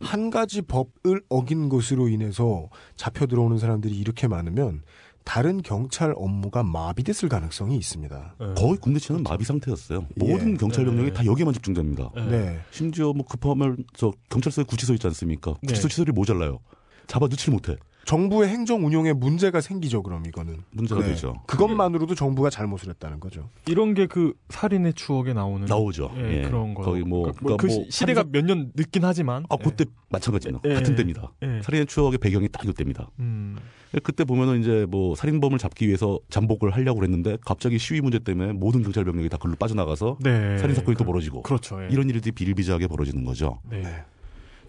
한 0.00 0.30
가지 0.30 0.62
법을 0.62 1.22
어긴 1.28 1.68
것으로 1.68 2.08
인해서 2.08 2.68
잡혀 2.96 3.26
들어오는 3.26 3.58
사람들이 3.58 3.96
이렇게 3.96 4.26
많으면 4.26 4.82
다른 5.24 5.62
경찰 5.62 6.12
업무가 6.16 6.64
마비됐을 6.64 7.28
가능성이 7.28 7.76
있습니다. 7.76 8.34
네. 8.40 8.54
거의 8.56 8.76
군대체는 8.78 9.22
마비 9.22 9.44
상태였어요. 9.44 10.00
예. 10.00 10.28
모든 10.28 10.56
경찰 10.56 10.84
병력이 10.84 11.10
네. 11.10 11.14
다 11.14 11.24
여기에만 11.24 11.54
집중됩니다. 11.54 12.10
네. 12.16 12.26
네. 12.26 12.60
심지어 12.72 13.12
뭐 13.12 13.24
급하면 13.24 13.84
저 13.94 14.12
경찰서에 14.30 14.64
구치소 14.64 14.94
있지 14.94 15.06
않습니까? 15.06 15.52
네. 15.62 15.68
구치소 15.68 15.88
시설이 15.88 16.10
모자라요. 16.10 16.58
잡아 17.06 17.28
넣지를 17.28 17.52
못해. 17.52 17.76
정부의 18.04 18.48
행정 18.48 18.84
운용에 18.84 19.12
문제가 19.12 19.60
생기죠, 19.60 20.02
그럼 20.02 20.24
이거는. 20.26 20.58
문제가 20.70 21.00
네. 21.02 21.08
되죠. 21.08 21.34
그것만으로도 21.46 22.14
정부가 22.14 22.50
잘못을 22.50 22.88
했다는 22.90 23.20
거죠. 23.20 23.48
이런 23.66 23.94
게 23.94 24.06
그 24.06 24.34
살인의 24.48 24.94
추억에 24.94 25.32
나오는 25.32 25.64
나오죠. 25.66 26.10
예, 26.16 26.38
예. 26.38 26.42
그런 26.42 26.74
거. 26.74 26.82
거의 26.82 27.02
뭐, 27.02 27.26
그, 27.32 27.32
그러니까 27.38 27.66
그뭐 27.66 27.84
시- 27.84 27.90
시대가 27.90 28.24
몇 28.30 28.42
년 28.44 28.72
늦긴 28.74 29.04
하지만 29.04 29.44
아 29.48 29.56
그때 29.56 29.84
마찬가지입니다. 30.10 30.68
예. 30.68 30.74
같은 30.74 30.96
때입니다. 30.96 31.32
예. 31.42 31.60
살인의 31.62 31.86
추억의 31.86 32.18
배경이 32.18 32.48
딱 32.48 32.64
이때입니다. 32.66 33.08
음. 33.20 33.56
그때 34.02 34.24
보면은 34.24 34.60
이제 34.60 34.86
뭐 34.88 35.14
살인범을 35.14 35.58
잡기 35.58 35.86
위해서 35.86 36.18
잠복을 36.30 36.70
하려고 36.70 36.98
그랬는데 37.00 37.36
갑자기 37.44 37.78
시위 37.78 38.00
문제 38.00 38.18
때문에 38.18 38.52
모든 38.52 38.82
경찰 38.82 39.04
병력이 39.04 39.28
다 39.28 39.36
글로 39.36 39.54
빠져나가서 39.54 40.18
네. 40.20 40.58
살인 40.58 40.74
사건이 40.74 40.96
또 40.96 41.04
그- 41.04 41.10
벌어지고 41.12 41.42
그렇죠. 41.42 41.82
예. 41.84 41.88
이런 41.90 42.08
일들이 42.10 42.32
비일비재하게 42.32 42.88
벌어지는 42.88 43.24
거죠. 43.24 43.60
네. 43.70 43.82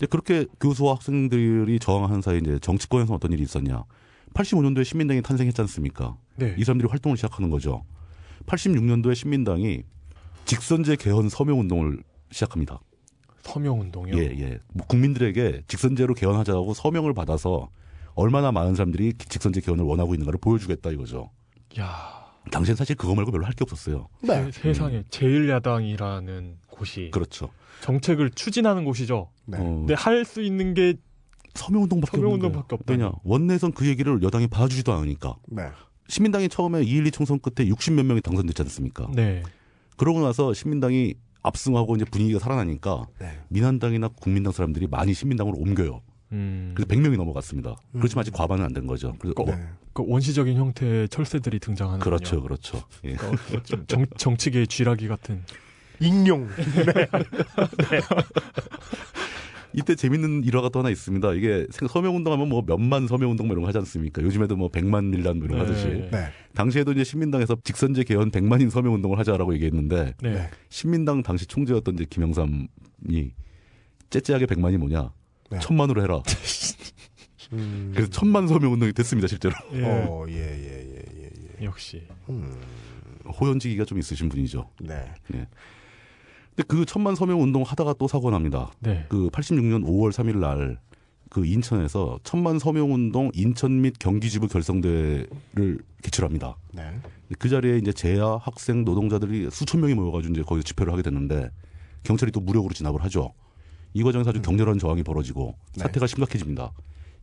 네. 0.03 0.05
이제 0.05 0.07
그렇게 0.09 0.45
교수와 0.59 0.95
학생들이 0.95 1.79
저항하는 1.79 2.21
사이 2.21 2.39
이제 2.39 2.59
정치권에서 2.59 3.13
어떤 3.15 3.31
일이 3.31 3.43
있었냐? 3.43 3.83
85년도에 4.33 4.83
신민당이 4.83 5.21
탄생했지 5.21 5.61
않습니까? 5.61 6.17
네. 6.35 6.55
이 6.57 6.63
사람들이 6.63 6.89
활동을 6.89 7.15
시작하는 7.17 7.49
거죠. 7.49 7.83
86년도에 8.47 9.15
신민당이 9.15 9.83
직선제 10.45 10.97
개헌 10.97 11.29
서명 11.29 11.59
운동을 11.61 12.03
시작합니다. 12.31 12.79
서명 13.43 13.79
운동이요. 13.79 14.17
예, 14.17 14.23
예. 14.39 14.59
뭐 14.73 14.85
국민들에게 14.87 15.63
직선제로 15.67 16.13
개헌하자고 16.15 16.73
서명을 16.73 17.13
받아서 17.13 17.69
얼마나 18.15 18.51
많은 18.51 18.75
사람들이 18.75 19.13
직선제 19.17 19.61
개헌을 19.61 19.83
원하고 19.85 20.13
있는가를 20.13 20.39
보여주겠다 20.41 20.91
이거죠. 20.91 21.29
야. 21.79 22.23
당시엔 22.51 22.75
사실 22.75 22.95
그거 22.97 23.15
말고 23.15 23.31
별로 23.31 23.45
할 23.45 23.53
게 23.53 23.59
없었어요. 23.63 24.07
네. 24.21 24.51
세, 24.51 24.73
상에 24.73 25.03
제일야당이라는 25.09 26.57
곳이 26.73 27.09
그렇죠. 27.11 27.49
정책을 27.81 28.31
추진하는 28.31 28.83
곳이죠. 28.85 29.29
네. 29.45 29.57
어, 29.59 29.63
근데 29.63 29.93
할 29.93 30.25
수 30.25 30.41
있는 30.41 30.73
게 30.73 30.95
서명 31.53 31.83
운동밖에 31.83 32.17
서명 32.17 32.31
없는 32.33 32.39
거예요. 32.39 32.47
운동밖에 32.49 32.75
없다. 32.75 32.93
왜냐 32.93 33.11
원내에선 33.23 33.71
그 33.73 33.87
얘기를 33.87 34.21
여당이 34.23 34.47
봐주지도 34.47 34.91
않으니까 34.93 35.35
네. 35.47 35.63
시민당이 36.07 36.49
처음에 36.49 36.81
2.12 36.83 37.13
총선 37.13 37.39
끝에 37.39 37.67
60몇 37.69 38.03
명이 38.03 38.21
당선됐지 38.21 38.61
않습니까? 38.63 39.07
네. 39.13 39.43
그러고 39.97 40.21
나서 40.21 40.53
신민당이 40.53 41.13
압승하고 41.43 41.95
이제 41.95 42.05
분위기가 42.05 42.39
살아나니까 42.39 43.05
네. 43.19 43.39
민한당이나 43.49 44.07
국민당 44.09 44.51
사람들이 44.53 44.87
많이 44.87 45.13
신민당으로 45.13 45.57
옮겨요. 45.57 46.01
음. 46.31 46.71
그래서 46.75 46.87
100명이 46.87 47.15
넘어갔습니다. 47.17 47.75
그렇지만 47.93 48.21
아직 48.21 48.31
과반은 48.33 48.65
안 48.65 48.73
된 48.73 48.87
거죠. 48.87 49.13
그래서 49.19 49.35
어, 49.37 49.43
어, 49.43 49.45
네. 49.55 49.67
그 49.93 50.03
원시적인 50.07 50.57
형태의 50.57 51.09
철새들이 51.09 51.59
등장하는 51.59 51.99
그렇죠, 51.99 52.41
그렇죠. 52.41 52.81
예. 53.05 53.15
정, 53.87 54.05
정치계의 54.17 54.65
쥐라기 54.67 55.07
같은. 55.07 55.43
익룡. 56.07 56.47
이때 59.75 59.95
재밌는 59.95 60.43
일화가 60.43 60.69
또 60.69 60.79
하나 60.79 60.91
있습니다. 60.91 61.33
이게 61.33 61.65
생- 61.71 61.87
서명 61.87 62.15
운동하면 62.15 62.47
뭐 62.47 62.61
몇만 62.65 63.07
서명 63.07 63.31
운동 63.31 63.47
뭐 63.47 63.55
이런 63.55 63.63
거 63.63 63.69
하지 63.69 63.79
않습니까? 63.79 64.21
요즘에도 64.21 64.55
뭐 64.55 64.69
백만 64.69 65.09
밀란 65.09 65.37
뭐 65.39 65.47
이런 65.47 65.57
거 65.59 65.65
하듯이. 65.65 65.87
네. 65.87 66.09
네. 66.11 66.27
당시에도 66.53 66.91
이제 66.91 67.03
신민당에서 67.03 67.57
직선제 67.63 68.03
개헌 68.03 68.29
100만인 68.29 68.69
서명 68.69 68.93
운동을 68.93 69.17
하자라고 69.17 69.53
얘기했는데 69.55 70.13
네. 70.21 70.31
네. 70.33 70.49
신민당 70.69 71.23
당시 71.23 71.47
총재였던 71.47 71.95
이제 71.95 72.05
김영삼이 72.07 72.67
째째하게 74.11 74.45
100만이 74.45 74.77
뭐냐? 74.77 75.11
네. 75.49 75.59
천만으로 75.59 76.03
해라. 76.03 76.21
음. 77.53 77.91
그래서 77.95 78.09
천만 78.11 78.47
서명 78.47 78.73
운동이 78.73 78.93
됐습니다, 78.93 79.27
실제로. 79.27 79.55
예. 79.73 79.83
어, 79.83 80.25
예, 80.29 80.33
예, 80.35 80.95
예, 80.95 81.03
예, 81.23 81.29
예. 81.61 81.65
역시. 81.65 82.03
호연지기가 83.39 83.85
좀 83.85 83.97
있으신 83.97 84.29
분이죠. 84.29 84.69
네. 84.81 85.11
근데 86.55 86.63
그 86.67 86.85
천만 86.85 87.15
서명 87.15 87.41
운동 87.41 87.63
하다가 87.63 87.93
또 87.93 88.07
사고 88.07 88.29
납니다. 88.31 88.71
네. 88.79 89.05
그 89.09 89.29
86년 89.29 89.83
5월 89.85 90.11
3일 90.11 90.37
날 90.37 90.77
그 91.33 91.47
인천에서 91.47 92.19
천만 92.23 92.59
서명 92.59 92.93
운동 92.93 93.31
인천 93.33 93.81
및 93.81 93.95
경기지부 93.97 94.47
결성대회를 94.47 95.79
개최합니다. 96.03 96.55
네. 96.71 96.99
그 97.39 97.49
자리에 97.49 97.79
이제 97.79 97.91
재야 97.91 98.37
학생 98.39 98.85
노동자들이 98.85 99.49
수천 99.49 99.81
명이 99.81 99.95
모여가지고 99.95 100.31
이제 100.31 100.43
거기서 100.43 100.63
집회를 100.63 100.93
하게 100.93 101.01
됐는데 101.01 101.49
경찰이 102.03 102.31
또 102.31 102.39
무력으로 102.39 102.75
진압을 102.75 103.03
하죠. 103.05 103.33
이 103.95 104.03
과정에서 104.03 104.29
아주 104.29 104.43
격렬한 104.43 104.77
저항이 104.77 105.01
벌어지고 105.01 105.55
네. 105.75 105.81
사태가 105.81 106.05
심각해집니다. 106.05 106.71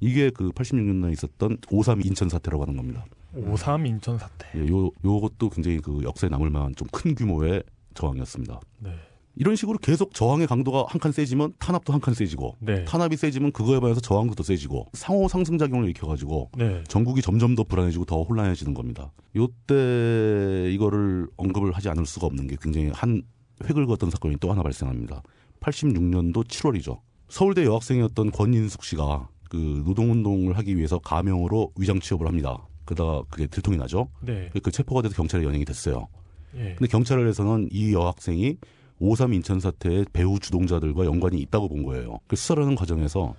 이게 0.00 0.30
그 0.30 0.50
86년에 0.50 1.12
있었던 1.12 1.58
5.3 1.58 2.04
인천 2.04 2.28
사태라고 2.28 2.64
하는 2.64 2.76
겁니다. 2.76 3.04
5.3 3.36 3.86
인천 3.86 4.18
사태. 4.18 4.48
예, 4.56 4.66
요 4.68 4.90
요것도 5.04 5.50
굉장히 5.50 5.78
그 5.78 6.00
역사에 6.02 6.28
남을 6.30 6.50
만한 6.50 6.74
좀 6.74 6.88
큰 6.90 7.14
규모의 7.14 7.62
저항이었습니다. 7.94 8.60
네. 8.80 8.90
이런 9.36 9.54
식으로 9.56 9.78
계속 9.78 10.12
저항의 10.12 10.46
강도가 10.46 10.84
한 10.88 10.98
칸 11.00 11.12
세지면 11.12 11.54
탄압도 11.58 11.92
한 11.92 12.00
칸 12.00 12.14
세지고 12.14 12.56
네. 12.60 12.84
탄압이 12.84 13.16
세지면 13.16 13.52
그거에 13.52 13.78
반해서 13.80 14.00
저항도 14.00 14.34
더 14.34 14.42
세지고 14.42 14.88
상호 14.92 15.28
상승 15.28 15.56
작용을 15.56 15.84
일으켜가지고 15.86 16.50
네. 16.58 16.82
전국이 16.88 17.22
점점 17.22 17.54
더 17.54 17.62
불안해지고 17.64 18.04
더 18.06 18.22
혼란해지는 18.22 18.74
겁니다. 18.74 19.12
요때 19.36 20.70
이거를 20.72 21.28
언급을 21.36 21.72
하지 21.72 21.88
않을 21.88 22.06
수가 22.06 22.26
없는 22.26 22.46
게 22.48 22.56
굉장히 22.60 22.90
한 22.92 23.22
획을 23.64 23.86
그었던 23.86 24.10
사건이 24.10 24.36
또 24.40 24.50
하나 24.50 24.62
발생합니다. 24.62 25.22
86년도 25.60 26.44
7월이죠. 26.46 27.00
서울대 27.28 27.64
여학생이었던 27.64 28.32
권인숙 28.32 28.84
씨가 28.84 29.28
그 29.48 29.82
노동운동을 29.86 30.56
하기 30.58 30.76
위해서 30.76 30.98
가명으로 30.98 31.72
위장 31.78 32.00
취업을 32.00 32.26
합니다. 32.26 32.66
그러다가 32.84 33.22
그게 33.30 33.46
들통이 33.46 33.76
나죠. 33.76 34.08
네. 34.22 34.50
그 34.62 34.70
체포가 34.70 35.02
돼서 35.02 35.14
경찰에 35.14 35.44
연행이 35.44 35.64
됐어요. 35.64 36.08
예. 36.56 36.74
근데 36.76 36.86
경찰에서는 36.88 37.68
이 37.70 37.92
여학생이 37.92 38.56
5.3 39.00 39.34
인천 39.34 39.60
사태의 39.60 40.06
배후 40.12 40.38
주동자들과 40.38 41.04
연관이 41.06 41.40
있다고 41.40 41.68
본 41.68 41.84
거예요. 41.84 42.18
그 42.26 42.36
수사를 42.36 42.62
하는 42.62 42.74
과정에서 42.76 43.34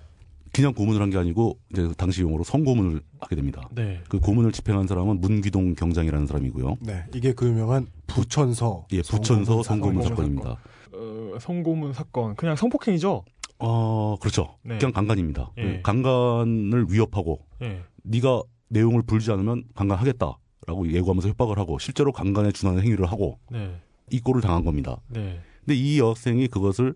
그냥 0.52 0.74
고문을 0.74 1.00
한 1.00 1.08
게 1.10 1.16
아니고 1.16 1.58
이제 1.72 1.88
당시 1.96 2.20
용어로 2.22 2.44
성고문을 2.44 3.00
하게 3.20 3.36
됩니다. 3.36 3.68
네. 3.74 4.00
그 4.08 4.18
고문을 4.20 4.52
집행한 4.52 4.86
사람은 4.86 5.20
문기동 5.20 5.74
경장이라는 5.74 6.26
사람이고요. 6.26 6.76
네. 6.80 7.04
이게 7.14 7.32
그 7.32 7.46
유명한 7.46 7.86
부천서. 8.06 8.86
예, 8.92 9.00
부천서 9.02 9.62
성고문 9.62 10.02
사건이죠. 10.02 10.08
사건입니다. 10.14 10.56
어, 10.92 11.38
성고문 11.40 11.92
사건. 11.94 12.34
그냥 12.36 12.54
성폭행이죠? 12.56 13.24
어, 13.60 14.16
그렇죠. 14.20 14.56
네. 14.62 14.76
그냥 14.78 14.92
강간입니다. 14.92 15.52
예. 15.58 15.80
강간을 15.82 16.86
위협하고 16.90 17.40
예. 17.62 17.80
네가 18.02 18.42
내용을 18.68 19.02
불지 19.02 19.30
않으면 19.30 19.64
강간하겠다라고 19.74 20.92
예고하면서 20.92 21.28
협박을 21.30 21.58
하고 21.58 21.78
실제로 21.78 22.12
강간에 22.12 22.50
준하는 22.52 22.82
행위를 22.82 23.06
하고 23.06 23.38
네. 23.50 23.74
이 24.10 24.20
꼴을 24.20 24.42
당한 24.42 24.64
겁니다. 24.64 24.98
네. 25.08 25.40
근데 25.64 25.74
이 25.74 25.98
여학생이 25.98 26.48
그것을 26.48 26.94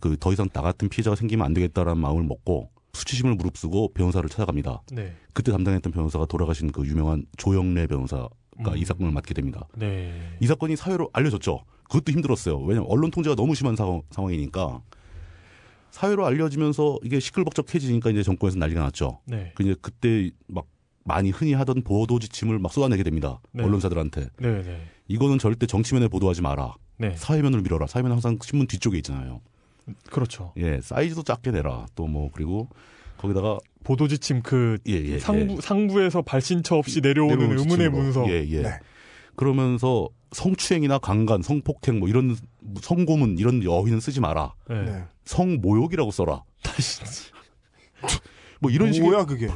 그 0.00 0.16
더 0.18 0.32
이상 0.32 0.48
나 0.50 0.60
같은 0.62 0.88
피해자가 0.88 1.16
생기면 1.16 1.44
안 1.46 1.54
되겠다라는 1.54 2.00
마음을 2.00 2.22
먹고 2.24 2.70
수치심을 2.92 3.34
무릅쓰고 3.34 3.92
변호사를 3.94 4.28
찾아갑니다. 4.28 4.82
네. 4.92 5.14
그때 5.32 5.52
담당했던 5.52 5.92
변호사가 5.92 6.26
돌아가신 6.26 6.72
그 6.72 6.84
유명한 6.86 7.24
조영래 7.36 7.86
변호사가 7.86 8.28
음. 8.60 8.76
이 8.76 8.84
사건을 8.84 9.12
맡게 9.12 9.34
됩니다. 9.34 9.68
네. 9.76 10.36
이 10.40 10.46
사건이 10.46 10.76
사회로 10.76 11.10
알려졌죠. 11.12 11.64
그것도 11.84 12.12
힘들었어요. 12.12 12.58
왜냐면 12.58 12.88
언론 12.90 13.10
통제가 13.10 13.36
너무 13.36 13.54
심한 13.54 13.76
상황, 13.76 14.02
상황이니까 14.10 14.82
사회로 15.90 16.26
알려지면서 16.26 16.98
이게 17.02 17.20
시끌벅적해지니까 17.20 18.10
이제 18.10 18.22
정권에서 18.22 18.58
난리가 18.58 18.80
났죠. 18.82 19.20
네. 19.24 19.52
그 19.54 19.62
이제 19.62 19.74
그때 19.80 20.30
막 20.46 20.66
많이 21.04 21.30
흔히 21.30 21.54
하던 21.54 21.82
보도 21.82 22.18
지침을 22.18 22.58
막 22.58 22.72
쏟아내게 22.72 23.02
됩니다. 23.02 23.40
네. 23.52 23.64
언론사들한테 23.64 24.28
네. 24.38 24.62
네. 24.62 24.80
이거는 25.06 25.38
절대 25.38 25.66
정치면에 25.66 26.08
보도하지 26.08 26.42
마라. 26.42 26.74
네. 26.98 27.14
사회면을 27.16 27.62
밀어라. 27.62 27.86
사회면 27.86 28.12
항상 28.12 28.38
신문 28.42 28.66
뒤쪽에 28.66 28.96
있잖아요. 28.98 29.40
그렇죠. 30.10 30.52
예, 30.58 30.80
사이즈도 30.82 31.22
작게 31.22 31.50
내라. 31.50 31.86
또 31.94 32.06
뭐 32.06 32.30
그리고 32.32 32.68
거기다가 33.16 33.58
보도 33.84 34.06
지침 34.06 34.42
그 34.42 34.78
예, 34.86 34.92
예, 34.92 35.18
상부 35.18 35.54
예. 35.54 35.60
상부에서 35.60 36.22
발신처 36.22 36.76
없이 36.76 37.00
내려오는 37.00 37.40
의문의 37.40 37.58
지침으로. 37.64 37.90
문서. 37.90 38.28
예, 38.28 38.46
예. 38.48 38.62
네. 38.62 38.78
그러면서 39.36 40.08
성추행이나 40.32 40.98
강간, 40.98 41.40
성폭행 41.42 42.00
뭐 42.00 42.08
이런 42.08 42.36
성고문 42.82 43.38
이런 43.38 43.62
여휘는 43.64 44.00
쓰지 44.00 44.20
마라. 44.20 44.54
네. 44.68 44.82
네. 44.82 45.04
성모욕이라고 45.24 46.10
써라. 46.10 46.42
뭐 48.60 48.70
이런 48.70 48.92
식의 48.92 49.08
뭐야 49.08 49.24
그게? 49.24 49.48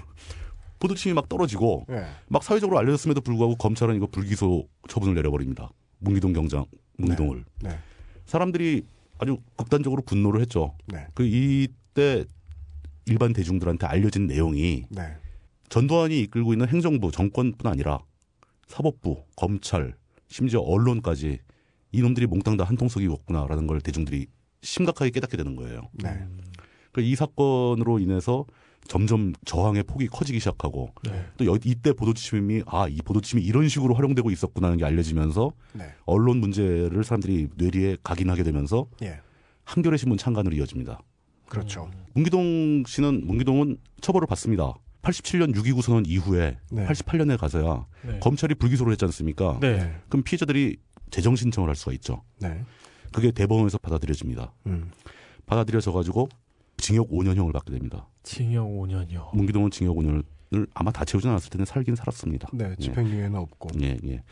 보도침이 0.78 1.14
막 1.14 1.28
떨어지고 1.28 1.86
예. 1.90 2.06
막 2.28 2.42
사회적으로 2.42 2.78
알려졌음에도 2.78 3.20
불구하고 3.20 3.56
검찰은 3.56 3.94
이거 3.96 4.06
불기소 4.06 4.66
처분을 4.88 5.14
내려버립니다. 5.14 5.70
문기동 6.02 6.32
경장, 6.32 6.66
문기동을. 6.98 7.44
네. 7.62 7.78
사람들이 8.26 8.84
아주 9.18 9.38
극단적으로 9.56 10.02
분노를 10.02 10.40
했죠. 10.40 10.76
네. 10.86 11.06
그 11.14 11.24
이때 11.24 12.24
일반 13.06 13.32
대중들한테 13.32 13.86
알려진 13.86 14.26
내용이 14.26 14.84
네. 14.90 15.16
전두환이 15.68 16.20
이끌고 16.20 16.52
있는 16.52 16.68
행정부 16.68 17.10
정권뿐 17.10 17.70
아니라 17.70 18.00
사법부, 18.66 19.24
검찰, 19.36 19.94
심지어 20.28 20.60
언론까지 20.60 21.38
이놈들이 21.92 22.26
몽땅 22.26 22.56
다 22.56 22.64
한통속이었구나라는 22.64 23.66
걸 23.66 23.80
대중들이 23.80 24.26
심각하게 24.62 25.10
깨닫게 25.10 25.36
되는 25.36 25.56
거예요. 25.56 25.88
네. 25.92 26.26
그이 26.92 27.14
사건으로 27.14 27.98
인해서 27.98 28.44
점점 28.88 29.32
저항의 29.44 29.84
폭이 29.84 30.08
커지기 30.08 30.38
시작하고 30.40 30.92
네. 31.04 31.24
또 31.36 31.46
여- 31.46 31.56
이때 31.64 31.92
보도지침이 31.92 32.62
아 32.66 32.86
이 32.88 32.96
보도지침이 33.02 33.42
이런 33.42 33.68
식으로 33.68 33.94
활용되고 33.94 34.30
있었구나는 34.30 34.76
게 34.76 34.84
알려지면서 34.84 35.52
네. 35.74 35.84
언론 36.04 36.38
문제를 36.38 37.04
사람들이 37.04 37.48
뇌리에 37.56 37.96
각인하게 38.02 38.42
되면서 38.42 38.86
예. 39.02 39.20
한겨레 39.64 39.96
신문 39.96 40.18
창간으로 40.18 40.54
이어집니다. 40.56 41.00
그렇죠. 41.48 41.90
문기동 42.14 42.84
씨는 42.86 43.26
문기동은 43.26 43.76
처벌을 44.00 44.26
받습니다. 44.26 44.74
87년 45.02 45.54
6.29 45.54 45.82
선언 45.82 46.06
이후에 46.06 46.58
네. 46.70 46.86
88년에 46.86 47.38
가서야 47.38 47.86
네. 48.06 48.18
검찰이 48.20 48.54
불기소를 48.54 48.92
했지 48.92 49.04
않습니까? 49.04 49.58
네. 49.60 49.94
그럼 50.08 50.22
피해자들이 50.22 50.76
재정 51.10 51.36
신청을 51.36 51.68
할 51.68 51.76
수가 51.76 51.92
있죠. 51.94 52.22
네. 52.40 52.64
그게 53.12 53.30
대법원에서 53.30 53.78
받아들여집니다. 53.78 54.52
음. 54.66 54.90
받아들여져 55.46 55.92
가지고 55.92 56.28
징역 56.76 57.08
5년형을 57.10 57.52
받게 57.52 57.70
됩니다. 57.72 58.06
징역 58.22 58.66
5년이요. 58.66 59.34
문기동은 59.34 59.70
징역 59.70 59.96
5년을 59.96 60.68
아마 60.74 60.90
다 60.90 61.04
채우진 61.04 61.30
않았을 61.30 61.50
텐데 61.50 61.64
살긴 61.64 61.94
살았습니다. 61.94 62.48
네. 62.52 62.74
집행유예는 62.78 63.36
없고. 63.36 63.70
예, 63.82 63.96
예. 64.04 64.22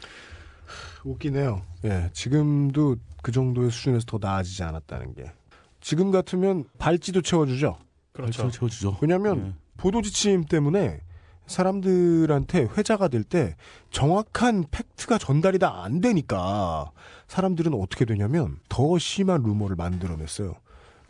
웃기네요. 1.05 1.63
예. 1.85 2.11
지금도 2.13 2.97
그 3.23 3.33
정도의 3.33 3.71
수준에서 3.71 4.05
더 4.07 4.19
나아지지 4.21 4.63
않았다는 4.63 5.15
게. 5.15 5.33
지금 5.81 6.11
같으면 6.11 6.65
발찌도 6.79 7.23
채워주죠. 7.23 7.79
그렇죠. 8.13 8.51
채워주죠. 8.51 8.99
왜냐하면 9.01 9.47
예. 9.47 9.53
보도 9.77 10.03
지침 10.03 10.45
때문에 10.45 11.01
사람들한테 11.47 12.69
회자가 12.77 13.09
될 13.09 13.25
때 13.25 13.57
정확한 13.91 14.65
팩트가 14.71 15.19
전달이 15.19 15.59
다 15.59 15.83
안 15.83 16.01
되니까 16.01 16.91
사람들은 17.27 17.75
어떻게 17.75 18.05
되냐면 18.05 18.59
더 18.69 18.99
심한 18.99 19.43
루머를 19.43 19.75
만들어냈어요. 19.77 20.55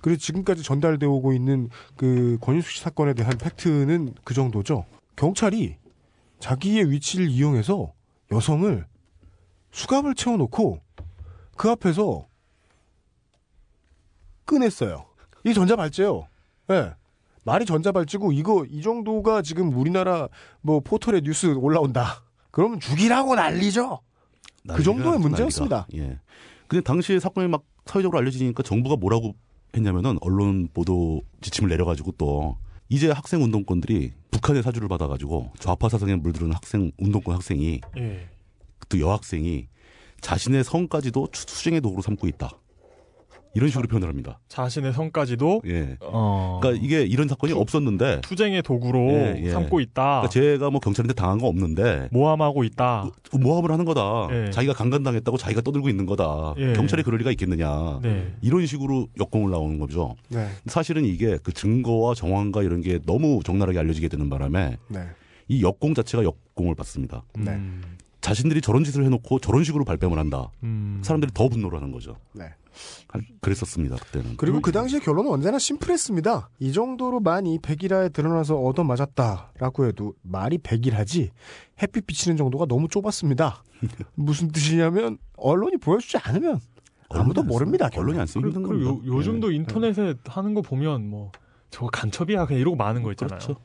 그래서 0.00 0.18
지금까지 0.20 0.62
전달되어 0.62 1.08
오고 1.08 1.32
있는 1.32 1.68
그 1.96 2.38
권인숙 2.40 2.70
씨 2.70 2.80
사건에 2.82 3.14
대한 3.14 3.36
팩트는 3.36 4.14
그 4.24 4.34
정도죠. 4.34 4.86
경찰이 5.16 5.76
자기의 6.38 6.90
위치를 6.90 7.28
이용해서 7.28 7.92
여성을 8.32 8.86
수갑을 9.72 10.14
채워놓고 10.14 10.80
그 11.56 11.70
앞에서 11.70 12.26
꺼냈어요. 14.46 15.04
이 15.44 15.54
전자발찌예요. 15.54 16.26
예. 16.70 16.94
말이 17.44 17.64
전자발찌고 17.64 18.32
이거 18.32 18.64
이 18.68 18.82
정도가 18.82 19.42
지금 19.42 19.72
우리나라 19.74 20.28
뭐 20.60 20.80
포털에 20.80 21.20
뉴스 21.20 21.46
올라온다. 21.46 22.22
그러면 22.50 22.80
죽이라고 22.80 23.34
난리죠. 23.34 24.00
그 24.74 24.82
정도의 24.82 25.12
난리가, 25.12 25.28
문제였습니다. 25.28 25.86
난리가. 25.90 26.04
예. 26.04 26.18
근데 26.68 26.82
당시에 26.82 27.18
사건이 27.18 27.48
막 27.48 27.64
사회적으로 27.86 28.18
알려지니까 28.18 28.62
정부가 28.62 28.96
뭐라고 28.96 29.34
했냐면은 29.76 30.18
언론 30.20 30.68
보도 30.72 31.22
지침을 31.40 31.68
내려가지고 31.70 32.12
또 32.12 32.56
이제 32.88 33.10
학생 33.10 33.42
운동권들이 33.42 34.12
북한의 34.30 34.62
사주를 34.62 34.88
받아가지고 34.88 35.52
좌파 35.58 35.88
사상에 35.88 36.16
물들은 36.16 36.52
학생 36.52 36.90
운동권 36.98 37.34
학생이 37.36 37.80
예. 37.98 38.28
또 38.88 38.98
여학생이 38.98 39.68
자신의 40.20 40.64
성까지도 40.64 41.28
추- 41.32 41.46
수쟁의 41.48 41.80
도구로 41.80 42.02
삼고 42.02 42.26
있다. 42.28 42.50
이런 43.54 43.68
식으로 43.68 43.88
표현을 43.88 44.08
합니다. 44.08 44.38
자신의 44.48 44.92
성까지도 44.92 45.62
예. 45.66 45.96
어, 46.00 46.60
그러니까 46.62 46.84
이게 46.84 47.02
이런 47.02 47.28
사건이 47.28 47.52
없었는데 47.52 48.20
투쟁의 48.22 48.62
도구로 48.62 49.10
예, 49.10 49.42
예. 49.44 49.50
삼고 49.50 49.80
있다. 49.80 50.02
그러니까 50.02 50.28
제가 50.28 50.70
뭐 50.70 50.80
경찰한테 50.80 51.14
당한 51.14 51.38
거 51.38 51.46
없는데 51.48 52.08
모함하고 52.12 52.64
있다. 52.64 53.10
모함을 53.32 53.72
하는 53.72 53.84
거다. 53.84 54.28
예. 54.30 54.50
자기가 54.50 54.72
강간당했다고 54.74 55.36
자기가 55.36 55.62
떠들고 55.62 55.88
있는 55.88 56.06
거다. 56.06 56.54
예. 56.58 56.72
경찰이 56.74 57.02
그럴 57.02 57.18
리가 57.18 57.30
있겠느냐. 57.32 58.00
네. 58.02 58.34
이런 58.40 58.66
식으로 58.66 59.08
역공을 59.18 59.50
나오는 59.50 59.78
거죠. 59.78 60.14
네. 60.28 60.48
사실은 60.66 61.04
이게 61.04 61.38
그 61.42 61.52
증거와 61.52 62.14
정황과 62.14 62.62
이런 62.62 62.80
게 62.80 63.00
너무 63.04 63.40
적나라하게 63.44 63.78
알려지게 63.80 64.08
되는 64.08 64.30
바람에 64.30 64.76
네. 64.88 65.00
이 65.48 65.62
역공 65.62 65.94
자체가 65.94 66.22
역공을 66.22 66.76
받습니다. 66.76 67.24
네. 67.36 67.50
음, 67.50 67.82
자신들이 68.20 68.60
저런 68.60 68.84
짓을 68.84 69.04
해놓고 69.04 69.40
저런 69.40 69.64
식으로 69.64 69.84
발뺌을 69.84 70.18
한다. 70.18 70.50
음. 70.62 71.00
사람들이 71.02 71.32
더 71.34 71.48
분노를 71.48 71.78
하는 71.78 71.90
거죠. 71.90 72.16
네. 72.32 72.44
한- 73.08 73.26
그랬었습니다 73.40 73.96
그때는. 73.96 74.36
그리고 74.36 74.60
그 74.60 74.72
당시의 74.72 75.00
결론은 75.00 75.30
언제나 75.30 75.58
심플했습니다. 75.58 76.50
이 76.60 76.72
정도로 76.72 77.20
많이 77.20 77.58
백일화에 77.58 78.10
드러나서 78.10 78.56
얻어맞았다라고 78.56 79.86
해도 79.86 80.14
말이 80.22 80.58
백일하지 80.58 81.30
햇빛 81.82 82.06
비치는 82.06 82.36
정도가 82.36 82.66
너무 82.66 82.88
좁았습니다. 82.88 83.62
무슨 84.14 84.48
뜻이냐면 84.48 85.18
언론이 85.36 85.76
보여주지 85.78 86.18
않으면 86.18 86.60
아무도 87.08 87.42
모릅니다. 87.42 87.88
언론이 87.96 88.18
안 88.18 88.26
쓰면 88.26 88.52
그리고, 88.52 88.68
그리고. 88.68 88.90
요, 88.90 89.16
요즘도 89.16 89.52
예. 89.52 89.56
인터넷에 89.56 90.14
하는 90.26 90.54
거 90.54 90.62
보면 90.62 91.08
뭐 91.08 91.32
저거 91.70 91.88
간첩이야 91.88 92.46
그냥 92.46 92.60
이러고 92.60 92.76
마는 92.76 93.02
거 93.02 93.10
있잖아요. 93.12 93.38
그렇죠. 93.38 93.60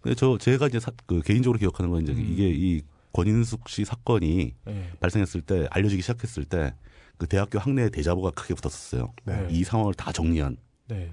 근데 0.00 0.14
저 0.14 0.36
제가 0.38 0.66
이제 0.68 0.80
사- 0.80 0.92
그 1.06 1.20
개인적으로 1.20 1.58
기억하는 1.58 1.90
건 1.90 2.02
이제 2.02 2.12
음. 2.12 2.28
이게 2.32 2.48
이 2.50 2.82
권인숙 3.12 3.68
씨 3.68 3.84
사건이 3.84 4.54
예. 4.68 4.90
발생했을 5.00 5.40
때 5.42 5.66
알려지기 5.70 6.02
시작했을 6.02 6.44
때 6.44 6.72
그 7.18 7.26
대학교 7.26 7.58
학내에 7.58 7.90
대자보가 7.90 8.30
크게 8.30 8.54
붙었었어요. 8.54 9.12
네. 9.24 9.48
이 9.50 9.64
상황을 9.64 9.92
다 9.94 10.12
정리한 10.12 10.56
네. 10.86 11.12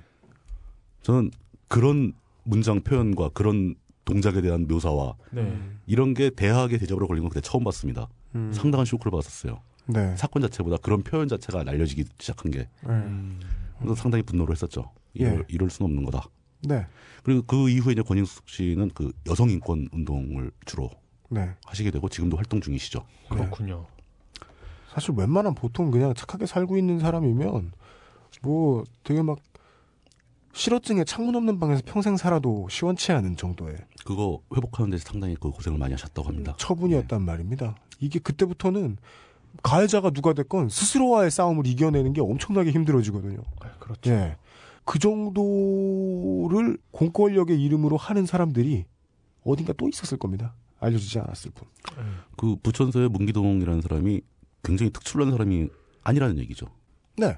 저는 1.02 1.32
그런 1.68 2.14
문장 2.44 2.82
표현과 2.82 3.30
그런 3.30 3.76
동작에 4.06 4.42
대한 4.42 4.68
묘사와 4.68 5.16
네. 5.32 5.60
이런 5.88 6.14
게 6.14 6.30
대학의 6.30 6.78
대자보로 6.78 7.08
걸린 7.08 7.24
건 7.24 7.32
그때 7.32 7.42
처음 7.42 7.64
봤습니다. 7.64 8.08
음. 8.36 8.54
상당한 8.54 8.86
쇼크를 8.86 9.12
받았었어요. 9.12 9.60
네. 9.88 10.16
사건 10.16 10.44
자체보다 10.44 10.78
그런 10.78 11.02
표현 11.02 11.28
자체가 11.28 11.64
알려지기 11.66 12.06
시작한 12.20 12.52
게 12.52 12.70
음. 12.86 13.40
그래서 13.80 13.96
상당히 13.96 14.22
분노를 14.24 14.54
했었죠. 14.54 14.92
이럴, 15.16 15.40
예. 15.40 15.44
이럴 15.48 15.72
수는 15.72 15.90
없는 15.90 16.06
거다. 16.06 16.30
네. 16.68 16.86
그리고 17.24 17.42
그 17.42 17.68
이후에 17.70 17.94
이제 17.94 18.04
권인숙 18.04 18.48
씨는 18.48 18.92
그 18.94 19.12
여성 19.28 19.50
인권 19.50 19.88
운동을 19.92 20.52
주로 20.66 20.92
네. 21.36 21.54
하시게 21.66 21.92
되고 21.92 22.08
지금도 22.08 22.38
활동 22.38 22.62
중이시죠. 22.62 23.06
그렇군요. 23.30 23.86
사실 24.94 25.14
웬만한 25.16 25.54
보통 25.54 25.92
그냥 25.92 26.14
착하게 26.14 26.46
살고 26.46 26.78
있는 26.78 27.00
사람이면 27.00 27.74
뭐 28.42 28.84
되게 29.04 29.22
막 29.22 29.38
실어증에 30.54 31.04
창문 31.04 31.36
없는 31.36 31.60
방에서 31.60 31.82
평생 31.86 32.16
살아도 32.16 32.68
시원치 32.70 33.12
않은 33.12 33.36
정도의 33.36 33.76
그거 34.06 34.40
회복하는 34.56 34.92
데 34.92 34.98
상당히 34.98 35.36
그 35.36 35.52
고생을 35.52 35.78
많이 35.78 35.94
하셨다고 35.94 36.30
합니다. 36.30 36.56
처분이었단 36.58 37.22
말입니다. 37.22 37.76
이게 38.00 38.20
그때부터는 38.20 38.98
가해자가 39.62 40.12
누가 40.12 40.32
됐건 40.32 40.70
스스로와의 40.70 41.30
싸움을 41.32 41.68
이겨내는 41.68 42.14
게 42.14 42.22
엄청나게 42.22 42.72
힘들어지거든요. 42.72 43.40
아, 43.62 43.72
그렇죠. 43.80 44.12
예. 44.12 44.38
그 44.86 45.00
정도를 45.00 46.78
공권력의 46.92 47.62
이름으로 47.62 47.98
하는 47.98 48.26
사람들이 48.26 48.86
어딘가 49.44 49.74
또 49.74 49.90
있었을 49.90 50.18
겁니다. 50.18 50.54
알려지지 50.86 51.20
않았을 51.20 51.52
뿐. 51.52 51.68
그 52.38 52.56
부천서의 52.62 53.10
문기동이라는 53.10 53.82
사람이 53.82 54.22
굉장히 54.64 54.92
특출난 54.92 55.32
사람이 55.32 55.68
아니라는 56.04 56.40
얘기죠. 56.40 56.68
네. 57.18 57.38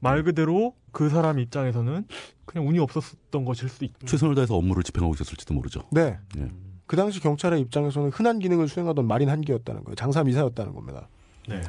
말 0.00 0.22
그대로 0.24 0.74
그 0.90 1.08
사람 1.08 1.38
입장에서는 1.38 2.06
그냥 2.44 2.68
운이 2.68 2.78
없었던 2.80 3.44
것일 3.44 3.68
수도 3.68 3.84
있고. 3.84 4.06
최선을 4.06 4.34
다해서 4.34 4.56
업무를 4.56 4.82
집행하고 4.82 5.14
있었을지도 5.14 5.54
모르죠. 5.54 5.82
네. 5.92 6.18
예. 6.36 6.48
그 6.86 6.96
당시 6.96 7.20
경찰의 7.20 7.60
입장에서는 7.60 8.10
흔한 8.10 8.38
기능을 8.38 8.68
수행하던 8.68 9.06
말인 9.06 9.28
한계였다는 9.30 9.84
거예요. 9.84 9.94
장사 9.94 10.22
미사였다는 10.24 10.74
겁니다. 10.74 11.08
네. 11.48 11.62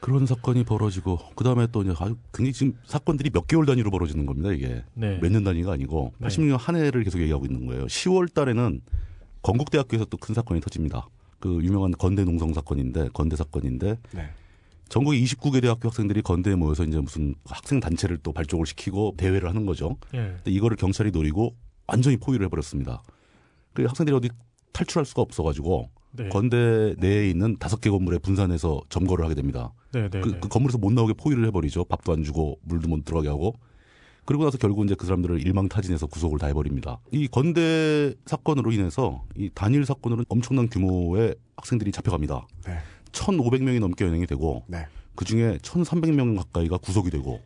그런 0.00 0.24
사건이 0.24 0.64
벌어지고 0.64 1.18
그 1.34 1.44
다음에 1.44 1.66
또 1.70 1.82
이제 1.82 1.92
아주 1.98 2.16
굉장히 2.32 2.52
지금 2.54 2.78
사건들이 2.86 3.28
몇 3.30 3.46
개월 3.46 3.66
단위로 3.66 3.90
벌어지는 3.90 4.24
겁니다. 4.24 4.50
이게 4.50 4.82
네. 4.94 5.18
몇년 5.20 5.44
단위가 5.44 5.72
아니고 5.72 6.14
네. 6.18 6.28
86년 6.28 6.56
한 6.56 6.76
해를 6.76 7.04
계속 7.04 7.20
얘기하고 7.20 7.44
있는 7.44 7.66
거예요. 7.66 7.84
10월 7.84 8.32
달에는 8.32 8.80
건국대학교에서 9.42 10.04
또 10.06 10.16
큰 10.18 10.34
사건이 10.34 10.60
터집니다. 10.60 11.08
그 11.38 11.60
유명한 11.62 11.92
건대 11.92 12.24
농성 12.24 12.52
사건인데 12.52 13.08
건대 13.14 13.36
사건인데 13.36 13.96
네. 14.12 14.30
전국의 14.90 15.22
29개 15.24 15.62
대학교 15.62 15.88
학생들이 15.88 16.20
건대에 16.22 16.54
모여서 16.56 16.84
이제 16.84 17.00
무슨 17.00 17.34
학생 17.44 17.80
단체를 17.80 18.18
또 18.22 18.32
발족을 18.32 18.66
시키고 18.66 19.14
대회를 19.16 19.48
하는 19.48 19.64
거죠. 19.64 19.96
예. 20.14 20.18
근데 20.36 20.50
이거를 20.50 20.76
경찰이 20.76 21.10
노리고 21.12 21.54
완전히 21.86 22.16
포위를 22.16 22.46
해버렸습니다. 22.46 23.02
그 23.72 23.84
학생들이 23.84 24.14
어디 24.16 24.28
탈출할 24.72 25.06
수가 25.06 25.22
없어가지고 25.22 25.88
네. 26.12 26.28
건대 26.28 26.94
내에 26.98 27.30
있는 27.30 27.56
다섯 27.58 27.80
개 27.80 27.88
건물에 27.88 28.18
분산해서 28.18 28.80
점거를 28.88 29.24
하게 29.24 29.36
됩니다. 29.36 29.72
네, 29.92 30.08
네. 30.10 30.20
그, 30.20 30.28
네. 30.32 30.40
그 30.40 30.48
건물에서 30.48 30.78
못 30.78 30.92
나오게 30.92 31.14
포위를 31.14 31.46
해버리죠. 31.46 31.84
밥도 31.84 32.12
안 32.12 32.24
주고 32.24 32.58
물도 32.62 32.88
못 32.88 33.04
들어가게 33.04 33.28
하고. 33.28 33.54
그리고 34.24 34.44
나서 34.44 34.58
결국 34.58 34.84
이제 34.84 34.94
그 34.94 35.06
사람들을 35.06 35.40
일망타진해서 35.40 36.06
구속을 36.06 36.38
다 36.38 36.46
해버립니다. 36.46 36.98
이 37.10 37.26
건대 37.28 38.14
사건으로 38.26 38.72
인해서 38.72 39.24
이 39.36 39.50
단일 39.54 39.84
사건으로 39.84 40.24
엄청난 40.28 40.68
규모의 40.68 41.34
학생들이 41.56 41.92
잡혀갑니다. 41.92 42.46
네. 42.66 42.78
1,500명이 43.12 43.80
넘게 43.80 44.04
연행이 44.04 44.26
되고 44.26 44.64
네. 44.68 44.86
그 45.16 45.24
중에 45.24 45.58
1,300명 45.58 46.36
가까이가 46.36 46.78
구속이 46.78 47.10
되고 47.10 47.40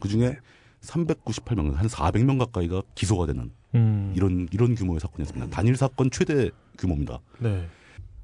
그 0.00 0.08
중에 0.08 0.36
398명, 0.82 1.74
한 1.74 1.86
400명 1.86 2.38
가까이가 2.38 2.82
기소가 2.94 3.26
되는 3.26 3.52
음. 3.74 4.12
이런 4.16 4.48
이런 4.52 4.74
규모의 4.74 5.00
사건이었습니다. 5.00 5.50
단일 5.50 5.76
사건 5.76 6.10
최대 6.10 6.50
규모입니다. 6.78 7.20
네. 7.38 7.66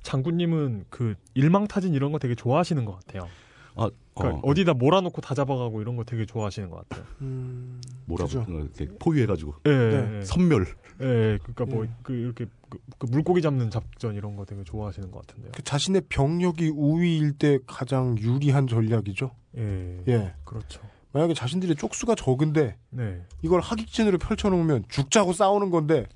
장군님은 0.03 0.87
그 0.91 1.14
일망타진 1.35 1.95
이런 1.95 2.12
거 2.12 2.18
되게 2.18 2.35
좋아하시는 2.35 2.85
것 2.85 2.95
같아요. 2.95 3.29
아, 3.74 3.91
그러니까 4.19 4.47
어, 4.47 4.51
어, 4.51 4.55
디다 4.55 4.75
몰아놓고 4.75 5.21
다 5.21 5.35
잡아가고 5.35 5.81
이런 5.81 5.97
거 5.97 6.05
되게 6.05 6.27
좋아하시는 6.27 6.71
것 6.71 6.89
같아요. 6.89 7.07
음, 7.21 7.81
뭐라고 8.07 8.29
그죠. 8.29 8.47
이렇게 8.49 8.89
포위해가지고 8.99 9.55
예, 9.66 9.71
네. 9.71 10.19
예, 10.19 10.25
선멸. 10.25 10.66
예, 11.01 11.39
그러니까 11.43 11.64
뭐 11.66 11.85
예. 11.85 11.91
그 12.03 12.12
이렇게 12.12 12.47
그, 12.69 12.79
그 12.99 13.07
물고기 13.07 13.41
잡는 13.43 13.71
작전 13.71 14.14
이런 14.14 14.37
거 14.37 14.45
되게 14.45 14.64
좋아하시는 14.64 15.11
것 15.11 15.27
같은데요. 15.27 15.53
그 15.55 15.62
자신의 15.62 16.03
병력이 16.09 16.71
우위일 16.71 17.33
때 17.39 17.59
가장 17.66 18.16
유리한 18.19 18.66
전략이죠. 18.66 19.31
예, 19.57 20.03
예. 20.09 20.35
그렇죠. 20.45 20.81
만약에 21.12 21.35
자신들의 21.35 21.77
쪽수가 21.77 22.14
적은데 22.16 22.77
네, 22.91 23.23
이걸 23.43 23.61
하객진으로 23.61 24.19
펼쳐놓으면 24.19 24.85
죽자고 24.89 25.33
싸우는 25.33 25.71
건데 25.71 26.07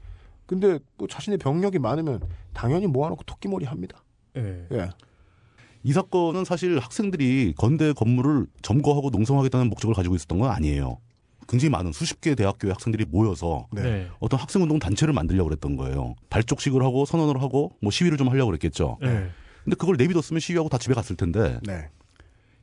근데 0.47 0.79
뭐 0.99 1.09
자신의 1.09 1.39
병력이 1.39 1.79
많으면 1.79 2.21
당연히 2.53 2.87
모아놓고 2.87 3.23
토끼머리 3.25 3.65
합니다. 3.65 4.03
예, 4.37 4.67
예. 4.73 4.91
이 5.85 5.93
사건은 5.93 6.45
사실 6.45 6.78
학생들이 6.78 7.55
건대 7.57 7.93
건물을 7.93 8.47
점거하고 8.62 9.11
농성하겠다는 9.11 9.68
목적을 9.68 9.95
가지고 9.95 10.14
있었던 10.14 10.39
건 10.39 10.51
아니에요. 10.51 10.99
굉장히 11.49 11.70
많은 11.70 11.93
수십 11.93 12.20
개의 12.20 12.37
대학교의 12.37 12.72
학생들이 12.72 13.05
모여서 13.07 13.66
네. 13.72 13.83
네, 13.83 14.09
어떤 14.20 14.39
학생운동 14.39 14.78
단체를 14.78 15.12
만들려고 15.12 15.49
그랬던 15.49 15.76
거예요. 15.76 16.14
발족식을 16.30 16.83
하고 16.83 17.05
선언을 17.05 17.43
하고 17.43 17.72
뭐 17.80 17.91
시위를 17.91 18.16
좀 18.16 18.28
하려고 18.28 18.47
그랬겠죠. 18.51 18.99
예, 19.03 19.28
근데 19.64 19.76
그걸 19.76 19.97
내비뒀으면 19.97 20.41
시위하고 20.41 20.68
다 20.68 20.78
집에 20.78 20.95
갔을 20.95 21.16
텐데 21.16 21.59
네. 21.64 21.89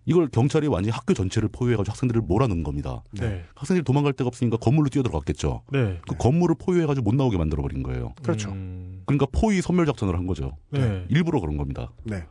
이걸 0.06 0.30
경찰이 0.30 0.68
완전히 0.68 0.92
학교 0.92 1.14
전체를 1.14 1.50
포위해가지고 1.50 1.92
학생들을 1.92 2.22
몰아넣은 2.22 2.64
겁니다. 2.64 3.04
네, 3.12 3.44
학생들이 3.54 3.84
도망갈 3.84 4.14
데가 4.14 4.30
없으니까 4.30 4.58
건물로 4.58 4.90
뛰어들어갔겠죠. 4.90 5.64
네. 5.74 6.00
그 6.08 6.16
건물을 6.16 6.56
포위해가지고 6.58 7.04
못 7.04 7.16
나오게 7.16 7.38
만들어버린 7.38 7.84
거예요. 7.84 8.14
그렇죠. 8.24 8.50
음, 8.50 9.04
그러니까 9.06 9.28
포위 9.32 9.62
선멸 9.62 9.86
작전을 9.88 10.16
한 10.18 10.26
거죠. 10.26 10.56
네, 10.72 11.06
일부러 11.10 11.42
그런 11.42 11.58
겁니다. 11.58 11.92
네. 12.06 12.24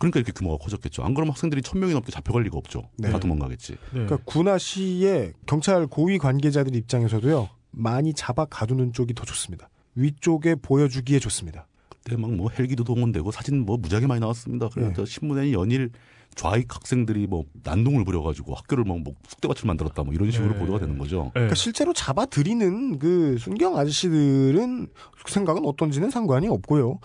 그러니까 0.00 0.18
이렇게 0.18 0.32
규모가 0.32 0.62
커졌겠죠. 0.64 1.04
안 1.04 1.14
그러면 1.14 1.30
학생들이 1.32 1.62
천 1.62 1.78
명이 1.78 1.92
넘게 1.92 2.10
잡혀갈 2.10 2.42
리가 2.42 2.56
없죠. 2.58 2.88
네. 2.96 3.10
다 3.10 3.20
도망가겠지. 3.20 3.72
네. 3.72 3.78
그러니까 3.92 4.16
군화시의 4.24 5.34
경찰 5.46 5.86
고위 5.86 6.18
관계자들 6.18 6.74
입장에서도요. 6.74 7.48
많이 7.70 8.12
잡아 8.14 8.46
가두는 8.46 8.92
쪽이 8.92 9.14
더 9.14 9.24
좋습니다. 9.24 9.68
위쪽에 9.94 10.56
보여주기에 10.56 11.18
좋습니다. 11.20 11.66
그때 11.88 12.16
막 12.16 12.30
뭐 12.30 12.50
헬기도 12.58 12.82
동원되고 12.82 13.30
사진 13.30 13.66
뭐 13.66 13.76
무지하게 13.76 14.06
많이 14.06 14.20
나왔습니다. 14.20 14.68
그래서 14.72 15.04
신문에 15.04 15.52
연일 15.52 15.90
좌익 16.34 16.74
학생들이 16.74 17.26
뭐 17.26 17.44
난동을 17.62 18.04
부려가지고 18.04 18.54
학교를 18.54 18.84
뭐, 18.84 18.98
뭐 18.98 19.14
숙대밭을 19.28 19.66
만들었다 19.66 20.02
뭐 20.02 20.14
이런 20.14 20.30
식으로 20.30 20.54
네. 20.54 20.58
보도가 20.58 20.78
되는 20.78 20.96
거죠. 20.96 21.26
예, 21.26 21.30
그러니까 21.34 21.54
실제로 21.54 21.92
잡아들이는 21.92 22.98
그 22.98 23.36
순경 23.38 23.76
아저씨들은 23.76 24.88
생각은 25.26 25.66
어떤지는 25.66 26.10
상관이 26.10 26.48
없고요. 26.48 27.00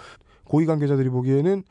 고위 0.45 0.65
관계자들이 0.65 1.09
보기에는 1.09 1.63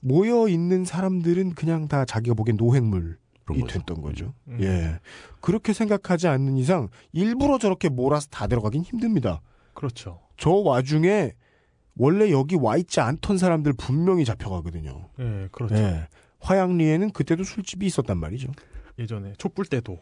모여 0.00 0.48
있는 0.48 0.84
사람들은 0.84 1.54
그냥 1.54 1.88
다 1.88 2.04
자기가 2.04 2.34
보기엔 2.34 2.56
노획물이 2.56 3.14
그런 3.44 3.60
거죠. 3.60 3.78
됐던 3.78 4.02
거죠. 4.02 4.34
음. 4.48 4.58
예. 4.60 4.98
그렇게 5.40 5.72
생각하지 5.72 6.28
않는 6.28 6.56
이상 6.56 6.88
일부러 7.12 7.58
저렇게 7.58 7.88
몰아서 7.88 8.28
다 8.30 8.46
들어가긴 8.46 8.82
힘듭니다. 8.82 9.40
그렇죠. 9.74 10.20
저 10.36 10.50
와중에 10.50 11.32
원래 11.96 12.30
여기 12.30 12.54
와 12.56 12.76
있지 12.76 13.00
않던 13.00 13.38
사람들 13.38 13.72
분명히 13.72 14.24
잡혀가거든요. 14.24 15.08
예, 15.18 15.48
그렇죠. 15.50 15.74
예. 15.74 16.06
화양리에는 16.40 17.10
그때도 17.10 17.42
술집이 17.42 17.86
있었단 17.86 18.18
말이죠. 18.18 18.52
예전에 18.98 19.32
촛불 19.38 19.64
때도 19.66 19.98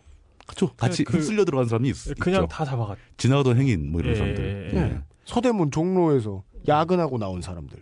그렇죠. 0.46 0.74
같이 0.76 1.04
그- 1.04 1.16
휩쓸려 1.16 1.44
들어간 1.44 1.66
사람이 1.68 1.88
있, 1.88 1.94
그냥 2.20 2.42
있죠. 2.44 2.48
다 2.48 2.64
잡아갔. 2.64 2.98
지나가던 3.16 3.56
행인 3.58 3.90
뭐 3.90 4.00
이런 4.00 4.12
예, 4.12 4.16
사람들. 4.18 4.70
예, 4.74 4.78
예. 4.78 5.00
서대문 5.24 5.70
종로에서 5.70 6.42
야근하고 6.68 7.16
나온 7.18 7.40
사람들. 7.40 7.78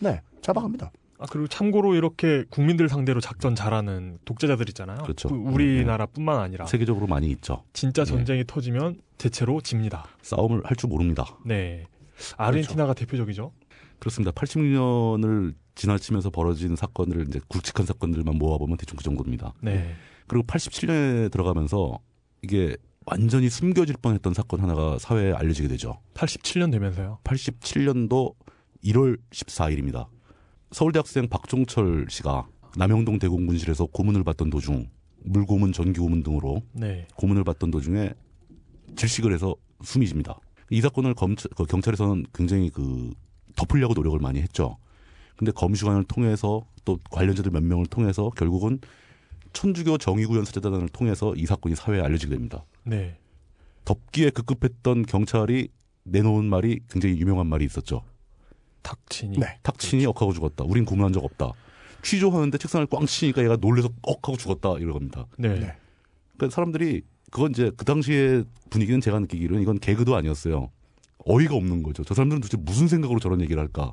네. 0.00 0.22
잡아갑니다. 0.40 0.90
아 1.18 1.26
그리고 1.28 1.48
참고로 1.48 1.94
이렇게 1.94 2.44
국민들 2.48 2.88
상대로 2.88 3.20
작전 3.20 3.54
잘하는 3.54 4.18
독재자들 4.24 4.68
있잖아요. 4.70 4.98
그렇죠. 5.02 5.28
그 5.28 5.34
우리나라뿐만 5.34 6.38
아니라 6.38 6.66
세계적으로 6.66 7.06
많이 7.06 7.28
있죠. 7.30 7.64
진짜 7.72 8.02
예. 8.02 8.06
전쟁이 8.06 8.44
터지면 8.46 9.00
대체로 9.18 9.60
집니다. 9.60 10.06
싸움을 10.22 10.62
할 10.64 10.76
줄 10.76 10.88
모릅니다. 10.88 11.36
네. 11.44 11.84
아르헨티나가 12.36 12.94
대표적이죠. 12.94 13.52
그렇습니다. 13.98 14.30
86년을 14.32 15.54
지나치면서 15.74 16.30
벌어진 16.30 16.76
사건을 16.76 17.26
이제 17.28 17.40
굵직한 17.48 17.84
사건들만 17.86 18.36
모아보면 18.36 18.76
대충 18.76 18.96
그 18.96 19.02
정도입니다. 19.04 19.54
네. 19.60 19.94
그리고 20.28 20.46
87년에 20.46 21.30
들어가면서 21.32 21.98
이게 22.42 22.76
완전히 23.06 23.48
숨겨질 23.48 23.96
뻔했던 24.02 24.34
사건 24.34 24.60
하나가 24.60 24.98
사회에 24.98 25.32
알려지게 25.32 25.66
되죠. 25.68 25.98
87년 26.14 26.70
되면서요. 26.70 27.18
87년도 27.24 28.34
1월 28.84 29.18
14일입니다. 29.30 30.06
서울대학생 30.70 31.28
박종철 31.28 32.06
씨가 32.08 32.48
남영동 32.76 33.18
대공분실에서 33.18 33.86
고문을 33.86 34.24
받던 34.24 34.50
도중 34.50 34.88
물고문, 35.24 35.72
전기고문 35.72 36.22
등으로 36.22 36.62
네. 36.72 37.06
고문을 37.16 37.44
받던 37.44 37.70
도중에 37.70 38.12
질식을 38.96 39.32
해서 39.32 39.56
숨이 39.82 40.06
집니다. 40.06 40.38
이 40.70 40.80
사건을 40.80 41.14
검찰, 41.14 41.50
그 41.56 41.64
경찰에서는 41.64 42.26
굉장히 42.32 42.70
그 42.70 43.12
덮으려고 43.56 43.94
노력을 43.94 44.18
많이 44.20 44.40
했죠. 44.40 44.76
근데 45.36 45.52
검수관을 45.52 46.04
통해서 46.04 46.66
또 46.84 46.98
관련자들 47.10 47.50
몇 47.50 47.62
명을 47.62 47.86
통해서 47.86 48.30
결국은 48.30 48.80
천주교 49.52 49.98
정의구현 49.98 50.44
사재단을 50.44 50.88
통해서 50.88 51.34
이 51.36 51.46
사건이 51.46 51.74
사회에 51.74 52.00
알려지게 52.00 52.34
됩니다. 52.34 52.64
네. 52.84 53.16
덮기에 53.84 54.30
급급했던 54.30 55.06
경찰이 55.06 55.68
내놓은 56.04 56.44
말이 56.44 56.80
굉장히 56.90 57.18
유명한 57.18 57.46
말이 57.46 57.64
있었죠. 57.64 58.02
탁친이. 58.82 59.38
네. 59.38 59.58
탁친이 59.62 60.06
억하고 60.06 60.32
죽었다. 60.32 60.64
우린 60.64 60.84
고문한 60.84 61.12
적 61.12 61.24
없다. 61.24 61.52
취조하는데 62.02 62.56
책상을 62.58 62.86
꽝 62.86 63.06
치니까 63.06 63.42
얘가 63.42 63.56
놀래서 63.56 63.88
억하고 64.02 64.36
죽었다 64.36 64.74
이런 64.78 64.92
겁니다. 64.92 65.26
네. 65.36 65.48
네. 65.48 65.74
그러니까 66.36 66.54
사람들이 66.54 67.02
그건 67.30 67.50
이제 67.50 67.70
그 67.76 67.84
당시의 67.84 68.44
분위기는 68.70 69.00
제가 69.00 69.18
느끼기로는 69.20 69.62
이건 69.62 69.78
개그도 69.78 70.16
아니었어요. 70.16 70.70
어이가 71.26 71.54
없는 71.54 71.82
거죠. 71.82 72.04
저 72.04 72.14
사람들은 72.14 72.40
도대체 72.40 72.56
무슨 72.62 72.88
생각으로 72.88 73.18
저런 73.18 73.40
얘기를 73.40 73.60
할까? 73.60 73.92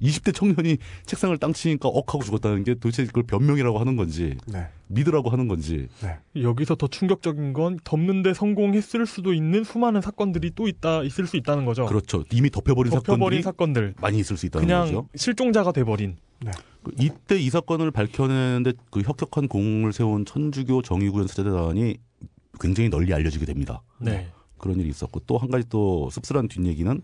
20대 0.00 0.34
청년이 0.34 0.78
책상을 1.06 1.36
땅 1.38 1.52
치니까 1.52 1.88
억하고 1.88 2.22
죽었다는 2.24 2.64
게 2.64 2.74
도대체 2.74 3.04
그걸 3.04 3.24
변명이라고 3.24 3.78
하는 3.78 3.96
건지 3.96 4.36
네. 4.46 4.66
믿으라고 4.88 5.30
하는 5.30 5.48
건지 5.48 5.88
여기서 6.34 6.74
더 6.76 6.86
충격적인 6.88 7.52
건 7.52 7.78
덮는데 7.84 8.34
성공했을 8.34 9.06
수도 9.06 9.32
있는 9.32 9.64
수많은 9.64 10.00
사건들이 10.00 10.52
또 10.54 10.68
있다 10.68 11.02
있을 11.02 11.26
수 11.26 11.36
있다는 11.36 11.64
거죠. 11.64 11.86
그렇죠. 11.86 12.24
이미 12.32 12.50
덮여버린, 12.50 12.92
덮여버린 12.92 13.42
사건들. 13.42 13.94
많이 14.00 14.18
있을 14.18 14.36
수 14.36 14.46
있다는 14.46 14.66
그냥 14.66 14.86
거죠. 14.86 15.08
실종자가 15.14 15.72
돼버린. 15.72 16.16
그 16.82 16.90
이때 16.98 17.38
이 17.38 17.48
사건을 17.50 17.92
밝혀내는데 17.92 18.72
그 18.90 19.02
혁혁한 19.02 19.46
공을 19.46 19.92
세운 19.92 20.24
천주교 20.24 20.82
정의구현 20.82 21.28
사재단이 21.28 21.96
굉장히 22.60 22.90
널리 22.90 23.14
알려지게 23.14 23.46
됩니다. 23.46 23.82
네. 24.00 24.28
그런 24.58 24.78
일이 24.80 24.88
있었고 24.88 25.20
또 25.20 25.38
한 25.38 25.50
가지 25.50 25.68
또 25.68 26.10
씁쓸한 26.10 26.48
뒷얘기는 26.48 27.00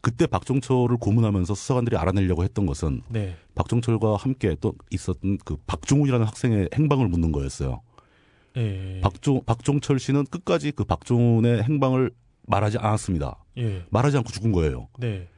그때 0.00 0.26
박종철을 0.26 0.98
고문하면서 0.98 1.54
수사관들이 1.54 1.96
알아내려고 1.96 2.44
했던 2.44 2.66
것은 2.66 3.02
네. 3.08 3.36
박종철과 3.54 4.16
함께 4.16 4.56
또 4.60 4.74
있었던 4.90 5.38
그 5.44 5.56
박종훈이라는 5.66 6.26
학생의 6.26 6.70
행방을 6.74 7.08
묻는 7.08 7.32
거였어요. 7.32 7.80
예. 8.56 9.00
박종 9.02 9.42
박종철 9.44 9.98
씨는 9.98 10.24
끝까지 10.26 10.72
그 10.72 10.84
박종훈의 10.84 11.62
행방을 11.64 12.10
말하지 12.46 12.78
않았습니다. 12.78 13.44
예. 13.58 13.84
말하지 13.90 14.16
않고 14.18 14.30
죽은 14.30 14.52
거예요. 14.52 14.88
네. 14.98 15.28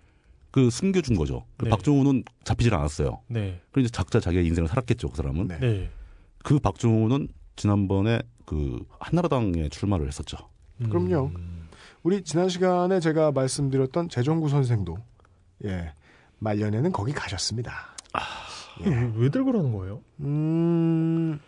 그 0.51 0.71
숨겨준 0.71 1.17
거죠. 1.17 1.45
그 1.57 1.65
네. 1.65 1.71
박종훈은 1.71 2.25
잡히질 2.45 2.75
않았어요. 2.75 3.21
네. 3.29 3.61
그래서 3.71 3.87
이제 3.87 3.91
작자 3.91 4.21
자기의 4.21 4.47
인생을 4.47 4.69
살았겠죠. 4.69 5.11
그 5.11 5.17
사람은. 5.17 5.49
네. 5.49 5.59
네. 5.59 5.91
그 6.43 6.59
박종훈은 6.59 7.29
지난번에 7.57 8.21
그 8.45 8.85
한나라당에 8.99 9.69
출마를 9.69 10.07
했었죠. 10.07 10.37
음. 10.81 10.89
그럼요. 10.89 11.31
우리 12.03 12.23
지난 12.23 12.49
시간에 12.49 13.01
제가 13.01 13.33
말씀드렸던 13.33 14.09
재정구 14.09 14.49
선생도 14.49 14.97
예 15.65 15.93
말년에는 16.39 16.93
거기 16.93 17.13
가셨습니다. 17.13 17.73
왜, 18.85 19.13
왜 19.17 19.29
들고 19.29 19.53
그러는 19.53 19.73
거예요? 19.73 20.01
음 20.21 21.41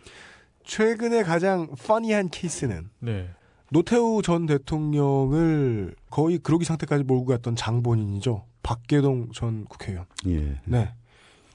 최근에 0.63 1.23
가장 1.23 1.67
퍼니한 1.85 2.29
케이스는 2.29 2.89
네. 2.99 3.29
노태우 3.71 4.21
전 4.21 4.45
대통령을 4.45 5.95
거의 6.09 6.37
그러기 6.37 6.65
상태까지 6.65 7.03
몰고 7.03 7.25
갔던 7.27 7.55
장본인이죠. 7.55 8.45
박계동 8.63 9.31
전 9.33 9.65
국회의원. 9.65 10.05
예. 10.27 10.59
네. 10.65 10.93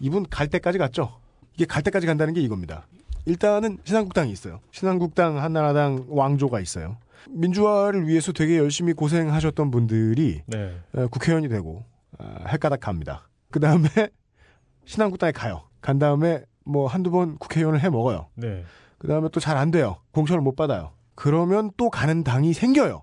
이분 0.01 0.27
갈 0.29 0.49
때까지 0.49 0.79
갔죠. 0.79 1.21
이게 1.55 1.67
갈 1.67 1.83
때까지 1.83 2.07
간다는 2.07 2.33
게 2.33 2.41
이겁니다. 2.41 2.87
일단은 3.27 3.79
신한국당이 3.85 4.31
있어요. 4.31 4.61
신한국당, 4.71 5.39
한나라당, 5.43 6.07
왕조가 6.09 6.61
있어요. 6.61 6.97
민주화를 7.31 8.07
위해서 8.09 8.33
되게 8.33 8.59
열심히 8.59 8.93
고생하셨던 8.93 9.71
분들이 9.71 10.43
네. 10.47 10.77
어, 10.95 11.07
국회의원이 11.09 11.49
되고 11.49 11.85
어, 12.19 12.45
헷가닥 12.49 12.81
갑니다. 12.81 13.29
그 13.51 13.61
다음에 13.61 13.89
신한국당에 14.85 15.33
가요. 15.33 15.69
간 15.81 15.99
다음에 15.99 16.43
뭐 16.65 16.87
한두 16.87 17.11
번 17.11 17.37
국회의원을 17.39 17.83
해 17.83 17.89
먹어요. 17.91 18.29
네. 18.35 18.65
그 18.99 19.09
다음에 19.09 19.29
또 19.31 19.41
잘 19.41 19.57
안 19.57 19.71
돼요. 19.71 19.97
공천을 20.13 20.41
못 20.41 20.57
받아요. 20.57 20.93
그러면 21.15 21.71
또 21.77 21.91
가는 21.91 22.25
당이 22.25 22.53
생겨요. 22.53 23.03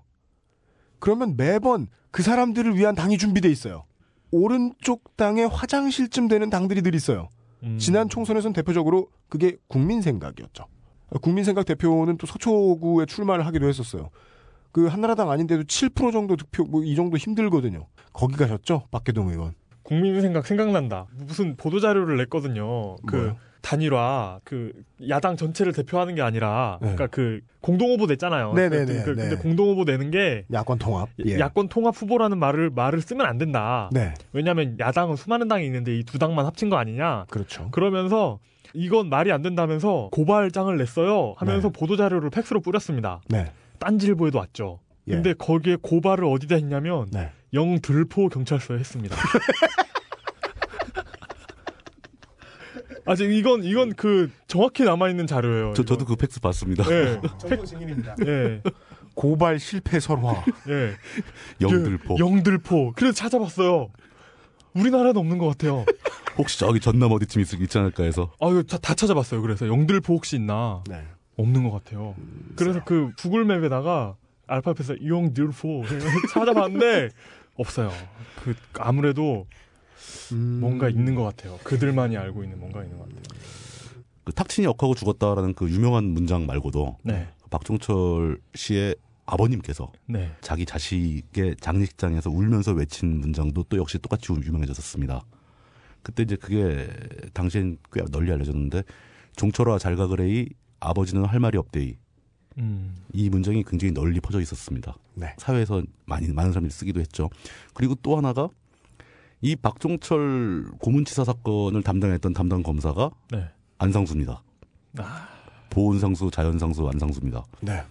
그러면 0.98 1.36
매번 1.36 1.88
그 2.10 2.22
사람들을 2.22 2.76
위한 2.76 2.94
당이 2.94 3.18
준비돼 3.18 3.48
있어요. 3.50 3.84
오른쪽 4.30 5.16
당의 5.16 5.46
화장실쯤 5.48 6.28
되는 6.28 6.50
당들이 6.50 6.82
늘 6.82 6.94
있어요. 6.94 7.28
음. 7.62 7.78
지난 7.78 8.08
총선에선 8.08 8.52
대표적으로 8.52 9.08
그게 9.28 9.56
국민 9.68 10.00
생각이었죠. 10.02 10.66
국민생각 11.20 11.64
대표는 11.66 12.16
또 12.16 12.26
서초구에 12.26 13.06
출마를 13.06 13.46
하기도 13.46 13.68
했었어요. 13.68 14.10
그 14.72 14.86
한나라당 14.86 15.30
아닌데도 15.30 15.62
7% 15.64 16.12
정도 16.12 16.36
득표 16.36 16.64
뭐 16.64 16.82
이 16.84 16.96
정도 16.96 17.16
힘들거든요. 17.16 17.86
거기 18.12 18.34
가셨죠, 18.36 18.84
박계동 18.90 19.28
의원. 19.30 19.54
국민 19.82 20.20
생각 20.20 20.46
생각난다. 20.46 21.06
무슨 21.16 21.56
보도 21.56 21.78
자료를 21.78 22.16
냈거든요. 22.16 22.96
그 23.06 23.16
뭐요? 23.16 23.36
단일화 23.60 24.40
그 24.44 24.72
야당 25.08 25.36
전체를 25.36 25.72
대표하는 25.72 26.14
게 26.14 26.20
아니라 26.22 26.78
네. 26.82 26.88
그러니까 26.94 27.06
그 27.06 27.40
공동 27.62 27.90
후보 27.92 28.04
냈잖아요. 28.06 28.52
네네네, 28.52 28.84
그, 28.84 29.04
그, 29.04 29.10
네. 29.10 29.28
근데 29.28 29.36
공동 29.36 29.68
후보 29.68 29.84
내는 29.84 30.10
게 30.10 30.44
야권 30.52 30.78
통합. 30.78 31.08
예. 31.24 31.38
야권 31.38 31.68
통합 31.68 31.94
후보라는 31.96 32.38
말을 32.38 32.70
말을 32.70 33.00
쓰면 33.00 33.24
안 33.24 33.38
된다. 33.38 33.88
네, 33.92 34.12
왜냐하면 34.32 34.76
야당은 34.78 35.16
수많은 35.16 35.48
당이 35.48 35.64
있는데 35.66 35.96
이 35.98 36.04
두 36.04 36.18
당만 36.18 36.44
합친 36.46 36.68
거 36.68 36.76
아니냐. 36.76 37.24
그렇죠. 37.30 37.70
그러면서 37.70 38.38
이건 38.74 39.08
말이 39.08 39.32
안 39.32 39.40
된다면서 39.40 40.08
고발장을 40.12 40.76
냈어요. 40.76 41.34
하면서 41.36 41.68
네. 41.68 41.72
보도 41.78 41.96
자료를 41.96 42.28
팩스로 42.30 42.60
뿌렸습니다. 42.60 43.20
네, 43.28 43.52
딴지일보에도 43.78 44.38
왔죠. 44.38 44.80
예. 45.08 45.12
근데 45.12 45.32
거기에 45.32 45.76
고발을 45.80 46.24
어디다 46.24 46.56
했냐면 46.56 47.06
네. 47.12 47.30
영들포 47.52 48.28
경찰서에 48.28 48.78
했습니다. 48.78 49.16
아직 53.06 53.30
이건 53.32 53.64
이건 53.64 53.92
그 53.94 54.30
정확히 54.46 54.82
남아 54.82 55.10
있는 55.10 55.26
자료예요. 55.26 55.74
저, 55.76 55.84
저도 55.84 56.06
그 56.06 56.16
팩스 56.16 56.40
봤습니다. 56.40 56.84
예. 56.90 57.20
정보 57.38 57.64
증인입니다. 57.64 58.16
예. 58.26 58.62
고발 59.14 59.60
실패 59.60 60.00
설화. 60.00 60.42
예. 60.68 60.94
영들포. 61.60 62.16
영들포. 62.18 62.92
그래서 62.96 63.12
찾아봤어요. 63.14 63.90
우리나라는 64.74 65.16
없는 65.16 65.38
것 65.38 65.46
같아요. 65.48 65.84
혹시 66.36 66.58
저기 66.58 66.80
전남 66.80 67.12
어디쯤 67.12 67.42
있, 67.42 67.52
있지 67.54 67.78
않을까 67.78 68.02
해서. 68.02 68.32
아, 68.40 68.48
이거 68.48 68.62
다, 68.62 68.76
다 68.78 68.94
찾아봤어요. 68.94 69.40
그래서 69.40 69.68
영들포 69.68 70.14
혹시 70.14 70.36
있나? 70.36 70.82
네. 70.88 71.02
없는 71.36 71.64
것 71.64 71.70
같아요. 71.70 72.14
그래서 72.56 72.82
그 72.84 73.10
구글맵에다가 73.18 74.16
알파벳에서 74.46 75.06
영들포 75.06 75.84
찾아봤는데 76.32 77.08
없어요. 77.56 77.90
그 78.42 78.54
아무래도 78.78 79.46
음, 80.32 80.58
뭔가 80.60 80.88
있는 80.88 81.14
것 81.14 81.24
같아요. 81.24 81.58
그들만이 81.64 82.16
알고 82.16 82.44
있는 82.44 82.58
뭔가 82.58 82.82
있는 82.82 82.98
것 82.98 83.08
같아요. 83.08 83.22
그 84.24 84.32
탁친이 84.32 84.66
억하고 84.66 84.94
죽었다라는 84.94 85.54
그 85.54 85.68
유명한 85.70 86.04
문장 86.04 86.46
말고도 86.46 86.98
네, 87.02 87.28
박종철 87.50 88.38
씨의 88.54 88.96
아버님께서 89.26 89.90
네, 90.06 90.34
자기 90.40 90.66
자식의 90.66 91.56
장례식장에서 91.60 92.30
울면서 92.30 92.72
외친 92.72 93.20
문장도 93.20 93.64
또 93.64 93.76
역시 93.78 93.98
똑같이 93.98 94.32
유명해졌었습니다. 94.32 95.24
그때 96.02 96.22
이제 96.22 96.36
그게 96.36 96.88
당시엔 97.32 97.78
꽤 97.92 98.04
널리 98.10 98.30
알려졌는데 98.32 98.82
종철아 99.36 99.78
잘가 99.78 100.06
그래이 100.08 100.48
아버지는 100.80 101.24
할 101.24 101.40
말이 101.40 101.56
없대이 101.58 101.96
음, 102.58 102.94
이 103.12 103.30
문장이 103.30 103.64
굉장히 103.64 103.92
널리 103.92 104.20
퍼져 104.20 104.40
있었습니다. 104.40 104.96
네. 105.14 105.34
사회에서 105.38 105.82
많이 106.04 106.28
많은 106.28 106.52
사람들이 106.52 106.72
쓰기도 106.72 107.00
했죠. 107.00 107.30
그리고 107.72 107.94
또 107.96 108.16
하나가 108.16 108.48
이 109.40 109.56
박종철 109.56 110.70
고문치사 110.78 111.24
사건을 111.24 111.82
담당했던 111.82 112.32
담당 112.32 112.62
검사가 112.62 113.10
네, 113.30 113.48
안상수입니다. 113.78 114.42
아, 114.98 115.28
보은상수, 115.70 116.30
자연상수, 116.30 116.88
안상수입니다. 116.88 117.44
네. 117.60 117.82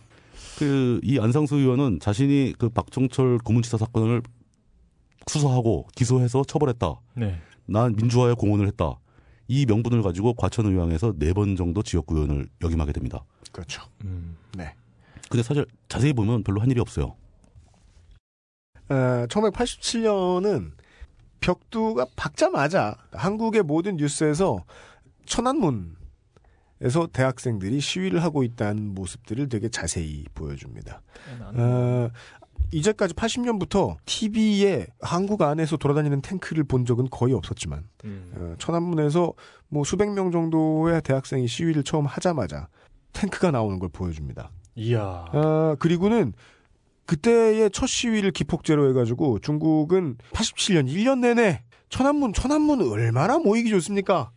그 0.57 0.99
이 1.03 1.19
안상수 1.19 1.55
의원은 1.55 1.99
자신이 1.99 2.53
그 2.57 2.69
박종철 2.69 3.39
고문치사 3.39 3.77
사건을 3.77 4.21
수사하고 5.27 5.87
기소해서 5.95 6.43
처벌했다. 6.43 6.95
네, 7.15 7.39
난 7.65 7.95
민주화에 7.95 8.33
공헌을 8.33 8.67
했다. 8.67 8.99
이 9.47 9.65
명분을 9.65 10.01
가지고 10.01 10.33
과천의왕에서 10.33 11.15
네 11.17 11.33
번 11.33 11.55
정도 11.55 11.81
지역구 11.83 12.15
의원을 12.15 12.47
역임하게 12.61 12.93
됩니다. 12.93 13.23
그렇죠. 13.51 13.83
음, 14.05 14.37
네. 14.57 14.73
근데 15.29 15.43
사실 15.43 15.65
자세히 15.89 16.13
보면 16.13 16.43
별로 16.43 16.61
한 16.61 16.69
일이 16.71 16.79
없어요. 16.79 17.15
에, 18.91 19.25
1987년은 19.27 20.71
벽두가 21.39 22.05
박자마자 22.15 22.95
한국의 23.11 23.63
모든 23.63 23.97
뉴스에서 23.97 24.63
천안문 25.25 25.95
에서 26.83 27.07
대학생들이 27.11 27.79
시위를 27.79 28.21
하고 28.21 28.43
있다는 28.43 28.93
모습들을 28.93 29.47
되게 29.47 29.69
자세히 29.69 30.25
보여줍니다. 30.35 31.01
어, 31.55 32.09
이제까지 32.73 33.13
80년부터 33.13 33.95
TV에 34.05 34.87
한국 34.99 35.41
안에서 35.41 35.77
돌아다니는 35.77 36.21
탱크를 36.21 36.65
본 36.65 36.85
적은 36.85 37.09
거의 37.09 37.33
없었지만 37.33 37.85
음. 38.03 38.33
어, 38.35 38.55
천안문에서 38.57 39.33
뭐 39.69 39.83
수백 39.85 40.11
명 40.11 40.31
정도의 40.31 41.01
대학생이 41.03 41.47
시위를 41.47 41.83
처음 41.83 42.05
하자마자 42.05 42.67
탱크가 43.13 43.51
나오는 43.51 43.79
걸 43.79 43.87
보여줍니다. 43.87 44.51
이야. 44.75 45.25
아, 45.31 45.75
그리고는 45.79 46.33
그때의 47.05 47.69
첫 47.71 47.87
시위를 47.87 48.31
기폭제로 48.31 48.89
해가지고 48.89 49.39
중국은 49.39 50.17
87년 50.31 50.87
1년 50.87 51.19
내내 51.19 51.63
천안문 51.89 52.33
천안문 52.33 52.81
얼마나 52.81 53.37
모이기 53.37 53.69
좋습니까? 53.69 54.31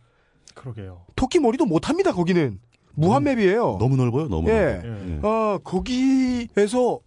그러게요. 0.57 1.05
토끼머리도 1.15 1.65
못합니다 1.65 2.11
거기는 2.11 2.59
무한맵이에요. 2.95 3.77
너무 3.79 3.95
넓어요, 3.95 4.27
너무. 4.27 4.49
예. 4.49 4.81
넓어요. 4.83 5.09
예. 5.09 5.19
아 5.23 5.59
거기에서 5.63 6.99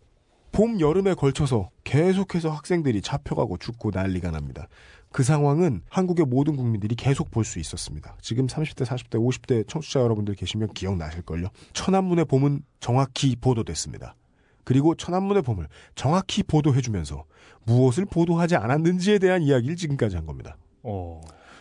봄 0.53 0.80
여름에 0.80 1.14
걸쳐서 1.14 1.70
계속해서 1.84 2.51
학생들이 2.51 3.03
잡혀가고 3.03 3.59
죽고 3.59 3.90
난리가 3.92 4.30
납니다. 4.30 4.68
그 5.12 5.24
상황은 5.24 5.82
한국의 5.88 6.26
모든 6.26 6.55
국민들이 6.57 6.94
계속 6.94 7.30
볼 7.32 7.44
수 7.44 7.59
있었습니다. 7.59 8.16
지금 8.20 8.46
30대, 8.46 8.84
40대, 8.84 9.14
50대 9.18 9.66
청취자 9.68 10.01
여러분들 10.01 10.34
계시면 10.34 10.72
기억나실걸요. 10.72 11.48
천안문의 11.72 12.24
봄은 12.26 12.62
정확히 12.78 13.34
보도됐습니다. 13.34 14.14
그리고 14.62 14.94
천안문의 14.94 15.42
봄을 15.42 15.66
정확히 15.96 16.44
보도해주면서 16.44 17.24
무엇을 17.64 18.05
보도하지 18.07 18.55
않았는지에 18.55 19.18
대한 19.18 19.42
이야기를 19.42 19.74
지금까지 19.74 20.14
한 20.14 20.26
겁니다. 20.26 20.57
어. 20.84 21.20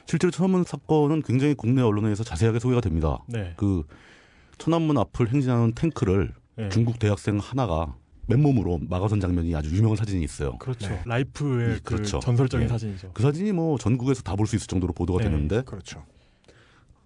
실제로 0.09 0.31
천안문 0.31 0.63
사건은 0.63 1.21
굉장히 1.21 1.53
국내 1.53 1.83
언론에서 1.83 2.23
자세하게 2.23 2.57
소개가 2.57 2.81
됩니다. 2.81 3.19
네. 3.27 3.53
그 3.57 3.83
천안문 4.57 4.97
앞을 4.97 5.29
행진하는 5.29 5.73
탱크를 5.73 6.33
네. 6.55 6.69
중국 6.69 6.97
대학생 6.97 7.37
하나가 7.37 7.95
맨몸으로 8.25 8.79
막아선 8.89 9.19
장면이 9.19 9.53
아주 9.55 9.69
유명한 9.75 9.97
사진이 9.97 10.23
있어요. 10.23 10.57
그렇죠. 10.57 10.89
네. 10.89 11.01
라이프의 11.05 11.75
이- 11.77 11.79
그 11.83 11.95
그렇죠. 11.95 12.19
전설적인 12.19 12.65
네. 12.65 12.71
사진이죠. 12.71 13.11
그 13.13 13.21
사진이 13.21 13.51
뭐 13.51 13.77
전국에서 13.77 14.23
다 14.23 14.35
볼 14.35 14.47
수 14.47 14.55
있을 14.55 14.65
정도로 14.65 14.93
보도가 14.93 15.23
네. 15.23 15.29
됐는데 15.29 15.61
그렇죠. 15.61 16.03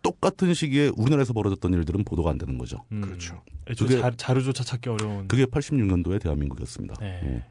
똑같은 0.01 0.53
시기에 0.53 0.91
우리나라에서 0.95 1.33
벌어졌던 1.33 1.73
일들은 1.73 2.03
보도가 2.05 2.29
안 2.29 2.37
되는 2.37 2.57
거죠. 2.57 2.83
음. 2.93 3.01
그렇죠. 3.01 3.41
그게- 3.77 3.99
자, 3.99 4.11
자료조차 4.15 4.63
찾기 4.63 4.89
어려운. 4.89 5.27
그게 5.27 5.45
86년도의 5.45 6.21
대한민국이었습니다. 6.21 6.95
네. 7.01 7.43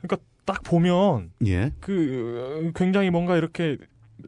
그러니까 0.00 0.16
딱 0.44 0.62
보면 0.62 1.30
예. 1.46 1.50
예. 1.52 1.72
그 1.80 2.68
어, 2.68 2.72
굉장히 2.76 3.10
뭔가 3.10 3.36
이렇게 3.36 3.76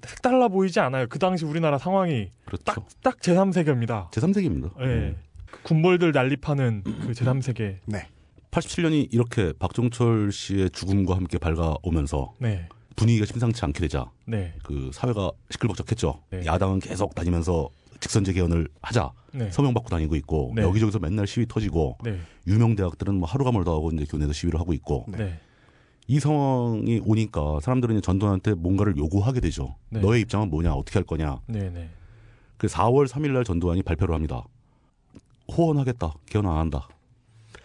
색달라 0.06 0.48
보이지 0.48 0.80
않아요. 0.80 1.06
그 1.08 1.18
당시 1.18 1.44
우리나라 1.44 1.78
상황이 1.78 2.30
그렇죠. 2.44 2.64
딱 2.64 2.86
딱 3.02 3.20
제3세계입니다. 3.20 4.10
제3세기입니다. 4.10 4.70
예. 4.80 5.16
그 5.50 5.62
군벌들 5.62 6.12
난립하는 6.12 6.82
그 6.84 7.12
제3세계. 7.12 7.78
네. 7.86 8.08
87년이 8.50 9.08
이렇게 9.12 9.52
박종철 9.58 10.30
씨의 10.32 10.70
죽음과 10.70 11.16
함께 11.16 11.38
밝아오면서 11.38 12.34
네. 12.38 12.68
분위기가 12.96 13.24
심상치 13.24 13.64
않게 13.64 13.80
되자 13.80 14.10
네. 14.26 14.54
그 14.62 14.90
사회가 14.92 15.30
시끌벅적했죠. 15.50 16.20
네. 16.30 16.44
야당은 16.44 16.80
계속 16.80 17.14
다니면서 17.14 17.70
직선제 18.00 18.32
개헌을 18.34 18.68
하자 18.82 19.12
네. 19.32 19.50
서명 19.50 19.72
받고 19.72 19.88
다니고 19.88 20.16
있고 20.16 20.52
네. 20.54 20.62
여기저기서 20.62 20.98
맨날 20.98 21.26
시위 21.26 21.46
터지고 21.46 21.96
네. 22.04 22.18
유명 22.46 22.76
대학들은 22.76 23.14
뭐 23.14 23.28
하루가 23.28 23.52
멀다 23.52 23.70
하고 23.70 23.90
이제 23.90 24.04
교내에서 24.04 24.32
시위를 24.32 24.60
하고 24.60 24.72
있고 24.74 25.06
네. 25.08 25.18
네. 25.18 25.40
이 26.08 26.18
상황이 26.20 27.00
오니까 27.04 27.60
사람들은 27.60 27.96
이제 27.96 28.00
전두환한테 28.02 28.54
뭔가를 28.54 28.96
요구하게 28.96 29.40
되죠. 29.40 29.76
네. 29.88 30.00
너의 30.00 30.22
입장은 30.22 30.50
뭐냐 30.50 30.74
어떻게 30.74 30.98
할 30.98 31.04
거냐. 31.04 31.40
네. 31.46 31.70
네. 31.70 31.90
그 32.58 32.66
4월 32.66 33.06
3일날 33.08 33.44
전두환이 33.44 33.82
발표를 33.82 34.14
합니다. 34.14 34.44
호언하겠다. 35.56 36.14
개헌 36.26 36.46
안 36.46 36.58
한다. 36.58 36.88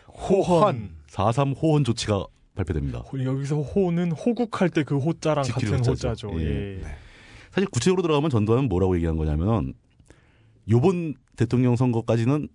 호헌. 0.08 0.90
4.3 1.10 1.56
호언 1.62 1.84
조치가 1.84 2.26
발표됩니다. 2.56 3.00
호- 3.00 3.24
여기서 3.24 3.62
호는 3.62 4.12
호국할 4.12 4.70
때 4.70 4.84
그 4.84 4.98
호자랑 4.98 5.46
같은 5.46 5.68
호자죠. 5.80 5.92
호자죠. 6.30 6.42
예. 6.42 6.80
예. 6.80 6.82
사실 7.52 7.68
구체적으로 7.70 8.02
들어가면 8.02 8.30
전두환은 8.30 8.68
뭐라고 8.70 8.96
얘기한 8.96 9.16
거냐면 9.18 9.74
요번 10.70 11.16
대통령 11.36 11.76
선거까지는 11.76 12.48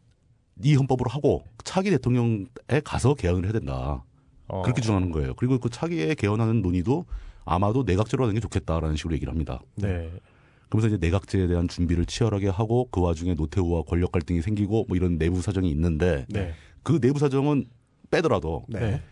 이 0.64 0.74
헌법으로 0.74 1.08
하고 1.10 1.44
차기 1.64 1.90
대통령에 1.90 2.44
가서 2.84 3.14
개헌을 3.14 3.44
해야 3.44 3.52
된다. 3.52 4.04
어. 4.52 4.62
그렇게 4.62 4.82
주장하는 4.82 5.10
거예요. 5.10 5.34
그리고 5.34 5.58
그 5.58 5.70
차기에 5.70 6.14
개헌하는 6.14 6.60
논의도 6.60 7.06
아마도 7.44 7.82
내각제로 7.84 8.24
하는 8.24 8.34
게 8.34 8.40
좋겠다라는 8.40 8.96
식으로 8.96 9.14
얘기를 9.14 9.32
합니다. 9.32 9.60
네. 9.76 10.10
그러면서 10.68 10.94
이제 10.94 11.04
내각제에 11.04 11.46
대한 11.46 11.68
준비를 11.68 12.04
치열하게 12.04 12.48
하고 12.48 12.88
그 12.90 13.00
와중에 13.00 13.34
노태우와 13.34 13.82
권력 13.82 14.12
갈등이 14.12 14.42
생기고 14.42 14.86
뭐 14.88 14.96
이런 14.96 15.18
내부 15.18 15.40
사정이 15.40 15.70
있는데 15.70 16.26
네. 16.28 16.52
그 16.82 17.00
내부 17.00 17.18
사정은 17.18 17.64
빼더라도 18.10 18.64
네. 18.68 18.80
네. 18.80 19.02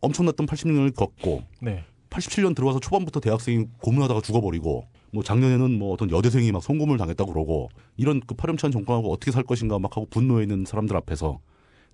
엄청났던 0.00 0.46
86년을 0.46 0.94
겪고 0.94 1.44
네. 1.62 1.84
87년 2.10 2.54
들어와서 2.54 2.80
초반부터 2.80 3.20
대학생이 3.20 3.66
고문하다가 3.80 4.20
죽어버리고 4.20 4.86
뭐 5.12 5.22
작년에는 5.22 5.78
뭐 5.78 5.92
어떤 5.92 6.10
여대생이 6.10 6.50
막 6.50 6.62
송금을 6.62 6.98
당했다고 6.98 7.32
그러고 7.32 7.68
이런 7.96 8.20
그 8.20 8.34
파렴치한 8.34 8.72
정권하고 8.72 9.12
어떻게 9.12 9.30
살 9.30 9.44
것인가 9.44 9.78
막 9.78 9.96
하고 9.96 10.06
분노해 10.10 10.42
있는 10.42 10.64
사람들 10.64 10.96
앞에서 10.96 11.38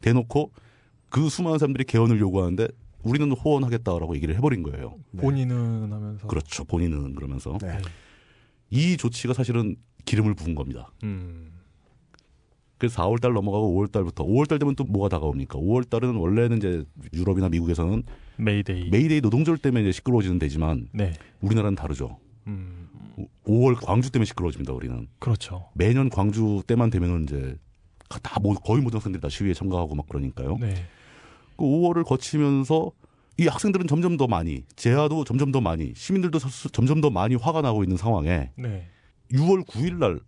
대놓고 0.00 0.50
그 1.12 1.28
수많은 1.28 1.58
사람들이 1.58 1.84
개헌을 1.84 2.18
요구하는데 2.20 2.68
우리는 3.02 3.30
호언하겠다라고 3.32 4.16
얘기를 4.16 4.34
해버린 4.36 4.62
거예요. 4.62 4.96
본인은 5.18 5.92
하면서. 5.92 6.26
그렇죠. 6.26 6.64
본인은 6.64 7.14
그러면서 7.14 7.58
네. 7.60 7.78
이 8.70 8.96
조치가 8.96 9.34
사실은 9.34 9.76
기름을 10.06 10.34
부은 10.34 10.54
겁니다. 10.54 10.90
음. 11.04 11.52
그래서 12.78 13.02
4월 13.02 13.20
달 13.20 13.32
넘어가고 13.34 13.74
5월 13.78 13.92
달부터 13.92 14.24
5월 14.24 14.48
달 14.48 14.58
되면 14.58 14.74
또 14.74 14.84
뭐가 14.84 15.08
다가옵니까? 15.10 15.58
5월 15.58 15.88
달은 15.88 16.16
원래는 16.16 16.56
이제 16.56 16.82
유럽이나 17.12 17.48
미국에서는 17.50 18.02
메이데이. 18.38 18.88
메이데이 18.90 19.20
노동절 19.20 19.58
때문에 19.58 19.82
이제 19.82 19.92
시끄러워지는 19.92 20.38
데지만 20.38 20.88
네. 20.92 21.12
우리나라는 21.42 21.76
다르죠. 21.76 22.18
음. 22.46 22.88
5월 23.46 23.76
광주 23.84 24.10
때문에 24.10 24.24
시끄러워집니다. 24.24 24.72
우리는 24.72 25.06
그렇죠. 25.18 25.68
매년 25.74 26.08
광주 26.08 26.62
때만 26.66 26.88
되면은 26.90 27.24
이제 27.24 27.56
다 28.22 28.40
모- 28.40 28.54
거의 28.54 28.80
모든 28.82 28.96
학생들이 28.96 29.20
다 29.20 29.28
시위에 29.28 29.52
참가하고 29.54 29.94
막 29.94 30.08
그러니까요. 30.08 30.56
네. 30.58 30.74
그 31.57 31.64
5월을 31.64 32.05
거치면서 32.05 32.92
이 33.38 33.46
학생들은 33.46 33.86
점점 33.86 34.16
더 34.16 34.26
많이 34.26 34.64
재야도 34.76 35.24
점점 35.24 35.53
더 35.53 35.61
많이 35.61 35.92
시민들도 35.96 36.38
서- 36.38 36.68
점점 36.68 37.00
더 37.00 37.11
많이 37.11 37.34
화가 37.34 37.62
나고 37.62 37.82
있는 37.82 37.96
상황에 37.96 38.50
네. 38.57 38.86
6월 39.32 39.66
9일 39.66 39.96
날 39.98 40.20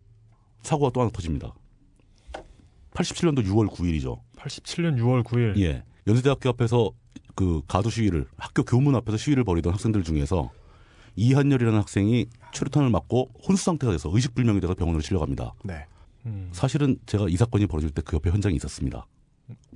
사고가 0.62 0.90
또 0.92 1.00
하나 1.02 1.10
터집니다. 1.10 1.54
87년도 2.92 3.44
6월 3.44 3.68
9일이죠. 3.68 4.20
87년 4.36 4.96
6월 4.98 5.22
9일. 5.24 5.58
예. 5.60 5.82
연세대학교 6.06 6.48
앞에서 6.50 6.90
그 7.34 7.60
가두 7.66 7.90
시위를 7.90 8.26
학교 8.36 8.62
교문 8.62 8.94
앞에서 8.94 9.16
시위를 9.18 9.44
벌이던 9.44 9.72
학생들 9.72 10.04
중에서 10.04 10.50
이한열이라는 11.16 11.78
학생이 11.78 12.26
최루탄을 12.52 12.90
맞고 12.90 13.30
혼수 13.46 13.64
상태가 13.64 13.92
돼서 13.92 14.10
의식불명이 14.12 14.60
돼서 14.60 14.74
병원으로 14.74 15.02
실려갑니다. 15.02 15.54
네. 15.64 15.86
음. 16.26 16.48
사실은 16.52 16.96
제가 17.06 17.26
이 17.28 17.36
사건이 17.36 17.66
벌어질 17.66 17.90
때 17.90 18.02
그 18.02 18.16
옆에 18.16 18.30
현장에 18.30 18.54
있었습니다. 18.56 19.06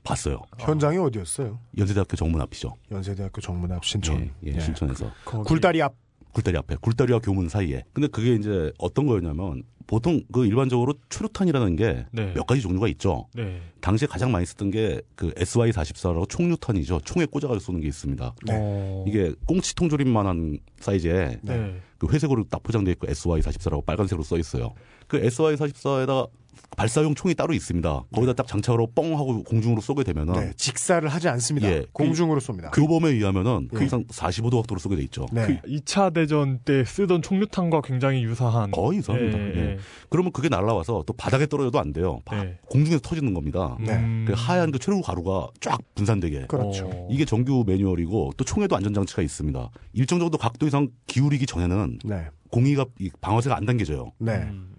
봤어요. 0.09 0.41
현장이 0.59 0.97
어 0.99 1.11
디였어요? 1.11 1.59
연세대학교 1.77 2.17
정문 2.17 2.41
앞이죠. 2.41 2.75
연세대학교 2.91 3.41
정문 3.41 3.71
앞 3.73 3.85
신촌. 3.85 4.31
예, 4.47 4.55
예, 4.55 4.61
신촌에서 4.61 5.11
거기- 5.25 5.47
굴다리 5.49 5.83
앞. 5.83 5.95
굴다리 6.33 6.57
앞에 6.59 6.77
굴다리와 6.81 7.21
교문 7.21 7.49
사이에. 7.49 7.83
근데 7.93 8.07
그게 8.09 8.35
이제 8.35 8.71
어떤 8.79 9.07
거였냐면 9.07 9.63
보통 9.87 10.23
그 10.31 10.45
일반적으로 10.45 10.95
최루탄이라는 11.09 11.77
게몇 11.77 12.07
네. 12.13 12.35
가지 12.47 12.61
종류가 12.61 12.89
있죠. 12.89 13.27
네. 13.35 13.61
당시에 13.81 14.07
가장 14.07 14.31
많이 14.31 14.45
쓰던 14.45 14.71
게 14.71 15.01
그 15.17 15.31
SY44라고 15.33 16.29
총류탄이죠. 16.29 17.01
총에 17.05 17.25
꽂아가지고 17.25 17.59
쏘는 17.61 17.81
게 17.81 17.89
있습니다. 17.89 18.35
네. 18.47 18.53
어. 18.55 19.05
이게 19.09 19.33
꽁치 19.47 19.75
통조림만한 19.75 20.59
사이즈에 20.81 21.39
네. 21.43 21.81
그 21.97 22.07
회색으로 22.13 22.45
딱 22.51 22.63
포장되어 22.63 22.93
있고 22.93 23.07
SY44라고 23.07 23.85
빨간색으로 23.85 24.23
써 24.23 24.39
있어요. 24.39 24.75
그 25.09 25.21
SY44에다가 25.23 26.29
발사용 26.77 27.15
총이 27.15 27.35
따로 27.35 27.55
있습니다. 27.55 28.05
거기다 28.13 28.35
딱 28.35 28.47
장착으로 28.47 28.89
뻥 28.95 29.17
하고 29.19 29.43
공중으로 29.43 29.81
쏘게 29.81 30.05
되면은 30.05 30.35
네. 30.35 30.53
직사를 30.57 31.09
하지 31.09 31.29
않습니다. 31.29 31.69
예. 31.69 31.85
공중으로 31.93 32.41
쏩니다. 32.41 32.71
교범에 32.73 33.11
의하면은 33.11 33.69
예. 33.73 33.79
항상 33.79 34.05
45도 34.05 34.57
각도로 34.59 34.79
쏘게 34.79 34.95
돼 34.97 35.03
있죠. 35.05 35.27
네. 35.33 35.61
2차 35.67 36.13
대전 36.13 36.59
때 36.65 36.85
쓰던 36.85 37.23
총류탄과 37.23 37.81
굉장히 37.83 38.23
유사한 38.23 38.71
거의 38.71 38.99
유사합니다. 38.99 39.39
예, 39.39 39.43
예. 39.55 39.59
예. 39.73 39.79
그러면 40.09 40.31
그게 40.31 40.49
날라와서 40.49 41.05
또 41.07 41.13
바닥에 41.15 41.47
떨어져도 41.47 41.81
안 41.81 41.93
돼요. 41.93 42.21
바- 42.25 42.39
예. 42.45 42.59
공중에서 42.69 43.01
터지는 43.01 43.35
겁니다. 43.35 43.77
네. 43.81 43.95
음. 43.95 44.25
그 44.29 44.35
하얀 44.37 44.71
그 44.71 44.79
최루 44.79 45.01
가루가 45.01 45.49
쫙 45.61 45.81
분산되게. 45.97 46.47
그렇죠. 46.49 46.87
어. 46.93 47.09
이게 47.11 47.25
정규 47.25 47.65
매뉴얼이고 47.67 48.33
또 48.37 48.45
총에도 48.45 48.77
안전 48.77 48.95
장치가 48.95 49.23
있습니다. 49.23 49.71
일정 49.95 50.19
정도 50.21 50.39
각도 50.39 50.67
이상 50.67 50.89
기울이기 51.07 51.47
전에는 51.47 51.99
네. 52.05 52.27
공이가 52.51 52.85
이 53.01 53.11
방아쇠가 53.21 53.57
안 53.57 53.65
당겨져요. 53.65 54.13
네. 54.19 54.33
음. 54.35 54.75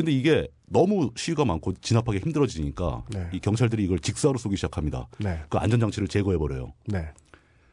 근데 0.00 0.12
이게 0.12 0.48
너무 0.66 1.10
시위가 1.14 1.44
많고 1.44 1.74
진압하기 1.74 2.20
힘들어지니까 2.20 3.04
네. 3.10 3.28
이 3.34 3.38
경찰들이 3.38 3.84
이걸 3.84 3.98
직사로 3.98 4.38
쏘기 4.38 4.56
시작합니다. 4.56 5.08
네. 5.18 5.42
그 5.50 5.58
안전장치를 5.58 6.08
제거해 6.08 6.38
버려요. 6.38 6.72
네. 6.86 7.08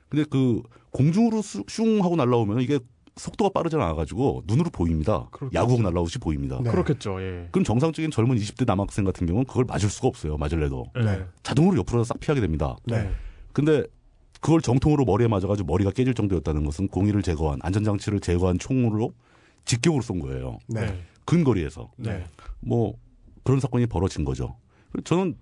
근데 0.09 0.25
그 0.30 0.61
공중으로 0.91 1.41
수- 1.41 1.63
슝 1.69 2.03
하고 2.03 2.17
날라오면 2.17 2.59
이게 2.59 2.80
속도가 3.15 3.51
빠르지 3.51 3.78
않아가지고 3.78 4.43
눈으로 4.45 4.69
보입니다. 4.71 5.30
그렇겠죠. 5.32 5.57
야구공 5.57 5.84
날라오듯이 5.84 6.19
보입니다. 6.19 6.59
네. 6.61 6.69
그렇겠죠. 6.69 7.21
예. 7.21 7.47
그럼 7.51 7.63
정상적인 7.63 8.11
젊은 8.11 8.36
20대 8.36 8.65
남학생 8.65 9.05
같은 9.05 9.25
경우는 9.25 9.45
그걸 9.45 9.63
맞을 9.65 9.89
수가 9.89 10.09
없어요. 10.09 10.36
맞을래도. 10.38 10.86
예. 10.97 11.01
네. 11.03 11.25
자동으로 11.43 11.78
옆으로 11.78 12.03
싹 12.03 12.19
피하게 12.19 12.41
됩니다. 12.41 12.75
네. 12.84 13.09
근데 13.53 13.84
그걸 14.41 14.59
정통으로 14.61 15.05
머리에 15.05 15.28
맞아가지고 15.30 15.65
머리가 15.71 15.91
깨질 15.91 16.13
정도였다는 16.13 16.65
것은 16.65 16.89
공의를 16.89 17.21
제거한 17.21 17.59
안전장치를 17.63 18.19
제거한 18.19 18.59
총으로 18.59 19.13
직격으로 19.63 20.01
쏜 20.01 20.19
거예요. 20.19 20.57
네. 20.67 21.01
근거리에서 21.28 21.91
네. 21.97 22.25
뭐 22.59 22.95
그런 23.43 23.59
사건이 23.59 23.86
벌어진 23.86 24.25
거죠. 24.25 24.57
저는 25.03 25.38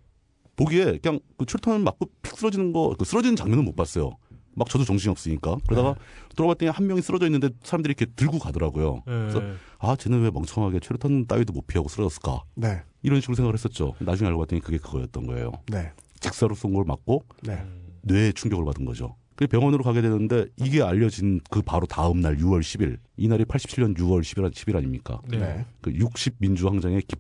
보기에 0.58 0.98
그냥 1.00 1.20
그 1.38 1.46
출탄 1.46 1.84
맞고 1.84 2.10
픽 2.22 2.36
쓰러지는 2.38 2.74
거, 2.74 2.94
그 2.98 3.06
쓰러지는 3.06 3.36
장면은 3.38 3.64
못 3.64 3.76
봤어요. 3.76 4.12
막 4.58 4.70
저도 4.70 4.86
정신이 4.86 5.12
없으니까 5.12 5.58
그러다가 5.68 5.96
들어봤더니 6.36 6.72
한 6.72 6.88
명이 6.88 7.02
쓰러져 7.02 7.26
있는데 7.26 7.50
사람들이 7.64 7.94
이렇게 7.98 8.12
들고 8.16 8.40
가더라고요. 8.40 9.04
예. 9.08 9.12
그래서 9.12 9.42
아 9.80 9.96
쟤는 9.98 10.22
왜 10.24 10.32
멍청하게 10.32 10.80
최루탄 10.80 11.26
따위도 11.28 11.52
못 11.52 11.68
피하고 11.68 11.90
쓰러졌을까 11.90 12.44
네. 12.56 12.82
이런 13.02 13.20
식으로 13.20 13.36
생각을 13.36 13.54
했었죠. 13.54 13.94
나중에 14.00 14.28
알고 14.30 14.40
봤더니 14.42 14.62
그게 14.62 14.78
그거였던 14.78 15.28
거예요. 15.28 15.52
네. 15.70 15.92
직사로 16.22 16.56
쏜 16.56 16.74
걸 16.74 16.86
맞고 16.86 17.26
네. 17.44 17.64
뇌에 18.04 18.32
충격을 18.32 18.64
받은 18.66 18.86
거죠. 18.86 19.16
그 19.36 19.48
병원으로 19.48 19.84
가게 19.84 20.02
되는데 20.02 20.46
이게 20.58 20.82
알려진 20.82 21.42
그 21.50 21.62
바로 21.62 21.86
다음 21.86 22.22
날 22.22 22.38
6월 22.38 22.62
10일 22.62 22.98
이날이 23.18 23.44
87년 23.46 23.98
6월 23.98 24.22
10일, 24.22 24.50
10일 24.52 24.76
아닙니까? 24.78 25.22
네. 25.28 25.38
네. 25.38 25.66
그60 25.82 26.36
민주항쟁의 26.40 27.02
기- 27.02 27.16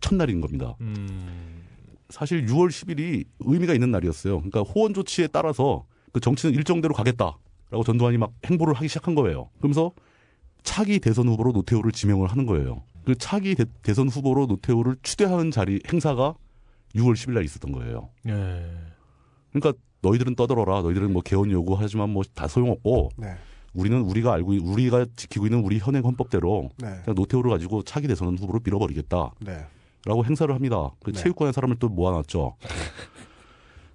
첫날인 0.00 0.40
겁니다. 0.40 0.74
음. 0.80 1.62
사실 2.08 2.44
6월 2.46 2.68
10일이 2.68 3.24
의미가 3.40 3.72
있는 3.74 3.90
날이었어요. 3.92 4.38
그러니까 4.40 4.62
호원 4.62 4.94
조치에 4.94 5.28
따라서 5.28 5.84
그 6.12 6.18
정치는 6.18 6.54
일정대로 6.56 6.92
가겠다라고 6.92 7.84
전두환이 7.86 8.18
막 8.18 8.32
행보를 8.46 8.74
하기 8.74 8.88
시작한 8.88 9.14
거예요. 9.14 9.48
그러면서 9.58 9.92
차기 10.64 10.98
대선 10.98 11.28
후보로 11.28 11.52
노태우를 11.52 11.92
지명을 11.92 12.28
하는 12.28 12.46
거예요. 12.46 12.82
그 13.04 13.14
차기 13.14 13.54
대, 13.54 13.94
선 13.94 14.08
후보로 14.08 14.46
노태우를 14.46 14.96
추대하는 15.02 15.50
자리 15.50 15.80
행사가 15.90 16.34
6월 16.96 17.12
10일 17.14 17.32
날 17.34 17.44
있었던 17.44 17.70
거예요. 17.72 18.10
예. 18.26 18.70
그러니까 19.52 19.72
너희들은 20.02 20.34
떠들어라. 20.34 20.82
너희들은 20.82 21.12
뭐 21.12 21.22
개헌 21.22 21.50
요구하지만 21.50 22.10
뭐 22.10 22.22
다 22.34 22.48
소용없고 22.48 23.10
네. 23.16 23.34
우리는 23.74 24.00
우리가 24.00 24.32
알고 24.34 24.54
있- 24.54 24.62
우리가 24.64 25.06
지키고 25.16 25.46
있는 25.46 25.60
우리 25.62 25.78
현행 25.78 26.02
헌법대로 26.04 26.70
네. 26.78 26.88
그냥 27.04 27.14
노태우를 27.14 27.50
가지고 27.50 27.82
차기 27.82 28.08
대선 28.08 28.36
후보로 28.38 28.60
밀어버리겠다. 28.64 29.32
네. 29.40 29.66
라고 30.06 30.24
행사를 30.24 30.52
합니다. 30.54 30.90
그 31.04 31.12
네. 31.12 31.20
체육관에 31.20 31.52
사람을 31.52 31.76
또 31.78 31.88
모아놨죠. 31.88 32.56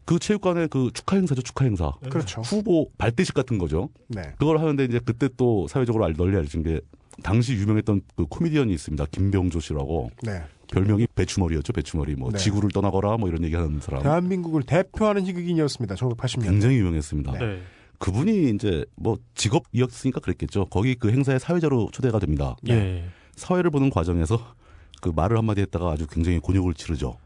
그 0.06 0.20
체육관의 0.20 0.68
그 0.68 0.92
축하 0.94 1.16
행사죠, 1.18 1.42
축하 1.42 1.66
행사. 1.66 1.92
그렇죠. 2.12 2.42
후보 2.42 2.90
발대식 3.00 3.34
같은 3.34 3.58
거죠. 3.58 3.90
네. 4.08 4.22
그걸 4.38 4.60
하는데 4.60 4.84
이제 4.86 5.00
그때 5.04 5.28
또 5.36 5.68
사회적으로 5.68 6.06
알- 6.06 6.14
널리 6.14 6.38
알려진 6.38 6.62
게 6.62 6.80
당시 7.24 7.54
유명했던 7.54 8.02
그 8.16 8.26
코미디언이 8.28 8.72
있습니다. 8.74 9.04
김병조 9.10 9.60
씨라고. 9.62 10.12
네. 10.22 10.44
별명이 10.72 11.08
배추머리였죠, 11.16 11.74
배추머리. 11.74 12.16
뭐 12.16 12.32
네. 12.32 12.38
지구를 12.38 12.70
떠나거라 12.72 13.18
뭐 13.18 13.30
이런 13.30 13.44
얘기 13.44 13.56
하는 13.56 13.80
사람. 13.80 14.04
대한민국을 14.04 14.64
대표하는 14.64 15.26
희극인이었습니다. 15.26 15.96
1980년. 15.96 16.44
굉장히 16.44 16.78
유명했습니다. 16.78 17.32
네. 17.34 17.40
네. 17.40 17.62
그분이 18.00 18.50
이제 18.52 18.86
뭐 18.96 19.18
직업이었으니까 19.36 20.20
그랬겠죠. 20.20 20.66
거기 20.66 20.96
그 20.96 21.12
행사에 21.12 21.40
사회자로 21.40 21.90
초대가 21.92 22.20
됩니다. 22.20 22.56
예. 22.68 23.06
사회를 23.36 23.72
보는 23.72 23.90
과정에서 23.90 24.56
그 25.02 25.10
말을 25.16 25.38
한마디 25.38 25.62
했다가 25.62 25.92
아주 25.92 26.08
굉장히 26.08 26.40
곤욕을 26.40 26.74
치르죠. 26.74 27.18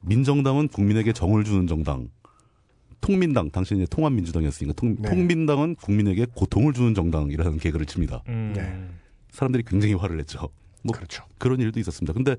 민정당은 0.00 0.68
국민에게 0.68 1.12
정을 1.12 1.44
주는 1.44 1.66
정당. 1.66 2.08
통민당, 3.00 3.50
당시 3.50 3.74
이제 3.74 3.84
통합민주당이었으니까 3.90 4.74
통, 4.74 4.96
네. 4.98 5.08
통민당은 5.08 5.74
국민에게 5.74 6.26
고통을 6.34 6.72
주는 6.72 6.94
정당이라는 6.94 7.58
개그를 7.60 7.84
칩니다. 7.84 8.22
음. 8.28 8.52
네. 8.56 8.88
사람들이 9.30 9.64
굉장히 9.66 9.94
화를 9.94 10.16
냈죠. 10.18 10.48
뭐 10.84 10.94
그렇죠. 10.94 11.24
그런 11.38 11.60
일도 11.60 11.80
있었습니다. 11.80 12.12
근데 12.12 12.36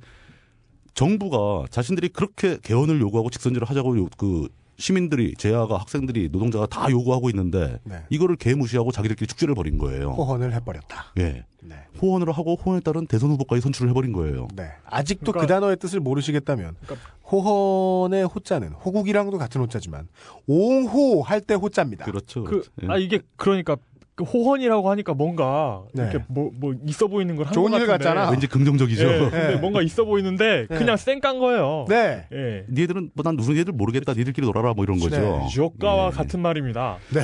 정부가 0.93 1.65
자신들이 1.69 2.09
그렇게 2.09 2.57
개헌을 2.61 3.01
요구하고 3.01 3.29
직선제를 3.29 3.67
하자고 3.69 3.97
요- 3.97 4.07
그 4.17 4.47
시민들이 4.77 5.35
제야가 5.37 5.77
학생들이 5.77 6.29
노동자가 6.31 6.65
다 6.65 6.89
요구하고 6.89 7.29
있는데 7.29 7.79
네. 7.83 8.01
이거를 8.09 8.35
개무시하고 8.35 8.91
자기들끼리 8.91 9.27
축제를 9.27 9.53
벌인 9.53 9.77
거예요. 9.77 10.09
호헌을 10.11 10.51
해버렸다. 10.53 11.13
예. 11.19 11.45
네. 11.61 11.75
호언을 12.01 12.31
하고 12.31 12.55
호언에 12.55 12.79
따른 12.81 13.05
대선 13.05 13.29
후보까지 13.31 13.61
선출을 13.61 13.91
해버린 13.91 14.11
거예요. 14.13 14.47
네. 14.55 14.69
아직도 14.85 15.27
그 15.27 15.31
그러니까- 15.33 15.53
단어의 15.55 15.77
뜻을 15.77 15.99
모르시겠다면 15.99 16.75
그러니까- 16.81 17.07
호헌의 17.31 18.25
호자는 18.25 18.69
호국이랑도 18.69 19.37
같은 19.37 19.61
호자지만 19.61 20.07
옹호 20.47 21.21
할 21.21 21.41
때 21.41 21.53
호자입니다. 21.53 22.05
그렇죠. 22.05 22.43
그, 22.43 22.49
그렇죠. 22.49 22.71
예. 22.83 22.87
아, 22.87 22.97
이게, 22.97 23.19
그러니까, 23.35 23.77
그 24.15 24.23
호헌이라고 24.23 24.91
하니까 24.91 25.13
뭔가, 25.13 25.83
네. 25.93 26.03
이렇게 26.03 26.23
뭐, 26.27 26.51
뭐, 26.53 26.73
있어 26.85 27.07
보이는 27.07 27.35
걸한 27.35 27.51
좋은 27.51 27.71
것 27.71 27.79
일. 27.79 27.87
같잖아. 27.87 28.29
왠지 28.29 28.45
긍정적이죠. 28.47 29.03
예, 29.03 29.19
근데 29.19 29.47
네. 29.47 29.55
뭔가 29.55 29.81
있어 29.81 30.05
보이는데, 30.05 30.67
네. 30.69 30.77
그냥 30.77 30.97
쌩깐 30.97 31.39
거예요. 31.39 31.85
네. 31.89 32.27
예. 32.31 32.65
니들은 32.69 33.11
뭐난 33.15 33.35
무슨 33.35 33.57
얘들 33.57 33.73
모르겠다. 33.73 34.13
니들끼리 34.13 34.45
놀아라 34.45 34.73
뭐 34.73 34.83
이런 34.83 34.99
거죠. 34.99 35.19
네. 35.19 35.47
주옥가와 35.49 36.07
예. 36.07 36.11
같은 36.11 36.41
말입니다. 36.41 36.97
네. 37.09 37.21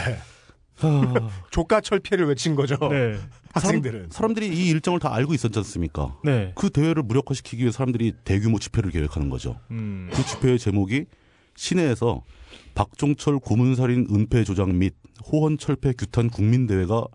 조가 1.51 1.81
철폐를 1.81 2.25
외친 2.27 2.55
거죠. 2.55 2.77
네. 2.89 3.17
학생들은. 3.53 4.07
사람, 4.09 4.33
들이이 4.33 4.69
일정을 4.69 4.99
다 4.99 5.13
알고 5.13 5.33
있었지 5.33 5.59
않습니까? 5.59 6.15
네. 6.23 6.53
그 6.55 6.69
대회를 6.69 7.03
무력화시키기 7.03 7.63
위해 7.63 7.71
사람들이 7.71 8.13
대규모 8.23 8.57
집회를 8.59 8.89
계획하는 8.89 9.29
거죠. 9.29 9.59
음. 9.71 10.09
그 10.11 10.23
집회의 10.25 10.57
제목이 10.57 11.05
시내에서 11.55 12.23
박종철 12.75 13.39
고문살인 13.39 14.07
은폐 14.11 14.43
조장 14.43 14.77
및 14.77 14.95
호헌 15.31 15.57
철폐 15.57 15.93
규탄 15.97 16.29
국민대회가 16.29 17.05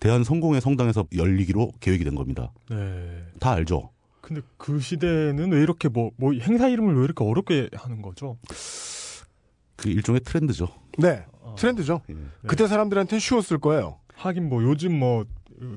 대한 0.00 0.24
성공의 0.24 0.60
성당에서 0.60 1.06
열리기로 1.16 1.72
계획이 1.80 2.04
된 2.04 2.14
겁니다. 2.14 2.52
네. 2.70 3.24
다 3.40 3.52
알죠? 3.52 3.90
근데 4.20 4.42
그 4.56 4.78
시대는 4.78 5.52
왜 5.52 5.62
이렇게 5.62 5.88
뭐, 5.88 6.10
뭐, 6.16 6.32
행사 6.34 6.68
이름을 6.68 6.96
왜 6.96 7.04
이렇게 7.04 7.24
어렵게 7.24 7.70
하는 7.72 8.02
거죠? 8.02 8.36
그 9.76 9.88
일종의 9.88 10.20
트렌드죠. 10.20 10.68
네. 10.98 11.24
어. 11.40 11.54
트렌드죠. 11.56 12.02
예. 12.10 12.14
그때 12.46 12.66
사람들한테는 12.66 13.20
쉬웠을 13.20 13.58
거예요. 13.58 13.98
하긴 14.14 14.48
뭐, 14.48 14.62
요즘 14.62 14.98
뭐, 14.98 15.24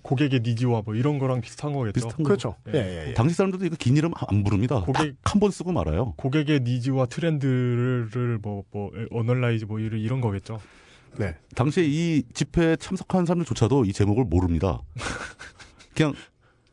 고객의 0.03 0.41
니즈와 0.41 0.81
뭐 0.85 0.95
이런 0.95 1.19
거랑 1.19 1.41
비슷한 1.41 1.73
거겠죠. 1.73 1.93
비슷한 1.93 2.23
그렇죠. 2.23 2.55
네. 2.65 2.73
예, 2.75 2.77
예, 3.05 3.09
예. 3.09 3.13
당시 3.13 3.35
사람들도 3.35 3.65
이거 3.65 3.75
긴 3.77 3.97
이름 3.97 4.11
안 4.15 4.43
부릅니다. 4.43 4.81
고객- 4.81 5.15
딱한번 5.23 5.51
쓰고 5.51 5.71
말아요. 5.71 6.13
고객의 6.17 6.61
needs와 6.61 7.05
트렌드를 7.07 8.39
뭐, 8.41 8.63
뭐, 8.71 8.91
analyze 9.11 9.65
뭐 9.65 9.79
이런, 9.79 9.99
이런 9.99 10.21
거겠죠. 10.21 10.59
네. 11.17 11.35
당시에 11.55 11.83
이 11.85 12.23
집회에 12.33 12.75
참석한 12.77 13.25
사람들조차도 13.25 13.85
이 13.85 13.93
제목을 13.93 14.23
모릅니다. 14.25 14.81
그냥 15.95 16.13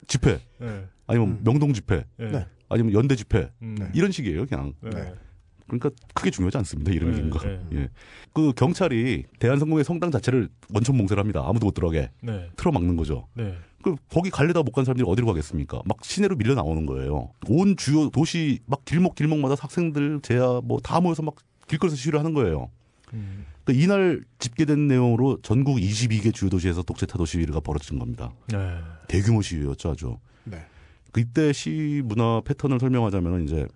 집회 0.07 0.41
네. 0.59 0.85
아니면 1.07 1.29
음. 1.31 1.41
명동 1.45 1.73
집회 1.73 2.05
네. 2.17 2.31
네. 2.31 2.47
아니면 2.69 2.93
연대 2.93 3.17
집회 3.17 3.51
음. 3.63 3.75
네. 3.79 3.91
이런 3.95 4.13
식이에요. 4.13 4.47
그냥 4.47 4.75
네. 4.83 5.13
네. 5.71 5.79
그러니까 5.79 5.91
크게 6.15 6.31
중요하지 6.31 6.59
않습니다. 6.59 6.93
이름이 6.93 7.31
네. 7.31 7.31
네. 7.71 7.81
예. 7.81 7.89
그 8.33 8.53
경찰이 8.53 9.25
대한성공의 9.39 9.85
성당 9.85 10.11
자체를 10.11 10.49
원천 10.73 10.97
봉쇄를 10.97 11.21
합니다. 11.21 11.43
아무도 11.47 11.67
못 11.67 11.75
들어가게 11.75 12.11
네. 12.23 12.51
틀어 12.57 12.73
막는 12.73 12.97
거죠. 12.97 13.27
네. 13.35 13.55
그 13.83 13.95
거기 14.11 14.31
갈래다 14.31 14.63
못 14.63 14.73
간 14.73 14.85
사람들이 14.85 15.09
어디로 15.09 15.27
가겠습니까? 15.29 15.81
막 15.85 15.99
시내로 16.03 16.37
밀려 16.37 16.55
나오는 16.55 16.85
거예요. 16.87 17.31
온 17.49 17.77
주요 17.77 18.11
도시 18.11 18.61
막 18.67 18.85
길목 18.85 19.15
길목마다 19.15 19.55
학생들 19.59 20.21
제야 20.23 20.61
뭐 20.65 20.81
다 20.81 21.01
모여서 21.01 21.23
막 21.23 21.35
길거리에서 21.69 21.97
시위를 21.97 22.19
하는 22.19 22.35
거예요. 22.35 22.71
음. 23.13 23.47
그 23.65 23.73
이날 23.73 24.25
집계된 24.39 24.89
내용으로 24.89 25.39
전국 25.43 25.77
22개 25.77 26.33
주요 26.35 26.49
도시에서 26.51 26.83
독재 26.83 27.07
타도 27.07 27.25
시위가 27.27 27.61
벌어진 27.61 27.99
겁니다. 27.99 28.33
네. 28.49 28.57
대규모 29.09 29.43
시위였죠, 29.43 29.91
아주. 29.91 30.17
네. 30.45 30.65
그때 31.13 31.53
시 31.53 32.03
문화 32.05 32.41
패턴을 32.45 32.81
설명하자면 32.81 33.45
이제 33.45 33.67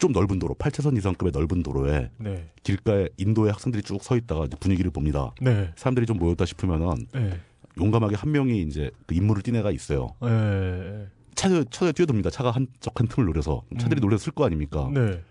좀 0.00 0.12
넓은 0.12 0.38
도로, 0.38 0.54
8차선 0.54 0.96
이상급의 0.96 1.30
넓은 1.32 1.62
도로에 1.62 2.10
네. 2.18 2.50
길가에 2.62 3.08
인도의 3.18 3.52
학생들이 3.52 3.82
쭉 3.82 4.02
서 4.02 4.16
있다가 4.16 4.46
분위기를 4.58 4.90
봅니다. 4.90 5.32
네. 5.42 5.70
사람들이 5.76 6.06
좀 6.06 6.16
모였다 6.16 6.46
싶으면은 6.46 7.06
네. 7.12 7.38
용감하게 7.78 8.16
한 8.16 8.32
명이 8.32 8.62
이제 8.62 8.90
그 9.06 9.14
임무를 9.14 9.42
띈 9.42 9.56
애가 9.56 9.70
있어요. 9.70 10.08
네. 10.22 11.06
차에, 11.34 11.64
차에 11.70 11.92
뛰어듭니다. 11.92 12.30
차가 12.30 12.50
한쪽 12.50 12.98
한 12.98 13.06
틈을 13.08 13.26
노려서. 13.26 13.62
차들이 13.78 14.00
음. 14.00 14.02
놀려서 14.02 14.24
쓸 14.24 14.32
거 14.32 14.46
아닙니까? 14.46 14.90
네. 14.92 15.22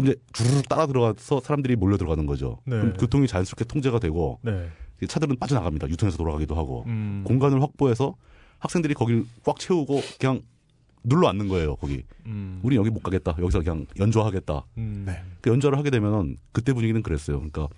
이제 0.00 0.16
주르륵 0.32 0.68
따라 0.68 0.86
들어가서 0.86 1.40
사람들이 1.40 1.76
몰려 1.76 1.98
들어가는 1.98 2.24
거죠. 2.26 2.60
네. 2.64 2.78
그럼 2.78 2.94
교통이 2.94 3.26
자연스럽게 3.28 3.64
통제가 3.66 3.98
되고 4.00 4.40
네. 4.42 4.68
차들은 5.06 5.36
빠져나갑니다. 5.38 5.88
유턴해서 5.90 6.16
돌아가기도 6.16 6.54
하고. 6.56 6.84
음. 6.86 7.24
공간을 7.26 7.60
확보해서 7.62 8.16
학생들이 8.58 8.94
거길 8.94 9.26
꽉 9.44 9.58
채우고 9.58 10.00
그냥 10.18 10.40
눌러 11.04 11.28
앉는 11.28 11.48
거예요, 11.48 11.76
거기. 11.76 12.02
음. 12.26 12.60
우리 12.62 12.76
여기 12.76 12.90
못 12.90 13.02
가겠다. 13.02 13.36
여기서 13.38 13.60
그냥 13.60 13.86
연주하겠다. 13.98 14.64
음. 14.78 15.04
네. 15.06 15.22
그 15.40 15.50
연주를 15.50 15.78
하게 15.78 15.90
되면은 15.90 16.38
그때 16.52 16.72
분위기는 16.72 17.02
그랬어요. 17.02 17.36
그러니까 17.36 17.68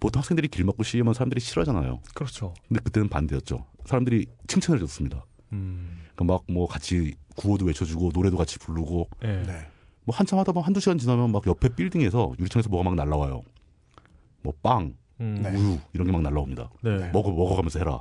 보통 0.00 0.20
학생들이 0.20 0.48
길 0.48 0.64
막고 0.64 0.82
시위하면 0.82 1.14
사람들이 1.14 1.40
싫어하잖아요. 1.40 2.00
그렇죠. 2.14 2.54
근데 2.68 2.80
그때는 2.82 3.08
반대였죠. 3.08 3.64
사람들이 3.84 4.26
칭찬을 4.48 4.80
해줬습니다. 4.80 5.24
음. 5.52 6.00
그러니까 6.16 6.40
막뭐 6.48 6.66
같이 6.66 7.14
구호도 7.36 7.66
외쳐주고 7.66 8.10
노래도 8.14 8.36
같이 8.36 8.58
부르고 8.58 9.08
네. 9.20 9.42
네. 9.42 9.66
뭐 10.04 10.16
한참 10.16 10.38
하다 10.38 10.52
보면 10.52 10.66
한두 10.66 10.80
시간 10.80 10.98
지나면 10.98 11.30
막 11.30 11.46
옆에 11.46 11.68
빌딩에서 11.68 12.32
유리창에서 12.38 12.68
뭐가 12.70 12.88
막 12.90 12.96
날라와요. 12.96 13.42
뭐 14.42 14.52
빵, 14.62 14.94
음. 15.20 15.40
네. 15.42 15.50
우유 15.50 15.78
이런 15.92 16.06
게 16.06 16.12
막 16.12 16.22
날라옵니다. 16.22 16.70
네. 16.82 17.10
먹어 17.12 17.30
먹어가면서 17.30 17.78
해라. 17.78 18.00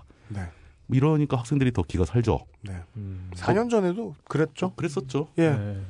네. 0.92 0.98
이러니까 0.98 1.38
학생들이 1.38 1.72
더 1.72 1.84
기가 1.84 2.06
살죠. 2.06 2.40
네. 2.62 2.76
음. 2.98 3.30
4년 3.36 3.70
전에도 3.70 4.16
그랬죠. 4.26 4.74
그랬었죠. 4.76 5.28
예. 5.38 5.50
네. 5.52 5.82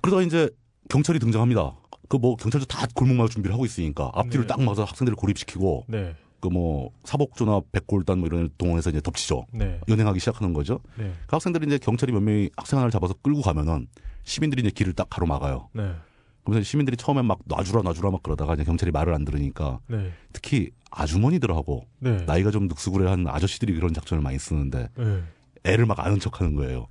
그러다가 0.00 0.22
이제 0.22 0.50
경찰이 0.88 1.18
등장합니다. 1.18 1.74
그 2.08 2.18
뭐 2.18 2.36
경찰도 2.36 2.66
다 2.66 2.86
골목마을 2.94 3.30
준비를 3.30 3.54
하고 3.54 3.64
있으니까 3.64 4.10
앞뒤를 4.14 4.46
네. 4.46 4.48
딱 4.48 4.60
막아서 4.60 4.84
학생들을 4.84 5.16
고립시키고 5.16 5.86
네. 5.88 6.14
그뭐 6.40 6.90
사복조나 7.04 7.62
백골단 7.72 8.18
뭐 8.18 8.26
이런 8.26 8.50
동원해서 8.58 8.90
이제 8.90 9.00
덮치죠. 9.00 9.46
네. 9.52 9.80
연행하기 9.88 10.20
시작하는 10.20 10.52
거죠. 10.52 10.80
네. 10.98 11.10
그 11.26 11.36
학생들이 11.36 11.66
이제 11.66 11.78
경찰이 11.78 12.12
몇 12.12 12.20
명이 12.20 12.50
학생 12.56 12.78
하나를 12.78 12.90
잡아서 12.90 13.14
끌고 13.22 13.40
가면은 13.40 13.86
시민들이 14.24 14.60
이제 14.60 14.70
길을 14.70 14.92
딱 14.92 15.08
가로막아요. 15.08 15.70
네. 15.72 15.94
그러면서 16.44 16.68
시민들이 16.68 16.96
처음엔 16.96 17.24
막 17.24 17.38
놔주라 17.44 17.82
놔주라 17.82 18.10
막 18.10 18.22
그러다가 18.22 18.54
이제 18.54 18.64
경찰이 18.64 18.90
말을 18.90 19.14
안 19.14 19.24
들으니까 19.24 19.80
네. 19.86 20.12
특히 20.32 20.70
아주머니들하고 20.90 21.86
네. 22.00 22.24
나이가 22.26 22.50
좀 22.50 22.66
늑수구레한 22.68 23.26
아저씨들이 23.28 23.74
그런 23.74 23.94
작전을 23.94 24.22
많이 24.22 24.38
쓰는데 24.38 24.88
네. 24.96 25.22
애를 25.64 25.86
막 25.86 26.00
아는 26.00 26.18
척하는 26.18 26.56
거예요. 26.56 26.88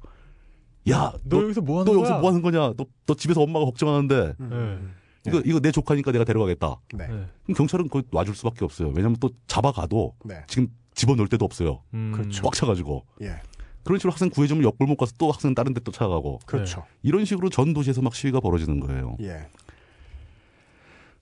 야, 0.89 1.13
너, 1.23 1.37
너, 1.37 1.43
여기서 1.43 1.61
뭐너 1.61 1.91
하는 1.91 1.93
여기서 1.99 2.13
거야? 2.13 2.21
뭐 2.21 2.29
하는 2.29 2.41
거냐? 2.41 2.73
너, 2.75 2.85
너 3.05 3.13
집에서 3.13 3.41
엄마가 3.41 3.65
걱정하는데 3.65 4.33
네. 4.39 4.79
이거 5.27 5.41
이거 5.45 5.59
내 5.59 5.71
조카니까 5.71 6.11
내가 6.11 6.23
데려가겠다. 6.23 6.77
네. 6.93 7.07
네. 7.07 7.25
그럼 7.43 7.55
경찰은 7.55 7.89
그거 7.89 8.01
놔줄 8.09 8.33
수밖에 8.35 8.65
없어요. 8.65 8.91
왜냐면 8.95 9.17
또 9.19 9.29
잡아가도 9.47 10.15
네. 10.25 10.43
지금 10.47 10.69
집어넣을 10.93 11.27
데도 11.27 11.45
없어요. 11.45 11.83
음. 11.93 12.11
그렇죠. 12.13 12.43
꽉 12.43 12.53
차가지고 12.53 13.05
예. 13.21 13.35
그런 13.83 13.97
식으로 13.99 14.11
학생 14.11 14.29
구해주면 14.29 14.63
옆 14.63 14.77
골목 14.77 14.97
가서 14.97 15.13
또 15.17 15.31
학생 15.31 15.53
다른 15.55 15.73
데 15.73 15.81
또 15.83 15.91
찾아가고 15.91 16.39
그렇죠. 16.45 16.83
이런 17.01 17.25
식으로 17.25 17.49
전 17.49 17.73
도시에서 17.73 18.01
막 18.01 18.13
시위가 18.15 18.39
벌어지는 18.39 18.79
거예요. 18.79 19.17
예. 19.21 19.47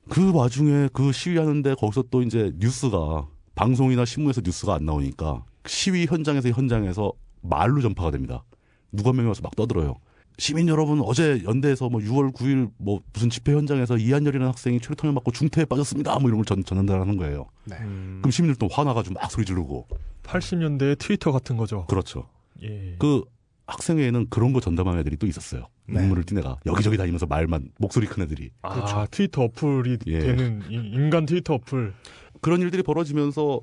그 0.10 0.34
와중에 0.34 0.90
그 0.92 1.12
시위하는데 1.12 1.76
거기서 1.76 2.04
또 2.10 2.22
이제 2.22 2.52
뉴스가 2.58 3.28
방송이나 3.56 4.06
신문에서 4.06 4.42
뉴스가 4.44 4.76
안 4.76 4.86
나오니까 4.86 5.44
시위 5.66 6.06
현장에서 6.08 6.50
현장에서 6.50 7.14
말로 7.42 7.82
전파가 7.82 8.12
됩니다. 8.12 8.44
누가 8.92 9.14
명이 9.14 9.28
와서 9.28 9.42
막 9.44 9.56
떠들어요. 9.56 9.96
시민 10.40 10.68
여러분 10.70 11.02
어제 11.02 11.42
연대에서 11.44 11.90
뭐 11.90 12.00
6월 12.00 12.34
9일 12.34 12.72
뭐 12.78 13.02
무슨 13.14 13.30
집회 13.30 13.54
현장에서 13.54 13.98
이한열이라는 13.98 14.48
학생이 14.48 14.80
최루탄을 14.80 15.14
맞고 15.14 15.32
중태에 15.32 15.66
빠졌습니다. 15.66 16.14
뭐 16.20 16.30
이런 16.30 16.38
걸 16.38 16.46
전, 16.46 16.64
전달하는 16.64 17.18
거예요. 17.18 17.46
네. 17.66 17.76
음. 17.82 18.20
그럼 18.22 18.32
시민들 18.32 18.58
또 18.58 18.68
화나가지고 18.74 19.16
막 19.16 19.30
소리 19.30 19.46
지르고 19.46 19.88
80년대 20.24 20.98
트위터 20.98 21.32
같은 21.34 21.58
거죠. 21.58 21.86
그렇죠. 21.88 22.28
예. 22.64 22.96
그 23.00 23.24
학생회에는 23.68 24.28
그런 24.30 24.52
거 24.54 24.60
전담하는 24.60 25.00
애들이 25.02 25.16
또 25.18 25.28
있었어요. 25.28 25.68
네. 25.88 26.00
눈물을 26.02 26.24
띠 26.24 26.36
내가 26.36 26.58
여기저기 26.66 26.98
다니면서 26.98 27.26
말만 27.26 27.70
목소리 27.80 28.08
큰 28.08 28.24
애들이 28.24 28.52
아, 28.62 28.74
그렇죠. 28.74 29.06
트위터 29.12 29.44
어플이 29.44 29.98
예. 30.08 30.20
되는 30.20 30.62
이- 30.70 30.76
인간 30.76 31.26
트위터 31.26 31.56
어플. 31.56 31.94
그런 32.42 32.62
일들이 32.62 32.82
벌어지면서 32.84 33.62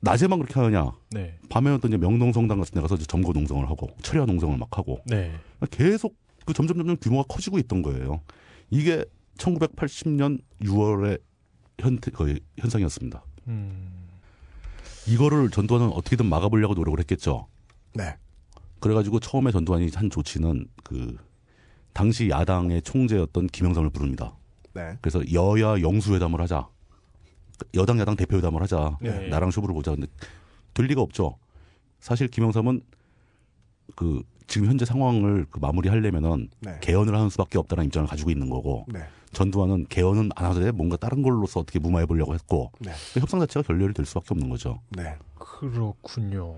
낮에만 0.00 0.38
그렇게 0.40 0.54
하느냐 0.60 0.92
네. 1.12 1.38
밤에는 1.48 1.80
또 1.80 1.88
이제 1.88 1.96
명동성당 1.96 2.58
같은 2.58 2.74
데 2.74 2.80
가서 2.80 2.96
이제 2.96 3.06
점거 3.06 3.32
농성을 3.32 3.68
하고 3.68 3.88
철야 4.02 4.24
농성을 4.26 4.56
막 4.58 4.76
하고 4.76 5.00
네. 5.06 5.32
계속 5.70 6.16
그 6.44 6.52
점점 6.52 6.76
점점 6.78 6.96
규모가 7.00 7.24
커지고 7.28 7.58
있던 7.58 7.82
거예요. 7.82 8.20
이게 8.70 9.04
1980년 9.38 10.40
6월의 10.62 11.20
현, 11.78 11.98
거의 12.12 12.38
현상이었습니다. 12.58 13.24
음. 13.48 13.88
이거를 15.06 15.50
전두환은 15.50 15.88
어떻게든 15.88 16.26
막아보려고 16.26 16.74
노력을 16.74 16.98
했겠죠. 17.00 17.46
네. 17.94 18.16
그래가지고 18.84 19.18
처음에 19.18 19.50
전두환이 19.50 19.90
한 19.94 20.10
조치는 20.10 20.66
그 20.82 21.16
당시 21.94 22.28
야당의 22.28 22.82
총재였던 22.82 23.46
김영삼을 23.46 23.88
부릅니다. 23.88 24.36
네. 24.74 24.98
그래서 25.00 25.22
여야 25.32 25.80
영수회담을 25.80 26.38
하자. 26.42 26.68
여당 27.72 27.98
야당 27.98 28.14
대표회담을 28.14 28.60
하자. 28.60 28.98
네. 29.00 29.28
나랑 29.28 29.52
쇼부를 29.52 29.74
보자. 29.74 29.92
근데 29.92 30.06
될 30.74 30.84
리가 30.84 31.00
없죠. 31.00 31.38
사실 31.98 32.28
김영삼은 32.28 32.82
그 33.96 34.22
지금 34.48 34.68
현재 34.68 34.84
상황을 34.84 35.46
그 35.48 35.60
마무리하려면은 35.60 36.50
네. 36.60 36.78
개헌을 36.82 37.14
하는 37.14 37.30
수밖에 37.30 37.56
없다는 37.56 37.86
입장을 37.86 38.06
가지고 38.06 38.30
있는 38.32 38.50
거고 38.50 38.84
네. 38.92 39.00
전두환은 39.32 39.86
개헌은 39.88 40.28
안 40.36 40.44
하되 40.44 40.72
뭔가 40.72 40.98
다른 40.98 41.22
걸로서 41.22 41.60
어떻게 41.60 41.78
무마해 41.78 42.04
보려고 42.04 42.34
했고 42.34 42.70
네. 42.80 42.92
그 43.14 43.20
협상 43.20 43.40
자체가 43.40 43.66
결렬이 43.66 43.94
될 43.94 44.04
수밖에 44.04 44.26
없는 44.32 44.50
거죠. 44.50 44.82
네. 44.90 45.16
그렇군요. 45.38 46.54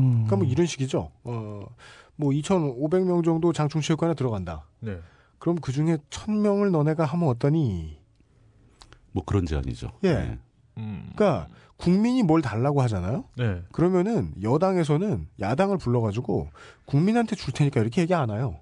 그러니까 0.00 0.36
뭐 0.36 0.46
이런 0.46 0.66
식이죠. 0.66 1.10
어, 1.24 1.66
뭐 2.16 2.30
2,500명 2.30 3.24
정도 3.24 3.52
장충체육관에 3.52 4.14
들어간다. 4.14 4.66
네. 4.80 4.98
그럼 5.38 5.56
그 5.56 5.72
중에 5.72 5.98
1,000명을 6.10 6.70
너네가 6.70 7.04
하면 7.04 7.28
어떠니? 7.28 7.98
뭐 9.12 9.24
그런 9.24 9.46
제안이죠. 9.46 9.90
예. 10.04 10.14
네. 10.14 10.38
음. 10.78 11.10
그러니까 11.14 11.48
국민이 11.76 12.22
뭘 12.22 12.42
달라고 12.42 12.82
하잖아요. 12.82 13.24
네. 13.36 13.62
그러면은 13.72 14.32
여당에서는 14.42 15.28
야당을 15.40 15.78
불러가지고 15.78 16.50
국민한테 16.84 17.36
줄 17.36 17.52
테니까 17.52 17.80
이렇게 17.80 18.02
얘기 18.02 18.14
안 18.14 18.30
해요. 18.30 18.58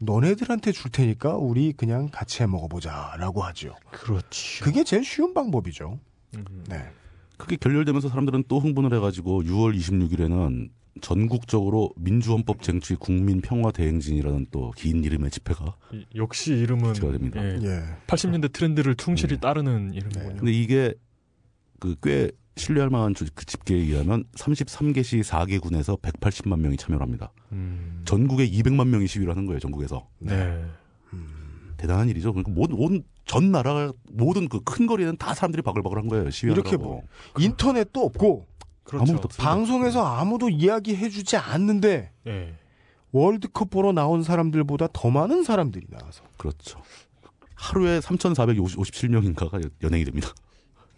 너네들한테 0.00 0.72
줄 0.72 0.90
테니까 0.90 1.36
우리 1.36 1.72
그냥 1.72 2.08
같이 2.10 2.42
해 2.42 2.46
먹어보자라고 2.46 3.42
하죠. 3.42 3.74
그렇지. 3.90 4.62
그게 4.62 4.82
제일 4.82 5.04
쉬운 5.04 5.34
방법이죠. 5.34 5.98
음. 6.36 6.64
네. 6.68 6.90
그게 7.36 7.56
결렬되면서 7.56 8.08
사람들은 8.08 8.44
또 8.48 8.60
흥분을 8.60 8.94
해가지고 8.94 9.42
6월 9.42 9.76
26일에는 9.76 10.70
전국적으로 11.00 11.90
민주헌법 11.96 12.62
쟁취 12.62 12.94
국민 12.94 13.40
평화 13.40 13.72
대행진이라는 13.72 14.46
또 14.52 14.70
긴 14.76 15.02
이름의 15.02 15.30
집회가 15.32 15.76
이- 15.92 16.04
역시 16.14 16.52
이름은 16.54 16.94
제가 16.94 17.10
됩니다. 17.12 17.42
예, 17.44 17.58
예. 17.62 17.82
80년대 18.06 18.52
트렌드를 18.52 18.94
충실히 18.94 19.34
네. 19.36 19.40
따르는 19.40 19.92
이름이군요. 19.94 20.36
근데 20.36 20.52
이게 20.52 20.94
그 21.80 21.96
꽤 22.00 22.30
신뢰할 22.56 22.88
만한 22.88 23.14
주- 23.14 23.26
그 23.34 23.44
집계에 23.44 23.76
의하면 23.78 24.22
33개시 24.36 25.24
4개 25.24 25.60
군에서 25.60 25.96
180만 25.96 26.60
명이 26.60 26.76
참여를 26.76 27.04
합니다. 27.04 27.32
음. 27.50 28.02
전국에 28.04 28.48
200만 28.48 28.86
명이 28.86 29.08
시위를 29.08 29.32
하는 29.32 29.44
거예요, 29.46 29.58
전국에서. 29.58 30.08
네. 30.20 30.64
대단한 31.84 32.08
일이죠. 32.08 32.32
그러니까 32.32 32.50
모든, 32.52 32.76
온, 32.78 33.04
전 33.26 33.52
나라, 33.52 33.92
모든 34.10 34.48
그 34.48 34.60
큰 34.64 34.86
거리에는 34.86 35.18
다 35.18 35.34
사람들이 35.34 35.62
바글바글 35.62 35.98
한 35.98 36.08
거예요, 36.08 36.30
시위하라고. 36.30 36.68
이렇게 36.68 36.82
뭐 36.82 37.02
인터넷도 37.38 38.02
없고 38.02 38.46
그렇죠. 38.84 39.02
아무것도 39.02 39.26
없어요. 39.26 39.44
방송에서 39.46 40.04
아무도 40.04 40.48
이야기해주지 40.48 41.36
않는데 41.36 42.12
예. 42.26 42.54
월드컵 43.12 43.70
보러 43.70 43.92
나온 43.92 44.22
사람들보다 44.22 44.88
더 44.92 45.10
많은 45.10 45.44
사람들이 45.44 45.86
나와서 45.90 46.22
그렇죠. 46.38 46.80
하루에 47.54 48.00
3,457명인가가 48.00 49.70
연행이 49.82 50.04
됩니다. 50.04 50.28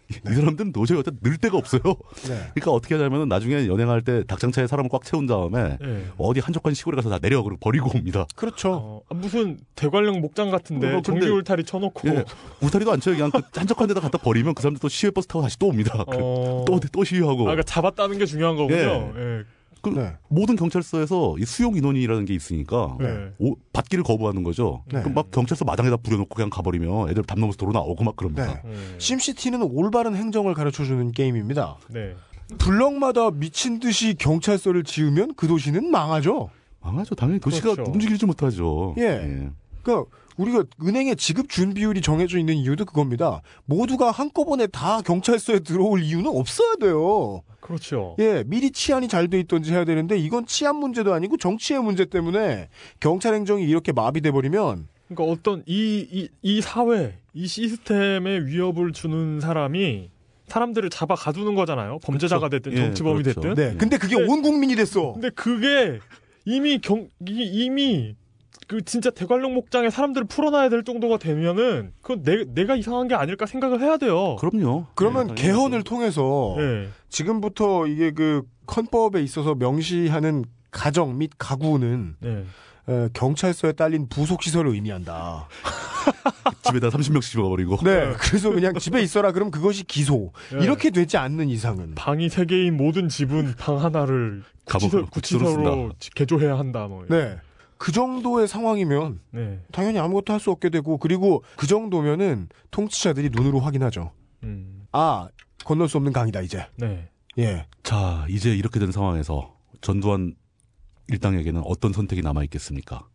이 0.09 0.33
사람들은 0.33 0.71
도저히 0.71 0.99
어쨌든 0.99 1.19
늘 1.21 1.37
데가 1.37 1.57
없어요. 1.57 1.81
네. 1.81 2.37
그러니까 2.53 2.71
어떻게 2.71 2.95
하냐면 2.95 3.27
나중에 3.27 3.67
연행할 3.67 4.01
때 4.01 4.23
닭장차에 4.25 4.67
사람을 4.67 4.89
꽉 4.89 5.03
채운 5.03 5.25
다음에 5.25 5.77
예. 5.83 6.05
어디 6.17 6.39
한적한 6.39 6.73
시골에 6.73 6.95
가서 6.95 7.09
다 7.09 7.19
내려 7.19 7.43
그리고 7.43 7.59
버리고 7.59 7.91
옵니다. 7.93 8.25
그렇죠. 8.35 8.73
어, 8.73 9.01
아, 9.09 9.13
무슨 9.13 9.59
대관령 9.75 10.21
목장 10.21 10.49
같은데 10.49 10.93
어, 10.93 11.01
전기 11.01 11.27
울타리 11.27 11.63
쳐놓고 11.65 12.07
예. 12.09 12.23
울타리도 12.61 12.91
안 12.91 12.99
쳐요. 12.99 13.15
그냥 13.15 13.31
그 13.31 13.41
한적한 13.53 13.87
데다 13.87 13.99
갖다 13.99 14.17
버리면 14.17 14.53
그 14.53 14.61
사람들 14.61 14.79
또 14.79 14.87
시외 14.87 15.11
버스 15.11 15.27
타고 15.27 15.41
다시 15.41 15.59
또 15.59 15.67
옵니다. 15.67 16.03
어... 16.07 16.65
또, 16.65 16.79
또 16.91 17.03
시위하고. 17.03 17.41
아, 17.41 17.55
그러니까 17.55 17.63
잡았다는 17.63 18.17
게 18.17 18.25
중요한 18.25 18.55
거군요. 18.55 18.77
예. 18.77 19.21
예. 19.21 19.43
그 19.81 19.89
네. 19.89 20.13
모든 20.27 20.55
경찰서에서 20.55 21.35
이 21.39 21.45
수용 21.45 21.75
인원이라는 21.75 22.25
게 22.25 22.33
있으니까 22.33 22.97
네. 22.99 23.31
오- 23.39 23.55
받기를 23.73 24.03
거부하는 24.03 24.43
거죠. 24.43 24.83
네. 24.91 24.99
그럼 25.01 25.13
막 25.13 25.31
경찰서 25.31 25.65
마당에다 25.65 25.97
부려놓고 25.97 26.35
그냥 26.35 26.49
가버리면 26.49 27.09
애들 27.09 27.23
담 27.23 27.39
넘어서 27.39 27.57
도로 27.57 27.71
나오고 27.71 28.03
막 28.03 28.15
그럽니다. 28.15 28.45
네. 28.45 28.61
음. 28.65 28.95
심시티는 28.97 29.61
올바른 29.63 30.15
행정을 30.15 30.53
가르쳐주는 30.53 31.11
게임입니다. 31.11 31.77
네. 31.89 32.15
블럭마다 32.57 33.29
미친 33.31 33.79
듯이 33.79 34.15
경찰서를 34.15 34.83
지으면 34.83 35.33
그 35.35 35.47
도시는 35.47 35.91
망하죠. 35.91 36.49
망하죠. 36.81 37.15
당연히 37.15 37.39
도시가 37.39 37.73
그렇죠. 37.73 37.91
움직이지 37.91 38.25
못하죠. 38.25 38.95
예. 38.97 39.49
그러니까 39.83 40.09
우리가 40.37 40.63
은행의 40.81 41.15
지급 41.15 41.49
준비율이 41.49 42.01
정해져 42.01 42.37
있는 42.37 42.55
이유도 42.55 42.85
그겁니다. 42.85 43.41
모두가 43.65 44.11
한꺼번에 44.11 44.67
다 44.67 45.01
경찰서에 45.01 45.59
들어올 45.59 46.01
이유는 46.03 46.27
없어야 46.27 46.75
돼요. 46.75 47.41
그렇죠. 47.59 48.15
예, 48.19 48.43
미리 48.45 48.71
치안이 48.71 49.07
잘 49.07 49.27
돼 49.27 49.39
있던지 49.39 49.73
해야 49.73 49.83
되는데 49.83 50.17
이건 50.17 50.45
치안 50.45 50.77
문제도 50.77 51.13
아니고 51.13 51.37
정치의 51.37 51.83
문제 51.83 52.05
때문에 52.05 52.69
경찰 52.99 53.33
행정이 53.33 53.63
이렇게 53.63 53.91
마비돼 53.91 54.31
버리면 54.31 54.87
그러니까 55.09 55.31
어떤 55.33 55.63
이, 55.65 56.07
이, 56.11 56.29
이 56.41 56.61
사회, 56.61 57.17
이 57.33 57.47
시스템에 57.47 58.39
위협을 58.45 58.93
주는 58.93 59.39
사람이 59.41 60.09
사람들을 60.47 60.89
잡아 60.91 61.15
가두는 61.15 61.55
거잖아요. 61.55 61.99
범죄자가 62.03 62.47
됐든 62.47 62.71
예, 62.73 62.77
정치범이 62.77 63.23
그렇죠. 63.23 63.41
됐든. 63.41 63.55
네. 63.55 63.75
근데 63.77 63.97
그게 63.97 64.15
네. 64.17 64.23
온 64.23 64.41
국민이 64.41 64.75
됐어. 64.75 65.13
근데 65.13 65.29
그게 65.31 65.99
이미 66.45 66.77
경, 66.79 67.09
이- 67.27 67.65
이미 67.65 68.15
그 68.67 68.83
진짜 68.83 69.09
대관령 69.09 69.53
목장에 69.53 69.89
사람들을 69.89 70.27
풀어놔야 70.27 70.69
될 70.69 70.83
정도가 70.83 71.17
되면은 71.17 71.93
그건 72.01 72.23
내, 72.23 72.43
내가 72.53 72.75
이상한 72.75 73.07
게 73.07 73.15
아닐까 73.15 73.45
생각을 73.45 73.81
해야 73.81 73.97
돼요. 73.97 74.35
그럼요. 74.35 74.87
그러면 74.93 75.27
네, 75.27 75.35
개헌을 75.35 75.83
통해서 75.83 76.55
예. 76.59 76.89
지금부터 77.09 77.87
이게 77.87 78.11
그 78.11 78.43
헌법에 78.75 79.21
있어서 79.23 79.55
명시하는 79.55 80.43
가정 80.71 81.17
및 81.17 81.31
가구는 81.37 82.15
네. 82.19 82.43
에, 82.89 83.09
경찰서에 83.13 83.71
딸린 83.71 84.09
부속 84.09 84.43
시설을 84.43 84.73
의미한다. 84.73 85.47
집에다 86.63 86.89
30명씩 86.89 87.23
집어버리고. 87.23 87.77
네. 87.77 88.13
그래서 88.19 88.49
그냥 88.49 88.73
집에 88.75 89.01
있어라 89.01 89.31
그럼 89.31 89.49
그것이 89.49 89.85
기소. 89.85 90.33
네. 90.51 90.63
이렇게 90.63 90.89
되지 90.89 91.15
않는 91.15 91.47
이상은. 91.47 91.95
방이 91.95 92.27
세 92.27 92.45
개인 92.45 92.75
모든 92.75 93.07
집은 93.07 93.55
방 93.57 93.81
하나를 93.81 94.43
구치소, 94.65 95.05
구치소로 95.05 95.91
개조해야 96.15 96.57
한다. 96.57 96.87
뭐. 96.87 97.05
네. 97.07 97.37
그 97.77 97.91
정도의 97.91 98.47
상황이면 98.47 99.19
네. 99.31 99.59
당연히 99.71 99.99
아무것도 99.99 100.33
할 100.33 100.39
수 100.39 100.51
없게 100.51 100.69
되고 100.69 100.97
그리고 100.97 101.43
그 101.57 101.67
정도면은 101.67 102.49
통치자들이 102.71 103.29
눈으로 103.31 103.59
확인하죠. 103.59 104.11
음. 104.43 104.85
아 104.91 105.29
건널 105.65 105.89
수 105.89 105.97
없는 105.97 106.13
강이다 106.13 106.41
이제. 106.41 106.65
네. 106.75 107.09
예. 107.39 107.65
자, 107.83 108.25
이제 108.29 108.55
이렇게 108.55 108.79
된 108.79 108.91
상황에서 108.91 109.55
전두환 109.81 110.35
일당에게는 111.07 111.61
어떤 111.65 111.93
선택이 111.93 112.21
남아 112.21 112.43
있겠습니까? 112.45 113.07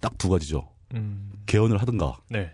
딱 0.00 0.12
두 0.18 0.28
가지죠. 0.28 0.68
음. 0.94 1.32
개헌을 1.46 1.78
하든가 1.78 2.18
네. 2.30 2.52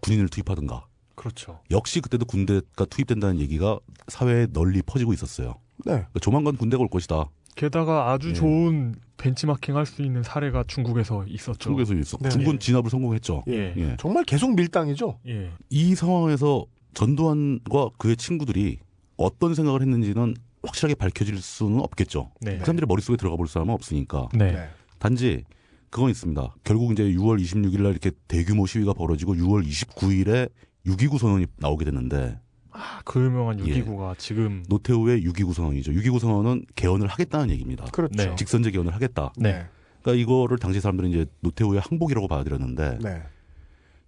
군인을 0.00 0.28
투입하든가. 0.28 0.86
그렇죠. 1.14 1.60
역시 1.70 2.00
그때도 2.00 2.24
군대가 2.26 2.84
투입된다는 2.86 3.38
얘기가 3.40 3.78
사회에 4.08 4.46
널리 4.52 4.82
퍼지고 4.82 5.12
있었어요. 5.12 5.54
네. 5.84 5.92
그러니까 5.92 6.20
조만간 6.20 6.56
군대가 6.56 6.82
올 6.82 6.88
것이다. 6.88 7.26
게다가 7.54 8.10
아주 8.10 8.30
예. 8.30 8.32
좋은 8.34 8.94
벤치마킹 9.22 9.76
할 9.76 9.86
수 9.86 10.02
있는 10.02 10.22
사례가 10.22 10.64
중국에서 10.66 11.24
있었죠. 11.26 11.58
중국에서 11.58 11.94
있어. 11.94 12.18
네. 12.18 12.28
중군 12.28 12.58
진압을 12.58 12.90
성공했죠. 12.90 13.44
예. 13.48 13.72
예. 13.76 13.96
정말 13.98 14.24
계속 14.24 14.54
밀당이죠. 14.54 15.20
예. 15.28 15.50
이 15.70 15.94
상황에서 15.94 16.66
전두환과 16.94 17.90
그의 17.98 18.16
친구들이 18.16 18.78
어떤 19.16 19.54
생각을 19.54 19.80
했는지는 19.82 20.34
확실하게 20.64 20.94
밝혀질 20.96 21.40
수는 21.40 21.80
없겠죠. 21.80 22.32
네. 22.40 22.52
그 22.58 22.60
사람들의 22.60 22.86
머릿속에 22.88 23.16
들어가 23.16 23.36
볼 23.36 23.46
사람은 23.46 23.72
없으니까. 23.74 24.28
네. 24.34 24.68
단지 24.98 25.44
그건 25.90 26.10
있습니다. 26.10 26.54
결국 26.64 26.92
이제 26.92 27.04
6월 27.04 27.40
26일 27.40 27.82
날 27.82 27.92
이렇게 27.92 28.10
대규모 28.26 28.66
시위가 28.66 28.92
벌어지고 28.94 29.34
6월 29.34 29.66
29일에 29.66 30.50
6.29 30.86 31.18
선언이 31.18 31.46
나오게 31.58 31.84
됐는데 31.84 32.38
아, 32.72 33.00
그 33.04 33.20
유명한 33.24 33.58
예. 33.66 33.82
6.29가 33.82 34.16
지금 34.18 34.64
노태우의 34.68 35.22
6.29 35.24 35.52
선언이죠. 35.54 35.92
6.29 35.92 36.18
선언은 36.18 36.64
개헌을 36.74 37.06
하겠다는 37.06 37.50
얘기입니다. 37.50 37.84
그렇죠. 37.92 38.14
네. 38.16 38.34
직선제 38.36 38.70
개헌을 38.70 38.94
하겠다. 38.94 39.32
네. 39.36 39.66
그러니까 40.02 40.22
이거를 40.22 40.58
당시 40.58 40.80
사람들은 40.80 41.10
이제 41.10 41.26
노태우의 41.40 41.80
항복이라고 41.80 42.28
받아들였는데 42.28 42.98
네. 43.02 43.22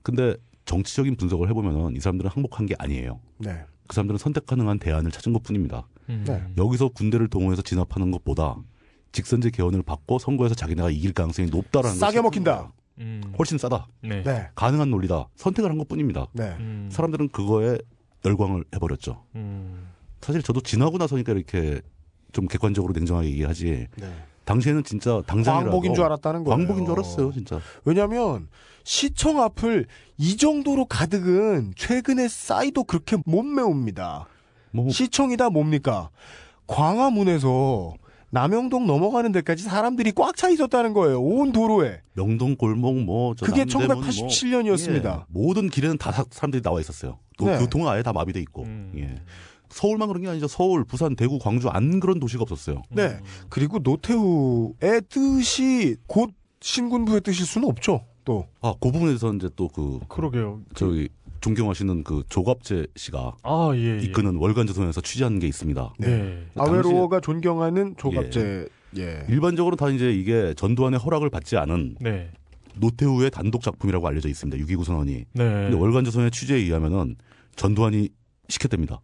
근데 0.03 0.37
정치적인 0.65 1.17
분석을 1.17 1.49
해보면은 1.51 1.95
이 1.97 2.01
사람들은 2.01 2.31
항복한 2.31 2.67
게 2.67 2.75
아니에요. 2.79 3.21
네. 3.39 3.65
그 3.87 3.95
사람들은 3.95 4.19
선택 4.19 4.47
가능한 4.47 4.79
대안을 4.79 5.11
찾은 5.11 5.33
것 5.33 5.43
뿐입니다. 5.43 5.87
음. 6.09 6.25
네. 6.27 6.43
여기서 6.57 6.89
군대를 6.89 7.29
동원해서 7.29 7.63
진압하는 7.63 8.11
것보다 8.11 8.57
직선제 9.13 9.51
개헌을 9.51 9.83
받고 9.83 10.19
선거에서 10.19 10.55
자기네가 10.55 10.91
이길 10.91 11.13
가능성이 11.13 11.49
높다라는 11.51 11.97
싸게 11.97 12.15
걸 12.15 12.23
먹힌다. 12.25 12.73
음. 12.99 13.23
훨씬 13.39 13.59
싸다. 13.59 13.87
네. 14.03 14.23
네. 14.23 14.49
가능한 14.55 14.91
논리다. 14.91 15.29
선택을 15.37 15.71
한 15.71 15.79
것 15.79 15.87
뿐입니다. 15.89 16.27
네. 16.33 16.57
음. 16.59 16.89
사람들은 16.91 17.29
그거에 17.29 17.79
열광을 18.25 18.65
해버렸죠. 18.75 19.25
음. 19.35 19.89
사실 20.21 20.43
저도 20.43 20.61
지나고 20.61 20.97
나서니까 20.99 21.33
이렇게 21.33 21.81
좀 22.33 22.47
객관적으로 22.49 22.93
냉정하게 22.95 23.29
얘기하지. 23.31 23.87
네. 23.97 24.13
당시에는 24.45 24.85
진짜 24.85 25.23
당장이라도 25.27 25.71
광복인 25.71 25.95
줄 25.95 26.05
알았다는 26.05 26.45
거예요. 26.45 26.57
광복인 26.57 26.85
줄 26.85 26.93
알았어요, 26.95 27.33
진짜. 27.33 27.61
왜냐하면 27.85 28.49
시청 28.85 29.41
앞을 29.41 29.87
이 30.19 30.37
정도로 30.37 30.85
가득은 30.87 31.73
최근에 31.77 32.29
싸이도 32.29 32.85
그렇게 32.85 33.17
못 33.25 33.43
메웁니다. 33.43 34.27
뭐 34.73 34.91
시청이다 34.91 35.49
뭡니까? 35.51 36.11
광화문에서 36.67 37.95
남영동 38.31 38.87
넘어가는 38.87 39.31
데까지 39.33 39.63
사람들이 39.63 40.13
꽉 40.13 40.37
차 40.37 40.49
있었다는 40.49 40.93
거예요. 40.93 41.23
온 41.23 41.53
도로에. 41.53 42.01
명동 42.15 42.57
골목 42.57 42.99
뭐저 42.99 43.47
그게 43.47 43.65
남대문 43.65 43.87
뭐, 43.87 43.95
1987 44.05 44.51
년이었습니다. 44.51 45.19
예, 45.21 45.25
모든 45.29 45.69
길에는 45.71 45.97
다 45.99 46.11
사- 46.11 46.25
사람들이 46.31 46.61
나와 46.63 46.81
있었어요. 46.81 47.19
또 47.37 47.47
네. 47.47 47.59
교통은 47.59 47.89
아예 47.89 48.03
다 48.03 48.13
마비돼 48.13 48.41
있고. 48.41 48.63
음. 48.65 48.93
예. 48.97 49.21
서울만 49.71 50.07
그런 50.09 50.23
게 50.23 50.29
아니죠. 50.29 50.47
서울, 50.47 50.85
부산, 50.85 51.17
대구, 51.17 51.39
광주 51.39 51.69
안 51.69 51.99
그런 51.99 52.21
도시가 52.21 52.43
없었어요. 52.43 52.83
네. 52.91 53.19
그리고 53.49 53.79
노태우의 53.81 55.03
뜻이 55.09 55.97
곧 56.07 56.31
신군부의 56.61 57.23
뜻일 57.23 57.45
수는 57.45 57.69
없죠. 57.69 58.05
또. 58.25 58.47
아, 58.61 58.73
그 58.81 58.91
부분에서 58.91 59.33
이제 59.35 59.49
또 59.57 59.69
그 59.69 59.99
그러게요. 60.09 60.61
저기 60.75 61.09
존경하시는 61.41 62.05
그 62.05 62.23
조갑재 62.29 62.87
씨가 62.97 63.33
아, 63.43 63.71
예. 63.75 63.99
예. 63.99 64.03
이끄는 64.03 64.37
월간조선에서 64.37 65.01
취재한 65.03 65.39
게 65.41 65.47
있습니다. 65.49 65.93
네. 65.99 66.47
아웨로가 66.57 67.21
존경하는 67.21 67.97
조갑재. 67.99 68.69
예. 68.99 69.27
일반적으로 69.29 69.75
다 69.77 69.91
이제 69.91 70.13
이게 70.13 70.55
전두환의 70.57 71.01
허락을 71.01 71.29
받지 71.29 71.57
않은 71.57 71.97
네. 72.01 72.31
노태우의 72.77 73.31
단독 73.31 73.63
작품이라고 73.63 74.07
알려져 74.07 74.29
있습니다. 74.29 74.65
6.29 74.65 74.85
선언이. 74.85 75.13
네. 75.13 75.25
근데 75.33 75.77
월간조선의 75.77 76.31
취재에 76.31 76.59
의하면은 76.59 77.17
전두환이 77.57 78.09
시켰답니다. 78.49 79.01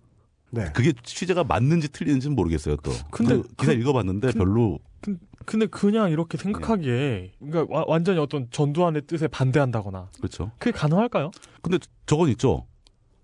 네. 0.51 0.71
그게 0.75 0.93
취재가 1.05 1.45
맞는지 1.45 1.89
틀리는지는 1.91 2.35
모르겠어요. 2.35 2.77
또. 2.77 2.91
근데 3.11 3.37
그 3.37 3.43
기사 3.59 3.73
그- 3.73 3.79
읽어봤는데 3.79 4.33
그- 4.33 4.39
별로 4.39 4.79
근데 5.47 5.67
그냥 5.67 6.11
이렇게 6.11 6.37
생각하기에 6.37 7.33
그러니까 7.41 7.67
와- 7.75 7.85
완전히 7.89 8.19
어떤 8.19 8.49
전두환의 8.51 9.03
뜻에 9.07 9.27
반대한다거나 9.29 10.11
그렇죠. 10.19 10.51
그게 10.59 10.71
가능할까요? 10.77 11.31
근데 11.63 11.79
저건 12.07 12.29
있죠. 12.31 12.67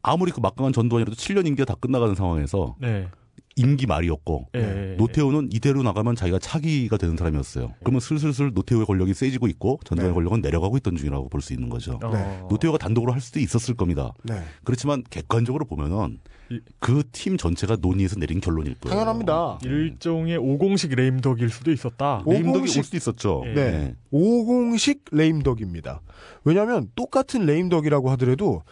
아무리 0.02 0.30
그 0.32 0.40
막강한 0.40 0.72
전두환이라도 0.72 1.14
7년 1.16 1.46
임기가 1.46 1.64
다 1.66 1.74
끝나가는 1.78 2.14
상황에서 2.14 2.76
네. 2.80 3.08
임기 3.56 3.86
말이었고 3.86 4.48
예. 4.54 4.58
네. 4.60 4.94
노태우는 4.98 5.48
이대로 5.50 5.82
나가면 5.82 6.14
자기가 6.14 6.38
차기가 6.38 6.98
되는 6.98 7.16
사람이었어요. 7.16 7.72
그러면 7.80 8.00
슬슬슬 8.00 8.52
노태우의 8.52 8.84
권력이 8.84 9.14
세지고 9.14 9.46
있고 9.48 9.80
전두환의 9.84 10.10
네. 10.10 10.14
권력은 10.14 10.42
내려가고 10.42 10.76
있던 10.76 10.96
중이라고 10.96 11.28
볼 11.30 11.40
수 11.40 11.54
있는 11.54 11.68
거죠. 11.70 11.98
어. 12.02 12.10
네. 12.12 12.40
노태우가 12.50 12.76
단독으로 12.78 13.12
할 13.12 13.20
수도 13.20 13.40
있었을 13.40 13.74
겁니다. 13.74 14.12
네. 14.24 14.42
그렇지만 14.64 15.02
객관적으로 15.08 15.64
보면은 15.64 16.18
이- 16.50 16.60
그팀 16.80 17.38
전체가 17.38 17.76
논의해서 17.80 18.16
내린 18.20 18.40
결론일 18.40 18.74
거예요. 18.76 18.94
당연합니다. 18.94 19.58
일종의 19.64 20.36
오공식 20.36 20.94
레임덕일 20.94 21.48
수도 21.48 21.72
있었다. 21.72 22.22
오- 22.26 22.32
레임덕이 22.32 22.58
올 22.58 22.64
오공식- 22.66 22.84
수도 22.84 22.96
있었죠. 22.98 23.42
네. 23.46 23.54
네. 23.54 23.94
50식 24.12 25.00
레임덕입니다. 25.12 26.02
왜냐하면 26.44 26.90
똑같은 26.94 27.46
레임덕이라고 27.46 28.10
하더라도 28.10 28.62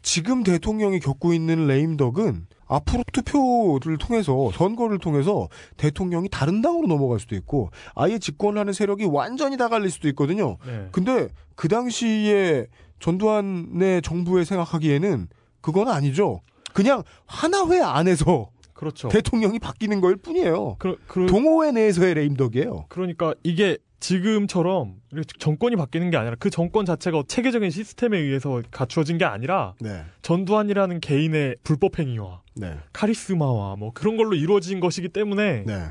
지금 0.00 0.42
대통령이 0.42 0.98
겪고 1.00 1.32
있는 1.34 1.66
레임덕은 1.68 2.46
앞으로 2.72 3.04
투표를 3.12 3.98
통해서 3.98 4.50
선거를 4.52 4.98
통해서 4.98 5.48
대통령이 5.76 6.28
다른 6.30 6.62
당으로 6.62 6.86
넘어갈 6.86 7.20
수도 7.20 7.34
있고 7.36 7.70
아예 7.94 8.18
집권하는 8.18 8.72
세력이 8.72 9.04
완전히 9.04 9.56
다 9.56 9.68
갈릴 9.68 9.90
수도 9.90 10.08
있거든요. 10.08 10.56
네. 10.66 10.88
근데 10.90 11.28
그 11.54 11.68
당시에 11.68 12.66
전두환의 13.00 14.02
정부에 14.02 14.44
생각하기에는 14.44 15.28
그건 15.60 15.88
아니죠. 15.88 16.40
그냥 16.72 17.02
하나회 17.26 17.80
안에서 17.80 18.50
그렇죠. 18.72 19.08
대통령이 19.08 19.58
바뀌는 19.58 20.00
거일 20.00 20.16
뿐이에요. 20.16 20.76
그, 20.78 20.96
그, 21.06 21.26
동호회 21.26 21.72
내에서의 21.72 22.14
레임덕이에요. 22.14 22.86
그러니까 22.88 23.34
이게 23.44 23.78
지금처럼 24.02 24.96
정권이 25.38 25.76
바뀌는 25.76 26.10
게 26.10 26.16
아니라 26.16 26.34
그 26.38 26.50
정권 26.50 26.84
자체가 26.84 27.22
체계적인 27.28 27.70
시스템에 27.70 28.18
의해서 28.18 28.60
갖추어진 28.72 29.16
게 29.16 29.24
아니라 29.24 29.74
네. 29.80 30.04
전두환이라는 30.22 31.00
개인의 31.00 31.56
불법 31.62 31.98
행위와 32.00 32.42
네. 32.56 32.76
카리스마와 32.92 33.76
뭐 33.76 33.92
그런 33.94 34.16
걸로 34.16 34.34
이루어진 34.34 34.80
것이기 34.80 35.08
때문에 35.08 35.62
네. 35.64 35.84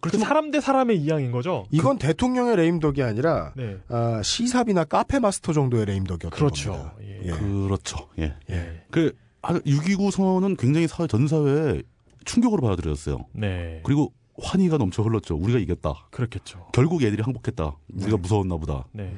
그 0.00 0.16
사람 0.16 0.50
대 0.50 0.60
사람의 0.60 0.96
이양인 0.96 1.30
거죠. 1.30 1.66
이건 1.70 1.98
대통령의 1.98 2.56
레임덕이 2.56 3.02
아니라 3.02 3.52
네. 3.54 3.76
아, 3.88 4.22
시삽이나 4.22 4.84
카페 4.84 5.18
마스터 5.18 5.52
정도의 5.52 5.86
레임덕이었던 5.86 6.30
그렇죠. 6.30 6.72
겁니다. 6.72 6.94
예. 7.02 7.20
예. 7.24 7.30
그렇죠. 7.32 8.08
예. 8.18 8.34
예. 8.48 8.82
그6.29 8.90 10.10
선언은 10.10 10.56
굉장히 10.56 10.86
사회 10.86 11.06
전 11.06 11.26
사회에 11.26 11.82
충격으로 12.24 12.62
받아들였어요. 12.62 13.26
네. 13.32 13.80
그리고 13.84 14.12
환희가 14.40 14.78
넘쳐 14.78 15.02
흘렀죠. 15.02 15.36
우리가 15.36 15.58
이겼다. 15.58 16.08
그렇겠죠. 16.10 16.66
결국 16.72 17.02
얘들이 17.02 17.22
항복했다. 17.22 17.76
우리가 17.92 18.10
네. 18.10 18.16
무서웠나 18.16 18.56
보다. 18.56 18.86
네. 18.92 19.14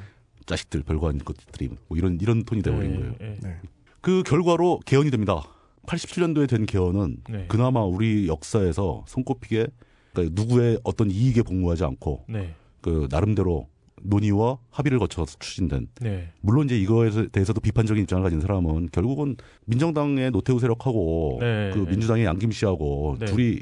자식들 0.46 0.82
별거 0.82 1.08
아닌 1.08 1.20
것들이 1.24 1.70
뭐 1.88 1.98
이런 1.98 2.18
이런 2.20 2.44
톤이 2.44 2.62
돼버린 2.62 2.92
네, 2.92 2.98
거예요. 2.98 3.14
네. 3.18 3.38
네. 3.42 3.56
그 4.00 4.22
결과로 4.24 4.80
개헌이 4.86 5.10
됩니다. 5.10 5.42
87년도에 5.86 6.48
된 6.48 6.66
개헌은 6.66 7.16
네. 7.28 7.46
그나마 7.48 7.84
우리 7.84 8.28
역사에서 8.28 9.04
손꼽히게 9.06 9.66
그러니까 10.12 10.42
누구의 10.42 10.80
어떤 10.84 11.10
이익에 11.10 11.42
복무하지 11.42 11.84
않고 11.84 12.24
네. 12.28 12.54
그 12.80 13.08
나름대로 13.10 13.68
논의와 14.02 14.58
합의를 14.70 14.98
거쳐서 14.98 15.36
추진된 15.38 15.88
네. 16.00 16.32
물론 16.40 16.66
이제 16.66 16.78
이거에 16.78 17.10
대해서도 17.30 17.60
비판적인 17.60 18.02
입장을 18.02 18.22
가진 18.22 18.40
사람은 18.40 18.88
결국은 18.92 19.36
민정당의 19.66 20.30
노태우 20.30 20.58
세력하고 20.58 21.38
네. 21.40 21.70
그 21.74 21.80
민주당의 21.80 22.24
양김 22.24 22.50
씨하고 22.50 23.16
네. 23.18 23.26
둘이 23.26 23.60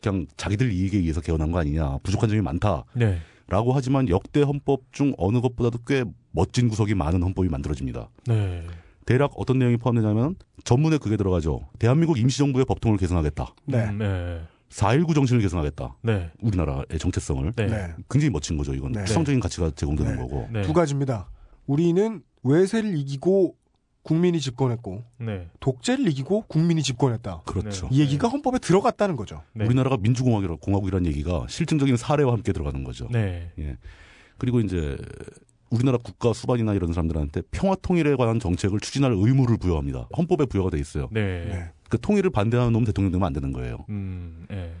그냥 0.00 0.26
자기들 0.36 0.72
이익에 0.72 0.98
의해서 0.98 1.20
개헌한 1.20 1.52
거 1.52 1.58
아니냐 1.58 1.98
부족한 2.02 2.28
점이 2.28 2.40
많다라고 2.40 2.86
네. 2.94 3.20
하지만 3.72 4.08
역대 4.08 4.42
헌법 4.42 4.82
중 4.92 5.14
어느 5.18 5.40
것보다도 5.40 5.78
꽤 5.86 6.04
멋진 6.30 6.68
구석이 6.68 6.94
많은 6.94 7.22
헌법이 7.22 7.48
만들어집니다. 7.48 8.08
네. 8.26 8.66
대략 9.06 9.32
어떤 9.36 9.58
내용이 9.58 9.78
포함되냐면 9.78 10.36
전문에 10.64 10.98
그게 10.98 11.16
들어가죠. 11.16 11.68
대한민국 11.78 12.18
임시정부의 12.18 12.66
법통을 12.66 12.98
개선하겠다. 12.98 13.54
네. 13.64 13.84
음, 13.84 13.98
네. 13.98 14.42
4.19 14.68 15.14
정신을 15.14 15.40
개선하겠다. 15.40 15.96
네. 16.02 16.30
우리나라의 16.42 16.98
정체성을. 16.98 17.52
네. 17.56 17.66
네. 17.66 17.94
굉장히 18.10 18.30
멋진 18.30 18.58
거죠. 18.58 18.74
이건 18.74 18.92
네. 18.92 19.04
추상적인 19.04 19.40
가치가 19.40 19.70
제공되는 19.70 20.16
네. 20.16 20.18
거고. 20.20 20.48
네. 20.52 20.62
두 20.62 20.74
가지입니다. 20.74 21.30
우리는 21.66 22.22
외세를 22.42 22.96
이기고 22.98 23.56
국민이 24.08 24.40
집권했고 24.40 25.04
네. 25.18 25.50
독재를 25.60 26.08
이기고 26.08 26.44
국민이 26.48 26.82
집권했다. 26.82 27.42
그렇죠. 27.44 27.90
이 27.92 28.00
얘기가 28.00 28.26
헌법에 28.28 28.58
들어갔다는 28.58 29.16
거죠. 29.16 29.42
네. 29.52 29.66
우리나라가 29.66 29.98
민주공화국이라 29.98 30.56
공화국이라는 30.62 31.04
얘기가 31.10 31.44
실증적인 31.46 31.98
사례와 31.98 32.32
함께 32.32 32.54
들어가는 32.54 32.84
거죠. 32.84 33.06
네. 33.10 33.52
예. 33.58 33.76
그리고 34.38 34.60
이제 34.60 34.96
우리나라 35.68 35.98
국가 35.98 36.32
수반이나 36.32 36.72
이런 36.72 36.94
사람들한테 36.94 37.42
평화 37.50 37.74
통일에 37.74 38.16
관한 38.16 38.40
정책을 38.40 38.80
추진할 38.80 39.12
의무를 39.12 39.58
부여합니다. 39.58 40.08
헌법에 40.16 40.46
부여가 40.46 40.70
돼 40.70 40.78
있어요. 40.78 41.10
네. 41.12 41.44
네. 41.44 41.70
그 41.90 42.00
통일을 42.00 42.30
반대하는 42.30 42.72
놈 42.72 42.84
대통령 42.86 43.12
되면 43.12 43.26
안 43.26 43.34
되는 43.34 43.52
거예요. 43.52 43.84
음. 43.90 44.46
네. 44.48 44.72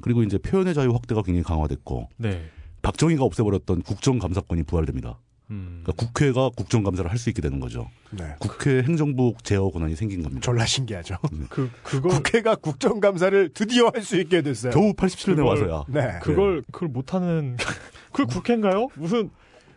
그리고 0.00 0.22
이제 0.22 0.38
표현의 0.38 0.72
자유 0.72 0.94
확대가 0.94 1.20
굉장히 1.20 1.42
강화됐고 1.42 2.08
네. 2.16 2.44
박정희가 2.80 3.24
없애버렸던 3.24 3.82
국정감사권이 3.82 4.62
부활됩니다. 4.62 5.18
음. 5.50 5.82
그러니까 5.84 5.92
국회가 6.04 6.48
국정감사를 6.50 7.10
할 7.10 7.18
수 7.18 7.28
있게 7.30 7.42
되는 7.42 7.60
거죠. 7.60 7.88
네. 8.10 8.34
국회 8.38 8.82
행정부 8.82 9.34
제어 9.42 9.68
권한이 9.70 9.96
생긴 9.96 10.22
겁니다. 10.22 10.40
졸라 10.42 10.64
신기하죠. 10.64 11.16
그 11.50 11.70
그거 11.82 12.08
국회가 12.08 12.54
국정감사를 12.56 13.50
드디어 13.54 13.90
할 13.94 14.02
수 14.02 14.18
있게 14.20 14.42
됐어요. 14.42 14.72
겨우 14.72 14.92
87년에 14.92 15.36
그걸- 15.36 15.46
와서야. 15.46 15.84
네. 15.88 16.18
그걸 16.22 16.62
그걸 16.72 16.88
못하는 16.88 17.56
그 18.12 18.26
국회인가요? 18.26 18.88
무슨 18.94 19.30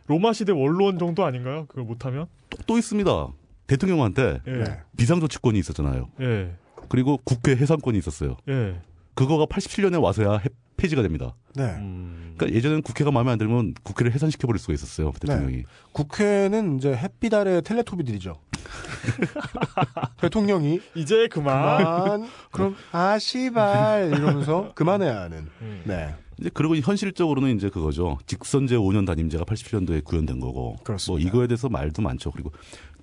로마 0.08 0.34
시대 0.34 0.52
원로원 0.52 0.98
정도 1.00 1.24
아닌가요? 1.26 1.66
그걸 1.68 1.84
못하면? 1.86 2.28
또, 2.50 2.58
또 2.66 2.78
있습니다. 2.78 3.28
대통령한테 3.68 4.42
예. 4.48 4.52
네. 4.52 4.80
비상조치권이 4.98 5.58
있었잖아요. 5.60 6.10
예. 6.22 6.56
그리고 6.90 7.18
국회 7.24 7.56
해산권이 7.56 7.98
있었어요. 7.98 8.38
예. 8.50 8.80
그거가 9.16 9.46
87년에 9.46 10.02
와서야 10.02 10.38
해- 10.38 10.50
폐지가 10.84 11.02
됩니다. 11.02 11.34
네. 11.56 11.64
음. 11.64 12.34
그러니까 12.36 12.58
예전에는 12.58 12.82
국회가 12.82 13.10
마음에 13.10 13.32
안 13.32 13.38
들면 13.38 13.74
국회를 13.84 14.14
해산시켜 14.14 14.48
버릴 14.48 14.60
수가 14.60 14.74
있었어요. 14.74 15.14
대통령이. 15.18 15.64
국회는 15.94 16.78
이제 16.78 16.94
햇빛 16.94 17.34
아래 17.34 17.62
텔레토비들이죠. 17.62 18.36
대통령이 20.20 20.82
이제 20.96 21.28
그만. 21.30 21.78
그만 21.78 22.30
그럼 22.52 22.76
아 22.92 23.18
씨발 23.18 24.12
이러면서 24.14 24.74
그만해야 24.76 25.22
하는. 25.22 25.48
음. 25.62 25.82
네. 25.86 26.14
이제 26.40 26.50
그리고 26.54 26.76
현실적으로는 26.76 27.56
이제 27.56 27.70
그거죠. 27.70 28.18
직선제 28.26 28.76
5년 28.76 29.06
단임제가 29.06 29.46
87년도에 29.46 30.04
구현된 30.04 30.42
거고. 30.42 30.76
그렇습니다. 30.84 31.12
뭐 31.12 31.20
이거에 31.20 31.48
대해서 31.48 31.70
말도 31.70 32.02
많죠. 32.02 32.32
그리고 32.32 32.52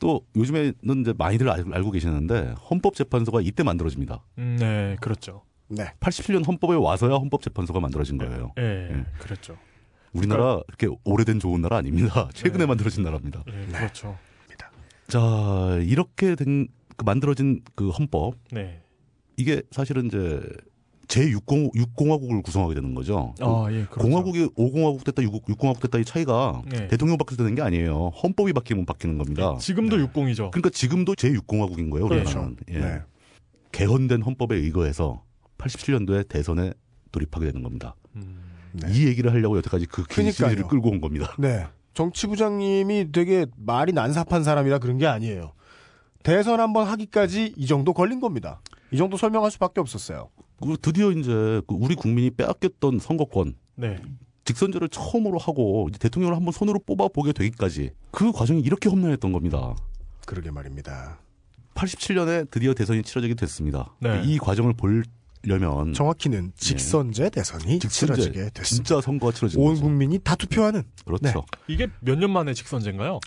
또 0.00 0.20
요즘에는 0.36 0.74
이제 1.00 1.14
많이들 1.16 1.48
알- 1.48 1.64
알고 1.72 1.92
계시는데 1.92 2.54
헌법재판소가 2.70 3.40
이때 3.40 3.62
만들어집니다. 3.62 4.22
음, 4.38 4.56
네, 4.58 4.96
그렇죠. 5.00 5.42
네. 5.70 5.92
87년 6.00 6.46
헌법에 6.46 6.74
와서야 6.74 7.14
헌법재판소가 7.14 7.80
만들어진 7.80 8.18
거예요. 8.18 8.52
예. 8.58 8.90
예. 8.92 9.04
그렇죠. 9.18 9.56
우리나라 10.12 10.60
그렇게 10.66 10.88
오래된 11.04 11.38
좋은 11.40 11.62
나라 11.62 11.76
아닙니다. 11.78 12.28
최근에 12.34 12.66
만들어진 12.66 13.04
나라입니다. 13.04 13.44
예, 13.48 13.72
그렇죠. 13.72 14.18
자 15.08 15.78
이렇게 15.82 16.34
된 16.36 16.68
그 17.00 17.04
만들어진 17.04 17.62
그 17.74 17.88
헌법 17.88 18.34
네. 18.52 18.82
이게 19.38 19.62
사실은 19.70 20.06
이제 20.06 20.42
제6공 21.08 21.74
6공화국을 21.74 22.42
구성하게 22.42 22.74
되는 22.74 22.94
거죠. 22.94 23.34
아, 23.40 23.66
예, 23.70 23.86
그렇죠. 23.86 24.00
공화국이 24.02 24.48
5공화국 24.48 25.02
됐다 25.04 25.22
6, 25.22 25.46
6공화국 25.46 25.80
됐다 25.80 25.98
이 25.98 26.04
차이가 26.04 26.60
네. 26.66 26.88
대통령 26.88 27.16
바뀌어서 27.16 27.42
되는 27.42 27.54
게 27.54 27.62
아니에요. 27.62 28.08
헌법이 28.22 28.52
바뀌면 28.52 28.84
바뀌는 28.84 29.16
겁니다. 29.16 29.56
지금도 29.58 29.98
육공이죠. 29.98 30.50
그러니까 30.50 30.68
지금도 30.68 31.14
제6공화국인 31.14 31.88
거예요. 31.90 32.04
우리나라는. 32.04 32.56
예. 32.68 32.78
네. 32.78 33.00
개헌된 33.72 34.20
헌법에 34.20 34.56
의거해서 34.56 35.24
87년도에 35.60 36.28
대선에 36.28 36.72
돌입하게 37.12 37.46
되는 37.46 37.62
겁니다. 37.62 37.94
음. 38.16 38.40
네. 38.72 38.88
이 38.92 39.06
얘기를 39.06 39.32
하려고 39.32 39.56
여태까지 39.58 39.86
그긴 39.86 40.06
그러니까요. 40.06 40.48
시리즈를 40.48 40.68
끌고 40.68 40.90
온 40.90 41.00
겁니다. 41.00 41.34
네. 41.38 41.66
정치부장님이 41.94 43.12
되게 43.12 43.46
말이 43.56 43.92
난삽한 43.92 44.44
사람이라 44.44 44.78
그런 44.78 44.98
게 44.98 45.06
아니에요. 45.06 45.52
대선 46.22 46.60
한번 46.60 46.86
하기까지 46.86 47.54
이 47.56 47.66
정도 47.66 47.92
걸린 47.92 48.20
겁니다. 48.20 48.60
이 48.92 48.96
정도 48.96 49.16
설명할 49.16 49.50
수밖에 49.50 49.80
없었어요. 49.80 50.30
그리고 50.60 50.76
드디어 50.76 51.10
이제 51.10 51.30
그 51.66 51.74
우리 51.74 51.94
국민이 51.94 52.30
빼앗겼던 52.30 52.98
선거권 52.98 53.54
네. 53.76 54.00
직선제를 54.44 54.88
처음으로 54.88 55.38
하고 55.38 55.86
이제 55.88 55.98
대통령을 55.98 56.36
한번 56.36 56.52
손으로 56.52 56.80
뽑아 56.80 57.08
보게 57.08 57.32
되기까지 57.32 57.90
그 58.10 58.32
과정이 58.32 58.60
이렇게 58.60 58.88
험난했던 58.88 59.32
겁니다. 59.32 59.74
그러게 60.26 60.50
말입니다. 60.50 61.18
87년에 61.74 62.50
드디어 62.50 62.74
대선이 62.74 63.02
치러지게 63.02 63.34
됐습니다. 63.34 63.94
네. 64.00 64.22
이 64.24 64.38
과정을 64.38 64.74
보 64.74 64.88
려면 65.42 65.92
정확히는 65.94 66.52
직선제 66.56 67.30
대선이 67.30 67.78
직선제, 67.78 68.14
치러지게 68.14 68.32
됐습니다. 68.52 68.62
진짜 68.64 69.00
선거가 69.00 69.32
치러진 69.32 69.58
온 69.60 69.68
거죠. 69.70 69.82
국민이 69.82 70.18
다 70.18 70.34
투표하는 70.36 70.82
그렇죠. 71.04 71.22
네. 71.22 71.42
이게 71.68 71.88
몇 72.00 72.18
년 72.18 72.30
만에 72.30 72.52
직선제인가요? 72.52 73.20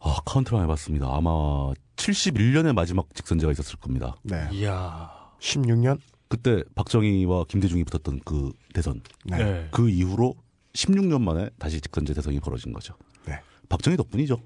아, 0.00 0.16
카운트를 0.26 0.60
해봤습니다. 0.62 1.06
아마 1.10 1.72
71년에 1.96 2.74
마지막 2.74 3.06
직선제가 3.14 3.52
있었을 3.52 3.78
겁니다. 3.78 4.16
네. 4.22 4.46
이야. 4.52 5.10
16년. 5.40 5.98
그때 6.28 6.62
박정희와 6.74 7.44
김대중이 7.44 7.84
붙었던 7.84 8.20
그 8.24 8.52
대선. 8.74 9.00
네. 9.24 9.38
네. 9.38 9.68
그 9.70 9.88
이후로 9.88 10.34
16년 10.74 11.22
만에 11.22 11.48
다시 11.58 11.80
직선제 11.80 12.12
대선이 12.14 12.40
벌어진 12.40 12.72
거죠. 12.72 12.94
네. 13.26 13.40
박정희 13.68 13.96
덕분이죠. 13.96 14.38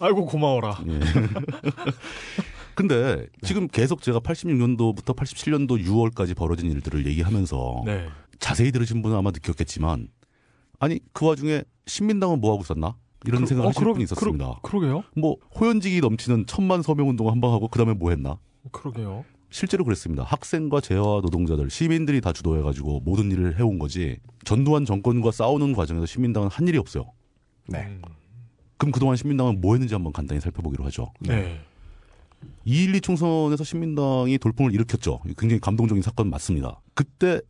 아이고 0.00 0.26
고마워라. 0.26 0.80
예. 0.88 0.98
근데 2.74 3.26
지금 3.42 3.68
계속 3.68 4.02
제가 4.02 4.20
86년도부터 4.20 5.14
87년도 5.16 5.84
6월까지 5.84 6.36
벌어진 6.36 6.70
일들을 6.70 7.06
얘기하면서 7.06 7.82
네. 7.86 8.06
자세히 8.38 8.72
들으신 8.72 9.02
분은 9.02 9.16
아마 9.16 9.30
느꼈겠지만 9.30 10.08
아니 10.78 10.98
그 11.12 11.26
와중에 11.26 11.62
신민당은 11.86 12.40
뭐 12.40 12.52
하고 12.52 12.62
있었나? 12.62 12.96
이런 13.24 13.42
그- 13.42 13.46
생각을 13.48 13.66
어, 13.66 13.68
하실 13.68 13.80
그러- 13.82 13.92
분이 13.92 14.04
있었습니다. 14.04 14.58
그러게요. 14.62 15.04
뭐 15.16 15.36
호연직이 15.60 16.00
넘치는 16.00 16.46
천만 16.46 16.82
서명 16.82 17.08
운동 17.08 17.28
한번 17.28 17.52
하고 17.52 17.68
그다음에 17.68 17.94
뭐 17.94 18.10
했나? 18.10 18.38
그러게요. 18.72 19.24
실제로 19.50 19.84
그랬습니다. 19.84 20.22
학생과 20.24 20.80
재화 20.80 21.02
노동자들, 21.02 21.68
시민들이 21.70 22.20
다 22.20 22.32
주도해가지고 22.32 23.00
모든 23.04 23.30
일을 23.30 23.58
해온 23.58 23.78
거지. 23.78 24.16
전두환 24.44 24.84
정권과 24.86 25.30
싸우는 25.30 25.74
과정에서 25.74 26.06
시민당은 26.06 26.48
한 26.48 26.66
일이 26.66 26.78
없어요. 26.78 27.12
네. 27.68 27.80
음. 27.80 28.00
그럼 28.78 28.92
그동안 28.92 29.14
시민당은 29.16 29.60
뭐 29.60 29.74
했는지 29.74 29.94
한번 29.94 30.12
간단히 30.12 30.40
살펴보기로 30.40 30.84
하죠. 30.86 31.12
네. 31.20 31.60
2.12 32.66 33.02
총선에서 33.02 33.64
신민당이 33.64 34.38
돌풍을 34.38 34.72
일으켰죠. 34.74 35.20
굉장히 35.38 35.60
감동적인 35.60 36.02
사건 36.02 36.30
맞습니다. 36.30 36.80
그때 36.94 37.40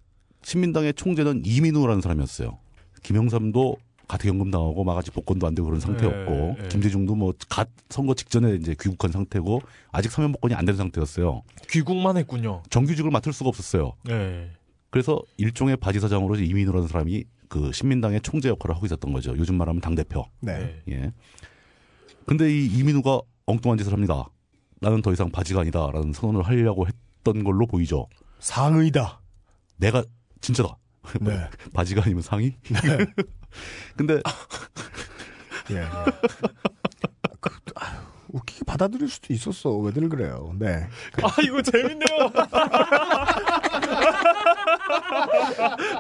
신민당의 0.43 0.95
총재는 0.95 1.43
이민우라는 1.45 2.01
사람이었어요. 2.01 2.59
김영삼도 3.03 3.77
가택연금 4.09 4.51
당하고 4.51 4.85
막 4.85 4.99
아직 4.99 5.13
복권도 5.15 5.47
안 5.47 5.55
되고 5.55 5.67
그런 5.67 5.81
상태였고 5.81 6.31
네, 6.33 6.57
네. 6.63 6.69
김대중도 6.69 7.15
뭐 7.15 7.33
갓 7.49 7.69
선거 7.89 8.15
직전에 8.15 8.55
이제 8.57 8.75
귀국한 8.79 9.11
상태고 9.13 9.63
아직 9.91 10.11
사면 10.11 10.33
복권이 10.33 10.55
안 10.55 10.67
된 10.67 10.77
상태였어요. 10.77 11.43
귀국만 11.71 12.17
했군요. 12.17 12.63
정규직을 12.71 13.11
맡을 13.11 13.33
수가 13.33 13.49
없었어요. 13.49 13.95
네. 14.05 14.51
그래서 14.91 15.21
일종의 15.39 15.77
바지 15.79 16.01
사장으로 16.01 16.37
이민우라는 16.37 16.89
사람이 16.89 17.25
그 17.49 17.71
신민당의 17.73 18.21
총재 18.23 18.49
역할을 18.51 18.75
하고 18.75 18.85
있었던 18.87 19.13
거죠. 19.13 19.35
요즘 19.39 19.57
말하면 19.57 19.81
당 19.81 19.95
대표. 19.95 20.25
네. 20.41 20.59
네. 20.87 20.95
예. 20.95 21.13
근데 22.27 22.51
이 22.53 22.67
이민우가 22.67 23.21
엉뚱한 23.47 23.79
짓을 23.79 23.93
합니다. 23.93 24.29
나는 24.83 25.01
더 25.01 25.13
이상 25.13 25.31
바지가 25.31 25.61
아니다라는 25.61 26.13
선언을 26.13 26.43
하려고 26.43 26.87
했던 26.87 27.45
걸로 27.45 27.67
보이죠. 27.69 28.09
상의다. 28.41 29.21
내가 29.77 30.03
진짜다. 30.41 30.77
네. 31.23 31.49
바지가 31.73 32.03
아니면 32.05 32.23
상의? 32.23 32.57
근데 33.97 34.21
예. 35.71 35.77
예. 35.77 35.85
그, 37.41 37.51
아유, 37.77 38.01
웃기게 38.29 38.65
받아들일 38.65 39.09
수도 39.09 39.33
있었어. 39.33 39.77
왜들 39.77 40.09
그래요. 40.09 40.53
네. 40.59 40.89
아 41.23 41.41
이거 41.43 41.63
재밌네요. 41.63 42.19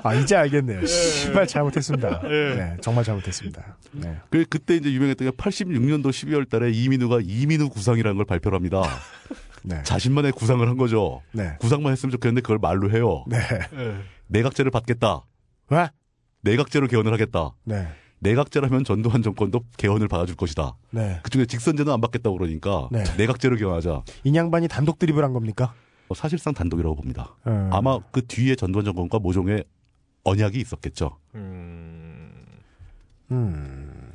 아, 0.02 0.14
이제 0.14 0.36
알겠네요. 0.36 0.84
씨발 0.86 1.46
잘못했습니다. 1.46 2.22
예. 2.24 2.54
네. 2.54 2.76
정말 2.80 3.04
잘못했습니다. 3.04 3.76
네. 3.92 4.16
그 4.30 4.44
그때 4.48 4.76
이제 4.76 4.92
유명했던 4.92 5.30
게 5.30 5.36
86년도 5.36 6.06
12월 6.06 6.48
달에 6.48 6.70
이민우가 6.70 7.20
이민우 7.22 7.68
구상이라는 7.70 8.16
걸 8.16 8.26
발표를 8.26 8.56
합니다. 8.56 8.82
네. 9.62 9.82
자신만의 9.84 10.32
구상을 10.32 10.66
한 10.68 10.76
거죠. 10.76 11.22
네. 11.32 11.56
구상만 11.60 11.92
했으면 11.92 12.10
좋겠는데 12.10 12.40
그걸 12.40 12.58
말로 12.58 12.90
해요. 12.90 13.24
네. 13.28 13.38
네. 13.72 13.96
내각제를 14.28 14.70
받겠다. 14.70 15.22
왜? 15.68 15.88
내각제로 16.42 16.86
개헌을 16.88 17.12
하겠다. 17.12 17.52
네. 17.64 17.88
내각제라면 18.18 18.84
전두환 18.84 19.22
정권도 19.22 19.62
개헌을 19.76 20.08
받아줄 20.08 20.36
것이다. 20.36 20.76
네. 20.90 21.18
그중에 21.22 21.44
직선제는 21.44 21.92
안 21.92 22.00
받겠다고 22.00 22.36
그러니까 22.38 22.88
네. 22.92 23.04
내각제로 23.16 23.56
개헌하자. 23.56 24.02
인양반이 24.24 24.68
단독 24.68 24.98
드립을 24.98 25.24
한 25.24 25.32
겁니까? 25.32 25.74
어, 26.12 26.14
사실상 26.14 26.52
단독이라고 26.52 26.94
봅니다. 26.94 27.34
음. 27.46 27.68
아마 27.72 27.98
그 28.10 28.24
뒤에 28.26 28.54
전두환 28.54 28.84
정권과 28.84 29.18
모종의 29.18 29.64
언약이 30.24 30.60
있었겠죠. 30.60 31.16
음. 31.34 32.30
음. 33.30 34.12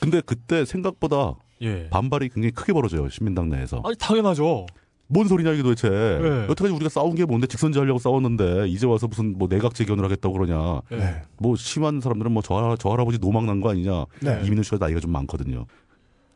근데 0.00 0.20
그때 0.20 0.64
생각보다 0.64 1.34
예. 1.62 1.88
반발이 1.90 2.28
굉장히 2.30 2.50
크게 2.52 2.72
벌어져요. 2.72 3.08
신민당 3.08 3.48
내에서. 3.48 3.80
아니 3.84 3.96
당연하죠. 3.96 4.66
뭔 5.10 5.26
소리냐 5.26 5.52
이게 5.52 5.62
도대체. 5.62 5.88
네. 5.88 6.42
여태까지 6.50 6.74
우리가 6.74 6.88
싸운 6.90 7.14
게 7.14 7.24
뭔데 7.24 7.46
직선제 7.46 7.78
하려고 7.80 7.98
싸웠는데 7.98 8.68
이제 8.68 8.86
와서 8.86 9.06
무슨 9.06 9.38
뭐 9.38 9.48
내각제 9.48 9.84
개헌을 9.84 10.04
하겠다고 10.04 10.34
그러냐. 10.34 10.82
예. 10.92 10.96
네. 10.96 11.22
뭐 11.38 11.56
심한 11.56 12.00
사람들은 12.00 12.30
뭐 12.32 12.42
저 12.42 12.90
할아버지 12.90 13.18
노망 13.18 13.46
난 13.46 13.60
거 13.60 13.70
아니냐. 13.70 14.04
네. 14.20 14.42
이민우 14.44 14.62
씨가 14.64 14.76
나이가 14.78 15.00
좀 15.00 15.10
많거든요. 15.12 15.66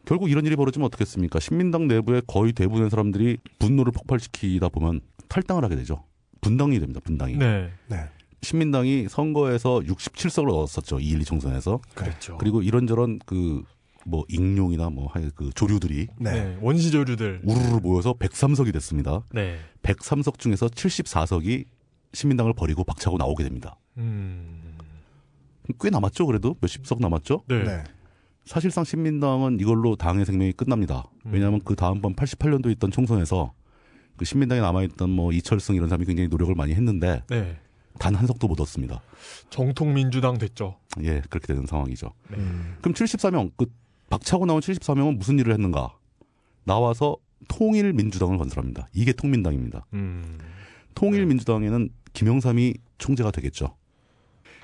결국 0.04 0.30
이런 0.30 0.44
일이 0.46 0.56
벌어지면 0.56 0.86
어떻겠습니까? 0.86 1.40
신민당 1.40 1.86
내부의 1.88 2.22
거의 2.26 2.52
대부분의 2.52 2.90
사람들이 2.90 3.38
분노를 3.58 3.92
폭발시키다 3.92 4.68
보면 4.68 5.00
탈당을 5.28 5.64
하게 5.64 5.76
되죠. 5.76 6.04
분당이 6.40 6.78
됩니다. 6.80 7.00
분당이. 7.02 7.36
네. 7.36 7.70
네. 7.88 8.08
신민당이 8.42 9.06
선거에서 9.08 9.80
67석을 9.80 10.48
얻었었죠. 10.48 10.98
212 10.98 11.24
총선에서. 11.24 11.80
그랬죠. 11.94 12.36
그리고 12.38 12.62
이런저런 12.62 13.18
그 13.24 13.62
뭐 14.04 14.24
익룡이나 14.28 14.90
뭐 14.90 15.08
하여 15.08 15.30
그 15.34 15.50
조류들이 15.54 16.08
네. 16.18 16.32
네. 16.32 16.58
원시 16.60 16.90
조류들. 16.90 17.42
우르르 17.44 17.80
모여서 17.82 18.14
103석이 18.14 18.72
됐습니다. 18.72 19.22
네. 19.32 19.58
103석 19.82 20.38
중에서 20.38 20.66
74석이 20.66 21.66
신민당을 22.12 22.54
버리고 22.54 22.84
박차고 22.84 23.16
나오게 23.16 23.44
됩니다. 23.44 23.78
음. 23.98 24.76
꽤 25.80 25.90
남았죠, 25.90 26.26
그래도 26.26 26.56
몇십 26.60 26.86
석 26.86 27.00
남았죠. 27.00 27.44
네. 27.48 27.62
네. 27.62 27.84
사실상 28.44 28.84
신민당은 28.84 29.60
이걸로 29.60 29.96
당의 29.96 30.24
생명이 30.24 30.52
끝납니다. 30.52 31.04
음. 31.26 31.32
왜냐하면 31.32 31.60
그 31.64 31.76
다음번 31.76 32.14
88년도에 32.14 32.72
있던 32.72 32.90
총선에서 32.90 33.52
그 34.16 34.24
신민당에 34.24 34.60
남아있던 34.60 35.10
뭐 35.10 35.32
이철승 35.32 35.74
이런 35.74 35.88
사람이 35.88 36.04
굉장히 36.06 36.28
노력을 36.28 36.54
많이 36.54 36.74
했는데 36.74 37.22
네. 37.28 37.58
단 37.98 38.14
한 38.14 38.26
석도 38.26 38.48
못 38.48 38.60
얻습니다. 38.60 39.00
정통 39.50 39.94
민주당 39.94 40.38
됐죠. 40.38 40.76
예, 41.02 41.22
그렇게 41.28 41.46
되는 41.48 41.66
상황이죠. 41.66 42.12
음. 42.32 42.76
그럼 42.80 42.94
74명, 42.94 43.52
그 43.56 43.66
박차고 44.10 44.46
나온 44.46 44.60
74명은 44.60 45.16
무슨 45.16 45.38
일을 45.38 45.52
했는가? 45.52 45.96
나와서 46.64 47.16
통일 47.48 47.92
민주당을 47.92 48.38
건설합니다. 48.38 48.88
이게 48.92 49.12
통민당입니다. 49.12 49.86
음. 49.94 50.38
통일 50.94 51.26
민주당에는 51.26 51.88
김영삼이 52.12 52.74
총재가 52.98 53.30
되겠죠. 53.30 53.76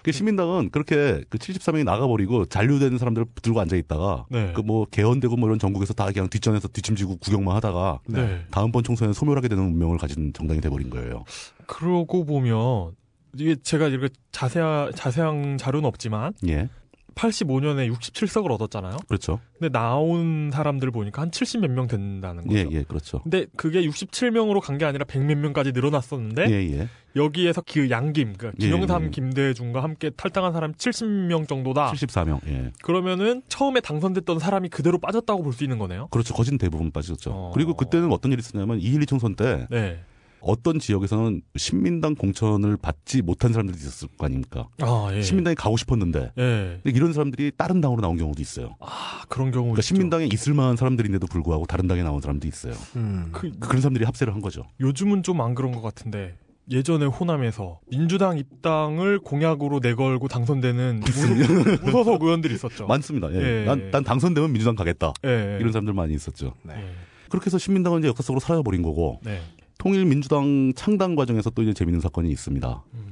그 0.09 0.13
시민당은 0.13 0.71
그렇게 0.71 1.23
그 1.29 1.37
73명이 1.37 1.85
나가버리고 1.85 2.47
잔류된 2.47 2.97
사람들 2.97 3.27
들고 3.43 3.61
앉아 3.61 3.77
있다가 3.77 4.25
네. 4.31 4.55
그뭐 4.55 4.87
개헌되고 4.87 5.37
뭐 5.37 5.51
이런 5.51 5.59
전국에서 5.59 5.93
다 5.93 6.07
그냥 6.07 6.31
뒷전에서 6.31 6.69
뒷짐지고 6.69 7.19
구경만 7.19 7.55
하다가 7.57 8.01
네. 8.07 8.47
다음번 8.51 8.85
총선에 8.85 9.13
소멸하게 9.13 9.49
되는 9.49 9.63
운명을 9.63 9.99
가진 9.99 10.33
정당이 10.33 10.63
돼버린 10.63 10.89
거예요. 10.89 11.25
그러고 11.67 12.25
보면 12.25 12.93
이게 13.37 13.57
제가 13.57 13.89
이렇게 13.89 14.09
자세한 14.33 14.93
자세한 14.95 15.59
자료는 15.59 15.87
없지만 15.87 16.33
예, 16.49 16.71
85년에 17.19 17.93
67석을 17.93 18.51
얻었잖아요. 18.53 18.97
그렇죠. 19.09 19.41
근데 19.59 19.69
나온 19.71 20.51
사람들 20.53 20.91
보니까 20.93 21.23
한 21.23 21.31
70 21.31 21.61
몇 21.61 21.71
명 21.71 21.87
된다는 21.89 22.47
거죠. 22.47 22.59
예, 22.59 22.67
예, 22.71 22.83
그렇죠. 22.85 23.21
근데 23.23 23.47
그게 23.57 23.83
67명으로 23.83 24.61
간 24.61 24.79
게 24.79 24.85
아니라 24.85 25.05
100몇 25.05 25.35
명까지 25.35 25.73
늘어났었는데 25.73 26.47
예, 26.51 26.79
예. 26.81 26.89
여기에서 27.17 27.63
그 27.67 27.91
양김, 27.91 28.35
그러니까 28.39 28.53
예, 28.61 28.71
김영삼, 28.71 29.07
예. 29.07 29.11
김대중과 29.11 29.83
함께 29.83 30.11
탈당한 30.11 30.53
사람 30.53 30.73
70명 30.73 31.49
정도다. 31.49 31.91
74명. 31.93 32.39
예. 32.47 32.71
그러면은 32.83 33.43
처음에 33.49 33.81
당선됐던 33.81 34.39
사람이 34.39 34.69
그대로 34.69 34.99
빠졌다고 34.99 35.43
볼 35.43 35.53
수 35.53 35.65
있는 35.65 35.79
거네요. 35.79 36.07
그렇죠. 36.13 36.33
거진 36.35 36.57
대부분 36.59 36.93
빠졌죠. 36.93 37.31
어. 37.33 37.51
그리고 37.53 37.75
그때는 37.75 38.13
어떤 38.13 38.31
일이 38.31 38.39
있었냐면 38.41 38.79
212 38.79 39.07
총선 39.07 39.35
때 39.35 39.67
네. 39.71 39.99
어떤 40.41 40.79
지역에서는 40.79 41.43
신민당 41.57 42.15
공천을 42.15 42.77
받지 42.77 43.23
못한 43.23 43.53
사람들이 43.53 43.77
있었을 43.79 44.09
거 44.17 44.27
아닙니까? 44.27 44.69
아, 44.81 45.09
예. 45.13 45.21
신민당이 45.23 45.55
가고 45.57 45.77
싶었는데 45.77 46.33
예. 46.39 46.81
이런 46.85 47.13
사람들이 47.13 47.53
다른 47.57 47.81
당으로 47.81 48.01
나온 48.01 48.17
경우도 48.17 48.41
있어요. 48.41 48.77
아, 48.81 49.23
그런 49.29 49.51
경우 49.51 49.65
그러니까. 49.65 49.83
신민당에 49.83 50.29
있을 50.33 50.55
만한 50.55 50.77
사람들인데도 50.77 51.27
불구하고 51.27 51.67
다른 51.67 51.87
당에 51.89 52.03
나온 52.03 52.21
사람도 52.21 52.47
있어요. 52.47 52.75
음. 52.97 53.31
그, 53.33 53.51
그런 53.59 53.81
사람들이 53.81 54.05
합세를 54.05 54.33
한 54.35 54.41
거죠. 54.41 54.65
요즘은 54.81 55.23
좀 55.23 55.41
안 55.41 55.55
그런 55.55 55.71
것 55.73 55.81
같은데 55.83 56.37
예전에 56.71 57.07
호남에서 57.07 57.81
민주당 57.91 58.37
입당을 58.39 59.21
공약으로 59.21 59.79
내걸고 59.81 60.29
당선되는 60.29 61.01
무- 61.01 61.85
무소속 61.87 62.23
의원들이 62.23 62.55
있었죠. 62.55 62.87
많습니다. 62.87 63.33
예. 63.33 63.63
예. 63.63 63.65
난, 63.65 63.91
난 63.91 64.05
당선되면 64.05 64.53
민주당 64.53 64.75
가겠다. 64.75 65.13
예. 65.25 65.57
이런 65.61 65.73
사람들 65.73 65.95
많이 65.95 66.15
있었죠. 66.15 66.55
네. 66.65 66.75
예. 66.77 66.85
그렇게 67.31 67.47
해서 67.47 67.59
신민당은 67.59 68.01
이제 68.01 68.09
역사 68.09 68.23
속으로 68.23 68.41
사라져버린 68.41 68.83
거고 68.83 69.21
네. 69.23 69.41
통일민주당 69.79 70.73
창당 70.77 71.15
과정에서 71.15 71.51
또 71.51 71.63
이제 71.63 71.73
재밌는 71.73 72.01
사건이 72.01 72.31
있습니다. 72.31 72.85
음. 72.95 73.07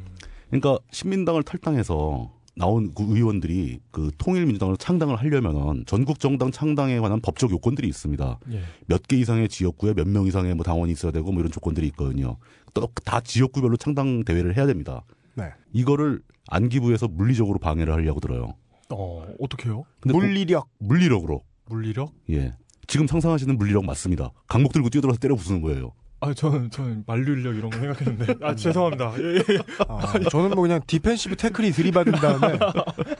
그러니까 0.50 0.78
신민당을 0.90 1.42
탈당해서 1.44 2.32
나온 2.56 2.92
그 2.94 3.04
의원들이 3.04 3.80
그 3.90 4.10
통일민주당을 4.18 4.76
창당을 4.78 5.16
하려면은 5.16 5.84
전국 5.86 6.18
정당 6.18 6.50
창당에 6.50 6.98
관한 6.98 7.20
법적 7.20 7.50
요건들이 7.50 7.86
있습니다. 7.88 8.38
예. 8.52 8.62
몇개 8.86 9.16
이상의 9.16 9.48
지역구에 9.48 9.92
몇 9.94 10.06
명 10.08 10.26
이상의 10.26 10.54
뭐 10.54 10.64
당원이 10.64 10.90
있어야 10.92 11.12
되고 11.12 11.30
뭐 11.32 11.40
이런 11.40 11.52
조건들이 11.52 11.86
있거든요. 11.88 12.36
또 12.74 12.88
다 13.04 13.20
지역구별로 13.20 13.76
창당 13.76 14.24
대회를 14.24 14.56
해야 14.56 14.66
됩니다. 14.66 15.02
네. 15.34 15.50
이거를 15.72 16.20
안기부에서 16.48 17.08
물리적으로 17.08 17.58
방해를 17.58 17.92
하려고 17.92 18.20
들어요. 18.20 18.54
어, 18.90 19.26
어떻게요? 19.38 19.84
물리력. 20.04 20.68
물리력으로. 20.78 21.42
물리력? 21.66 22.12
예. 22.30 22.52
지금 22.86 23.06
상상하시는 23.06 23.56
물리력 23.58 23.84
맞습니다. 23.84 24.30
각목 24.46 24.72
들고 24.72 24.88
뛰어들어서 24.88 25.18
때려 25.18 25.34
부수는 25.34 25.60
거예요. 25.60 25.92
아, 26.26 26.34
저는 26.34 26.70
저는 26.70 27.04
만유인력 27.06 27.56
이런 27.56 27.70
거 27.70 27.78
생각했는데. 27.78 28.34
아, 28.44 28.54
죄송합니다. 28.54 29.12
예, 29.20 29.36
예. 29.36 29.58
아, 29.86 30.12
저는 30.30 30.50
뭐 30.50 30.62
그냥 30.62 30.80
defensive 30.84 31.36
tackle이 31.36 31.70
들이받은 31.70 32.12
다음에 32.14 32.58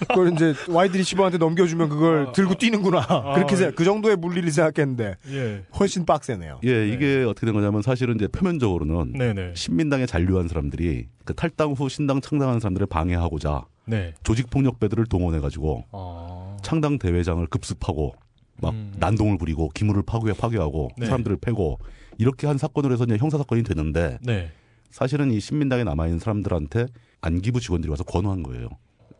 그걸 0.09 0.33
이제 0.33 0.55
wide 0.69 0.97
receiver한테 0.97 1.39
넘겨주면 1.39 1.89
그걸 1.89 2.27
아, 2.29 2.33
들고 2.33 2.55
뛰는구나. 2.55 3.07
그렇게 3.35 3.55
아, 3.55 3.57
생각, 3.57 3.77
그 3.77 3.85
정도의 3.85 4.17
물리를 4.17 4.51
생각했는데 4.51 5.15
예. 5.31 5.63
훨씬 5.79 6.05
빡세네요. 6.05 6.61
예, 6.65 6.89
이게 6.89 7.23
어떻게 7.23 7.47
된 7.47 7.55
거냐면 7.55 7.83
사실은 7.83 8.17
이제 8.17 8.27
표면적으로는 8.27 9.13
네, 9.13 9.33
네. 9.33 9.53
신민당에 9.55 10.07
잔류한 10.07 10.49
사람들이 10.49 11.07
그 11.25 11.35
탈당 11.35 11.73
후 11.73 11.89
신당 11.89 12.21
창당하는 12.21 12.59
사람들을 12.59 12.89
방해하고자 12.89 13.67
네. 13.87 14.15
조직 14.25 14.51
폭력배들을 14.51 15.07
동원해 15.07 15.39
가지고 15.39 15.85
아. 15.93 16.57
창당 16.63 16.99
대회장을 16.99 17.47
급습하고 17.47 18.15
막 18.61 18.73
음. 18.73 18.93
난동을 18.99 19.39
부리고 19.39 19.69
기물을 19.69 20.03
파괴 20.03 20.33
파괴하고 20.33 20.91
네. 20.97 21.07
사람들을 21.07 21.37
패고 21.41 21.79
이렇게 22.19 22.47
한 22.47 22.59
사건으로 22.59 22.93
해서 22.95 23.05
이제 23.05 23.17
형사 23.17 23.39
사건이 23.39 23.63
되는데 23.63 24.19
네. 24.23 24.51
사실은 24.91 25.31
이 25.33 25.41
신민당에 25.41 25.85
남아 25.85 26.07
있는 26.07 26.19
사람들한테 26.19 26.87
안기부 27.21 27.61
직원들이 27.61 27.91
와서 27.91 28.05
권유한 28.05 28.43
거예요. 28.43 28.69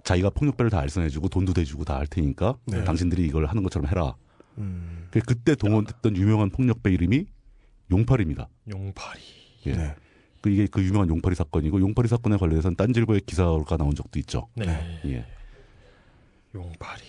자기가 0.05 0.31
폭력배를 0.31 0.71
다 0.71 0.79
알선해주고 0.81 1.29
돈도 1.29 1.53
대주고 1.53 1.85
다 1.85 1.99
할 1.99 2.07
테니까 2.07 2.57
네. 2.67 2.85
당신들이 2.85 3.27
이걸 3.27 3.47
하는 3.47 3.63
것처럼 3.63 3.89
해라. 3.89 4.15
음, 4.59 5.09
그- 5.11 5.21
그때 5.21 5.55
동원됐던 5.55 6.17
유명한 6.17 6.51
폭력배 6.51 6.93
이름이 6.93 7.27
용팔입니다. 7.91 8.49
용팔이. 8.71 9.21
예. 9.67 9.73
네. 9.73 9.95
그 10.41 10.51
이게 10.51 10.67
그 10.67 10.83
유명한 10.83 11.09
용팔이 11.09 11.35
사건이고 11.35 11.81
용팔이 11.81 12.09
사건에 12.09 12.37
관련해서는 12.37 12.77
딴질보의 12.77 13.23
기사가 13.27 13.77
나온 13.77 13.95
적도 13.95 14.19
있죠. 14.21 14.47
네. 14.55 15.01
예. 15.07 15.27
용팔이. 16.55 17.03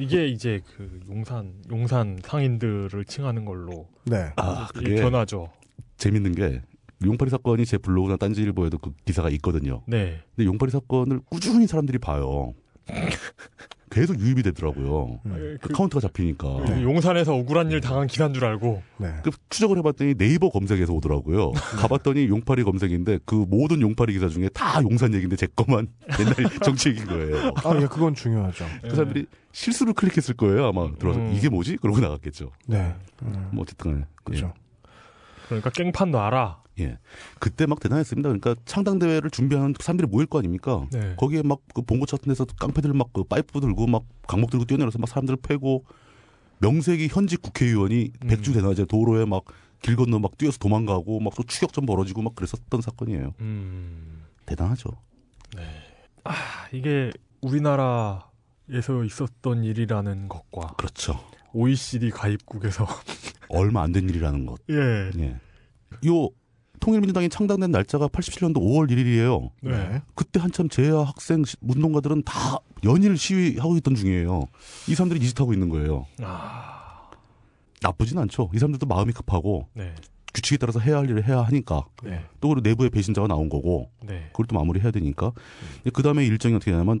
이게 0.00 0.26
이제 0.26 0.60
그 0.76 1.00
용산 1.08 1.52
용산 1.70 2.18
상인들을 2.22 3.04
칭하는 3.04 3.44
걸로 3.44 3.88
네. 4.04 4.32
아, 4.36 4.68
이 4.76 4.78
그게 4.78 4.94
변하죠. 4.96 5.50
재밌는 5.98 6.32
게 6.32 6.62
용팔이 7.04 7.30
사건이 7.30 7.66
제 7.66 7.78
블로그나 7.78 8.16
딴지일보에도 8.16 8.78
그 8.78 8.92
기사가 9.04 9.30
있거든요. 9.30 9.82
네. 9.86 10.20
근데 10.34 10.46
용팔이 10.46 10.70
사건을 10.70 11.20
꾸준히 11.30 11.66
사람들이 11.66 11.98
봐요. 11.98 12.54
계속 13.90 14.18
유입이 14.20 14.42
되더라고요. 14.44 15.20
음, 15.26 15.58
그 15.60 15.68
카운트가 15.72 16.00
잡히니까. 16.00 16.48
그 16.64 16.82
용산에서 16.82 17.34
억울한 17.34 17.70
일 17.72 17.80
당한 17.80 18.06
기사인 18.06 18.32
줄 18.32 18.44
알고. 18.44 18.82
네. 18.98 19.12
그 19.24 19.30
추적을 19.48 19.76
해봤더니 19.78 20.14
네이버 20.14 20.48
검색에서 20.48 20.92
오더라고요. 20.94 21.50
가봤더니 21.76 22.28
용팔이 22.28 22.62
검색인데 22.62 23.18
그 23.24 23.34
모든 23.34 23.80
용팔이 23.80 24.12
기사 24.12 24.28
중에 24.28 24.48
다 24.50 24.80
용산 24.82 25.12
얘기인데 25.12 25.34
제 25.34 25.46
거만 25.48 25.88
옛날 26.20 26.34
정치 26.62 26.90
얘기인 26.90 27.06
거예요. 27.06 27.52
아, 27.64 27.76
예, 27.76 27.86
그건 27.86 28.14
중요하죠. 28.14 28.64
그 28.82 28.90
사람들이 28.90 29.26
실수로 29.52 29.92
클릭했을 29.94 30.36
거예요. 30.36 30.66
아마 30.66 30.88
들어서 30.96 31.18
음. 31.18 31.32
이게 31.34 31.48
뭐지? 31.48 31.76
그러고 31.78 31.98
나갔겠죠. 31.98 32.52
네. 32.66 32.94
음, 33.22 33.48
뭐 33.52 33.62
어쨌든 33.62 33.92
간에. 33.92 34.04
그렇죠. 34.22 34.54
그러니까 35.48 35.70
깽판 35.70 36.12
놔라. 36.12 36.60
예. 36.80 36.98
그때 37.38 37.66
막 37.66 37.78
대단했습니다. 37.80 38.28
그러니까 38.28 38.54
창당 38.64 38.98
대회를 38.98 39.30
준비하는 39.30 39.74
사람들이 39.78 40.08
모일 40.08 40.26
거 40.26 40.38
아닙니까? 40.38 40.86
네. 40.92 41.14
거기에 41.16 41.42
막 41.42 41.60
그 41.74 41.82
봉고차 41.82 42.16
같은 42.16 42.30
데서 42.30 42.44
깡패들 42.58 42.92
막 42.94 43.12
그 43.12 43.24
파이프 43.24 43.60
들고 43.60 43.86
막 43.86 44.04
강목 44.26 44.50
들고 44.50 44.64
뛰어내려서 44.66 44.98
막 44.98 45.08
사람들을 45.08 45.38
패고 45.42 45.84
명색이 46.60 47.08
현직 47.10 47.40
국회의원이 47.42 48.10
음. 48.22 48.28
백주 48.28 48.52
대낮에 48.52 48.84
도로에 48.86 49.24
막 49.24 49.44
길 49.82 49.96
건너 49.96 50.18
막 50.18 50.36
뛰어서 50.36 50.58
도망가고 50.58 51.20
막 51.20 51.32
또 51.34 51.42
추격전 51.42 51.86
벌어지고 51.86 52.20
막 52.20 52.34
그랬었던 52.34 52.82
사건이에요. 52.82 53.32
음. 53.40 54.24
대단하죠. 54.44 54.90
아, 56.24 56.34
이게 56.72 57.10
우리나라에서 57.40 59.04
있었던 59.06 59.64
일이라는 59.64 60.28
것과 60.28 60.74
그렇죠. 60.76 61.18
OECD 61.52 62.10
가입국에서 62.10 62.86
얼마 63.48 63.82
안 63.82 63.92
된 63.92 64.08
일이라는 64.08 64.46
것. 64.46 64.60
예. 64.70 65.10
예. 65.18 65.36
요 66.06 66.28
통일민주당이 66.80 67.28
창당된 67.28 67.70
날짜가 67.70 68.08
87년도 68.08 68.56
5월 68.56 68.90
1일이에요. 68.90 69.50
네. 69.62 70.02
그때 70.14 70.40
한참 70.40 70.68
재야 70.68 70.98
학생 71.00 71.44
시- 71.44 71.56
운동가들은 71.60 72.22
다 72.24 72.58
연일 72.84 73.16
시위하고 73.16 73.76
있던 73.78 73.94
중이에요. 73.94 74.44
이 74.88 74.94
사람들이 74.94 75.20
이 75.20 75.28
짓하고 75.28 75.52
있는 75.52 75.68
거예요. 75.68 76.06
아. 76.22 77.10
나쁘진 77.82 78.18
않죠. 78.18 78.50
이 78.54 78.58
사람들도 78.58 78.86
마음이 78.86 79.12
급하고 79.12 79.68
네. 79.74 79.94
규칙에 80.34 80.56
따라서 80.58 80.80
해야 80.80 80.98
할 80.98 81.08
일을 81.10 81.26
해야 81.26 81.40
하니까 81.42 81.84
네. 82.04 82.24
또 82.40 82.48
그리고 82.48 82.60
내부에 82.68 82.88
배신자가 82.88 83.26
나온 83.26 83.48
거고 83.48 83.90
네. 84.06 84.26
그걸 84.32 84.46
또 84.46 84.56
마무리해야 84.56 84.90
되니까 84.90 85.32
그 85.92 86.02
다음에 86.02 86.24
일정이 86.24 86.54
어떻게 86.54 86.70
되냐면 86.70 87.00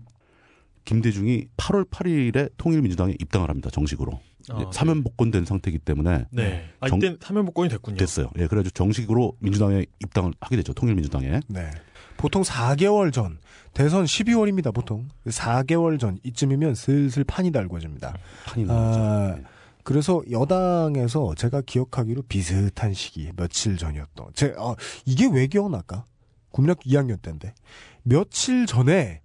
김대중이 0.94 1.46
8월 1.56 1.88
8일에 1.88 2.50
통일민주당에 2.56 3.14
입당을 3.20 3.48
합니다. 3.48 3.70
정식으로. 3.70 4.18
아, 4.50 4.56
이제 4.56 4.66
사면 4.72 5.04
복권된 5.04 5.44
상태이기 5.44 5.78
때문에 5.78 6.24
네. 6.32 6.64
아, 6.80 6.88
정- 6.88 6.98
이때 6.98 7.16
사면 7.20 7.44
복권이 7.44 7.68
됐군요. 7.70 7.96
됐어요. 7.96 8.28
예, 8.38 8.48
그래가지고 8.48 8.70
정식으로 8.74 9.36
민주당에 9.38 9.86
입당을 10.02 10.32
하게 10.40 10.56
되죠. 10.56 10.72
통일민주당에. 10.74 11.40
네. 11.46 11.70
보통 12.16 12.42
4개월 12.42 13.12
전, 13.12 13.38
대선 13.72 14.04
12월입니다, 14.04 14.74
보통. 14.74 15.06
4개월 15.26 16.00
전, 16.00 16.18
이쯤이면 16.24 16.74
슬슬 16.74 17.22
판이 17.22 17.52
달궈집니다. 17.52 18.16
판이 18.46 18.64
아, 18.68 18.72
나오죠. 18.74 19.42
그래서 19.84 20.22
여당에서 20.30 21.34
제가 21.36 21.60
기억하기로 21.62 22.22
비슷한 22.22 22.94
시기, 22.94 23.30
며칠 23.36 23.76
전이었던. 23.76 24.30
제, 24.34 24.54
아, 24.58 24.74
이게 25.06 25.28
왜 25.32 25.46
기억날까? 25.46 26.04
국민학교 26.50 26.82
2학년 26.82 27.22
때인데. 27.22 27.54
며칠 28.02 28.66
전에 28.66 29.20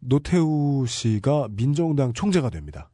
노태우 0.00 0.86
씨가 0.86 1.48
민정당 1.50 2.12
총재가 2.12 2.50
됩니다. 2.50 2.90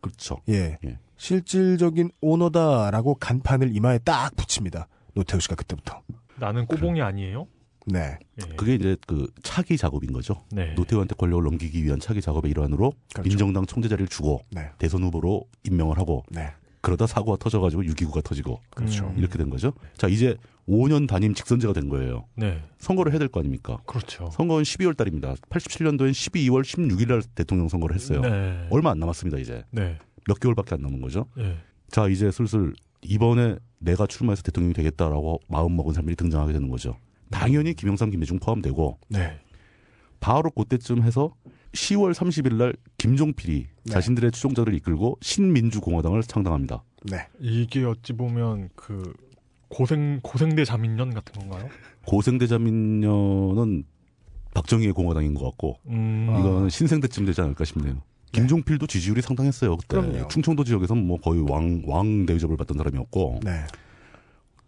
그렇죠. 0.00 0.38
예. 0.48 0.78
예. 0.84 0.98
실질적인 1.16 2.10
오너다라고 2.20 3.16
간판을 3.16 3.74
이마에 3.74 3.98
딱 3.98 4.34
붙입니다. 4.36 4.86
노태우 5.14 5.40
씨가 5.40 5.56
그때부터. 5.56 6.02
나는 6.38 6.66
꼬봉이 6.66 7.02
아니에요? 7.02 7.46
네. 7.86 8.18
예. 8.40 8.54
그게 8.54 8.74
이제 8.74 8.96
그 9.06 9.26
차기 9.42 9.76
작업인 9.76 10.12
거죠. 10.12 10.44
네. 10.52 10.74
노태우한테 10.74 11.14
권력을 11.16 11.42
넘기기 11.42 11.82
위한 11.84 11.98
차기 11.98 12.20
작업의 12.20 12.50
일환으로 12.50 12.92
그렇죠. 13.12 13.28
민정당 13.28 13.66
총재 13.66 13.88
자리를 13.88 14.08
주고 14.08 14.42
네. 14.50 14.70
대선 14.78 15.02
후보로 15.02 15.44
임명을 15.64 15.98
하고 15.98 16.24
네. 16.30 16.52
그러다 16.80 17.06
사고가 17.06 17.38
터져가지고 17.38 17.82
6.29가 17.82 18.22
터지고 18.22 18.60
그렇죠. 18.70 19.06
음. 19.06 19.14
이렇게 19.18 19.38
된 19.38 19.50
거죠. 19.50 19.72
자 19.96 20.06
이제 20.06 20.36
5년 20.68 21.08
단임 21.08 21.34
직선제가 21.34 21.72
된 21.72 21.88
거예요. 21.88 22.26
네. 22.36 22.62
선거를 22.78 23.12
해야 23.12 23.18
될 23.18 23.28
거 23.28 23.40
아닙니까? 23.40 23.78
그렇죠. 23.86 24.30
선거는 24.32 24.62
12월 24.64 24.96
달입니다. 24.96 25.34
87년도엔 25.50 26.10
12월 26.10 26.62
16일 26.62 27.08
날 27.08 27.22
대통령 27.34 27.68
선거를 27.68 27.96
했어요. 27.96 28.20
네. 28.20 28.66
얼마 28.70 28.90
안 28.90 28.98
남았습니다 28.98 29.38
이제 29.38 29.64
네. 29.70 29.98
몇 30.26 30.38
개월밖에 30.38 30.74
안 30.74 30.82
남은 30.82 31.00
거죠. 31.00 31.26
네. 31.36 31.56
자 31.90 32.06
이제 32.08 32.30
슬슬 32.30 32.74
이번에 33.02 33.56
내가 33.78 34.06
출마해서 34.06 34.42
대통령이 34.42 34.74
되겠다라고 34.74 35.40
마음 35.48 35.74
먹은 35.76 35.92
사람들이 35.94 36.16
등장하게 36.16 36.52
되는 36.52 36.68
거죠. 36.68 36.96
당연히 37.30 37.74
김영삼, 37.74 38.10
김대중 38.10 38.38
포함되고 38.38 38.98
네. 39.08 39.38
바로 40.20 40.50
그때쯤 40.50 41.02
해서 41.02 41.32
10월 41.72 42.12
30일 42.12 42.54
날 42.54 42.74
김종필이 42.98 43.66
네. 43.84 43.92
자신들의 43.92 44.32
추종자들을 44.32 44.74
이끌고 44.78 45.18
신민주공화당을 45.22 46.22
창당합니다. 46.22 46.82
네. 47.04 47.26
이게 47.38 47.84
어찌 47.84 48.12
보면 48.14 48.70
그 48.74 49.14
고생 49.68 50.20
고생대 50.22 50.64
자민련 50.64 51.12
같은 51.14 51.34
건가요? 51.40 51.68
고생대 52.06 52.46
자민련은 52.46 53.84
박정희의 54.54 54.92
공화당인 54.92 55.34
것 55.34 55.44
같고 55.44 55.78
음. 55.88 56.36
이거는 56.38 56.68
신생대쯤 56.70 57.26
되지 57.26 57.40
않을까 57.40 57.64
싶네요. 57.64 58.02
김종필도 58.32 58.86
지지율이 58.86 59.22
상당했어요. 59.22 59.76
그때 59.76 60.00
그럼요. 60.00 60.28
충청도 60.28 60.64
지역에서는 60.64 61.06
뭐 61.06 61.18
거의 61.18 61.42
왕, 61.48 61.82
왕 61.86 62.26
대접을 62.26 62.56
받던 62.56 62.76
사람이었고 62.76 63.40
네. 63.42 63.64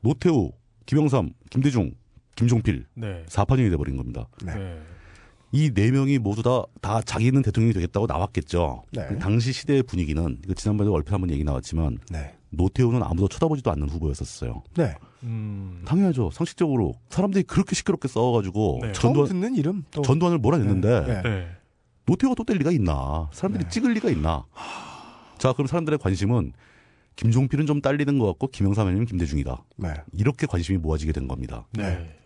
노태우, 0.00 0.52
김영삼, 0.86 1.32
김대중, 1.50 1.92
김종필 2.36 2.86
네. 2.94 3.24
4판형이 3.26 3.70
돼버린 3.70 3.96
겁니다. 3.96 4.28
네. 4.44 4.54
네. 4.54 4.80
이네 5.52 5.90
명이 5.90 6.18
모두 6.18 6.42
다, 6.42 6.62
다 6.80 7.02
자기는 7.02 7.42
대통령이 7.42 7.74
되겠다고 7.74 8.06
나왔겠죠. 8.06 8.84
네. 8.92 9.06
그 9.08 9.18
당시 9.18 9.52
시대의 9.52 9.82
분위기는 9.82 10.38
이거 10.44 10.54
지난번에 10.54 10.90
얼핏 10.90 11.12
한번 11.12 11.30
얘기 11.30 11.42
나왔지만 11.44 11.98
네. 12.10 12.34
노태우는 12.50 13.02
아무도 13.02 13.28
쳐다보지도 13.28 13.70
않는 13.72 13.88
후보였었어요. 13.88 14.62
네. 14.76 14.94
음. 15.22 15.82
당연하죠. 15.84 16.30
상식적으로 16.32 16.94
사람들이 17.08 17.44
그렇게 17.44 17.74
시끄럽게 17.74 18.08
싸워가지고 18.08 18.78
네. 18.82 18.92
전두환, 18.92 19.28
듣는 19.28 19.54
이름 19.54 19.84
또. 19.90 20.02
전두환을 20.02 20.38
몰아냈는데 20.38 21.00
네. 21.06 21.06
네. 21.06 21.22
네. 21.22 21.48
노태우가 22.06 22.34
또뗄 22.34 22.56
리가 22.58 22.70
있나? 22.72 23.28
사람들이 23.32 23.64
네. 23.64 23.70
찍을 23.70 23.92
리가 23.94 24.10
있나? 24.10 24.44
자, 25.38 25.52
그럼 25.52 25.66
사람들의 25.68 25.98
관심은 26.00 26.52
김종필은 27.16 27.66
좀 27.66 27.80
딸리는 27.80 28.18
것 28.18 28.26
같고 28.26 28.48
김영삼 28.48 28.86
아니면 28.86 29.06
김대중이다. 29.06 29.62
네. 29.76 29.94
이렇게 30.12 30.46
관심이 30.46 30.78
모아지게 30.78 31.12
된 31.12 31.28
겁니다. 31.28 31.66
네. 31.72 32.16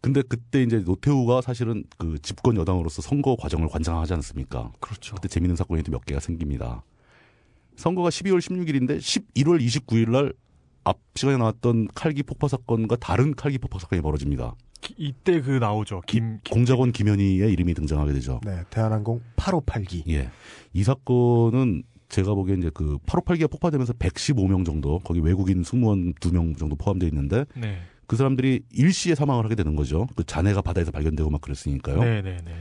근데 0.00 0.22
그때 0.22 0.62
이제 0.62 0.78
노태우가 0.78 1.40
사실은 1.40 1.84
그 1.98 2.18
집권 2.20 2.56
여당으로서 2.56 3.02
선거 3.02 3.36
과정을 3.36 3.68
관장하지 3.68 4.14
않습니까? 4.14 4.72
그렇죠. 4.80 5.16
그때 5.16 5.28
재밌는 5.28 5.56
사건이 5.56 5.82
또 5.82 5.90
몇 5.92 6.04
개가 6.06 6.20
생깁니다. 6.20 6.82
선거가 7.78 8.08
12월 8.10 8.38
16일인데 8.40 8.98
11월 8.98 9.60
29일 9.64 10.10
날 10.10 10.32
앞 10.84 10.96
시간에 11.16 11.36
나왔던 11.36 11.88
칼기 11.94 12.22
폭파 12.22 12.48
사건과 12.48 12.96
다른 12.96 13.34
칼기 13.34 13.58
폭파 13.58 13.78
사건이 13.78 14.00
벌어집니다. 14.00 14.54
기- 14.80 14.94
이때 14.96 15.42
그 15.42 15.50
나오죠. 15.58 16.00
김, 16.06 16.38
김 16.44 16.54
공작원 16.54 16.92
김현희의 16.92 17.52
이름이 17.52 17.74
등장하게 17.74 18.14
되죠. 18.14 18.40
네. 18.42 18.62
대한항공 18.70 19.20
8582. 19.36 20.04
예. 20.14 20.30
이 20.72 20.82
사건은 20.84 21.82
제가 22.08 22.32
보기엔 22.32 22.60
이제 22.60 22.70
그 22.72 22.96
858기가 23.06 23.50
폭파되면서 23.50 23.92
115명 23.94 24.64
정도, 24.64 24.98
거기 25.00 25.20
외국인 25.20 25.62
승무원 25.62 26.14
2명 26.14 26.56
정도 26.56 26.74
포함되어 26.76 27.06
있는데 27.10 27.44
네. 27.54 27.80
그 28.06 28.16
사람들이 28.16 28.62
일시에 28.72 29.14
사망을 29.14 29.44
하게 29.44 29.56
되는 29.56 29.76
거죠. 29.76 30.06
그 30.16 30.24
잔해가 30.24 30.62
바다에서 30.62 30.90
발견되고 30.90 31.28
막 31.28 31.42
그랬으니까요. 31.42 32.02
네, 32.02 32.22
네, 32.22 32.38
네. 32.46 32.52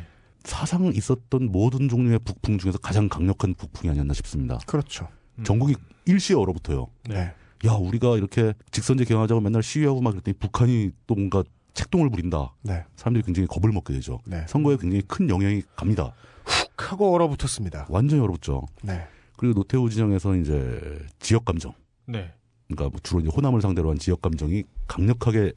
사상 0.47 0.85
있었던 0.85 1.51
모든 1.51 1.89
종류의 1.89 2.19
북풍 2.19 2.57
중에서 2.57 2.77
가장 2.77 3.09
강력한 3.09 3.53
북풍이 3.53 3.91
아니었나 3.91 4.13
싶습니다. 4.13 4.57
그렇죠. 4.65 5.07
음. 5.37 5.43
전국이 5.43 5.75
일시에 6.05 6.35
얼어붙어요. 6.35 6.87
네. 7.09 7.15
네. 7.15 7.33
야, 7.67 7.73
우리가 7.73 8.17
이렇게 8.17 8.53
직선제 8.71 9.05
경하자고 9.05 9.41
맨날 9.41 9.61
시위하고 9.61 10.01
막 10.01 10.11
그랬더니 10.11 10.37
북한이 10.37 10.91
또 11.05 11.15
뭔가 11.15 11.43
책동을 11.73 12.09
부린다. 12.09 12.53
네. 12.63 12.85
사람들이 12.95 13.23
굉장히 13.23 13.47
겁을 13.47 13.71
먹게 13.71 13.93
되죠. 13.93 14.19
네. 14.25 14.45
선거에 14.47 14.77
굉장히 14.77 15.03
큰 15.07 15.29
영향이 15.29 15.63
갑니다. 15.75 16.13
훅 16.45 16.91
하고 16.91 17.13
얼어붙었습니다. 17.13 17.87
완전히 17.89 18.21
얼어붙죠. 18.21 18.65
네. 18.83 19.05
그리고 19.35 19.53
노태우 19.53 19.89
진영에서 19.89 20.35
이제 20.37 21.05
지역 21.19 21.45
감정, 21.45 21.73
네. 22.05 22.33
그러니까 22.67 22.89
뭐 22.89 22.99
주로 23.03 23.19
이제 23.19 23.29
호남을 23.29 23.61
상대로 23.61 23.89
한 23.89 23.97
지역 23.99 24.21
감정이 24.21 24.63
강력하게 24.87 25.53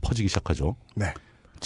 퍼지기 0.00 0.28
시작하죠. 0.28 0.76
네. 0.94 1.14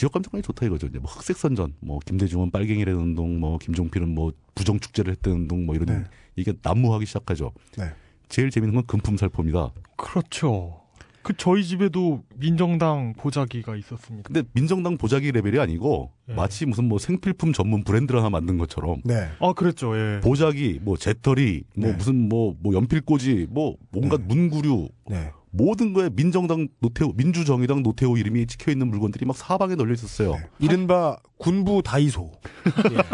지역 0.01 0.13
감정이 0.13 0.41
좋다 0.41 0.65
이거죠. 0.65 0.87
이제 0.87 0.99
뭐 0.99 1.11
흑색 1.11 1.37
선전, 1.37 1.75
뭐 1.81 1.99
김대중은 1.99 2.51
빨갱이라는 2.53 2.99
운동, 2.99 3.39
뭐 3.39 3.59
김종필은 3.59 4.09
뭐 4.09 4.33
부정 4.55 4.81
축제를 4.81 5.13
했다는 5.13 5.41
운동, 5.41 5.67
뭐 5.67 5.75
이런 5.75 5.89
네. 5.89 6.05
이게 6.37 6.55
난무하기 6.63 7.05
시작하죠. 7.05 7.53
네. 7.77 7.91
제일 8.31 8.49
재밌는 8.49 8.77
건 8.77 8.87
금품살포입니다. 8.87 9.75
그렇죠. 9.97 10.81
그 11.21 11.35
저희 11.37 11.63
집에도 11.63 12.23
민정당 12.35 13.13
보자기가 13.13 13.77
있었습니다. 13.77 14.27
근데 14.27 14.43
민정당 14.55 14.97
보자기 14.97 15.33
레벨이 15.33 15.59
아니고 15.59 16.13
네. 16.25 16.35
마치 16.35 16.65
무슨 16.65 16.89
뭐 16.89 16.99
생필품 16.99 17.53
전문 17.53 17.85
브랜드를 17.85 18.21
하나 18.21 18.31
만든 18.31 18.57
것처럼 18.57 19.03
네. 19.05 19.29
아, 19.39 19.53
그랬죠. 19.53 19.95
예. 19.99 20.21
보자기, 20.21 20.79
뭐 20.81 20.97
재떨이, 20.97 21.65
뭐 21.77 21.91
네. 21.91 21.95
무슨 21.95 22.27
뭐, 22.27 22.57
뭐 22.61 22.73
연필꽂이, 22.73 23.49
뭐 23.51 23.77
뭔가 23.91 24.17
네. 24.17 24.25
문구류, 24.25 24.89
네. 25.11 25.31
모든 25.51 25.93
거에 25.93 26.11
민정당 26.11 26.69
노태우, 26.81 27.13
민주정의당 27.17 27.83
노태우 27.83 28.17
이름이 28.19 28.47
찍혀 28.47 28.71
있는 28.73 28.89
물건들이 28.89 29.27
막 29.27 29.37
사방에 29.37 29.75
널려 29.75 29.93
있었어요. 29.95 30.33
네. 30.33 30.43
이른바 30.59 31.17
군부 31.39 31.83
다이소. 31.83 32.31
예. 32.93 32.99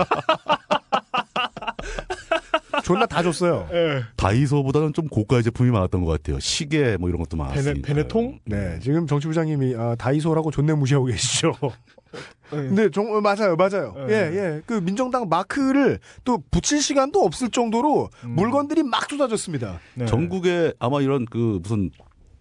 존나 2.84 3.06
다 3.06 3.22
줬어요. 3.22 3.68
예. 3.72 4.02
다이소보다는 4.16 4.92
좀 4.92 5.08
고가의 5.08 5.42
제품이 5.42 5.70
많았던 5.70 6.04
것 6.04 6.12
같아요. 6.12 6.38
시계 6.38 6.96
뭐 6.96 7.08
이런 7.08 7.20
것도 7.20 7.36
많았어요. 7.36 7.64
베네, 7.64 7.82
베네통? 7.82 8.38
네, 8.44 8.78
지금 8.80 9.06
정치부장님이 9.08 9.74
아, 9.76 9.96
다이소라고 9.96 10.52
존내 10.52 10.74
무시하고 10.74 11.06
계시죠. 11.06 11.52
네. 12.52 12.56
근데 12.56 12.90
정 12.90 13.12
어, 13.12 13.20
맞아요, 13.20 13.56
맞아요. 13.56 13.92
네. 14.06 14.12
예, 14.12 14.36
예. 14.36 14.62
그 14.66 14.74
민정당 14.74 15.28
마크를 15.28 15.98
또 16.24 16.38
붙일 16.50 16.80
시간도 16.80 17.20
없을 17.20 17.50
정도로 17.50 18.08
음. 18.24 18.30
물건들이 18.30 18.84
막 18.84 19.10
쏟아졌습니다. 19.10 19.80
네. 19.94 20.06
전국에 20.06 20.72
아마 20.78 21.00
이런 21.00 21.24
그 21.24 21.58
무슨 21.62 21.90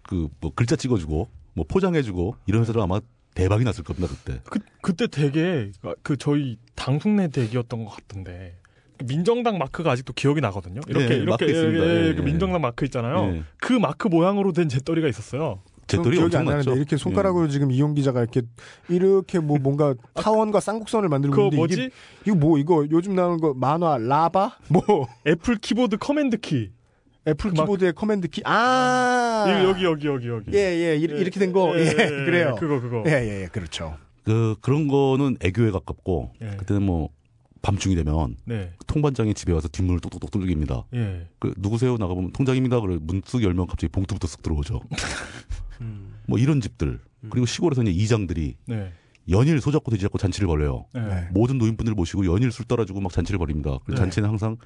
그 0.08 0.28
뭐 0.40 0.52
글자 0.54 0.76
찍어주고 0.76 1.28
뭐 1.54 1.64
포장해주고 1.68 2.36
이런 2.46 2.62
회사들 2.62 2.80
아마 2.80 3.00
대박이 3.34 3.64
났을 3.64 3.84
겁니다 3.84 4.08
그때. 4.08 4.40
그, 4.44 4.58
그때 4.80 5.06
되게, 5.06 5.70
그 6.02 6.16
저희 6.16 6.56
당숙네 6.74 7.28
댁이었던 7.28 7.84
것 7.84 7.90
같은데. 7.90 8.56
그 8.98 9.04
민정당 9.04 9.58
마크가 9.58 9.90
아직도 9.92 10.14
기억이 10.14 10.40
나거든요. 10.40 10.80
이렇게, 10.88 11.06
네, 11.08 11.14
이렇게, 11.16 11.30
마크 11.30 11.44
있습니다. 11.44 11.84
예, 11.84 12.08
예, 12.08 12.14
그 12.14 12.20
예. 12.20 12.24
민정당 12.24 12.62
마크 12.62 12.86
있잖아요. 12.86 13.34
예. 13.34 13.42
그 13.58 13.74
마크 13.74 14.08
모양으로 14.08 14.52
된 14.52 14.70
재떨이가 14.70 15.06
있었어요. 15.08 15.60
재떨이 15.86 16.16
기억이 16.16 16.36
안. 16.36 16.46
나는데 16.46 16.72
이렇게 16.72 16.96
손가락으로 16.96 17.48
지금 17.48 17.70
이용 17.70 17.94
기자가 17.94 18.20
이렇게 18.22 18.40
이렇게 18.88 19.38
뭐 19.38 19.58
뭔가 19.58 19.94
타원과 20.14 20.60
쌍곡선을 20.60 21.08
만들고 21.10 21.36
있는데 21.42 21.56
뭐지? 21.56 21.74
이게 21.74 21.90
이거 22.26 22.36
뭐 22.36 22.58
이거 22.58 22.86
요즘 22.90 23.14
나오는 23.14 23.38
거 23.38 23.54
만화 23.54 23.98
라바 23.98 24.58
뭐 24.68 24.82
애플 25.26 25.56
키보드 25.56 25.98
command 25.98 26.38
key. 26.38 26.70
애플 27.28 27.50
그 27.50 27.56
막- 27.56 27.64
키보드의 27.64 27.92
command 27.94 28.28
key. 28.28 28.42
아. 28.44 29.44
여기, 29.64 29.84
여기, 29.84 30.06
여기, 30.06 30.28
여기. 30.28 30.50
예, 30.52 30.58
예. 30.58 30.96
이렇게, 30.96 31.20
이렇게 31.20 31.40
된 31.40 31.52
거. 31.52 31.72
예, 31.78 31.84
그래요. 32.24 32.56
그거, 32.58 32.80
그거. 32.80 33.02
예, 33.06 33.12
예, 33.12 33.42
예. 33.42 33.46
그렇죠. 33.46 33.96
그 34.24 34.56
그런 34.60 34.88
거는 34.88 35.36
애교에 35.40 35.70
가깝고 35.70 36.32
예. 36.42 36.56
그때는 36.56 36.82
뭐 36.82 37.10
밤중이 37.62 37.94
되면 37.96 38.36
네. 38.44 38.72
통반장이 38.86 39.34
집에 39.34 39.52
와서 39.52 39.68
뒷문을 39.68 40.00
똑똑똑 40.00 40.30
뚫립니다. 40.30 40.84
예. 40.94 41.28
그 41.38 41.52
누구세요 41.58 41.96
나가보면 41.96 42.32
통장입니다. 42.32 42.80
그래 42.80 42.98
문득 43.00 43.42
열면 43.42 43.66
갑자기 43.66 43.90
봉투부터 43.92 44.26
쓱 44.26 44.42
들어오죠. 44.42 44.80
뭐 46.26 46.38
이런 46.38 46.60
집들 46.60 46.98
그리고 47.30 47.46
시골에서 47.46 47.82
이제 47.82 47.90
이장들이 47.92 48.56
네. 48.66 48.92
연일 49.28 49.60
소잡고 49.60 49.90
돼지 49.90 50.02
잡고 50.02 50.18
잔치를 50.18 50.46
벌여요. 50.46 50.86
네. 50.94 51.00
네. 51.00 51.28
모든 51.32 51.58
노인분들 51.58 51.94
모시고 51.94 52.26
연일 52.26 52.52
술 52.52 52.64
따라주고 52.66 53.00
막 53.00 53.12
잔치를 53.12 53.38
벌입니다. 53.38 53.78
그 53.84 53.92
네. 53.92 53.96
잔치는 53.96 54.28
항상 54.28 54.56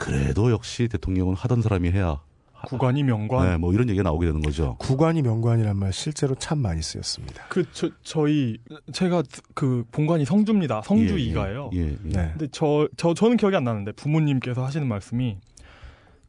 그래도 0.00 0.50
역시 0.50 0.88
대통령은 0.88 1.34
하던 1.34 1.62
사람이 1.62 1.90
해야 1.90 2.20
구관이 2.66 3.02
명관. 3.04 3.48
네, 3.48 3.56
뭐 3.56 3.72
이런 3.72 3.88
얘기가 3.88 4.02
나오게 4.02 4.26
되는 4.26 4.42
거죠. 4.42 4.76
구관이 4.78 5.22
명관이란 5.22 5.76
말 5.76 5.92
실제로 5.92 6.34
참 6.34 6.58
많이 6.58 6.82
쓰였습니다. 6.82 7.44
그 7.48 7.64
저 7.72 7.88
저희 8.02 8.58
제가 8.92 9.22
그 9.54 9.84
본관이 9.92 10.24
성주입니다. 10.26 10.82
성주 10.84 11.18
이가예요. 11.18 11.70
예, 11.74 11.78
예. 11.80 11.96
네. 12.02 12.28
근데 12.32 12.48
저, 12.52 12.86
저, 12.98 13.14
저는 13.14 13.36
기억이 13.38 13.56
안 13.56 13.64
나는데 13.64 13.92
부모님께서 13.92 14.64
하시는 14.64 14.86
말씀이 14.86 15.38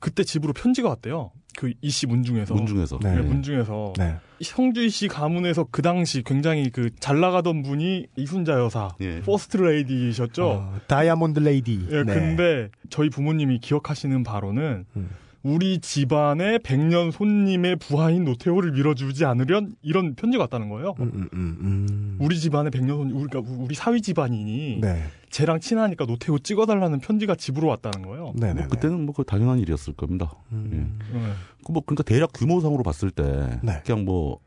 그때 0.02 0.24
집으로 0.26 0.52
편지가 0.52 0.90
왔대요. 0.90 1.32
그 1.58 1.74
이씨 1.82 2.08
문중에서. 2.08 2.54
문중에서. 2.54 3.00
네. 3.04 3.16
네, 3.16 3.22
문중에서. 3.22 3.94
네. 3.98 4.16
성주이 4.42 4.90
씨 4.90 5.08
가문에서 5.08 5.68
그 5.70 5.82
당시 5.82 6.24
굉장히 6.24 6.70
그 6.70 6.90
잘 7.00 7.20
나가던 7.20 7.62
분이 7.64 8.08
이순자 8.18 8.54
여사. 8.60 8.90
예. 9.02 9.22
퍼스트 9.22 9.58
레이디셨죠. 9.58 10.48
어, 10.50 10.80
다이아몬드 10.88 11.40
레이디. 11.40 11.88
예, 11.92 12.04
네. 12.04 12.14
근데 12.14 12.70
저희 12.90 13.10
부모님이 13.10 13.60
기억하시는 13.60 14.24
바로는 14.24 14.86
음. 14.96 15.10
우리 15.44 15.80
집안의 15.80 16.60
백년 16.60 17.12
손님의 17.12 17.78
부하인 17.78 18.24
노태우를 18.26 18.72
밀어주지 18.74 19.26
않으련 19.26 19.74
이런 19.82 20.14
편지가 20.16 20.44
왔다는 20.44 20.70
거예요. 20.70 20.96
음, 21.00 21.12
음, 21.16 21.30
음, 21.34 21.58
음. 21.62 22.18
우리 22.20 22.40
집안의 22.40 22.70
백년 22.72 22.98
손님, 22.98 23.18
우리가 23.18 23.42
우리 23.46 23.74
사위 23.76 24.02
집안이니 24.02 24.80
네. 24.82 25.04
쟤랑 25.32 25.60
친하니까 25.62 26.06
노태우 26.06 26.40
찍어달라는 26.40 27.00
편지가 27.00 27.36
집으로 27.36 27.68
왔다는 27.68 28.08
거예요. 28.08 28.34
네, 28.36 28.54
네. 28.54 28.62
뭐 28.62 28.68
그때는 28.70 29.06
뭐 29.06 29.14
그 29.16 29.24
당연한 29.24 29.60
일이었을 29.60 29.94
겁니다. 29.94 30.32
음. 30.52 31.00
네. 31.14 31.20
그뭐 31.66 31.82
그러니까 31.86 32.04
대략 32.04 32.32
규모상으로 32.34 32.84
봤을 32.84 33.10
때 33.12 33.60
네. 33.64 33.82
그냥 33.86 34.06
뭐 34.06 34.40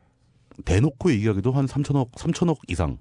대놓고 0.63 1.11
얘기하기도 1.11 1.51
한 1.51 1.65
3천억 1.65 2.11
3천억 2.11 2.57
이상 2.69 2.97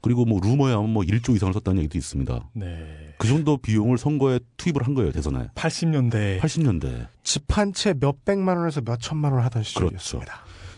그리고 0.00 0.24
뭐 0.24 0.40
루머에 0.42 0.72
하면 0.74 0.90
뭐 0.90 1.04
1조 1.04 1.36
이상을 1.36 1.52
썼다는 1.54 1.78
얘기도 1.80 1.96
있습니다. 1.96 2.48
네. 2.54 3.14
그 3.18 3.28
정도 3.28 3.56
비용을 3.56 3.98
선거에 3.98 4.40
투입을 4.56 4.82
한 4.84 4.94
거예요 4.94 5.12
대선에 5.12 5.48
80년대 5.54 6.40
80년대. 6.40 7.06
집 7.22 7.44
한 7.56 7.72
채 7.72 7.94
몇백만 7.98 8.56
원에서 8.56 8.80
몇천만 8.80 9.32
원 9.32 9.42
하던 9.44 9.62
그렇죠. 9.62 9.68
시절이었습니다. 9.68 10.32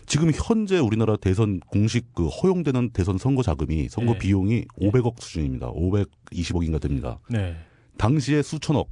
지금 0.05 0.31
현재 0.33 0.77
우리나라 0.79 1.15
대선 1.17 1.59
공식 1.59 2.13
그 2.13 2.27
허용되는 2.27 2.91
대선 2.91 3.17
선거 3.17 3.41
자금이 3.41 3.89
선거 3.89 4.13
네. 4.13 4.19
비용이 4.19 4.65
500억 4.79 5.19
수준입니다. 5.19 5.71
520억인가 5.71 6.79
됩니다. 6.79 7.19
네. 7.29 7.55
당시에 7.97 8.41
수천억 8.41 8.89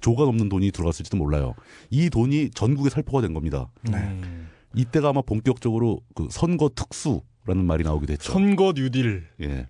조가 0.00 0.24
넘는 0.24 0.48
돈이 0.48 0.70
들어갔을지도 0.70 1.16
몰라요. 1.16 1.54
이 1.90 2.10
돈이 2.10 2.50
전국에 2.50 2.90
살포가 2.90 3.22
된 3.22 3.34
겁니다. 3.34 3.70
네. 3.82 3.96
음. 3.98 4.48
이때가 4.74 5.10
아마 5.10 5.22
본격적으로 5.22 6.00
그 6.14 6.28
선거 6.30 6.70
특수라는 6.74 7.64
말이 7.64 7.82
나오게 7.82 8.06
됐죠. 8.06 8.32
선거 8.32 8.72
뉴딜. 8.74 9.24
예. 9.42 9.66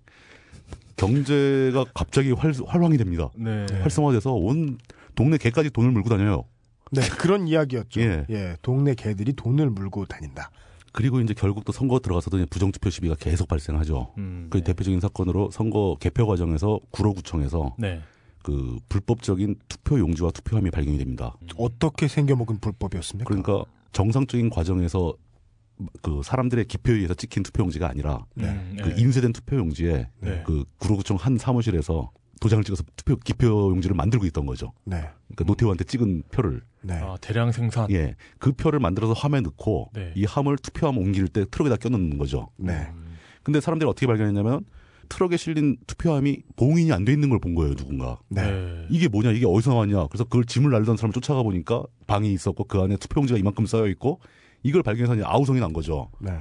경제가 0.96 1.86
갑자기 1.94 2.32
활, 2.32 2.52
활황이 2.66 2.98
됩니다. 2.98 3.30
네. 3.34 3.66
활성화돼서 3.80 4.32
온 4.34 4.78
동네 5.14 5.38
개까지 5.38 5.70
돈을 5.70 5.90
물고 5.90 6.10
다녀요. 6.10 6.44
네, 6.92 7.00
그런 7.18 7.48
이야기였죠. 7.48 8.00
예. 8.00 8.26
예. 8.28 8.56
동네 8.62 8.94
개들이 8.94 9.32
돈을 9.32 9.70
물고 9.70 10.04
다닌다. 10.04 10.50
그리고 10.92 11.20
이제 11.20 11.34
결국 11.34 11.64
또 11.64 11.72
선거 11.72 12.00
들어가서도 12.00 12.44
부정투표 12.50 12.90
시비가 12.90 13.14
계속 13.14 13.48
발생하죠. 13.48 14.12
음, 14.18 14.48
그 14.50 14.58
네. 14.58 14.64
대표적인 14.64 15.00
사건으로 15.00 15.50
선거 15.50 15.96
개표 16.00 16.26
과정에서 16.26 16.80
구로구청에서 16.90 17.76
네. 17.78 18.00
그 18.42 18.78
불법적인 18.88 19.56
투표 19.68 19.98
용지와 19.98 20.30
투표함이 20.30 20.70
발견이 20.70 20.98
됩니다. 20.98 21.36
어떻게 21.56 22.08
생겨먹은 22.08 22.58
불법이었습니까? 22.58 23.28
그러니까 23.28 23.64
정상적인 23.92 24.50
과정에서 24.50 25.14
그 26.02 26.20
사람들의 26.22 26.66
기표에 26.66 26.96
의해서 26.96 27.14
찍힌 27.14 27.42
투표 27.42 27.62
용지가 27.62 27.88
아니라 27.88 28.26
네. 28.34 28.48
음, 28.48 28.76
그 28.82 28.88
네. 28.88 29.00
인쇄된 29.00 29.32
투표 29.32 29.56
용지에 29.56 30.08
네. 30.20 30.42
그 30.46 30.64
구로구청 30.78 31.16
한 31.16 31.38
사무실에서 31.38 32.10
도장을 32.40 32.64
찍어서 32.64 32.82
투표 32.96 33.16
기표 33.16 33.70
용지를 33.70 33.94
만들고 33.94 34.24
있던 34.26 34.46
거죠. 34.46 34.72
네. 34.84 34.96
그러니까 35.28 35.44
노태우한테 35.46 35.84
찍은 35.84 36.22
표를 36.32 36.62
네. 36.82 36.94
아, 36.94 37.16
대량 37.20 37.52
생산. 37.52 37.90
예, 37.90 38.16
그 38.38 38.52
표를 38.52 38.80
만들어서 38.80 39.12
함에 39.12 39.40
넣고 39.42 39.90
네. 39.94 40.12
이 40.16 40.24
함을 40.24 40.56
투표함 40.58 40.96
옮길 40.98 41.28
때 41.28 41.44
트럭에다 41.50 41.76
껴넣는 41.76 42.16
거죠. 42.18 42.48
네. 42.56 42.88
음, 42.94 43.16
근데 43.42 43.60
사람들이 43.60 43.88
어떻게 43.88 44.06
발견했냐면 44.06 44.64
트럭에 45.10 45.36
실린 45.36 45.76
투표함이 45.86 46.42
봉인이 46.56 46.92
안 46.92 47.04
돼 47.04 47.12
있는 47.12 47.28
걸 47.28 47.40
본 47.40 47.54
거예요, 47.54 47.74
누군가. 47.74 48.18
네. 48.28 48.42
네. 48.50 48.86
이게 48.90 49.08
뭐냐, 49.08 49.32
이게 49.32 49.44
어디서 49.46 49.72
나왔냐. 49.72 50.06
그래서 50.06 50.24
그걸 50.24 50.44
짐을 50.44 50.70
날리던 50.70 50.96
사람을 50.96 51.12
쫓아가 51.12 51.42
보니까 51.42 51.82
방이 52.06 52.32
있었고 52.32 52.64
그 52.64 52.80
안에 52.80 52.96
투표용지가 52.96 53.38
이만큼 53.38 53.66
쌓여 53.66 53.86
있고 53.88 54.20
이걸 54.62 54.82
발견해서 54.82 55.26
아우성이 55.28 55.60
난 55.60 55.72
거죠. 55.72 56.10
네. 56.20 56.32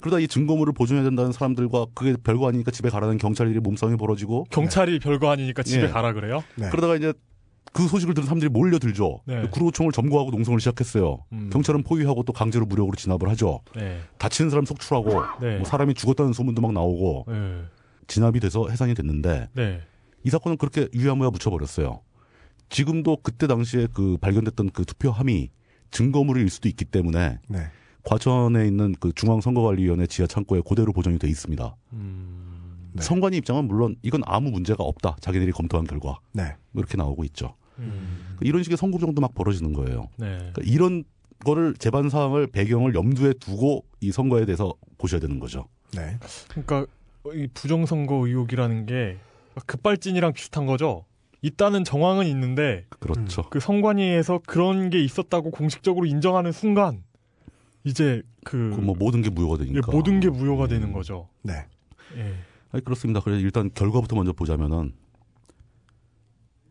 그러다 0.00 0.18
이 0.18 0.28
증거물을 0.28 0.72
보존해야 0.72 1.04
된다는 1.04 1.32
사람들과 1.32 1.86
그게 1.94 2.14
별거 2.22 2.48
아니니까 2.48 2.70
집에 2.70 2.88
가라는 2.90 3.18
경찰들이 3.18 3.60
몸싸움이 3.60 3.96
벌어지고 3.96 4.44
경찰이 4.50 4.98
별거 4.98 5.30
아니니까 5.30 5.62
집에 5.62 5.84
예. 5.84 5.88
가라 5.88 6.12
그래요? 6.12 6.42
네. 6.56 6.68
그러다가 6.70 6.96
이제 6.96 7.12
그 7.72 7.86
소식을 7.86 8.14
들은 8.14 8.26
사람들이 8.26 8.48
몰려들죠. 8.48 9.20
네. 9.26 9.48
구로구청을 9.50 9.92
점거하고 9.92 10.30
농성을 10.30 10.58
시작했어요. 10.58 11.24
음. 11.32 11.50
경찰은 11.52 11.84
포위하고 11.84 12.24
또 12.24 12.32
강제로 12.32 12.66
무력으로 12.66 12.96
진압을 12.96 13.28
하죠. 13.30 13.60
네. 13.76 14.00
다치는 14.18 14.50
사람 14.50 14.64
속출하고 14.64 15.22
네. 15.40 15.56
뭐 15.56 15.64
사람이 15.64 15.94
죽었다는 15.94 16.32
소문도 16.32 16.62
막 16.62 16.72
나오고 16.72 17.26
네. 17.28 17.62
진압이 18.08 18.40
돼서 18.40 18.68
해산이 18.68 18.94
됐는데 18.94 19.48
네. 19.54 19.80
이 20.24 20.30
사건은 20.30 20.56
그렇게 20.56 20.88
유야무야 20.94 21.30
묻혀버렸어요. 21.30 22.00
지금도 22.70 23.18
그때 23.22 23.46
당시에 23.46 23.86
그 23.92 24.16
발견됐던 24.20 24.70
그 24.70 24.84
투표함이 24.84 25.50
증거물일 25.90 26.50
수도 26.50 26.68
있기 26.68 26.84
때문에 26.84 27.38
네. 27.48 27.70
과천에 28.04 28.66
있는 28.66 28.94
그 28.98 29.12
중앙선거관리위원회 29.12 30.06
지하 30.06 30.26
창고에 30.26 30.62
그대로 30.66 30.92
보존이 30.92 31.18
돼 31.18 31.28
있습니다. 31.28 31.76
음. 31.92 32.90
네. 32.92 33.02
선관위 33.02 33.36
입장은 33.38 33.66
물론 33.66 33.96
이건 34.02 34.22
아무 34.26 34.50
문제가 34.50 34.82
없다. 34.82 35.16
자기들이 35.20 35.52
검토한 35.52 35.86
결과 35.86 36.18
네. 36.32 36.56
뭐 36.72 36.80
이렇게 36.80 36.96
나오고 36.96 37.24
있죠. 37.24 37.54
음. 37.78 38.36
이런 38.40 38.62
식의 38.62 38.76
선구정도 38.76 39.20
막 39.20 39.34
벌어지는 39.34 39.72
거예요. 39.72 40.08
네. 40.16 40.36
그러니까 40.36 40.62
이런 40.64 41.04
거를 41.44 41.74
재반 41.78 42.08
사항을 42.08 42.48
배경을 42.48 42.94
염두에 42.94 43.34
두고 43.34 43.84
이 44.00 44.12
선거에 44.12 44.44
대해서 44.44 44.74
보셔야 44.98 45.20
되는 45.20 45.38
거죠. 45.40 45.66
네. 45.94 46.18
그러니까 46.48 46.86
이 47.34 47.48
부정선거 47.52 48.26
의혹이라는 48.26 48.86
게 48.86 49.18
급발진이랑 49.66 50.32
비슷한 50.32 50.66
거죠. 50.66 51.04
있다는 51.42 51.84
정황은 51.84 52.26
있는데 52.26 52.84
그렇죠. 52.98 53.48
그 53.50 53.60
선관위에서 53.60 54.40
그런 54.46 54.90
게 54.90 55.02
있었다고 55.02 55.50
공식적으로 55.50 56.06
인정하는 56.06 56.52
순간 56.52 57.02
이제 57.84 58.22
그, 58.44 58.74
그뭐 58.76 58.94
모든 58.98 59.22
게 59.22 59.30
무효가 59.30 59.58
되니까. 59.58 59.90
모든 59.92 60.20
게 60.20 60.28
무효가 60.28 60.66
되는 60.66 60.88
음. 60.88 60.92
거죠. 60.92 61.28
네. 61.42 61.66
예. 62.16 62.34
아니, 62.72 62.84
그렇습니다. 62.84 63.20
그래서 63.20 63.40
일단 63.40 63.70
결과부터 63.72 64.16
먼저 64.16 64.32
보자면은 64.32 64.92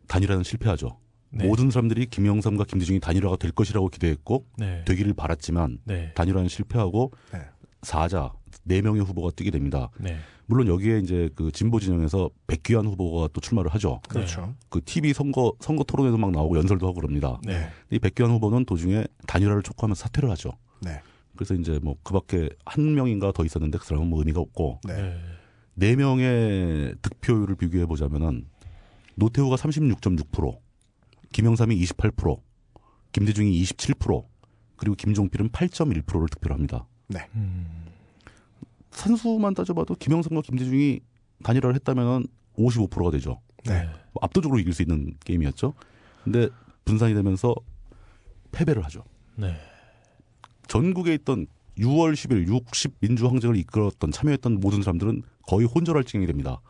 단일화는 0.08 0.42
실패하죠. 0.42 0.98
네. 1.30 1.46
모든 1.46 1.70
사람들이 1.70 2.06
김영삼과 2.06 2.64
김대중이 2.64 3.00
단일화가 3.00 3.36
될 3.36 3.52
것이라고 3.52 3.88
기대했고 3.88 4.46
네. 4.58 4.84
되기를 4.84 5.14
바랐지만 5.14 5.78
네. 5.84 6.12
단일화는 6.14 6.48
실패하고 6.48 7.12
네. 7.32 7.40
사자 7.82 8.32
네 8.64 8.82
명의 8.82 9.02
후보가 9.02 9.30
뛰게 9.36 9.50
됩니다. 9.50 9.90
네. 9.98 10.18
물론 10.46 10.66
여기에 10.66 10.98
이제 10.98 11.30
그 11.36 11.52
진보 11.52 11.78
진영에서 11.78 12.28
백기환 12.48 12.84
후보가 12.86 13.28
또 13.32 13.40
출마를 13.40 13.72
하죠. 13.74 14.00
그렇죠. 14.08 14.54
그 14.68 14.80
TV 14.84 15.12
선거 15.12 15.52
선거 15.60 15.84
토론에도 15.84 16.18
막 16.18 16.32
나오고 16.32 16.58
연설도 16.58 16.86
하고 16.88 16.96
그럽니다. 16.96 17.38
네. 17.44 17.68
이 17.90 18.00
백기환 18.00 18.32
후보는 18.32 18.64
도중에 18.64 19.04
단일화를 19.28 19.62
촉구하면서 19.62 20.02
사퇴를 20.02 20.28
하죠. 20.30 20.50
네. 20.80 21.02
그래서 21.36 21.54
이제 21.54 21.78
뭐 21.82 21.96
그밖에 22.02 22.50
한 22.64 22.94
명인가 22.94 23.32
더 23.32 23.44
있었는데 23.44 23.78
그 23.78 23.86
사람은 23.86 24.08
뭐 24.08 24.18
의미가 24.18 24.40
없고 24.40 24.80
네. 24.84 24.94
네. 24.94 25.20
네 25.74 25.96
명의 25.96 26.94
득표율을 27.02 27.56
비교해 27.56 27.86
보자면은 27.86 28.46
노태우가 29.14 29.56
36.6%, 29.56 30.58
김영삼이 31.32 31.80
28%, 31.82 32.40
김대중이 33.12 33.62
27%, 33.62 34.24
그리고 34.76 34.96
김종필은 34.96 35.50
8.1%를 35.50 36.28
득표를 36.28 36.54
합니다. 36.54 36.86
음. 37.34 37.86
산수만 38.90 39.54
따져봐도 39.54 39.94
김영삼과 39.94 40.42
김대중이 40.42 41.00
단일화를 41.42 41.74
했다면은 41.76 42.26
55%가 42.56 43.10
되죠. 43.10 43.40
네. 43.64 43.84
뭐 44.12 44.20
압도적으로 44.22 44.58
이길 44.58 44.72
수 44.72 44.82
있는 44.82 45.14
게임이었죠. 45.24 45.74
근데 46.24 46.48
분산이 46.84 47.14
되면서 47.14 47.54
패배를 48.52 48.84
하죠. 48.84 49.04
네. 49.36 49.54
전국에 50.70 51.12
있던 51.14 51.46
6월 51.78 52.12
10일 52.12 52.46
60 52.46 52.94
민주항쟁을 53.00 53.56
이끌었던 53.56 54.12
참여했던 54.12 54.60
모든 54.60 54.82
사람들은 54.82 55.22
거의 55.48 55.66
혼절할 55.66 56.04
지경이 56.04 56.26
됩니다. 56.26 56.60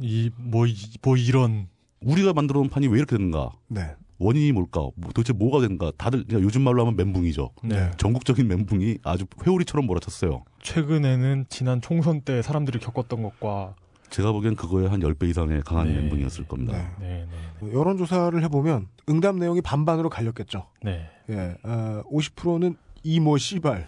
이뭐 0.00 0.64
뭐 1.02 1.16
이런 1.18 1.68
우리가 2.00 2.32
만들어 2.32 2.60
놓은 2.60 2.70
판이 2.70 2.86
왜 2.88 2.98
이렇게 2.98 3.16
되는가? 3.16 3.52
네. 3.68 3.94
원인이 4.18 4.52
뭘까? 4.52 4.80
뭐 4.96 5.10
도대체 5.14 5.34
뭐가 5.34 5.60
되는가? 5.60 5.92
다들 5.98 6.24
그냥 6.24 6.42
요즘 6.44 6.62
말로 6.62 6.80
하면 6.80 6.96
멘붕이죠. 6.96 7.50
네. 7.64 7.90
전국적인 7.98 8.48
멘붕이 8.48 8.98
아주 9.02 9.26
회오리처럼 9.46 9.84
몰아쳤어요. 9.86 10.42
최근에는 10.62 11.44
지난 11.50 11.82
총선 11.82 12.22
때 12.22 12.40
사람들이 12.40 12.78
겪었던 12.78 13.22
것과 13.22 13.74
제가 14.08 14.32
보기엔 14.32 14.56
그거에 14.56 14.86
한 14.86 15.00
10배 15.00 15.28
이상의 15.28 15.60
강한 15.62 15.88
네. 15.88 16.00
멘붕이었을 16.00 16.46
겁니다. 16.46 16.72
네. 16.72 16.88
네, 17.00 17.26
네, 17.60 17.72
여론조사를 17.74 18.42
해보면 18.44 18.86
응답 19.10 19.36
내용이 19.36 19.60
반반으로 19.60 20.08
갈렸겠죠. 20.08 20.68
네. 20.82 21.10
예, 21.28 21.56
어, 21.64 22.02
50%는 22.10 22.76
이모 23.06 23.38
씨발. 23.38 23.86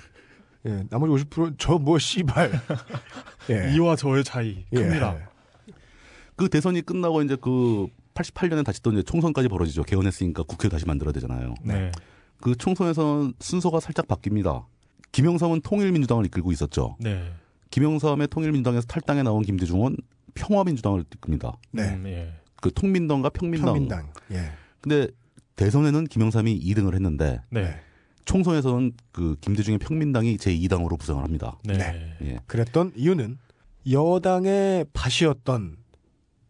예, 0.67 0.85
나머지 0.91 1.25
50%는 1.25 1.57
저뭐 1.59 1.99
씨발. 1.99 2.53
예. 3.51 3.75
이와 3.75 3.97
저의 3.97 4.23
차이 4.23 4.65
예. 4.73 4.77
큽니다. 4.77 5.17
그 6.37 6.49
대선이 6.49 6.83
끝나고 6.83 7.23
이제 7.23 7.37
그 7.41 7.89
88년에 8.15 8.65
다시 8.65 8.81
또 8.83 8.93
이제 8.93 9.03
총선까지 9.03 9.49
벌어지죠. 9.49 9.83
개헌했으니까 9.83 10.45
국회 10.45 10.69
다시 10.69 10.87
만들어야 10.87 11.13
되잖아요. 11.13 11.55
네. 11.65 11.91
그 12.41 12.55
총선에서는 12.55 13.35
순서가 13.41 13.81
살짝 13.81 14.07
바뀝니다. 14.07 14.67
김영삼은 15.11 15.63
통일민주당을 15.63 16.27
이끌고 16.27 16.53
있었죠. 16.53 16.97
네. 17.01 17.33
김영삼의 17.71 18.29
통일민주당에서 18.29 18.87
탈당에 18.87 19.23
나온 19.23 19.43
김대중은 19.43 19.97
평화민주당을 20.35 21.05
이끕니다. 21.15 21.57
네. 21.73 21.95
음, 21.95 22.07
예. 22.07 22.33
그 22.61 22.73
통민당과 22.73 23.31
평민당. 23.31 23.75
평민당. 23.75 24.13
예. 24.33 24.53
근데 24.81 25.09
대선에는 25.57 26.05
김영삼이 26.05 26.61
2등을 26.61 26.95
했는데 26.95 27.41
네. 27.51 27.81
총선에서는 28.29 28.93
그 29.11 29.37
김대중의 29.41 29.79
평민당이 29.79 30.37
제2당으로 30.37 30.99
부상을 30.99 31.25
합니다. 31.25 31.57
네. 31.65 31.79
네. 31.79 32.17
예. 32.23 32.39
그랬던 32.47 32.93
이유는 32.95 33.39
여당의 33.91 34.85
밭이었던 34.93 35.77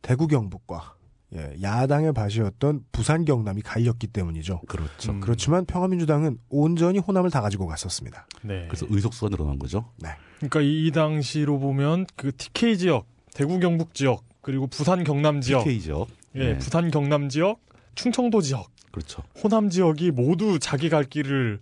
대구 0.03 0.27
경북과 0.27 0.97
예, 1.37 1.55
야당의 1.63 2.15
밭이었던 2.15 2.85
부산 2.91 3.25
경남이 3.25 3.63
가이었기 3.63 4.09
때문이죠. 4.09 4.63
그렇죠. 4.67 5.13
음. 5.13 5.21
그렇지만 5.21 5.67
평화민주당은 5.67 6.39
온전히 6.49 6.99
호남을 6.99 7.31
다 7.31 7.41
가지고 7.41 7.67
갔었습니다. 7.67 8.27
네. 8.43 8.67
그래서 8.67 8.85
의석수가 8.91 9.29
늘어난 9.29 9.61
거죠. 9.61 9.93
그러니까 10.39 10.61
이, 10.63 10.87
이 10.87 10.91
당시로 10.91 11.61
보면 11.61 12.07
그 12.17 12.33
TK 12.37 12.79
지역, 12.79 13.07
대구 13.35 13.61
경북 13.61 13.95
지역, 13.95 14.25
그리고 14.41 14.67
부산 14.67 15.05
경남 15.05 15.41
지역, 15.43 15.63
TK 15.63 15.81
지역. 15.81 16.09
예, 16.35 16.55
네. 16.55 16.59
부산 16.59 16.91
경남 16.91 17.29
지역, 17.29 17.61
충청도 17.95 18.41
지역, 18.41 18.69
그렇죠. 18.91 19.23
호남 19.43 19.69
지역이 19.71 20.11
모두 20.13 20.59
자기 20.59 20.89
갈 20.89 21.05
길을 21.05 21.61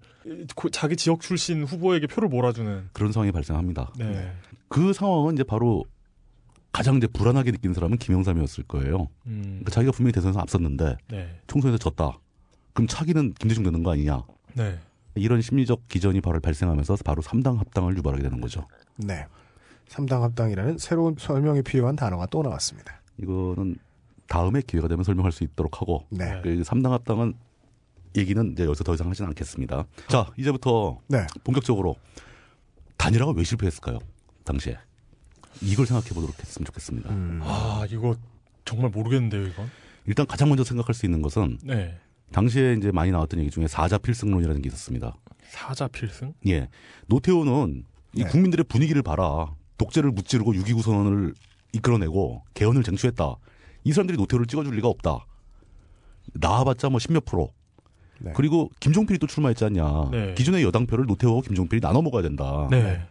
고- 0.54 0.70
자기 0.70 0.96
지역 0.96 1.20
출신 1.20 1.64
후보에게 1.64 2.06
표를 2.06 2.28
몰아주는. 2.28 2.90
그런 2.92 3.12
상황이 3.12 3.32
발생합니다. 3.32 3.92
네. 3.98 4.04
네. 4.10 4.32
그 4.68 4.92
상황은 4.92 5.34
이제 5.34 5.42
바로 5.44 5.84
가장 6.72 6.96
이제 6.96 7.06
불안하게 7.06 7.52
느끼는 7.52 7.74
사람은 7.74 7.98
김영삼이었을 7.98 8.64
거예요. 8.64 9.08
음. 9.26 9.42
그러니까 9.44 9.70
자기가 9.70 9.92
분명히 9.92 10.12
대선에서 10.12 10.40
앞섰는데 10.40 10.96
네. 11.08 11.40
총선에서 11.46 11.78
졌다. 11.78 12.18
그럼 12.74 12.86
차기는 12.86 13.32
김대중 13.34 13.64
되는 13.64 13.82
거 13.82 13.92
아니냐. 13.92 14.22
네. 14.54 14.78
이런 15.14 15.40
심리적 15.40 15.88
기전이 15.88 16.20
바로 16.20 16.40
발생하면서 16.40 16.96
바로 17.04 17.22
3당 17.22 17.56
합당을 17.58 17.96
유발하게 17.96 18.22
되는 18.24 18.40
거죠. 18.40 18.66
네. 18.96 19.24
삼당 19.88 20.22
합당이라는 20.24 20.76
새로운 20.78 21.14
설명이 21.18 21.62
필요한 21.62 21.96
단어가 21.96 22.26
또 22.26 22.42
나왔습니다. 22.42 23.00
이거는 23.18 23.76
다음에 24.28 24.60
기회가 24.66 24.88
되면 24.88 25.04
설명할 25.04 25.32
수 25.32 25.44
있도록 25.44 25.80
하고 25.80 26.06
네. 26.10 26.40
그 26.42 26.62
3당 26.62 26.90
합당은 26.90 27.34
얘기는 28.16 28.52
이제 28.52 28.64
여기서 28.64 28.84
더 28.84 28.94
이상 28.94 29.08
하지는 29.10 29.28
않겠습니다. 29.28 29.86
자, 30.08 30.26
이제부터 30.38 30.98
네. 31.08 31.26
본격적으로 31.44 31.96
단일화가 32.96 33.32
왜 33.36 33.44
실패했을까요? 33.44 33.98
당시에. 34.44 34.78
이걸 35.62 35.86
생각해 35.86 36.10
보도록 36.10 36.38
했으면 36.40 36.66
좋겠습니다. 36.66 37.10
음. 37.10 37.40
아 37.42 37.86
이거 37.90 38.16
정말 38.64 38.90
모르겠는데요 38.90 39.46
이건. 39.46 39.70
일단 40.06 40.26
가장 40.26 40.48
먼저 40.48 40.64
생각할 40.64 40.94
수 40.94 41.06
있는 41.06 41.22
것은 41.22 41.58
네. 41.62 41.98
당시에 42.32 42.74
이제 42.74 42.90
많이 42.90 43.10
나왔던 43.10 43.40
얘기 43.40 43.50
중에 43.50 43.66
사자 43.68 43.98
필승론이라는 43.98 44.62
게 44.62 44.68
있었습니다. 44.68 45.16
사자 45.48 45.88
필승. 45.88 46.34
예. 46.48 46.68
노태우는 47.06 47.84
이 48.14 48.22
네. 48.24 48.28
국민들의 48.28 48.64
분위기를 48.68 49.02
봐라. 49.02 49.54
독재를 49.78 50.10
무찌르고 50.10 50.52
6.29 50.54 50.82
선언을 50.82 51.34
이끌어내고 51.72 52.42
개헌을 52.54 52.82
쟁취했다. 52.82 53.36
이 53.86 53.92
사람들이 53.92 54.18
노태우를 54.18 54.46
찍어줄 54.46 54.74
리가 54.74 54.88
없다. 54.88 55.24
나와봤자 56.34 56.90
뭐 56.90 56.98
십몇 56.98 57.24
프로. 57.24 57.52
네. 58.18 58.32
그리고 58.34 58.68
김종필이 58.80 59.20
또 59.20 59.28
출마했지 59.28 59.64
않냐. 59.64 60.08
네. 60.10 60.34
기존의 60.34 60.64
여당표를 60.64 61.06
노태우하고 61.06 61.42
김종필이 61.42 61.80
나눠 61.80 62.02
먹어야 62.02 62.22
된다. 62.22 62.66
네. 62.68 63.06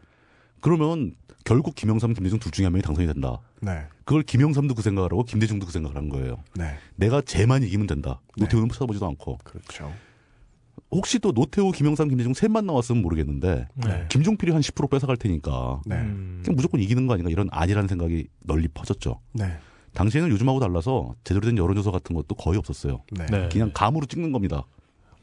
그러면 0.59 1.15
결국 1.45 1.75
김영삼, 1.75 2.13
김대중 2.13 2.39
둘 2.39 2.51
중에 2.51 2.65
한 2.65 2.73
명이 2.73 2.81
당선이 2.81 3.07
된다. 3.07 3.39
네. 3.61 3.85
그걸 4.03 4.23
김영삼도 4.23 4.75
그 4.75 4.81
생각을 4.81 5.13
하고 5.13 5.23
김대중도 5.23 5.65
그 5.65 5.71
생각을 5.71 5.95
한 5.95 6.09
거예요. 6.09 6.43
네. 6.55 6.75
내가 6.97 7.21
쟤만 7.21 7.63
이기면 7.63 7.87
된다. 7.87 8.19
네. 8.35 8.43
노태우는 8.43 8.67
쳐다보지도 8.67 9.05
않고. 9.05 9.37
그렇죠. 9.45 9.93
혹시 10.91 11.19
또 11.19 11.31
노태우, 11.31 11.71
김영삼, 11.71 12.09
김대중 12.09 12.33
셋만 12.33 12.65
나왔으면 12.65 13.01
모르겠는데 13.01 13.69
네. 13.75 14.05
김종필이 14.09 14.51
한 14.51 14.59
10% 14.59 14.89
뺏어갈 14.89 15.15
테니까. 15.15 15.81
그냥 15.83 16.41
무조건 16.49 16.81
이기는 16.81 17.07
거 17.07 17.13
아닌가 17.13 17.31
이런 17.31 17.47
아니라는 17.51 17.87
생각이 17.87 18.27
널리 18.41 18.67
퍼졌죠. 18.67 19.21
네. 19.95 19.97
당시에는 19.97 20.29
요즘하고 20.29 20.59
달라서 20.59 21.15
제대로 21.23 21.45
된 21.45 21.57
여론조사 21.57 21.89
같은 21.91 22.15
것도 22.15 22.35
거의 22.35 22.57
없었어요. 22.57 23.01
네. 23.11 23.25
네. 23.27 23.49
그냥 23.49 23.71
감으로 23.73 24.05
찍는 24.05 24.31
겁니다. 24.31 24.63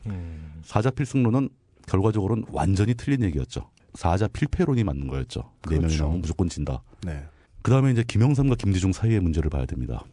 음. 0.07 0.61
사자 0.65 0.91
필승론은 0.91 1.51
결과적으로는 1.87 2.45
완전히 2.51 2.95
틀린 2.95 3.23
얘기였죠. 3.23 3.69
사자 3.95 4.27
필패론이 4.27 4.85
맞는 4.85 5.07
거였죠. 5.09 5.43
네 5.69 5.75
명이 5.75 5.81
그렇죠. 5.89 6.05
나오면 6.05 6.21
무조건 6.23 6.49
진다. 6.49 6.83
네. 7.05 7.23
그 7.61 7.71
다음에 7.71 7.93
이제 7.93 8.03
김영삼과 8.03 8.57
김대중 8.57 8.93
사이의 8.93 9.21
문제를 9.21 9.51
봐야 9.51 9.67
됩니다. 9.67 10.05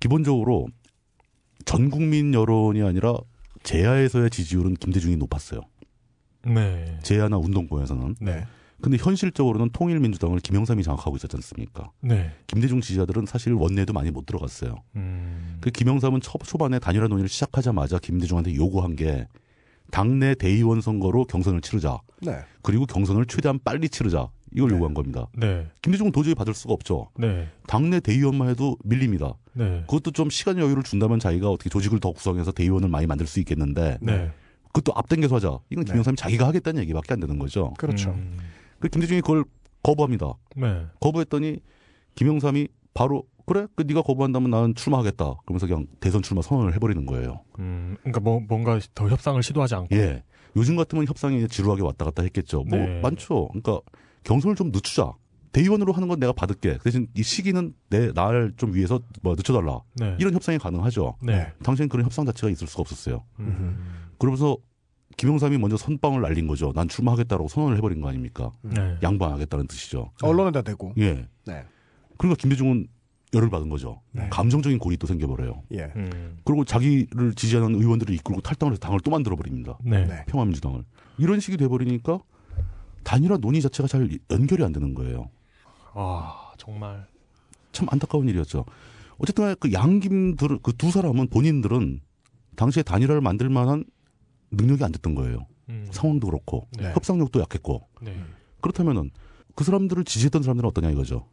기본적으로 0.00 0.66
전 1.64 1.88
국민 1.90 2.34
여론이 2.34 2.82
아니라 2.82 3.14
제야에서의 3.62 4.30
지지율은 4.30 4.74
김대중이 4.74 5.16
높았어요. 5.16 5.60
네. 6.44 6.98
제야나 7.02 7.38
운동권에서는. 7.38 8.16
네. 8.20 8.46
근데 8.80 8.96
현실적으로는 8.96 9.70
통일민주당을 9.70 10.38
김영삼이 10.40 10.82
장악하고 10.84 11.16
있었지 11.16 11.36
않습니까? 11.36 11.90
네. 12.00 12.30
김대중 12.46 12.80
지지자들은 12.80 13.26
사실 13.26 13.52
원내도 13.52 13.92
많이 13.92 14.10
못 14.10 14.24
들어갔어요. 14.24 14.76
음. 14.94 15.58
그 15.60 15.70
김영삼은 15.70 16.20
초, 16.20 16.38
초반에 16.38 16.78
단일화 16.78 17.08
논의를 17.08 17.28
시작하자마자 17.28 17.98
김대중한테 17.98 18.54
요구한 18.54 18.94
게 18.94 19.26
당내 19.90 20.34
대의원 20.34 20.80
선거로 20.80 21.24
경선을 21.24 21.60
치르자. 21.60 21.98
네. 22.22 22.38
그리고 22.62 22.86
경선을 22.86 23.26
최대한 23.26 23.58
빨리 23.64 23.88
치르자. 23.88 24.28
이걸 24.54 24.68
네. 24.68 24.76
요구한 24.76 24.94
겁니다. 24.94 25.26
네. 25.36 25.66
김대중은 25.82 26.12
도저히 26.12 26.34
받을 26.34 26.54
수가 26.54 26.72
없죠. 26.72 27.10
네. 27.18 27.48
당내 27.66 28.00
대의원만 28.00 28.48
해도 28.48 28.76
밀립니다. 28.84 29.34
네. 29.54 29.80
그것도 29.88 30.12
좀 30.12 30.30
시간 30.30 30.56
여유를 30.58 30.84
준다면 30.84 31.18
자기가 31.18 31.50
어떻게 31.50 31.68
조직을 31.68 31.98
더 32.00 32.12
구성해서 32.12 32.52
대의원을 32.52 32.88
많이 32.88 33.06
만들 33.06 33.26
수 33.26 33.40
있겠는데 33.40 33.98
네. 34.00 34.30
그것도 34.72 34.92
앞당겨서 34.96 35.36
하자. 35.36 35.58
이건 35.70 35.84
네. 35.84 35.90
김영삼이 35.90 36.16
자기가 36.16 36.46
하겠다는 36.46 36.80
얘기밖에 36.82 37.14
안 37.14 37.20
되는 37.20 37.38
거죠. 37.38 37.74
그렇죠. 37.76 38.10
음. 38.10 38.38
그 38.80 38.88
김대중이 38.88 39.20
그걸 39.20 39.44
거부합니다. 39.82 40.34
네. 40.56 40.86
거부했더니 41.00 41.60
김영삼이 42.14 42.68
바로 42.94 43.24
그래? 43.46 43.66
그 43.74 43.82
네가 43.82 44.02
거부한다면 44.02 44.50
나는 44.50 44.74
출마하겠다. 44.74 45.36
그러면서 45.46 45.66
그냥 45.66 45.86
대선 46.00 46.22
출마 46.22 46.42
선언을 46.42 46.74
해버리는 46.74 47.06
거예요. 47.06 47.40
음. 47.58 47.96
그러니까 48.00 48.20
뭐 48.20 48.40
뭔가 48.40 48.78
더 48.94 49.08
협상을 49.08 49.42
시도하지 49.42 49.74
않고. 49.74 49.96
예. 49.96 50.22
요즘 50.56 50.76
같으면 50.76 51.06
협상이 51.06 51.46
지루하게 51.48 51.82
왔다 51.82 52.04
갔다 52.04 52.22
했겠죠. 52.22 52.64
뭐 52.64 52.78
네. 52.78 53.00
많죠. 53.00 53.48
그러니까 53.48 53.80
경선을 54.24 54.54
좀 54.54 54.70
늦추자. 54.70 55.14
대의원으로 55.52 55.92
하는 55.92 56.08
건 56.08 56.20
내가 56.20 56.32
받을게. 56.32 56.76
그 56.76 56.84
대신 56.84 57.08
이 57.14 57.22
시기는 57.22 57.72
내날좀 57.88 58.74
위해서 58.74 59.00
뭐 59.22 59.34
늦춰달라. 59.34 59.80
네. 59.94 60.14
이런 60.20 60.34
협상이 60.34 60.58
가능하죠. 60.58 61.16
네. 61.22 61.50
당시엔 61.62 61.88
그런 61.88 62.04
협상 62.04 62.26
자체가 62.26 62.50
있을 62.50 62.66
수가 62.66 62.82
없었어요. 62.82 63.24
음. 63.38 63.78
그러면서 64.18 64.58
김영삼이 65.18 65.58
먼저 65.58 65.76
선빵을 65.76 66.22
날린 66.22 66.46
거죠. 66.46 66.72
난 66.74 66.88
출마하겠다라고 66.88 67.48
선언을 67.48 67.76
해버린 67.76 68.00
거 68.00 68.08
아닙니까? 68.08 68.52
네. 68.62 68.96
양보하겠다는 69.02 69.66
뜻이죠. 69.66 70.12
언론에다 70.22 70.62
대고. 70.62 70.94
예. 70.98 71.26
네. 71.44 71.64
그러니까 72.16 72.40
김대중은 72.40 72.86
열을 73.34 73.50
받은 73.50 73.68
거죠. 73.68 74.00
네. 74.12 74.28
감정적인 74.30 74.78
고립도 74.78 75.06
생겨버려요. 75.08 75.64
예. 75.72 75.92
음. 75.96 76.38
그리고 76.44 76.64
자기를 76.64 77.34
지지하는 77.34 77.74
의원들을 77.74 78.14
이끌고 78.14 78.40
탈당을 78.40 78.72
해서 78.72 78.80
당을 78.80 79.00
또 79.00 79.10
만들어버립니다. 79.10 79.76
네. 79.84 80.06
네. 80.06 80.24
평화민주당을. 80.28 80.84
이런 81.18 81.40
식이 81.40 81.56
돼버리니까 81.56 82.20
단일화 83.02 83.38
논의 83.38 83.60
자체가 83.60 83.88
잘 83.88 84.08
연결이 84.30 84.62
안 84.64 84.72
되는 84.72 84.94
거예요. 84.94 85.28
아 85.94 86.52
정말. 86.58 87.06
참 87.72 87.88
안타까운 87.90 88.28
일이었죠. 88.28 88.64
어쨌든 89.18 89.44
간에 89.44 89.56
그 89.58 89.72
양김들, 89.72 90.58
그 90.62 90.72
두 90.72 90.92
사람은 90.92 91.28
본인들은 91.28 92.00
당시에 92.54 92.84
단일화를 92.84 93.20
만들 93.20 93.48
만한 93.48 93.84
능력이 94.50 94.84
안 94.84 94.92
됐던 94.92 95.14
거예요. 95.14 95.46
음. 95.68 95.86
상황도 95.90 96.28
그렇고, 96.28 96.66
네. 96.78 96.92
협상력도 96.92 97.40
약했고. 97.40 97.86
네. 98.02 98.16
그렇다면은 98.60 99.10
그 99.54 99.64
사람들을 99.64 100.04
지지했던 100.04 100.42
사람들은 100.42 100.68
어떠냐 100.68 100.90
이거죠. 100.90 101.26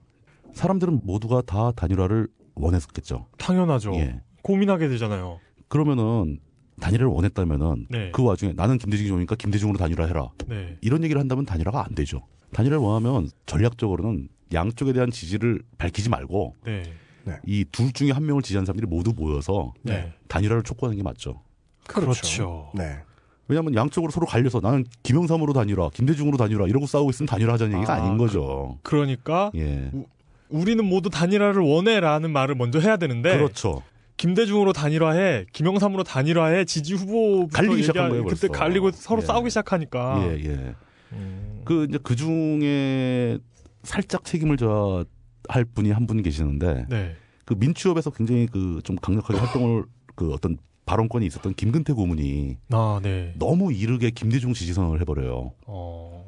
사람들은 0.53 1.01
모두가 1.03 1.41
다 1.41 1.71
단일화를 1.71 2.27
원했었겠죠. 2.55 3.27
당연하죠. 3.37 3.93
예. 3.95 4.21
고민하게 4.41 4.87
되잖아요. 4.87 5.39
그러면은 5.67 6.39
단일화를 6.79 7.11
원했다면은 7.11 7.87
네. 7.89 8.11
그 8.11 8.23
와중에 8.23 8.53
나는 8.53 8.77
김대중이 8.77 9.07
좋으니까 9.07 9.35
김대중으로 9.35 9.77
단일화해라. 9.77 10.29
네. 10.47 10.77
이런 10.81 11.03
얘기를 11.03 11.19
한다면 11.19 11.45
단일화가 11.45 11.85
안 11.85 11.95
되죠. 11.95 12.27
단일화를 12.51 12.83
원하면 12.83 13.29
전략적으로는 13.45 14.29
양쪽에 14.53 14.93
대한 14.93 15.11
지지를 15.11 15.61
밝히지 15.77 16.09
말고 16.09 16.55
네. 16.65 16.83
이둘 17.45 17.91
중에 17.91 18.11
한 18.11 18.25
명을 18.25 18.41
지지하는 18.41 18.65
사람들이 18.65 18.87
모두 18.87 19.13
모여서 19.15 19.73
네. 19.81 20.13
단일화를 20.27 20.63
촉구하는 20.63 20.97
게 20.97 21.03
맞죠. 21.03 21.41
그렇죠. 21.87 22.71
네. 22.73 22.99
왜냐하면 23.47 23.75
양쪽으로 23.75 24.11
서로 24.11 24.25
갈려서 24.25 24.59
나는 24.59 24.85
김영삼으로 25.03 25.53
단일화, 25.53 25.89
김대중으로 25.93 26.35
단일화 26.37 26.67
이러고 26.67 26.87
싸우고 26.87 27.11
있으면 27.11 27.27
단일화 27.27 27.53
하자는 27.53 27.77
얘기가 27.77 27.93
아, 27.93 28.01
아, 28.03 28.07
닌 28.07 28.17
거죠. 28.17 28.79
그러니까 28.81 29.51
예. 29.55 29.91
우리는 30.49 30.83
모두 30.83 31.09
단일화를 31.09 31.61
원해라는 31.61 32.31
말을 32.31 32.55
먼저 32.55 32.79
해야 32.79 32.97
되는데 32.97 33.37
그렇죠. 33.37 33.83
김대중으로 34.17 34.73
단일화해, 34.73 35.45
김영삼으로 35.53 36.03
단일화해 36.03 36.65
지지 36.65 36.93
후보 36.95 37.47
갈리기 37.49 37.81
시작한 37.83 38.09
거예요, 38.09 38.23
그때 38.23 38.47
벌써. 38.47 38.59
갈리고 38.63 38.91
서로 38.91 39.21
예. 39.21 39.25
싸우기 39.25 39.49
시작하니까. 39.49 40.23
예, 40.25 40.43
예. 40.45 40.75
음, 41.11 41.61
그 41.65 41.85
이제 41.89 41.99
그 42.01 42.15
중에 42.15 43.37
살짝 43.83 44.23
책임을 44.25 44.57
져야 44.57 45.03
할 45.49 45.65
분이 45.65 45.91
한 45.91 46.07
분 46.07 46.23
계시는데 46.23 46.85
네. 46.89 47.15
그 47.45 47.53
민취업에서 47.53 48.09
굉장히 48.09 48.47
그 48.47 48.79
좀 48.83 48.95
강력하게 48.95 49.37
활동을 49.39 49.83
그 50.15 50.31
어떤 50.33 50.57
발언권이 50.85 51.25
있었던 51.25 51.53
김근태 51.55 51.93
고문이 51.93 52.57
아, 52.71 52.99
네. 53.01 53.33
너무 53.37 53.73
이르게 53.73 54.11
김대중 54.11 54.53
지지선을 54.53 55.01
해버려요. 55.01 55.53
어. 55.65 56.25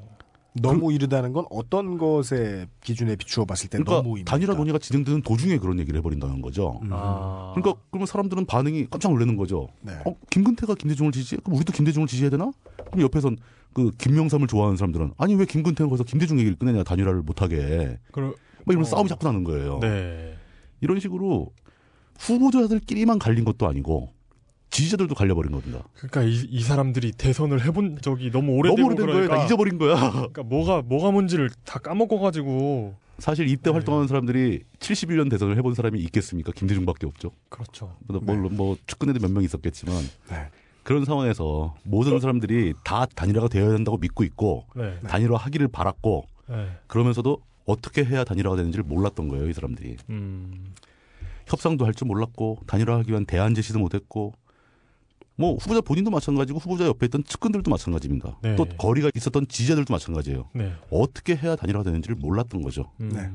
너무 0.60 0.92
이르다는 0.92 1.34
건 1.34 1.46
어떤 1.52 2.00
것에 2.00 2.66
기준에 2.82 3.16
비추어 3.16 3.46
봤을 3.46 3.70
때 3.70 3.78
그러니까 3.78 4.02
너무 4.02 4.24
단일화 4.24 4.56
논의가 4.56 4.80
진행되는 4.80 5.22
도중에 5.22 5.60
그런 5.60 5.80
얘기를 5.80 5.98
해버린다는 6.00 6.42
거죠. 6.42 6.80
음. 6.82 6.90
아. 6.92 7.54
그러니까 7.56 7.80
그러면 7.92 8.08
사람들은 8.08 8.46
반응이 8.46 8.88
깜짝 8.90 9.12
놀라는 9.12 9.36
거죠. 9.38 9.68
네. 9.82 9.94
어, 10.06 10.16
김근태가 10.32 10.76
김대중을 10.76 11.12
지지해? 11.12 11.40
그럼 11.44 11.58
우리도 11.58 11.74
김대중을 11.74 12.08
지지해야 12.08 12.32
되나? 12.32 12.52
그럼 12.92 13.02
옆에선 13.02 13.38
그 13.74 13.92
김명삼을 14.00 14.48
좋아하는 14.48 14.78
사람들은 14.78 15.14
아니 15.18 15.36
왜 15.36 15.46
김근태가 15.46 15.88
거기서 15.88 16.04
김대중 16.04 16.40
얘기를 16.40 16.58
꺼내냐 16.58 16.84
단일화를 16.84 17.22
못하게 17.22 18.00
그러, 18.12 18.28
막 18.66 18.72
이런 18.74 18.82
어. 18.82 18.84
싸움이 18.84 19.08
자꾸 19.08 19.28
나는 19.28 19.44
거예요. 19.44 19.78
네. 19.82 20.36
이런 20.82 21.00
식으로 21.00 21.52
후보자들끼리만 22.18 23.20
갈린 23.20 23.46
것도 23.46 23.68
아니고 23.68 24.17
지지자들도 24.70 25.16
갈려버린 25.16 25.52
겁니다. 25.52 25.84
그러니까 25.96 26.24
이, 26.24 26.46
이 26.50 26.62
사람들이 26.62 27.12
대선을 27.14 27.66
해본 27.66 28.00
적이 28.02 28.32
너무 28.32 28.54
오래되고 28.54 28.76
너무 28.82 28.88
오래된 28.94 29.06
그러니까 29.06 29.28
거예요. 29.28 29.40
다 29.40 29.46
잊어버린 29.46 29.78
거야. 29.78 30.12
그러니까 30.12 30.44
뭐가 30.44 30.82
뭐가 30.82 31.12
뭔지를 31.12 31.50
다 31.66 31.80
까먹어 31.80 32.20
가지고 32.20 32.96
사실 33.18 33.48
이때 33.48 33.70
네. 33.70 33.72
활동하는 33.72 34.08
사람들이 34.08 34.64
71년 34.80 35.30
대선을 35.32 35.58
해본 35.58 35.74
사람이 35.74 36.00
있겠습니까? 36.02 36.52
김대중밖에 36.52 37.08
없죠. 37.08 37.32
그렇죠. 37.50 37.96
뭐, 38.08 38.20
물론 38.22 38.56
뭐 38.56 38.78
축구내도 38.86 39.20
몇 39.20 39.32
명 39.32 39.44
있었겠지만 39.44 39.96
네. 40.30 40.50
그런 40.84 41.04
상황에서 41.06 41.76
모든 41.84 42.20
사람들이 42.20 42.74
다 42.84 43.06
단일화가 43.16 43.48
되어야 43.48 43.72
된다고 43.72 43.98
믿고 43.98 44.24
있고 44.24 44.66
네. 44.76 45.00
단일화 45.08 45.38
하기를 45.38 45.68
바랐고 45.70 46.28
네. 46.50 46.68
그러면서도 46.88 47.42
어떻게 47.66 48.04
해야 48.06 48.24
단일화가 48.24 48.56
되는지를 48.56 48.84
몰랐던 48.86 49.28
거예요, 49.28 49.50
이 49.50 49.54
사람들이. 49.54 49.98
음. 50.10 50.74
협상도 51.48 51.86
할 51.86 51.94
줄 51.94 52.08
몰랐고 52.08 52.60
단일화하기 52.68 53.10
위한 53.10 53.26
대안 53.26 53.56
제시도 53.56 53.80
못했고 53.80 54.34
뭐 55.38 55.56
후보자 55.56 55.82
본인도 55.82 56.10
마찬가지고 56.10 56.60
후보자 56.60 56.86
옆에 56.86 57.06
있던 57.06 57.24
측근들도 57.24 57.70
마찬가지입니다. 57.70 58.40
네. 58.42 58.56
또 58.56 58.66
거리가 58.66 59.12
있었던 59.16 59.48
지지자들도 59.48 59.94
마찬가지예요. 59.94 60.50
네. 60.54 60.74
어떻게 60.90 61.36
해야 61.36 61.56
단일화가 61.56 61.84
되는지를 61.84 62.16
몰랐던 62.16 62.62
거죠. 62.64 62.92
음. 63.00 63.10
네. 63.10 63.32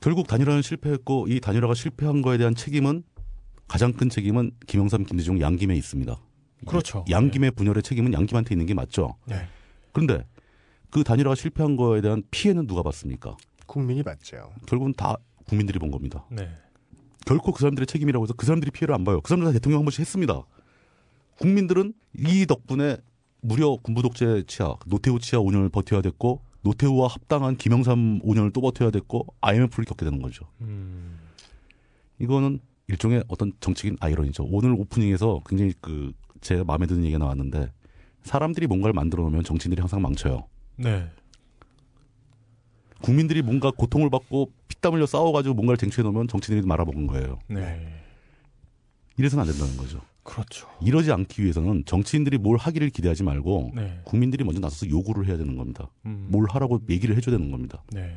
결국 0.00 0.28
단일화는 0.28 0.62
실패했고 0.62 1.26
이 1.28 1.40
단일화가 1.40 1.74
실패한 1.74 2.22
거에 2.22 2.38
대한 2.38 2.54
책임은 2.54 3.02
가장 3.66 3.92
큰 3.92 4.08
책임은 4.08 4.52
김영삼, 4.66 5.04
김대중 5.04 5.40
양김에 5.40 5.74
있습니다. 5.74 6.16
그렇죠. 6.66 7.04
양김의 7.10 7.50
분열의 7.52 7.82
책임은 7.82 8.12
양김한테 8.12 8.54
있는 8.54 8.66
게 8.66 8.74
맞죠. 8.74 9.16
네. 9.26 9.46
그런데 9.92 10.24
그 10.90 11.02
단일화가 11.02 11.34
실패한 11.34 11.76
거에 11.76 12.00
대한 12.00 12.22
피해는 12.30 12.68
누가 12.68 12.82
받습니까? 12.82 13.36
국민이 13.66 14.04
받죠. 14.04 14.52
결국은 14.66 14.94
다 14.94 15.16
국민들이 15.46 15.80
본 15.80 15.90
겁니다. 15.90 16.24
네. 17.28 17.34
결코 17.34 17.52
그 17.52 17.60
사람들의 17.60 17.86
책임이라고 17.86 18.24
해서 18.24 18.34
그 18.34 18.46
사람들이 18.46 18.70
피해를 18.70 18.94
안 18.94 19.04
봐요. 19.04 19.20
그 19.20 19.28
사람들 19.28 19.48
다 19.48 19.52
대통령 19.52 19.80
한 19.80 19.84
번씩 19.84 20.00
했습니다. 20.00 20.42
국민들은 21.38 21.92
이 22.16 22.46
덕분에 22.46 22.96
무려 23.40 23.76
군부 23.82 24.02
독재 24.02 24.44
치하, 24.46 24.74
노태우 24.86 25.18
치하 25.20 25.40
5년을 25.40 25.70
버텨야 25.70 26.02
됐고 26.02 26.42
노태우와 26.62 27.08
합당한 27.08 27.56
김영삼 27.56 28.20
5년을 28.22 28.52
또 28.52 28.60
버텨야 28.60 28.90
됐고 28.90 29.26
IMF를 29.40 29.84
겪게 29.84 30.04
되는 30.04 30.20
거죠. 30.20 30.46
음. 30.60 31.18
이거는 32.18 32.58
일종의 32.88 33.22
어떤 33.28 33.52
정치적인 33.60 33.98
아이러니죠. 34.00 34.44
오늘 34.50 34.72
오프닝에서 34.72 35.42
굉장히 35.46 35.72
그 35.80 36.12
제 36.40 36.62
마음에 36.62 36.86
드는 36.86 37.02
얘기가 37.04 37.18
나왔는데 37.18 37.72
사람들이 38.22 38.66
뭔가를 38.66 38.92
만들어 38.92 39.22
놓으면 39.24 39.44
정치인들이 39.44 39.80
항상 39.80 40.02
망쳐요. 40.02 40.44
네. 40.76 41.10
국민들이 43.02 43.42
뭔가 43.42 43.70
고통을 43.70 44.10
받고 44.10 44.50
피땀 44.68 44.94
흘려 44.94 45.06
싸워가지고 45.06 45.54
뭔가를 45.54 45.76
쟁취해 45.78 46.02
놓으면 46.02 46.28
정치인들이 46.28 46.66
말아먹은 46.66 47.06
거예요. 47.06 47.38
네. 47.48 47.86
이래서는 49.16 49.44
안 49.44 49.50
된다는 49.50 49.76
거죠. 49.76 50.00
그렇죠. 50.22 50.68
이러지 50.82 51.10
않기 51.10 51.42
위해서는 51.42 51.84
정치인들이 51.86 52.38
뭘 52.38 52.58
하기를 52.58 52.90
기대하지 52.90 53.22
말고 53.24 53.72
네. 53.74 54.00
국민들이 54.04 54.44
먼저 54.44 54.60
나서서 54.60 54.88
요구를 54.90 55.26
해야 55.26 55.36
되는 55.36 55.56
겁니다. 55.56 55.88
음. 56.06 56.26
뭘 56.30 56.46
하라고 56.50 56.80
얘기를 56.90 57.16
해줘야 57.16 57.36
되는 57.36 57.50
겁니다. 57.50 57.82
네. 57.92 58.14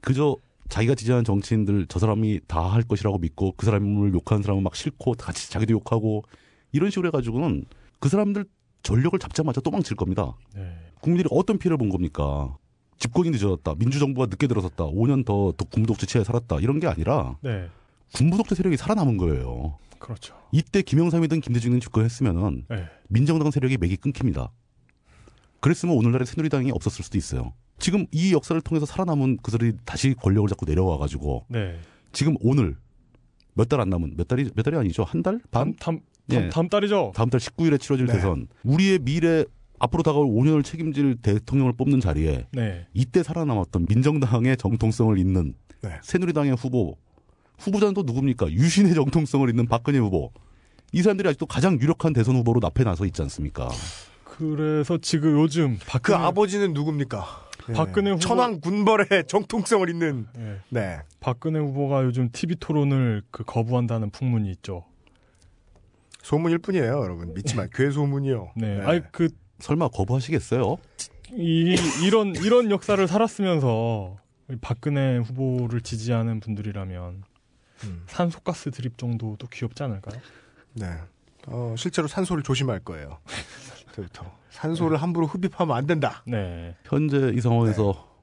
그저 0.00 0.36
자기가 0.68 0.94
지지하는 0.96 1.24
정치인들 1.24 1.86
저 1.88 1.98
사람이 2.00 2.40
다 2.48 2.68
할 2.68 2.82
것이라고 2.82 3.18
믿고 3.18 3.52
그 3.56 3.64
사람을 3.64 4.12
욕하는 4.12 4.42
사람은 4.42 4.62
막 4.64 4.74
싫고 4.74 5.12
같이 5.12 5.50
자기도 5.50 5.72
욕하고 5.74 6.24
이런 6.72 6.90
식으로 6.90 7.08
해가지고는 7.08 7.64
그 8.00 8.08
사람들 8.08 8.44
전력을 8.82 9.16
잡자마자 9.18 9.60
또 9.60 9.70
망칠 9.70 9.96
겁니다. 9.96 10.34
네. 10.54 10.76
국민들이 11.00 11.28
어떤 11.30 11.58
피해를 11.58 11.76
본 11.76 11.88
겁니까? 11.88 12.56
집권이 12.98 13.30
늦어졌다. 13.30 13.74
민주정부가 13.78 14.26
늦게 14.26 14.46
들어섰다. 14.46 14.84
5년 14.84 15.24
더, 15.24 15.52
더 15.56 15.64
군부독재 15.66 16.06
체에 16.06 16.24
살았다. 16.24 16.56
이런 16.60 16.80
게 16.80 16.86
아니라 16.86 17.36
네. 17.42 17.68
군부독재 18.14 18.54
세력이 18.54 18.76
살아남은 18.76 19.16
거예요. 19.18 19.78
그렇죠. 19.98 20.34
이때 20.52 20.82
김영삼이든 20.82 21.40
김대중이든 21.40 21.80
집권했으면은 21.80 22.64
네. 22.68 22.84
민정당 23.08 23.50
세력이 23.50 23.76
맥이 23.78 23.96
끊깁니다. 23.96 24.50
그랬으면 25.60 25.96
오늘날의 25.96 26.26
새누리당이 26.26 26.70
없었을 26.70 27.04
수도 27.04 27.18
있어요. 27.18 27.52
지금 27.78 28.06
이 28.12 28.32
역사를 28.32 28.58
통해서 28.60 28.86
살아남은 28.86 29.38
그들이 29.42 29.74
다시 29.84 30.14
권력을 30.14 30.48
잡고 30.48 30.64
내려와 30.66 30.96
가지고 30.98 31.44
네. 31.48 31.78
지금 32.12 32.34
오늘 32.40 32.76
몇 33.54 33.68
달 33.68 33.80
안 33.80 33.88
남은 33.90 34.14
몇 34.16 34.28
달이 34.28 34.50
몇 34.54 34.62
달이 34.62 34.76
아니죠 34.76 35.02
한달 35.04 35.40
다음 35.50 35.74
반 35.76 35.76
다음 35.78 36.00
예. 36.30 36.40
다음, 36.40 36.50
다음 36.50 36.68
달이죠. 36.68 37.12
다음 37.14 37.30
달 37.30 37.40
19일에 37.40 37.80
치러질 37.80 38.06
네. 38.06 38.14
대선 38.14 38.48
우리의 38.64 38.98
미래 39.00 39.44
앞으로 39.78 40.02
다가올 40.02 40.26
5년을 40.26 40.64
책임질 40.64 41.16
대통령을 41.22 41.72
뽑는 41.74 42.00
자리에 42.00 42.46
네. 42.52 42.86
이때 42.94 43.22
살아남았던 43.22 43.86
민정당의 43.88 44.56
정통성을 44.56 45.18
잇는 45.18 45.54
네. 45.82 45.90
새누리당의 46.02 46.54
후보 46.56 46.96
후보자는 47.58 47.94
또 47.94 48.02
누굽니까 48.02 48.50
유신의 48.52 48.94
정통성을 48.94 49.48
잇는 49.50 49.66
박근혜 49.66 49.98
후보 49.98 50.30
이 50.92 51.02
사람들이 51.02 51.28
아직도 51.28 51.46
가장 51.46 51.78
유력한 51.80 52.12
대선 52.12 52.36
후보로 52.36 52.60
납해 52.60 52.84
나서 52.84 53.04
있지 53.06 53.20
않습니까? 53.22 53.68
그래서 54.24 54.98
지금 54.98 55.38
요즘 55.40 55.78
그 55.78 55.86
박근혜 55.86 56.18
아버지는 56.18 56.72
누굽니까? 56.72 57.24
예. 57.68 57.72
박근혜 57.72 58.10
후보- 58.10 58.20
천황 58.20 58.60
군벌의 58.60 59.06
정통성을 59.28 59.88
잇는 59.90 60.26
예. 60.38 60.56
네. 60.70 60.98
박근혜 61.20 61.58
후보가 61.58 62.04
요즘 62.04 62.30
TV 62.32 62.56
토론을 62.56 63.22
그 63.30 63.44
거부한다는 63.44 64.10
풍문이 64.10 64.50
있죠. 64.52 64.84
소문일 66.22 66.58
뿐이에요, 66.58 66.86
여러분. 67.02 67.34
믿지 67.34 67.54
마. 67.56 67.66
괴 67.72 67.90
소문이요. 67.90 68.52
네. 68.56 68.80
아니 68.82 69.00
그 69.12 69.28
설마 69.58 69.88
거부하시겠어요? 69.88 70.76
이, 71.32 71.76
이런 72.04 72.34
이런 72.36 72.70
역사를 72.70 73.06
살았으면서 73.06 74.16
박근혜 74.60 75.18
후보를 75.18 75.80
지지하는 75.80 76.40
분들이라면 76.40 77.24
음. 77.84 78.02
산소가스 78.06 78.70
드립 78.70 78.96
정도도 78.96 79.46
귀엽지 79.48 79.82
않을까요? 79.82 80.20
네. 80.74 80.86
어, 81.46 81.74
실제로 81.76 82.08
산소를 82.08 82.42
조심할 82.42 82.80
거예요. 82.80 83.18
그때부터 83.88 84.30
산소를 84.50 84.96
함부로 84.98 85.26
흡입하면 85.26 85.76
안 85.76 85.86
된다. 85.86 86.22
네. 86.26 86.74
현재 86.84 87.32
이 87.34 87.40
상황에서 87.40 88.16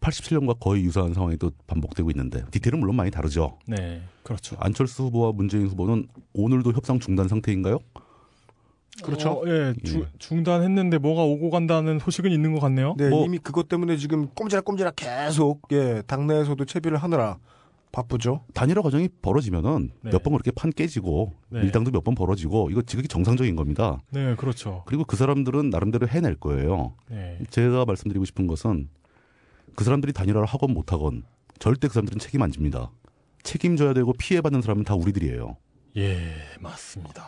87년과 0.00 0.58
거의 0.60 0.84
유사한 0.84 1.14
상황이 1.14 1.36
또 1.36 1.50
반복되고 1.66 2.10
있는데 2.10 2.44
디테일은 2.50 2.78
물론 2.78 2.96
많이 2.96 3.10
다르죠. 3.10 3.58
네. 3.66 4.02
그렇죠. 4.22 4.56
안철수 4.60 5.04
후보와 5.04 5.32
문재인 5.32 5.66
후보는 5.66 6.08
오늘도 6.32 6.72
협상 6.72 7.00
중단 7.00 7.28
상태인가요? 7.28 7.80
그렇죠. 9.02 9.30
어, 9.30 9.42
예, 9.46 9.74
주- 9.84 10.00
예. 10.00 10.06
중단했는데 10.18 10.98
뭐가 10.98 11.22
오고 11.22 11.50
간다는 11.50 11.98
소식은 11.98 12.30
있는 12.32 12.52
것 12.52 12.60
같네요. 12.60 12.94
네, 12.98 13.08
뭐- 13.10 13.24
이미 13.26 13.38
그것 13.38 13.68
때문에 13.68 13.96
지금 13.96 14.28
꼼지락꼼지락 14.28 14.96
계속 14.96 15.62
예, 15.72 16.02
당내에서도 16.06 16.64
채비를 16.64 16.96
하느라 16.98 17.38
바쁘죠. 17.92 18.44
단일화 18.52 18.82
과정이 18.82 19.08
벌어지면은 19.22 19.90
네. 20.02 20.10
몇번 20.10 20.32
그렇게 20.34 20.50
판 20.50 20.70
깨지고 20.70 21.32
네. 21.48 21.62
밀당도 21.62 21.90
몇 21.92 22.04
번 22.04 22.14
벌어지고 22.14 22.70
이거 22.70 22.82
지극히 22.82 23.08
정상적인 23.08 23.56
겁니다. 23.56 24.02
네, 24.10 24.34
그렇죠. 24.36 24.82
그리고 24.86 25.04
그 25.04 25.16
사람들은 25.16 25.70
나름대로 25.70 26.06
해낼 26.06 26.34
거예요. 26.34 26.94
네. 27.08 27.38
제가 27.50 27.84
말씀드리고 27.86 28.24
싶은 28.26 28.46
것은 28.46 28.88
그 29.76 29.84
사람들이 29.84 30.12
단일화를 30.12 30.46
하건 30.46 30.72
못 30.74 30.92
하건 30.92 31.22
절대 31.58 31.88
그 31.88 31.94
사람들은 31.94 32.18
책임 32.18 32.42
안 32.42 32.50
집니다. 32.50 32.90
책임져야 33.44 33.94
되고 33.94 34.12
피해받는 34.12 34.60
사람은 34.60 34.84
다 34.84 34.94
우리들이에요. 34.94 35.56
예, 35.96 36.32
맞습니다. 36.60 37.24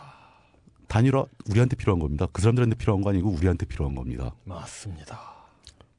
단일화 0.89 1.25
우리한테 1.49 1.75
필요한 1.77 1.99
겁니다. 1.99 2.27
그 2.33 2.41
사람들한테 2.41 2.75
필요한 2.75 3.01
거 3.01 3.11
아니고 3.11 3.29
우리한테 3.29 3.65
필요한 3.65 3.95
겁니다. 3.95 4.33
맞습니다. 4.43 5.19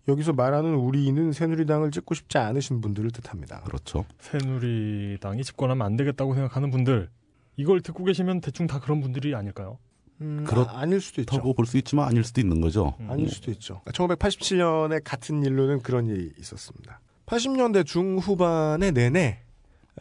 여기서 0.08 0.32
말하는 0.32 0.74
우리는 0.74 1.32
새누리당을 1.32 1.90
찍고 1.92 2.14
싶지 2.14 2.36
않으신 2.38 2.80
분들을 2.80 3.10
뜻합니다. 3.12 3.60
그렇죠. 3.62 4.04
새누리당이 4.18 5.44
집권하면 5.44 5.86
안 5.86 5.96
되겠다고 5.96 6.34
생각하는 6.34 6.70
분들 6.70 7.08
이걸 7.56 7.80
듣고 7.80 8.04
계시면 8.04 8.40
대충 8.40 8.66
다 8.66 8.80
그런 8.80 9.00
분들이 9.00 9.34
아닐까요? 9.34 9.78
음, 10.22 10.44
그렇- 10.46 10.66
아, 10.68 10.80
아닐 10.80 11.00
수도 11.00 11.20
있죠. 11.22 11.36
타고 11.36 11.54
볼 11.54 11.64
수 11.66 11.78
있지만 11.78 12.06
아닐 12.08 12.24
수도 12.24 12.40
있는 12.40 12.60
거죠. 12.60 12.94
음. 13.00 13.10
아닐 13.10 13.28
수도 13.28 13.50
있죠. 13.52 13.80
1987년에 13.86 15.00
같은 15.04 15.42
일로는 15.44 15.80
그런 15.80 16.06
일이 16.08 16.32
있었습니다. 16.38 17.00
80년대 17.26 17.86
중후반의 17.86 18.92
내내 18.92 19.38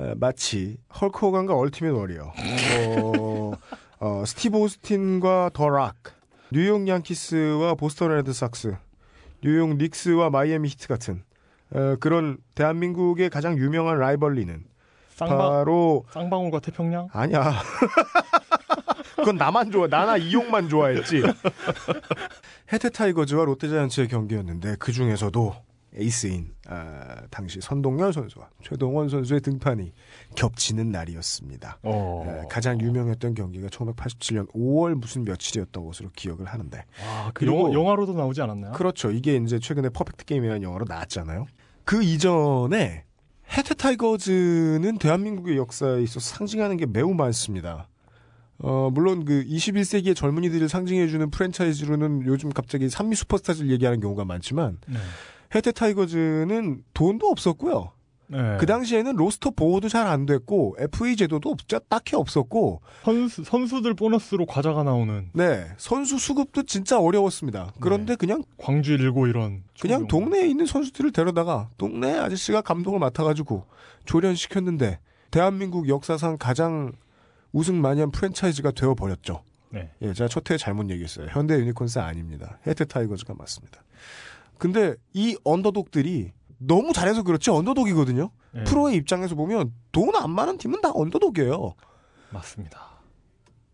에, 0.02 0.14
마치 0.16 0.78
헐크 0.99 1.26
호간과 1.26 1.56
얼티밋 1.56 1.94
워리어, 1.94 2.34
어, 4.00 4.22
어, 4.22 4.26
스티브 4.26 4.58
오스틴과 4.58 5.52
더 5.54 5.70
락, 5.70 5.96
뉴욕 6.52 6.88
양키스와 6.88 7.76
보스턴 7.76 8.16
레드삭스 8.16 8.78
뉴욕 9.44 9.76
닉스와 9.76 10.30
마이애미 10.30 10.70
히트 10.70 10.88
같은 10.88 11.24
어, 11.72 11.96
그런 12.00 12.38
대한민국의 12.56 13.30
가장 13.30 13.58
유명한 13.58 14.00
rivalry는 13.99 14.64
쌍방 15.16 15.38
바로 15.38 16.06
쌍방울과 16.12 16.60
태평양? 16.62 17.10
아니야. 17.12 17.54
그건 19.18 19.36
나만 19.36 19.70
좋아. 19.70 19.86
나나 19.88 20.16
이용만 20.16 20.70
좋아했지. 20.70 21.22
해태 22.72 22.90
타이거즈와 22.90 23.44
롯데자이언츠의 23.44 24.08
경기였는데 24.08 24.78
그 24.80 24.94
중에서도 24.94 25.56
에이스인 25.96 26.54
아, 26.68 27.24
당시 27.30 27.60
선동열 27.60 28.14
선수와 28.14 28.48
최동원 28.64 29.10
선수의 29.10 29.42
등판이 29.42 29.92
겹치는 30.35 30.91
날이었습니다. 30.91 31.80
어. 31.84 32.26
에, 32.27 32.47
가장 32.49 32.80
유명했던 32.80 33.34
경기가 33.34 33.68
1987년 33.68 34.51
5월 34.53 34.95
무슨 34.95 35.23
며칠이었던 35.26 35.84
것으로 35.85 36.10
기억을 36.15 36.45
하는데 36.45 36.77
와, 36.77 37.31
그 37.34 37.45
그리고- 37.45 37.60
영화, 37.60 37.73
영화 37.73 37.95
로도 37.95 38.14
나오지 38.14 38.41
않았나요? 38.41 38.73
그렇죠. 38.73 39.11
이게 39.11 39.35
이제 39.35 39.60
최근에 39.60 39.89
퍼펙트 39.89 40.26
게임이라는 40.26 40.64
영화로 40.64 40.85
나왔잖아요. 40.88 41.45
그 41.85 42.03
이전에 42.03 43.03
해태 43.51 43.73
타이거즈는 43.73 44.97
대한민국의 44.99 45.57
역사에 45.57 46.01
있어서 46.03 46.35
상징하는 46.35 46.77
게 46.77 46.85
매우 46.85 47.14
많습니다. 47.14 47.88
어, 48.60 48.89
물론 48.93 49.26
그 49.26 49.43
21세기의 49.45 50.15
젊은이들을 50.15 50.68
상징해주는 50.69 51.31
프랜차이즈로는 51.31 52.26
요즘 52.26 52.49
갑자기 52.49 52.89
삼미 52.90 53.16
슈퍼스타즈를 53.15 53.72
얘기하는 53.72 54.01
경우가 54.01 54.26
많지만 54.26 54.77
네. 54.88 54.97
해태 55.56 55.72
타이거즈는 55.72 56.84
돈도 56.93 57.27
없었고요. 57.27 57.91
네. 58.31 58.57
그 58.60 58.65
당시에는 58.65 59.15
roster 59.16 59.52
보호도 59.51 59.89
잘 59.89 60.06
안 60.07 60.26
됐고 60.26 60.76
FA 60.80 61.15
제도도 61.15 61.49
없- 61.49 61.89
딱히 61.89 62.15
없었고 62.15 62.81
선수, 63.03 63.43
선수들 63.43 63.93
보너스로 63.95 64.45
과자가 64.45 64.84
나오는 64.84 65.30
네 65.34 65.65
선수 65.77 66.18
수급도 66.19 66.64
진짜 66.64 66.99
어려웠습니다. 66.99 67.73
그런데 67.80 68.15
그냥 68.15 68.43
광주 68.57 68.93
일고 68.93 69.27
이런 69.27 69.64
그냥. 69.81 70.07
동네에 70.07 70.47
있는 70.47 70.65
선수들을 70.65 71.11
데려다가 71.11 71.69
동네 71.77 72.18
아저씨가 72.18 72.61
감독을 72.61 72.99
맡아가지고 72.99 73.65
조련시켰는데 74.06 74.99
대한민국 75.31 75.88
역사상 75.89 76.38
가장 76.38 76.91
우승 77.51 77.81
많이 77.81 77.99
한 78.01 78.11
프랜차이즈가 78.11 78.72
되어버렸죠. 78.72 79.43
네. 79.72 79.89
예, 80.01 80.14
제가 80.14 80.27
첫 80.27 80.49
회에 80.49 80.57
잘못 80.57 80.89
얘기했어요. 80.89 81.27
현대 81.30 81.56
유니콘스 81.60 81.99
아닙니다. 81.99 82.57
해태 82.68 82.85
타이거즈가 82.85 83.34
맞습니다. 83.35 83.84
근데 84.57 84.95
이 85.14 85.38
underdog들이 85.44 86.32
너무 86.60 86.94
잘해서 86.94 87.23
그렇지 87.23 87.49
underdog이거든요. 87.49 88.30
네. 88.52 88.64
프로의 88.65 88.95
입장에서 88.98 89.36
보면 89.36 89.73
돈 89.91 90.10
안 90.15 90.30
많은 90.31 90.57
팀은 90.57 90.81
다 90.81 90.91
underdog이에요. 90.94 91.74
맞습니다. 92.31 92.99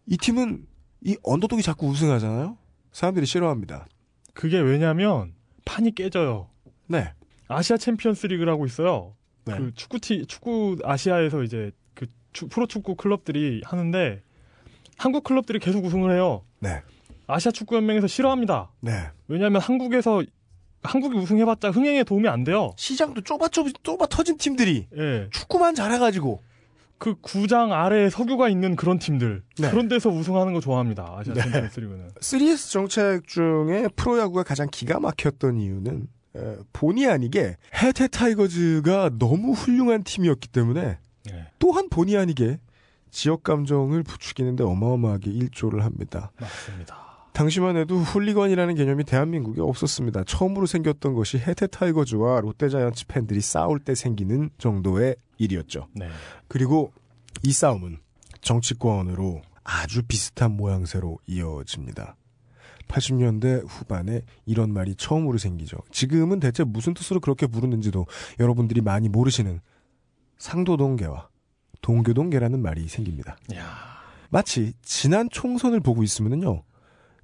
이 0.05 0.17
팀은 0.17 0.65
이 1.01 1.17
underdog이 1.23 1.61
자꾸 1.63 1.87
우승하잖아요. 1.87 2.57
사람들이 2.91 3.25
싫어합니다. 3.25 3.85
그게 4.33 4.59
왜냐면 4.59 5.33
판이 5.65 5.93
깨져요. 5.95 6.49
네. 6.87 7.13
아시아 7.47 7.77
챔피언스 7.77 8.27
리그라고 8.27 8.65
있어요. 8.65 9.15
네. 9.45 9.57
그 9.57 9.73
축구티 9.73 10.25
축구 10.27 10.77
아시아에서 10.83 11.43
이제 11.43 11.71
그 11.93 12.05
추- 12.33 12.47
프로 12.47 12.65
축구 12.67 12.95
클럽들이 12.95 13.61
하는데 13.65 14.21
한국 14.97 15.23
클럽들이 15.23 15.59
계속 15.59 15.83
우승을 15.85 16.13
해요. 16.13 16.43
네. 16.59 16.81
아시아 17.27 17.51
축구 17.51 17.75
연맹에서 17.75 18.07
싫어합니다. 18.07 18.71
네. 18.81 19.09
왜냐하면 19.27 19.61
한국에서 19.61 20.23
한국이 20.85 21.17
우승해봤자 21.17 21.71
흥행에 21.71 22.03
도움이 22.03 22.27
안 22.27 22.43
돼요. 22.43 22.71
시장도 22.77 23.21
좁아 23.21 23.49
좁아, 23.49 23.69
좁아 23.83 24.05
터진 24.07 24.37
팀들이 24.37 24.87
예, 24.97 25.27
축구만 25.31 25.75
잘해가지고 25.75 26.41
그 26.97 27.15
구장 27.21 27.73
아래에 27.73 28.09
석유가 28.09 28.47
있는 28.49 28.75
그런 28.75 28.99
팀들 28.99 29.43
네. 29.59 29.69
그런 29.69 29.87
데서 29.87 30.09
우승하는 30.09 30.53
거 30.53 30.59
좋아합니다. 30.61 31.15
아시아 31.17 31.33
네. 31.33 31.41
챔피언스 31.41 31.79
리그는. 31.81 32.09
3S 32.19 32.71
정책 32.71 33.27
중에 33.27 33.89
프로야구가 33.95 34.43
가장 34.43 34.67
기가 34.71 34.99
막혔던 34.99 35.57
이유는 35.57 36.07
에, 36.37 36.55
본의 36.73 37.07
아니게 37.07 37.57
해태 37.83 38.07
타이거즈가 38.07 39.11
너무 39.19 39.51
훌륭한 39.51 40.03
팀이었기 40.03 40.47
때문에 40.49 40.97
예, 41.31 41.47
또한 41.59 41.89
본의 41.89 42.17
아니게 42.17 42.59
지역 43.11 43.43
감정을 43.43 44.03
부추기는데 44.03 44.63
어마어마하게 44.63 45.31
일조를 45.31 45.83
합니다. 45.83 46.31
맞습니다. 46.39 47.04
당시만 47.35 47.75
해도 47.75 47.97
훌리건이라는 47.97 48.75
개념이 48.75 49.03
대한민국에 49.03 49.61
없었습니다. 49.61 50.23
처음으로 50.23 50.65
생겼던 50.65 51.13
것이 51.15 51.37
해태 51.37 51.67
타이거즈와 51.67 52.39
롯데자이언츠 52.39 53.07
팬들이 53.07 53.41
싸울 53.41 53.79
때 53.79 53.93
생기는 53.93 54.49
정도의 54.57 55.17
일이었죠. 55.37 55.89
네. 55.93 56.07
그리고 56.47 56.93
이 57.43 57.51
싸움은 57.51 57.97
정치권으로 58.39 59.41
아주 59.65 60.03
비슷한 60.03 60.55
모양새로 60.55 61.19
이어집니다. 61.27 62.15
80년대 62.87 63.65
후반에 63.67 64.21
이런 64.45 64.71
말이 64.71 64.95
처음으로 64.95 65.37
생기죠. 65.37 65.77
지금은 65.91 66.39
대체 66.39 66.63
무슨 66.63 66.93
뜻으로 66.93 67.19
그렇게 67.19 67.47
부르는지도 67.47 68.05
여러분들이 68.39 68.79
많이 68.79 69.09
모르시는 69.09 69.59
상도동계와 70.37 71.27
동교동계라는 71.81 72.61
말이 72.61 72.87
생깁니다. 72.87 73.35
야, 73.55 73.65
마치 74.29 74.71
지난 74.81 75.29
총선을 75.29 75.81
보고 75.81 76.01
있으면요. 76.01 76.63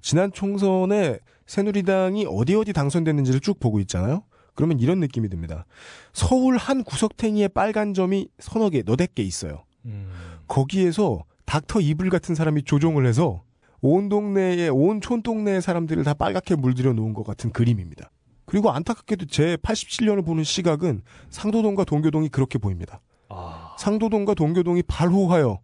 지난 0.02 0.32
총선에 0.32 1.18
새누리당이 1.46 2.26
어디 2.28 2.54
어디 2.54 2.72
당선됐는지를 2.72 3.40
쭉 3.40 3.58
보고 3.58 3.80
있잖아요. 3.80 4.24
그러면 4.54 4.80
이런 4.80 5.00
느낌이 5.00 5.28
듭니다. 5.28 5.64
서울 6.12 6.58
한 6.58 6.84
구석탱이에 6.84 7.48
빨간 7.48 7.94
점이 7.94 8.28
서너 8.38 8.68
개, 8.68 8.82
너댓 8.82 9.14
개 9.14 9.22
있어요. 9.22 9.64
음, 9.86 10.10
거기에서 10.46 11.24
닥터 11.46 11.80
이블 11.80 12.10
같은 12.10 12.34
사람이 12.34 12.64
조종을 12.64 13.06
해서 13.06 13.42
온 13.80 14.08
동네에 14.08 14.68
온 14.68 15.00
촌동네의 15.00 15.62
사람들을 15.62 16.04
다 16.04 16.14
빨갛게 16.14 16.56
물들여 16.56 16.92
놓은 16.92 17.14
것 17.14 17.24
같은 17.24 17.50
그림입니다. 17.50 18.10
그리고 18.44 18.70
안타깝게도 18.70 19.26
제 19.26 19.56
87년을 19.56 20.24
보는 20.24 20.44
시각은 20.44 21.02
상도동과 21.30 21.84
동교동이 21.84 22.28
그렇게 22.28 22.58
보입니다. 22.58 23.00
아, 23.28 23.74
상도동과 23.78 24.34
동교동이 24.34 24.82
발호하여 24.82 25.60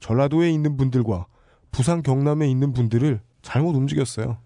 전라도에 0.00 0.50
있는 0.50 0.76
분들과 0.76 1.26
부산 1.70 2.02
경남에 2.02 2.48
있는 2.48 2.72
분들을 2.72 3.20
잘못 3.42 3.74
움직였어요. 3.76 4.38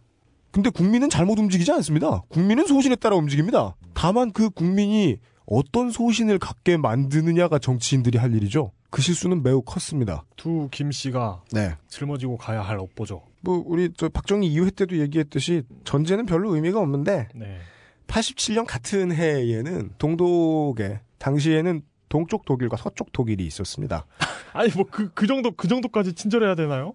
근데 0.51 0.69
국민은 0.71 1.09
잘못 1.09 1.39
움직이지 1.39 1.73
않습니다. 1.73 2.23
국민은 2.29 2.67
소신에 2.67 2.95
따라 2.97 3.17
움직입니다. 3.17 3.75
다만 3.95 4.33
그 4.33 4.51
국민이 4.51 5.19
어떤 5.47 5.91
소신을 5.91 6.39
갖게 6.39 6.77
만드느냐가 6.77 7.59
정치인들이 7.59 8.19
할 8.19 8.35
일이죠. 8.35 8.73
그 8.91 9.01
실수는 9.01 9.43
매우 9.43 9.63
컸습니다. 9.63 10.25
두 10.37 10.69
김 10.71 10.91
씨가 10.93 11.43
네. 11.53 11.75
짊어지고 11.89 12.37
가야 12.37 12.61
할 12.61 12.79
업보죠. 12.79 13.23
뭐 13.41 13.63
우리 13.67 13.89
저 13.97 14.09
박정희 14.11 14.55
2회 14.55 14.77
때도 14.77 14.99
얘기했듯이 14.99 15.63
전제는 15.85 16.27
별로 16.27 16.55
의미가 16.55 16.79
없는데 16.79 17.29
네. 17.35 17.59
87년 18.07 18.67
같은 18.67 19.11
해에는 19.13 19.93
동독에 19.99 21.01
당시에는 21.19 21.83
동쪽 22.11 22.45
독일과 22.45 22.77
서쪽 22.77 23.11
독일이 23.13 23.47
있었습니다. 23.47 24.05
아니 24.53 24.71
뭐 24.73 24.85
그그 24.85 25.27
정도 25.27 25.51
그 25.53 25.67
정도까지 25.67 26.13
친절해야 26.13 26.55
되나요? 26.55 26.93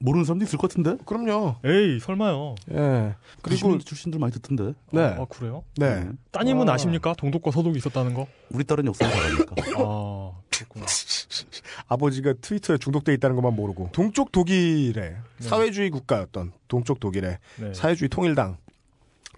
모르는 0.00 0.24
사람도 0.24 0.44
있을 0.44 0.58
것 0.58 0.68
같은데? 0.68 0.96
그럼요. 1.04 1.56
에이 1.64 2.00
설마요. 2.00 2.54
예. 2.72 3.14
그리고 3.42 3.68
90년대 3.68 3.84
출신들 3.84 4.18
많이 4.18 4.32
듣던데. 4.32 4.72
네. 4.92 5.02
아 5.02 5.26
그래요? 5.26 5.62
네. 5.76 6.08
따님은 6.32 6.68
아. 6.68 6.72
아십니까? 6.72 7.14
동독과 7.14 7.50
서독이 7.50 7.78
있었다는 7.78 8.14
거? 8.14 8.26
우리 8.50 8.64
딸은 8.64 8.86
역사를 8.86 9.12
잘하니까. 9.12 9.54
아 9.78 10.32
그렇구나. 10.50 10.86
아버지가 11.88 12.34
트위터에 12.40 12.78
중독돼 12.78 13.12
있다는 13.14 13.36
것만 13.36 13.54
모르고 13.54 13.90
동쪽 13.92 14.32
독일의 14.32 15.16
사회주의 15.38 15.90
국가였던 15.90 16.52
동쪽 16.68 16.98
독일의 16.98 17.38
네. 17.58 17.74
사회주의 17.74 18.08
통일당 18.08 18.56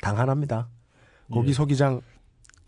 당 0.01 0.19
하나입니다. 0.19 0.69
거기 1.33 1.49
예. 1.49 1.53
서기장 1.55 2.03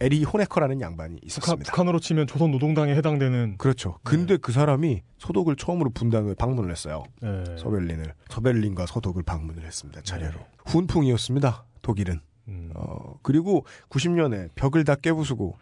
에리 0.05 0.23
호네커라는 0.25 0.81
양반이 0.83 1.15
북한, 1.17 1.27
있었습니다. 1.27 1.71
북한 1.73 1.89
으로 1.89 1.99
치면 1.99 2.27
조선 2.27 2.51
노동당에 2.51 2.95
해당되는 2.95 3.57
그렇죠. 3.59 3.99
근데 4.03 4.37
그 4.37 4.53
사람이 4.53 5.03
서독을 5.19 5.57
처음으로 5.57 5.91
분단 5.91 6.25
후에 6.25 6.35
방문을 6.35 6.71
했어요. 6.71 7.05
네. 7.23 7.45
서벨린을 7.59 8.13
서벨린과 8.29 8.87
서독을 8.87 9.23
방문을 9.23 9.65
했습니다. 9.65 10.03
차례로 10.03 10.35
훈풍이었습니다. 10.67 11.65
독일은 11.83 12.21
음. 12.49 12.71
어, 12.75 13.15
그리고 13.23 13.65
90년에 13.89 14.51
벽을 14.55 14.85
다 14.85 14.95
깨부수고 14.95 15.57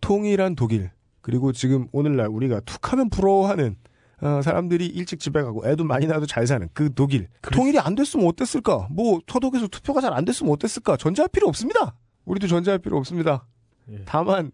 통일한 0.00 0.54
독일 0.56 0.90
그리고 1.20 1.52
지금 1.52 1.86
오늘날 1.92 2.26
우리가 2.26 2.60
툭하면 2.60 3.10
부러워하는 3.10 3.76
어, 4.20 4.40
사람들이 4.42 4.86
일찍 4.86 5.20
집에 5.20 5.42
가고 5.42 5.66
애도 5.68 5.84
많이 5.84 6.06
낳아도 6.06 6.26
잘 6.26 6.46
사는 6.46 6.68
그 6.72 6.92
독일 6.94 7.28
그리- 7.40 7.54
통일이 7.56 7.78
안 7.78 7.94
됐으면 7.94 8.26
어땠을까 8.26 8.88
뭐 8.90 9.20
서독에서 9.26 9.68
투표가 9.68 10.00
잘 10.00 10.12
안 10.12 10.24
됐으면 10.24 10.52
어땠을까 10.52 10.96
전제할 10.96 11.28
필요 11.28 11.48
없습니다 11.48 11.94
우리도 12.24 12.46
전제할 12.46 12.78
필요 12.78 12.96
없습니다 12.98 13.46
예. 13.90 14.02
다만 14.04 14.50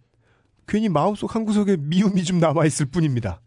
괜히 0.66 0.88
마음속 0.88 1.34
한 1.34 1.44
구석에 1.44 1.76
미움이 1.78 2.24
좀 2.24 2.38
남아 2.38 2.64
있을 2.66 2.86
뿐입니다 2.86 3.40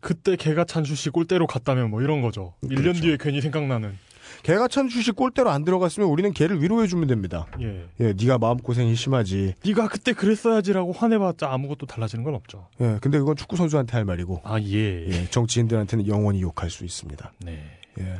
그때 0.00 0.34
개가 0.36 0.64
찬 0.64 0.84
슛이 0.84 1.12
골대로 1.12 1.46
갔다면 1.46 1.88
뭐 1.90 2.02
이런 2.02 2.22
거죠. 2.22 2.54
1년 2.64 2.76
그렇죠. 2.76 3.00
뒤에 3.02 3.16
괜히 3.20 3.40
생각나는. 3.40 3.96
개가 4.42 4.66
찬 4.66 4.88
슛이 4.88 5.14
골대로 5.14 5.50
안 5.50 5.64
들어갔으면 5.64 6.08
우리는 6.08 6.32
개를 6.32 6.60
위로해 6.62 6.88
주면 6.88 7.06
됩니다 7.06 7.46
예. 7.60 7.86
예, 8.00 8.12
네가 8.14 8.38
마음 8.38 8.56
고생이 8.56 8.94
심하지 8.96 9.54
네가 9.64 9.86
그때 9.88 10.12
그랬어야지라고 10.12 10.92
화내봤자 10.92 11.52
아무것도 11.52 11.86
달라지는 11.86 12.24
건 12.24 12.34
없죠. 12.34 12.66
예, 12.80 12.98
근데 13.00 13.18
그건 13.18 13.36
축구 13.36 13.56
선수한테 13.56 13.92
할 13.92 14.04
말이고 14.04 14.40
아 14.44 14.58
예. 14.60 15.06
예, 15.06 15.26
정치인들한테는 15.30 16.08
영원히 16.08 16.42
욕할 16.42 16.70
수 16.70 16.84
있습니다. 16.84 17.32
네. 17.44 17.62
예. 18.00 18.14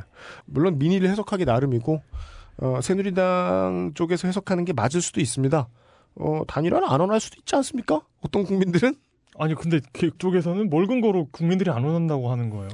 물론 0.45 0.79
민의를 0.79 1.09
해석하기 1.09 1.45
나름이고 1.47 2.01
어, 2.59 2.81
새누리당 2.81 3.93
쪽에서 3.95 4.29
해석하는 4.29 4.65
게 4.65 4.73
맞을 4.73 5.01
수도 5.01 5.21
있습니다. 5.21 5.67
어, 6.17 6.43
단일화를 6.47 6.89
안 6.91 7.01
원할 7.01 7.21
수도 7.21 7.37
있지 7.39 7.55
않습니까? 7.57 8.01
어떤 8.21 8.45
국민들은? 8.45 8.95
아니 9.39 9.55
근데 9.55 9.81
그쪽에서는 9.93 10.69
뭘 10.69 10.87
근거로 10.87 11.29
국민들이 11.31 11.71
안 11.71 11.85
원한다고 11.85 12.31
하는 12.31 12.51
거예요? 12.51 12.69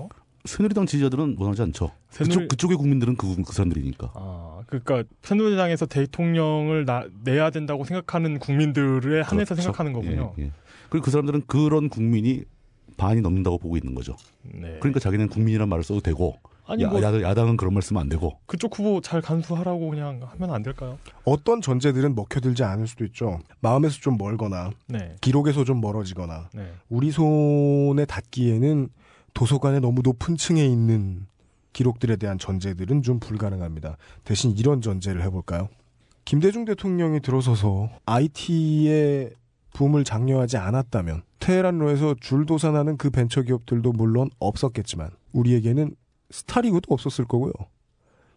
새누리당 0.45 0.87
지지자들은 0.87 1.37
원하지 1.39 1.63
않죠. 1.63 1.91
새누리- 2.11 2.27
그쪽 2.29 2.49
그쪽의 2.49 2.77
국민들은 2.79 3.17
그, 3.17 3.37
그 3.43 3.53
사람들이니까. 3.53 4.13
아, 4.15 4.63
그러니까 4.67 5.05
새누리당에서 5.23 5.87
대통령을 5.87 6.85
나, 6.85 7.05
내야 7.25 7.51
된다고 7.51 7.85
생각하는 7.85 8.39
국민들에 8.39 9.21
한해서 9.21 9.55
그렇죠. 9.55 9.63
생각하는 9.63 9.93
거군요. 9.93 10.35
예, 10.39 10.45
예. 10.45 10.53
그리고 10.89 11.05
그 11.05 11.11
사람들은 11.11 11.43
그런 11.47 11.89
국민이 11.89 12.45
반이 12.97 13.21
넘는다고 13.21 13.59
보고 13.59 13.77
있는 13.77 13.95
거죠. 13.95 14.17
네. 14.43 14.79
그러니까 14.81 14.99
자기는 15.01 15.29
국민이란 15.29 15.69
말을 15.69 15.85
써도 15.85 16.01
되고 16.01 16.37
아니 16.69 16.83
야, 16.83 16.89
뭐 16.91 17.03
야, 17.03 17.23
야당은 17.23 17.57
그런 17.57 17.73
말 17.73 17.83
쓰면 17.83 18.01
안 18.01 18.09
되고 18.11 18.39
그쪽 18.45 18.79
후보 18.79 19.01
잘 19.01 19.23
간수하라고 19.23 19.89
그냥 19.89 20.21
하면 20.23 20.55
안 20.55 20.63
될까요? 20.63 20.99
어떤 21.25 21.63
전제들은 21.63 22.15
먹혀들지 22.15 22.63
않을 22.63 22.87
수도 22.87 23.05
있죠. 23.07 23.41
마음에서 23.61 23.99
좀 24.01 24.19
멀거나 24.19 24.71
네. 24.87 25.17
기록에서 25.23 25.65
좀 25.65 25.81
멀어지거나 25.81 26.51
네. 26.53 26.71
우리 26.91 27.11
손에 27.11 28.05
닿기에는 28.05 28.91
도서관에 29.33 29.81
너무 29.81 30.03
높은 30.05 30.37
층에 30.37 30.65
있는 30.65 31.27
기록들에 31.73 32.17
대한 32.17 32.39
전제들은 32.39 33.03
좀 33.03 33.19
불가능합니다. 33.19 33.97
대신 34.25 34.51
이런 34.51 34.83
전제를 34.83 35.23
해볼까요? 35.23 35.69
김대중 36.27 36.67
대통령이 36.67 37.21
들어서서 37.21 37.89
IT의 38.05 39.31
붐을 39.73 40.05
장려하지 40.05 40.59
않았다면 40.59 41.23
테헤란로에서 41.39 42.17
줄도산하는 42.21 42.99
그 42.99 43.09
벤처기업들도 43.09 43.93
물론 43.93 44.29
없었겠지만 44.39 45.11
우리에게는 45.33 45.95
스타리그도 46.31 46.93
없었을 46.93 47.25
거고요. 47.25 47.53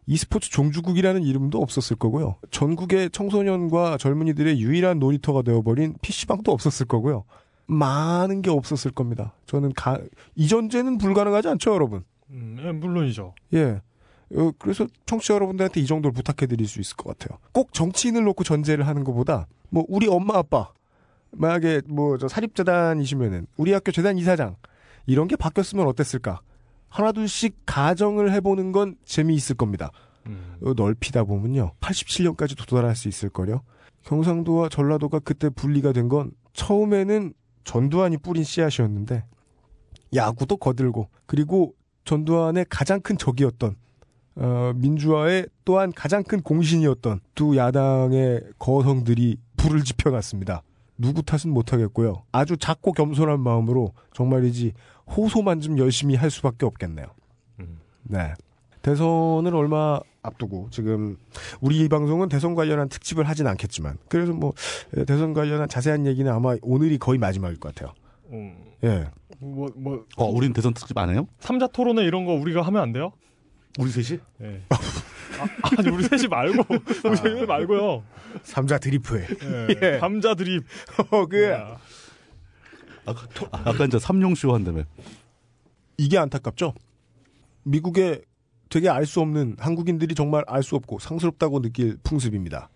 e스포츠 0.08 0.50
종주국이라는 0.50 1.24
이름도 1.24 1.62
없었을 1.62 1.96
거고요. 1.96 2.36
전국의 2.50 3.12
청소년과 3.12 3.98
젊은이들의 3.98 4.60
유일한 4.60 5.00
놀이터가 5.00 5.42
되어버린 5.42 5.96
PC방도 6.02 6.52
없었을 6.52 6.86
거고요. 6.88 7.24
많은 7.68 8.42
게 8.42 8.50
없었을 8.50 8.92
겁니다. 8.92 9.34
저는 9.46 9.74
가, 9.74 10.00
이 10.36 10.48
전제는 10.48 10.98
불가능하지 10.98 11.48
않죠, 11.50 11.74
여러분? 11.74 12.04
음, 12.30 12.58
예, 12.62 12.72
물론이죠. 12.72 13.34
예. 13.54 13.82
어, 14.36 14.52
그래서 14.58 14.88
청취자 15.06 15.36
여러분들한테 15.36 15.80
이 15.80 15.86
정도를 15.86 16.14
부탁해 16.14 16.48
드릴 16.48 16.68
수 16.68 16.80
있을 16.80 16.96
것 16.98 17.18
같아요. 17.18 17.40
꼭 17.52 17.74
정치인을 17.74 18.24
놓고 18.24 18.44
전제를 18.44 18.88
하는 18.88 19.04
것보다, 19.04 19.48
뭐, 19.70 19.86
우리 19.88 20.08
엄마, 20.08 20.38
아빠, 20.38 20.72
만약에 21.32 21.82
뭐, 21.88 22.18
저 22.18 22.28
사립재단이시면은, 22.28 23.48
우리 23.58 23.72
학교 23.72 23.92
재단 23.92 24.18
이사장, 24.18 24.56
이런 25.06 25.28
게 25.28 25.36
바뀌었으면 25.36 25.88
어땠을까? 25.88 26.42
하나둘씩 26.92 27.56
가정을 27.66 28.32
해보는 28.34 28.72
건 28.72 28.96
재미있을 29.06 29.56
겁니다. 29.56 29.90
음. 30.28 30.58
어, 30.64 30.74
넓히다 30.76 31.24
보면요. 31.24 31.72
87년까지도 31.80 32.68
도달할 32.68 32.96
수 32.96 33.08
있을 33.08 33.30
거요. 33.30 33.62
경상도와 34.04 34.70
전라도가 34.70 35.20
그때 35.20 35.50
분리가 35.50 35.94
된 35.94 36.10
건 36.10 36.32
처음에는 36.54 37.34
전두환이 37.64 38.18
뿌린 38.18 38.44
씨앗이었는데 38.44 39.24
야구도 40.14 40.58
거들고 40.58 41.08
그리고 41.26 41.74
전두환의 42.04 42.66
가장 42.70 43.00
큰 43.00 43.18
적이었던 43.18 43.76
어, 44.36 44.72
민주화의 44.76 45.48
또한 45.66 45.92
가장 45.96 46.24
큰 46.24 46.42
공신이었던 46.42 47.20
두 47.36 47.56
야당의 47.56 48.42
거성들이 48.60 49.38
불을 49.58 49.84
지펴갔습니다. 49.84 50.64
누구 50.98 51.24
탓은 51.24 51.52
못하겠고요. 51.54 52.24
아주 52.32 52.58
작고 52.58 52.92
겸손한 52.94 53.40
마음으로 53.40 53.94
정말이지 54.14 54.74
호소만 55.16 55.62
좀 55.62 55.78
열심히 55.78 56.16
할 56.16 56.30
수밖에 56.32 56.66
없겠네요. 56.66 57.08
음. 57.60 57.80
네. 58.04 58.34
대선을 58.82 59.54
얼마 59.56 60.00
앞두고 60.24 60.70
지금 60.72 61.18
우리 61.60 61.80
이 61.80 61.88
방송은 61.90 62.30
대선 62.30 62.56
관련한 62.56 62.90
특집을 62.90 63.28
하진 63.28 63.48
않겠지만 63.48 63.98
그래서 64.10 64.34
뭐 64.34 64.54
에, 64.96 65.06
대선 65.06 65.34
관련한 65.34 65.70
자세한 65.70 66.06
얘기는 66.08 66.32
아마 66.32 66.56
오늘이 66.62 66.98
거의 66.98 67.20
마지막일 67.20 67.60
것 67.60 67.74
같아요. 67.74 67.94
음, 68.32 68.56
예. 68.84 69.08
뭐, 69.40 69.70
뭐, 69.76 70.06
어, 70.18 70.26
우린 70.26 70.54
대선 70.54 70.74
특집 70.74 70.98
안 70.98 71.10
해요? 71.10 71.28
삼자 71.40 71.68
토론회 71.68 72.04
이런 72.04 72.26
거 72.26 72.34
우리가 72.34 72.62
하면 72.62 72.82
안 72.82 72.92
돼요? 72.92 73.12
우리 73.80 73.90
셋이? 73.90 74.20
예. 74.42 74.62
아, 74.70 74.76
아니, 75.78 75.90
우리 75.90 76.04
셋이 76.04 76.28
말고, 76.28 76.64
우리 77.06 77.16
셋이 77.16 77.46
말고요. 77.46 78.04
삼자 78.44 78.78
드리프에 78.78 79.28
예. 79.82 79.98
감자 80.00 80.36
드립. 80.36 80.64
어, 81.10 81.26
그 81.26 81.44
야. 81.50 81.78
아까, 83.06 83.28
아, 83.52 83.70
아까 83.70 83.86
이제 83.86 84.00
삼룡쇼 84.00 84.54
한다며. 84.54 84.84
이게 85.98 86.18
안타깝죠. 86.18 86.74
미국의 87.64 88.24
되게 88.70 88.90
알 88.90 89.06
수 89.06 89.20
없는 89.22 89.58
한국인들이 89.60 90.16
정말 90.16 90.44
알 90.48 90.64
수 90.64 90.76
없고 90.76 91.00
상스럽다고 91.00 91.62
느낄 91.62 91.98
풍습입니다. 92.04 92.70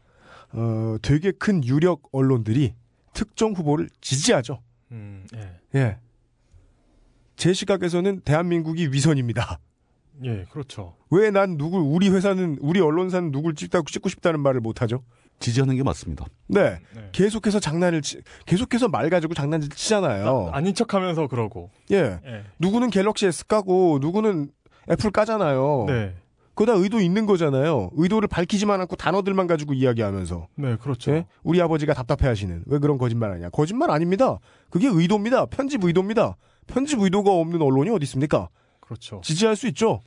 어, 0.53 0.97
되게 1.01 1.31
큰 1.31 1.63
유력 1.63 2.03
언론들이 2.11 2.73
특정 3.13 3.53
후보를 3.53 3.89
지지하죠. 4.01 4.61
음, 4.91 5.25
예. 5.35 5.59
예. 5.79 5.97
제 7.35 7.53
시각에서는 7.53 8.21
대한민국이 8.21 8.89
위선입니다. 8.91 9.59
예, 10.23 10.45
그렇죠. 10.49 10.95
왜 11.09 11.31
난 11.31 11.57
누굴 11.57 11.81
우리 11.81 12.09
회사는 12.09 12.57
우리 12.61 12.79
언론사는 12.79 13.31
누굴 13.31 13.55
찍다고 13.55 13.85
찍고 13.89 14.07
싶다는 14.09 14.39
말을 14.39 14.61
못 14.61 14.81
하죠? 14.81 15.03
지지하는 15.39 15.75
게 15.75 15.83
맞습니다. 15.83 16.25
네. 16.47 16.79
네. 16.93 17.09
계속해서 17.11 17.59
장난을 17.59 18.01
치, 18.01 18.21
계속해서 18.45 18.87
말 18.87 19.09
가지고 19.09 19.33
장난 19.33 19.61
치잖아요. 19.61 20.49
아닌 20.53 20.73
척 20.73 20.93
하면서 20.93 21.27
그러고. 21.27 21.69
예. 21.91 22.19
예. 22.25 22.43
누구는 22.59 22.89
갤럭시 22.89 23.27
S 23.27 23.45
까고 23.47 23.99
누구는 24.01 24.49
애플 24.89 25.11
까잖아요. 25.11 25.85
네. 25.87 26.15
그거 26.53 26.71
다 26.71 26.79
의도 26.79 27.01
있는 27.01 27.25
거잖아요. 27.25 27.89
의도를 27.93 28.29
밝히지만 28.29 28.79
않고 28.81 28.95
단어들만 28.95 29.45
가지고 29.45 29.73
이야기하면서. 29.73 30.47
네, 30.55 30.77
그렇죠. 30.77 31.11
예? 31.11 31.25
우리 31.43 31.61
아버지가 31.61 31.93
답답해 31.93 32.29
하시는 32.29 32.63
왜 32.65 32.79
그런 32.79 32.97
거짓말 32.97 33.31
하냐. 33.33 33.49
거짓말 33.49 33.91
아닙니다. 33.91 34.39
그게 34.69 34.87
의도입니다. 34.87 35.47
편집 35.47 35.83
의도입니다. 35.83 36.37
편집 36.67 37.01
의도가 37.01 37.29
없는 37.29 37.61
언론이 37.61 37.89
어디 37.89 38.03
있습니까? 38.05 38.47
그렇죠. 38.79 39.19
지지할 39.21 39.57
수 39.57 39.67
있죠. 39.67 40.01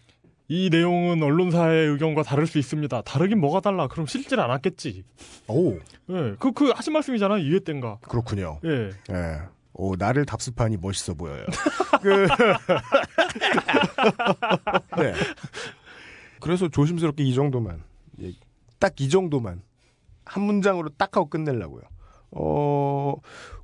이 0.50 0.70
내용은 0.70 1.22
언론사의 1.22 1.88
의견과 1.88 2.22
다를 2.22 2.46
수 2.46 2.58
있습니다. 2.58 3.02
다르긴 3.02 3.38
뭐가 3.38 3.60
달라? 3.60 3.86
그럼 3.86 4.06
실질 4.06 4.40
않았겠지. 4.40 5.04
오, 5.46 5.74
예. 5.74 6.34
그, 6.38 6.52
그 6.52 6.70
하신 6.70 6.94
말씀이잖아요. 6.94 7.38
이해 7.38 7.60
땐가. 7.60 7.98
그렇군요. 8.08 8.58
예. 8.64 8.90
예. 9.12 9.42
오, 9.74 9.94
나를 9.96 10.24
답습하니 10.24 10.78
멋있어 10.78 11.14
보여요. 11.14 11.44
그... 12.02 12.26
네. 14.96 15.12
그래서 16.40 16.68
조심스럽게 16.68 17.24
이 17.24 17.34
정도만, 17.34 17.82
딱이 18.78 19.10
정도만, 19.10 19.60
한 20.24 20.42
문장으로 20.42 20.88
딱 20.96 21.16
하고 21.16 21.28
끝내려고요. 21.28 21.82
어, 22.30 23.14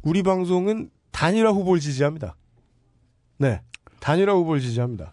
우리 0.02 0.22
방송은 0.22 0.90
단일화 1.12 1.50
후보를 1.50 1.80
지지합니다. 1.80 2.36
네. 3.38 3.62
단일화 4.00 4.34
후보를 4.34 4.60
지지합니다. 4.60 5.12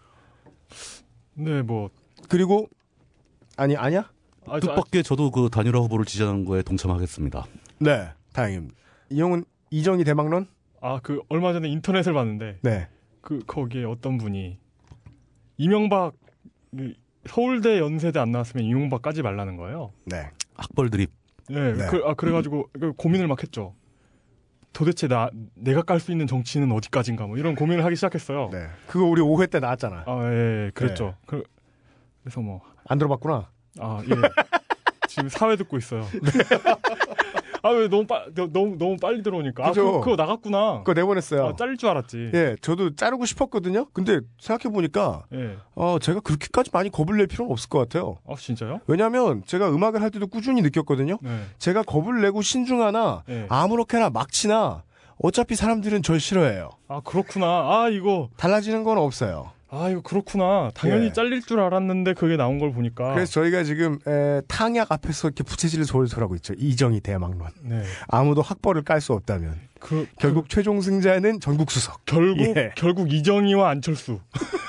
네, 1.33 1.61
뭐. 1.61 1.89
그리고, 2.29 2.67
아니, 3.57 3.75
아니야? 3.75 4.09
아, 4.47 4.59
저- 4.59 4.67
뜻밖의 4.75 5.03
저도 5.03 5.31
그 5.31 5.49
단일화 5.49 5.79
후보를 5.79 6.05
지지하는 6.05 6.45
거에 6.45 6.61
동참하겠습니다. 6.61 7.45
네. 7.79 8.09
다행입니다. 8.33 8.75
이 9.09 9.21
형은 9.21 9.43
이정희 9.69 10.03
대망론? 10.03 10.47
아, 10.81 10.99
그, 11.01 11.21
얼마 11.29 11.53
전에 11.53 11.69
인터넷을 11.69 12.13
봤는데, 12.13 12.59
네. 12.61 12.87
그, 13.21 13.39
거기에 13.45 13.83
어떤 13.83 14.17
분이, 14.17 14.57
이명박, 15.57 16.13
그 16.75 16.93
서울대 17.27 17.79
연세대 17.79 18.19
안 18.19 18.31
나왔으면 18.31 18.65
이명박 18.65 19.01
까지 19.03 19.21
말라는 19.21 19.57
거예요. 19.57 19.93
네. 20.05 20.29
학벌 20.55 20.89
드립. 20.89 21.11
예, 21.51 21.55
네. 21.73 21.87
그, 21.89 22.01
아, 22.05 22.13
그래가지고, 22.15 22.69
그 22.73 22.93
고민을 22.93 23.27
막 23.27 23.41
했죠. 23.43 23.75
도대체 24.73 25.07
나, 25.07 25.29
내가 25.55 25.81
깔 25.81 25.99
수 25.99 26.11
있는 26.11 26.27
정치는 26.27 26.71
어디까지인가, 26.71 27.27
뭐, 27.27 27.37
이런 27.37 27.55
고민을 27.55 27.83
하기 27.85 27.95
시작했어요. 27.95 28.49
네. 28.51 28.67
그거 28.87 29.05
우리 29.05 29.21
5회 29.21 29.49
때 29.49 29.59
나왔잖아. 29.59 30.03
아, 30.07 30.29
예, 30.31 30.65
예, 30.67 30.71
그랬죠. 30.73 31.15
그, 31.25 31.43
그래서 32.23 32.39
뭐, 32.41 32.61
안 32.87 32.97
들어봤구나. 32.97 33.49
아, 33.79 34.01
예. 34.05 34.15
지금 35.07 35.27
사회 35.29 35.55
듣고 35.57 35.77
있어요. 35.77 36.07
아, 37.63 37.69
왜 37.69 37.87
너무 37.87 38.05
빠, 38.07 38.25
너무, 38.33 38.77
너무 38.77 38.97
빨리 38.97 39.21
들어오니까. 39.21 39.65
아, 39.65 39.69
그죠. 39.69 39.85
그거, 39.85 40.01
그거 40.01 40.15
나갔구나. 40.15 40.79
그거 40.79 40.93
내보냈어요. 40.93 41.45
아, 41.47 41.55
잘릴 41.55 41.77
줄 41.77 41.89
알았지. 41.89 42.31
예, 42.33 42.55
저도 42.61 42.95
자르고 42.95 43.25
싶었거든요. 43.25 43.85
근데 43.93 44.19
생각해 44.39 44.73
보니까, 44.73 45.25
예. 45.33 45.57
어, 45.75 45.97
제가 45.99 46.19
그렇게까지 46.21 46.71
많이 46.73 46.89
겁을 46.89 47.17
낼 47.17 47.27
필요는 47.27 47.51
없을 47.51 47.69
것 47.69 47.79
같아요. 47.79 48.17
아, 48.27 48.35
진짜요? 48.35 48.81
왜냐면, 48.87 49.43
제가 49.45 49.69
음악을 49.69 50.01
할 50.01 50.09
때도 50.11 50.27
꾸준히 50.27 50.61
느꼈거든요. 50.61 51.17
네. 51.21 51.43
제가 51.59 51.83
겁을 51.83 52.21
내고 52.21 52.41
신중하나, 52.41 53.23
네. 53.27 53.45
아무렇게나 53.49 54.09
막 54.09 54.31
치나, 54.31 54.83
어차피 55.23 55.55
사람들은 55.55 56.01
절 56.01 56.19
싫어해요. 56.19 56.69
아, 56.87 57.01
그렇구나. 57.01 57.45
아, 57.45 57.89
이거, 57.91 58.29
달라지는 58.37 58.83
건 58.83 58.97
없어요. 58.97 59.51
아, 59.73 59.87
이거 59.89 60.01
그렇구나. 60.01 60.69
당연히 60.73 61.05
예. 61.07 61.13
잘릴 61.13 61.41
줄 61.41 61.61
알았는데 61.61 62.13
그게 62.15 62.35
나온 62.35 62.59
걸 62.59 62.73
보니까. 62.73 63.13
그래서 63.13 63.31
저희가 63.31 63.63
지금, 63.63 63.99
에, 64.05 64.41
탕약 64.49 64.91
앞에서 64.91 65.29
이렇게 65.29 65.43
부채질을 65.43 65.85
솔솔하고 65.85 66.35
있죠. 66.35 66.53
이정희 66.57 66.99
대망론. 66.99 67.47
네. 67.63 67.81
아무도 68.09 68.41
학벌을 68.41 68.83
깔 68.83 68.99
수 68.99 69.13
없다면. 69.13 69.55
그, 69.79 70.07
결국 70.19 70.49
최종 70.49 70.81
승자는 70.81 71.39
전국 71.39 71.71
수석. 71.71 72.01
결국, 72.05 72.39
예. 72.57 72.71
결국 72.75 73.13
이정희와 73.13 73.69
안철수. 73.69 74.19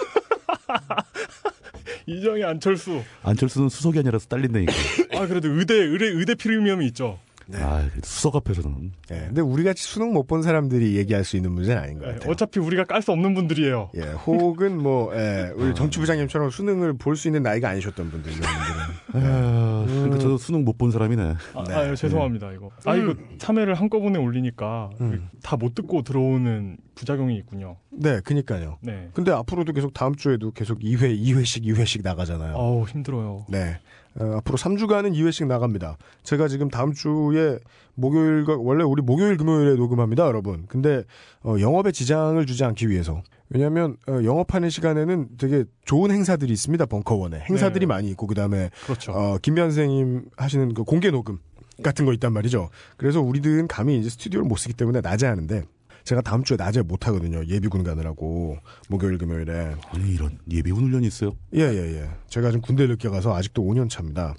이정희 2.07 2.43
안철수. 2.45 3.03
안철수는 3.23 3.69
수석이 3.69 3.99
아니라서 3.99 4.27
딸린다니까. 4.29 4.73
아 5.17 5.27
그래도 5.27 5.49
의대 5.51 5.75
의대 5.75 6.07
의대 6.07 6.35
프리미엄이 6.35 6.87
있죠. 6.87 7.19
아, 7.55 7.89
수석 8.03 8.37
앞에서는. 8.37 8.93
예, 9.11 9.15
근데 9.27 9.41
우리 9.41 9.65
같이 9.65 9.83
수능 9.85 10.13
못 10.13 10.27
본 10.27 10.43
사람들이 10.43 10.97
얘기할 10.97 11.25
수 11.25 11.37
있는 11.37 11.53
문제는 11.53 11.83
아닌 11.83 11.99
것 11.99 12.07
네, 12.07 12.13
같아요. 12.15 12.31
어차피 12.31 12.61
우리가 12.61 12.85
깔 12.85 13.03
수 13.03 13.11
없는 13.13 13.35
분들이에요. 13.35 13.91
예, 13.97 14.03
혹은 14.27 14.81
뭐, 14.81 15.13
예, 15.15 15.51
우리 15.57 15.75
정치부장님처럼 15.75 16.51
수능을 16.51 16.95
볼 16.99 17.17
수 17.17 17.29
있는 17.29 17.43
나이가 17.43 17.69
아니셨던 17.71 18.11
분들, 18.11 18.31
이런 18.33 18.43
분들은. 18.43 19.27
아, 19.27 19.85
그러니까 19.87 20.19
저도 20.19 20.39
수능 20.39 20.65
못 20.65 20.79
본 20.79 20.91
사람이네. 20.91 21.35
아, 21.55 21.65
네. 21.65 21.75
아유, 21.75 21.95
죄송합니다 21.97 22.53
이거. 22.53 22.71
아 22.87 22.97
이거 22.97 23.15
참여를 23.39 23.75
한꺼번에 23.75 24.19
올리니까 24.19 24.91
음. 25.01 25.29
다못 25.43 25.75
듣고 25.75 26.03
들어오는 26.03 26.77
부작용이 26.95 27.37
있군요. 27.37 27.77
네, 27.93 28.21
그니까요. 28.21 28.79
네. 28.81 29.11
근데 29.13 29.31
앞으로도 29.31 29.73
계속 29.73 29.93
다음 29.93 30.15
주에도 30.15 30.51
계속 30.53 30.81
2회, 30.81 31.19
2회씩, 31.19 31.65
2회씩 31.65 32.03
나가잖아요. 32.03 32.57
아우 32.57 32.85
힘들어요. 32.85 33.47
네. 33.49 33.79
어, 34.19 34.37
앞으로 34.37 34.59
3주간은 34.59 35.15
2회씩 35.15 35.47
나갑니다. 35.47 35.97
제가 36.23 36.49
지금 36.49 36.69
다음 36.69 36.93
주에 36.93 37.59
목요일과, 37.95 38.57
원래 38.59 38.85
우리 38.85 39.03
목요일, 39.03 39.37
금요일에 39.37 39.75
녹음합니다, 39.75 40.27
여러분. 40.27 40.67
근데, 40.69 41.05
어, 41.43 41.57
영업에 41.61 41.93
지장을 41.93 42.45
주지 42.47 42.65
않기 42.65 42.89
위해서. 42.89 43.23
왜냐면, 43.49 43.97
하 44.07 44.23
영업하는 44.25 44.71
시간에는 44.71 45.29
되게 45.39 45.65
좋은 45.85 46.11
행사들이 46.11 46.53
있습니다, 46.53 46.87
벙커원에. 46.87 47.41
행사들이 47.41 47.87
네. 47.87 47.87
많이 47.87 48.11
있고, 48.11 48.27
그 48.27 48.35
다음에, 48.35 48.71
그렇죠. 48.85 49.13
어, 49.13 49.39
김미안 49.41 49.71
선생님 49.71 50.27
하시는 50.37 50.75
그 50.75 50.85
공개 50.85 51.11
녹음 51.11 51.39
같은 51.83 52.05
거 52.05 52.13
있단 52.13 52.33
말이죠. 52.33 52.69
그래서 52.97 53.21
우리들은 53.21 53.67
감히 53.67 53.99
이제 53.99 54.09
스튜디오를 54.11 54.47
못 54.47 54.57
쓰기 54.57 54.75
때문에 54.75 55.01
낮에 55.01 55.27
하는데, 55.27 55.65
제가 56.05 56.21
다음 56.21 56.45
주에 56.45 56.57
낮에 56.57 56.83
못 56.83 57.07
하거든요. 57.07 57.45
예비군 57.47 57.85
가느라고. 57.85 58.59
목요일, 58.89 59.19
금요일에. 59.19 59.75
아니, 59.91 60.11
이런 60.13 60.39
예비군 60.51 60.85
훈련이 60.85 61.07
있어요? 61.07 61.33
예, 61.55 61.61
예, 61.61 61.97
예. 61.97 62.11
제가 62.29 62.49
지금 62.51 62.61
군대를 62.63 62.91
늦게 62.93 63.09
가서 63.09 63.35
아직도 63.35 63.63
5년 63.63 63.89
차입니다. 63.89 64.35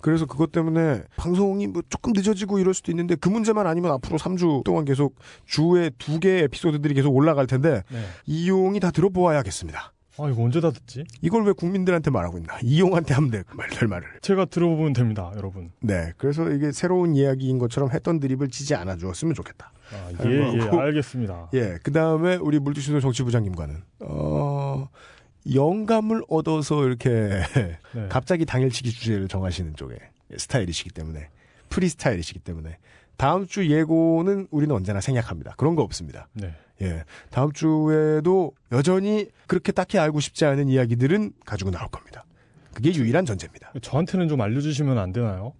그래서 0.00 0.26
그것 0.26 0.52
때문에 0.52 1.02
방송이 1.16 1.66
뭐 1.66 1.82
조금 1.88 2.12
늦어지고 2.14 2.58
이럴 2.58 2.74
수도 2.74 2.92
있는데 2.92 3.14
그 3.16 3.28
문제만 3.28 3.66
아니면 3.66 3.92
앞으로 3.92 4.18
3주 4.18 4.64
동안 4.64 4.84
계속 4.84 5.16
주에 5.46 5.90
두 5.98 6.20
개의 6.20 6.44
에피소드들이 6.44 6.94
계속 6.94 7.14
올라갈 7.14 7.46
텐데 7.46 7.82
네. 7.90 8.04
이용이 8.26 8.80
다 8.80 8.90
들어보아야겠습니다. 8.90 9.92
아 10.18 10.28
이거 10.30 10.42
언제 10.42 10.60
다 10.60 10.70
듣지? 10.70 11.04
이걸 11.20 11.44
왜 11.44 11.52
국민들한테 11.52 12.10
말하고 12.10 12.38
있나? 12.38 12.58
이용한테 12.62 13.14
하면 13.14 13.30
될, 13.30 13.44
말을. 13.86 14.08
제가 14.22 14.46
들어보면 14.46 14.92
됩니다, 14.92 15.30
여러분. 15.36 15.70
네. 15.80 16.12
그래서 16.16 16.50
이게 16.50 16.72
새로운 16.72 17.14
이야기인 17.14 17.58
것처럼 17.58 17.90
했던 17.90 18.18
드립을 18.20 18.48
치지 18.48 18.74
않아 18.74 18.96
주었으면 18.96 19.34
좋겠다. 19.34 19.72
아, 19.92 20.10
예, 20.24 20.30
예, 20.30 20.42
아이고. 20.62 20.80
알겠습니다. 20.80 21.50
예. 21.54 21.78
그 21.82 21.92
다음에 21.92 22.36
우리 22.36 22.58
물티슈도 22.58 23.00
정치부장님과는, 23.00 23.82
어, 24.00 24.88
영감을 25.52 26.22
얻어서 26.28 26.84
이렇게 26.86 27.10
네. 27.94 28.06
갑자기 28.08 28.44
당일치기 28.44 28.90
주제를 28.90 29.28
정하시는 29.28 29.76
쪽의 29.76 29.98
스타일이시기 30.36 30.90
때문에 30.90 31.28
프리스타일이시기 31.68 32.40
때문에 32.40 32.78
다음 33.16 33.46
주 33.46 33.70
예고는 33.70 34.48
우리는 34.50 34.74
언제나 34.74 35.00
생략합니다. 35.00 35.54
그런 35.56 35.74
거 35.74 35.82
없습니다. 35.82 36.28
네. 36.32 36.54
예. 36.82 37.04
다음 37.30 37.52
주에도 37.52 38.52
여전히 38.72 39.28
그렇게 39.46 39.72
딱히 39.72 39.98
알고 39.98 40.20
싶지 40.20 40.44
않은 40.44 40.68
이야기들은 40.68 41.32
가지고 41.44 41.70
나올 41.70 41.88
겁니다. 41.88 42.24
그게 42.74 42.92
유일한 42.94 43.24
전제입니다. 43.24 43.72
저한테는 43.80 44.28
좀 44.28 44.40
알려주시면 44.40 44.98
안 44.98 45.12
되나요? 45.12 45.54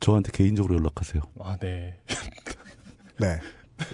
저한테 0.00 0.30
개인적으로 0.32 0.76
연락하세요. 0.76 1.22
아 1.40 1.56
네. 1.60 1.98
네. 3.18 3.40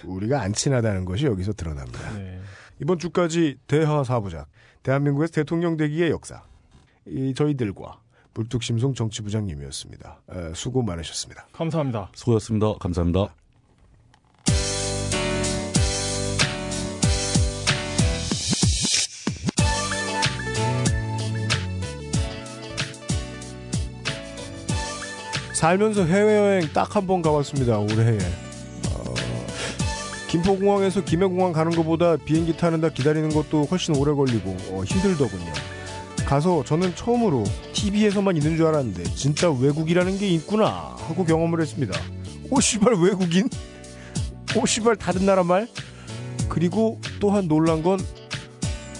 우리가 0.03 0.41
안 0.41 0.53
친하다는 0.53 1.05
것이 1.05 1.25
여기서 1.25 1.53
드러납니다. 1.53 2.11
네. 2.13 2.39
이번 2.81 2.99
주까지 2.99 3.57
대하 3.67 4.03
사부작, 4.03 4.47
대한민국에서 4.83 5.31
대통령 5.33 5.77
되기의 5.77 6.11
역사, 6.11 6.43
이 7.07 7.33
저희들과 7.33 8.01
물뚝심송 8.33 8.93
정치부장님이었습니다. 8.93 10.21
에, 10.29 10.53
수고 10.53 10.83
많으셨습니다. 10.83 11.47
감사합니다. 11.53 12.11
수고하셨습니다. 12.13 12.73
감사합니다. 12.79 13.33
살면서 25.65 26.05
해외여행 26.05 26.69
딱 26.73 26.95
한 26.95 27.07
번 27.07 27.23
가봤습니다. 27.23 27.79
올해에. 27.79 28.19
어, 28.93 29.13
김포공항에서 30.27 31.03
김해공항 31.03 31.53
가는 31.53 31.71
것보다 31.71 32.17
비행기 32.17 32.55
타는다 32.55 32.89
기다리는 32.89 33.29
것도 33.33 33.63
훨씬 33.63 33.95
오래 33.95 34.13
걸리고 34.13 34.55
어, 34.69 34.83
힘들더군요. 34.83 35.51
가서 36.27 36.63
저는 36.65 36.93
처음으로 36.95 37.43
TV에서만 37.73 38.37
있는 38.37 38.57
줄 38.57 38.67
알았는데 38.67 39.05
진짜 39.15 39.49
외국이라는 39.49 40.19
게 40.19 40.27
있구나 40.29 40.67
하고 40.99 41.25
경험을 41.25 41.59
했습니다. 41.61 41.99
오 42.51 42.61
씨발 42.61 42.93
외국인? 43.01 43.49
오 44.55 44.67
씨발 44.67 44.97
다른 44.97 45.25
나라 45.25 45.41
말? 45.43 45.67
그리고 46.47 47.01
또한 47.19 47.47
놀란 47.47 47.81
건 47.81 47.99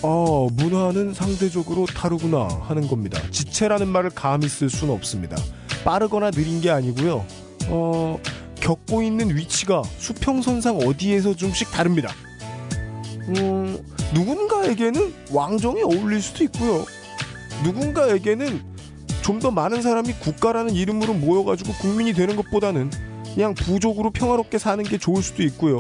어, 0.02 0.48
문화는 0.52 1.14
상대적으로 1.14 1.86
다르구나 1.86 2.48
하는 2.64 2.88
겁니다. 2.88 3.22
지체라는 3.30 3.88
말을 3.88 4.10
감히 4.10 4.48
쓸 4.48 4.68
수는 4.72 4.92
없습니다. 4.96 5.38
빠르거나 5.86 6.32
느린 6.32 6.60
게 6.60 6.70
아니고요. 6.72 7.26
어, 7.70 8.20
겪고 8.60 9.02
있는 9.02 9.36
위치가 9.36 9.82
수평선상 9.99 10.80
어디에서 10.80 11.36
좀씩 11.36 11.72
다릅니다. 11.72 12.10
음, 13.30 13.78
누군가에게는 14.14 15.14
왕정이 15.32 15.82
어울릴 15.84 16.22
수도 16.22 16.44
있고요. 16.44 16.86
누군가에게는 17.64 18.76
좀 19.22 19.40
더 19.40 19.49
많은 19.49 19.82
사람이 19.82 20.14
국가라는 20.20 20.76
이름으로 20.76 21.14
모여가지고 21.16 21.74
국민이 21.74 22.14
되는 22.14 22.36
것보다는 22.36 22.91
그냥 23.34 23.56
부족으로 23.56 24.12
평화롭게 24.12 24.60
사는 24.60 24.84
게 24.84 24.98
좋을 24.99 25.24
수도 25.24 25.41
있고요. 25.44 25.78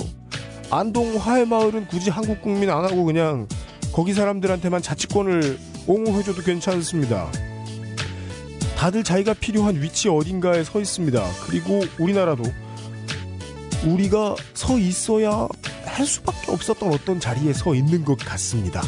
안동 0.71 1.15
화해마을은 1.17 1.87
굳이 1.87 2.09
한국 2.09 2.41
국민 2.41 2.71
안 2.71 2.83
하고 2.83 3.05
그냥 3.05 3.47
거기 3.93 4.13
사람들한테만 4.13 4.81
자치권을 4.81 5.59
옹호해줘도 5.87 6.41
괜찮습니다. 6.41 7.31
다들 8.85 9.03
자기가 9.03 9.33
필요한 9.33 9.81
위치 9.81 10.09
어딘가에 10.09 10.63
서 10.63 10.79
있습니다. 10.79 11.19
그리고 11.47 11.81
우리나라도 11.97 12.43
우리가 13.83 14.35
서 14.53 14.77
있어야 14.77 15.47
할 15.85 16.05
수밖에 16.05 16.51
없었던 16.51 16.93
어떤 16.93 17.19
자리에 17.19 17.51
서 17.51 17.73
있는 17.73 18.05
것 18.05 18.15
같습니다. 18.19 18.83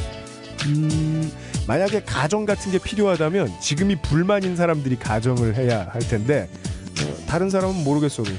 음, 0.67 1.31
만약에 1.67 2.03
가정 2.03 2.45
같은 2.45 2.71
게 2.71 2.77
필요하다면 2.77 3.59
지금이 3.59 3.95
불만인 4.03 4.55
사람들이 4.55 4.99
가정을 4.99 5.55
해야 5.55 5.87
할 5.91 5.99
텐데 6.07 6.47
어, 7.01 7.25
다른 7.25 7.49
사람은 7.49 7.83
모르겠어도 7.83 8.29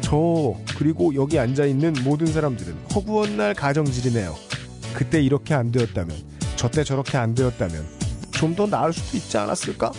저 0.00 0.54
그리고 0.78 1.14
여기 1.14 1.38
앉아 1.38 1.66
있는 1.66 1.94
모든 2.04 2.26
사람들은 2.26 2.74
허구한 2.94 3.36
날 3.36 3.52
가정질이네요. 3.52 4.34
그때 4.94 5.20
이렇게 5.20 5.52
안 5.52 5.72
되었다면 5.72 6.16
저때 6.56 6.82
저렇게 6.84 7.18
안 7.18 7.34
되었다면 7.34 8.00
좀 8.30 8.56
더 8.56 8.66
나을 8.66 8.94
수도 8.94 9.18
있지 9.18 9.36
않았을까? 9.36 9.92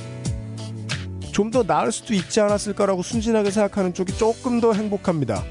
좀 1.34 1.52
더 1.52 1.64
나을 1.64 1.92
수도 1.92 2.14
있지 2.14 2.40
않았을까라고 2.40 3.04
순진하게 3.04 3.52
생각하는 3.52 3.94
쪽이 3.94 4.18
조금 4.18 4.62
더 4.62 4.72
행복합니다. 4.74 5.44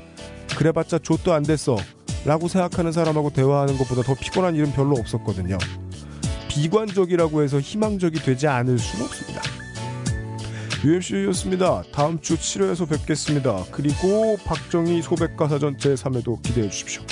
그래봤자 0.57 0.99
좆도 1.01 1.33
안 1.33 1.43
됐어. 1.43 1.77
라고 2.25 2.49
생각하는 2.49 2.93
사람하고 2.93 3.31
대화하는 3.31 3.77
것보다 3.79 4.03
더 4.03 4.15
피곤한 4.15 4.55
일은 4.55 4.73
별로 4.73 4.95
없었거든요. 4.97 5.59
비관적이라고 6.49 7.43
해서 7.43 7.59
희망적이 7.61 8.21
되지 8.21 8.47
않을 8.47 8.79
수는 8.79 9.07
없습니다. 9.07 9.43
UMC였습니다. 10.85 11.83
다음 11.93 12.21
주 12.21 12.37
7회에서 12.37 12.89
뵙겠습니다. 12.89 13.65
그리고 13.71 14.37
박정희 14.45 15.03
소백과사전 15.03 15.77
제3회도 15.79 16.43
기대해 16.43 16.69
주십시오. 16.69 17.03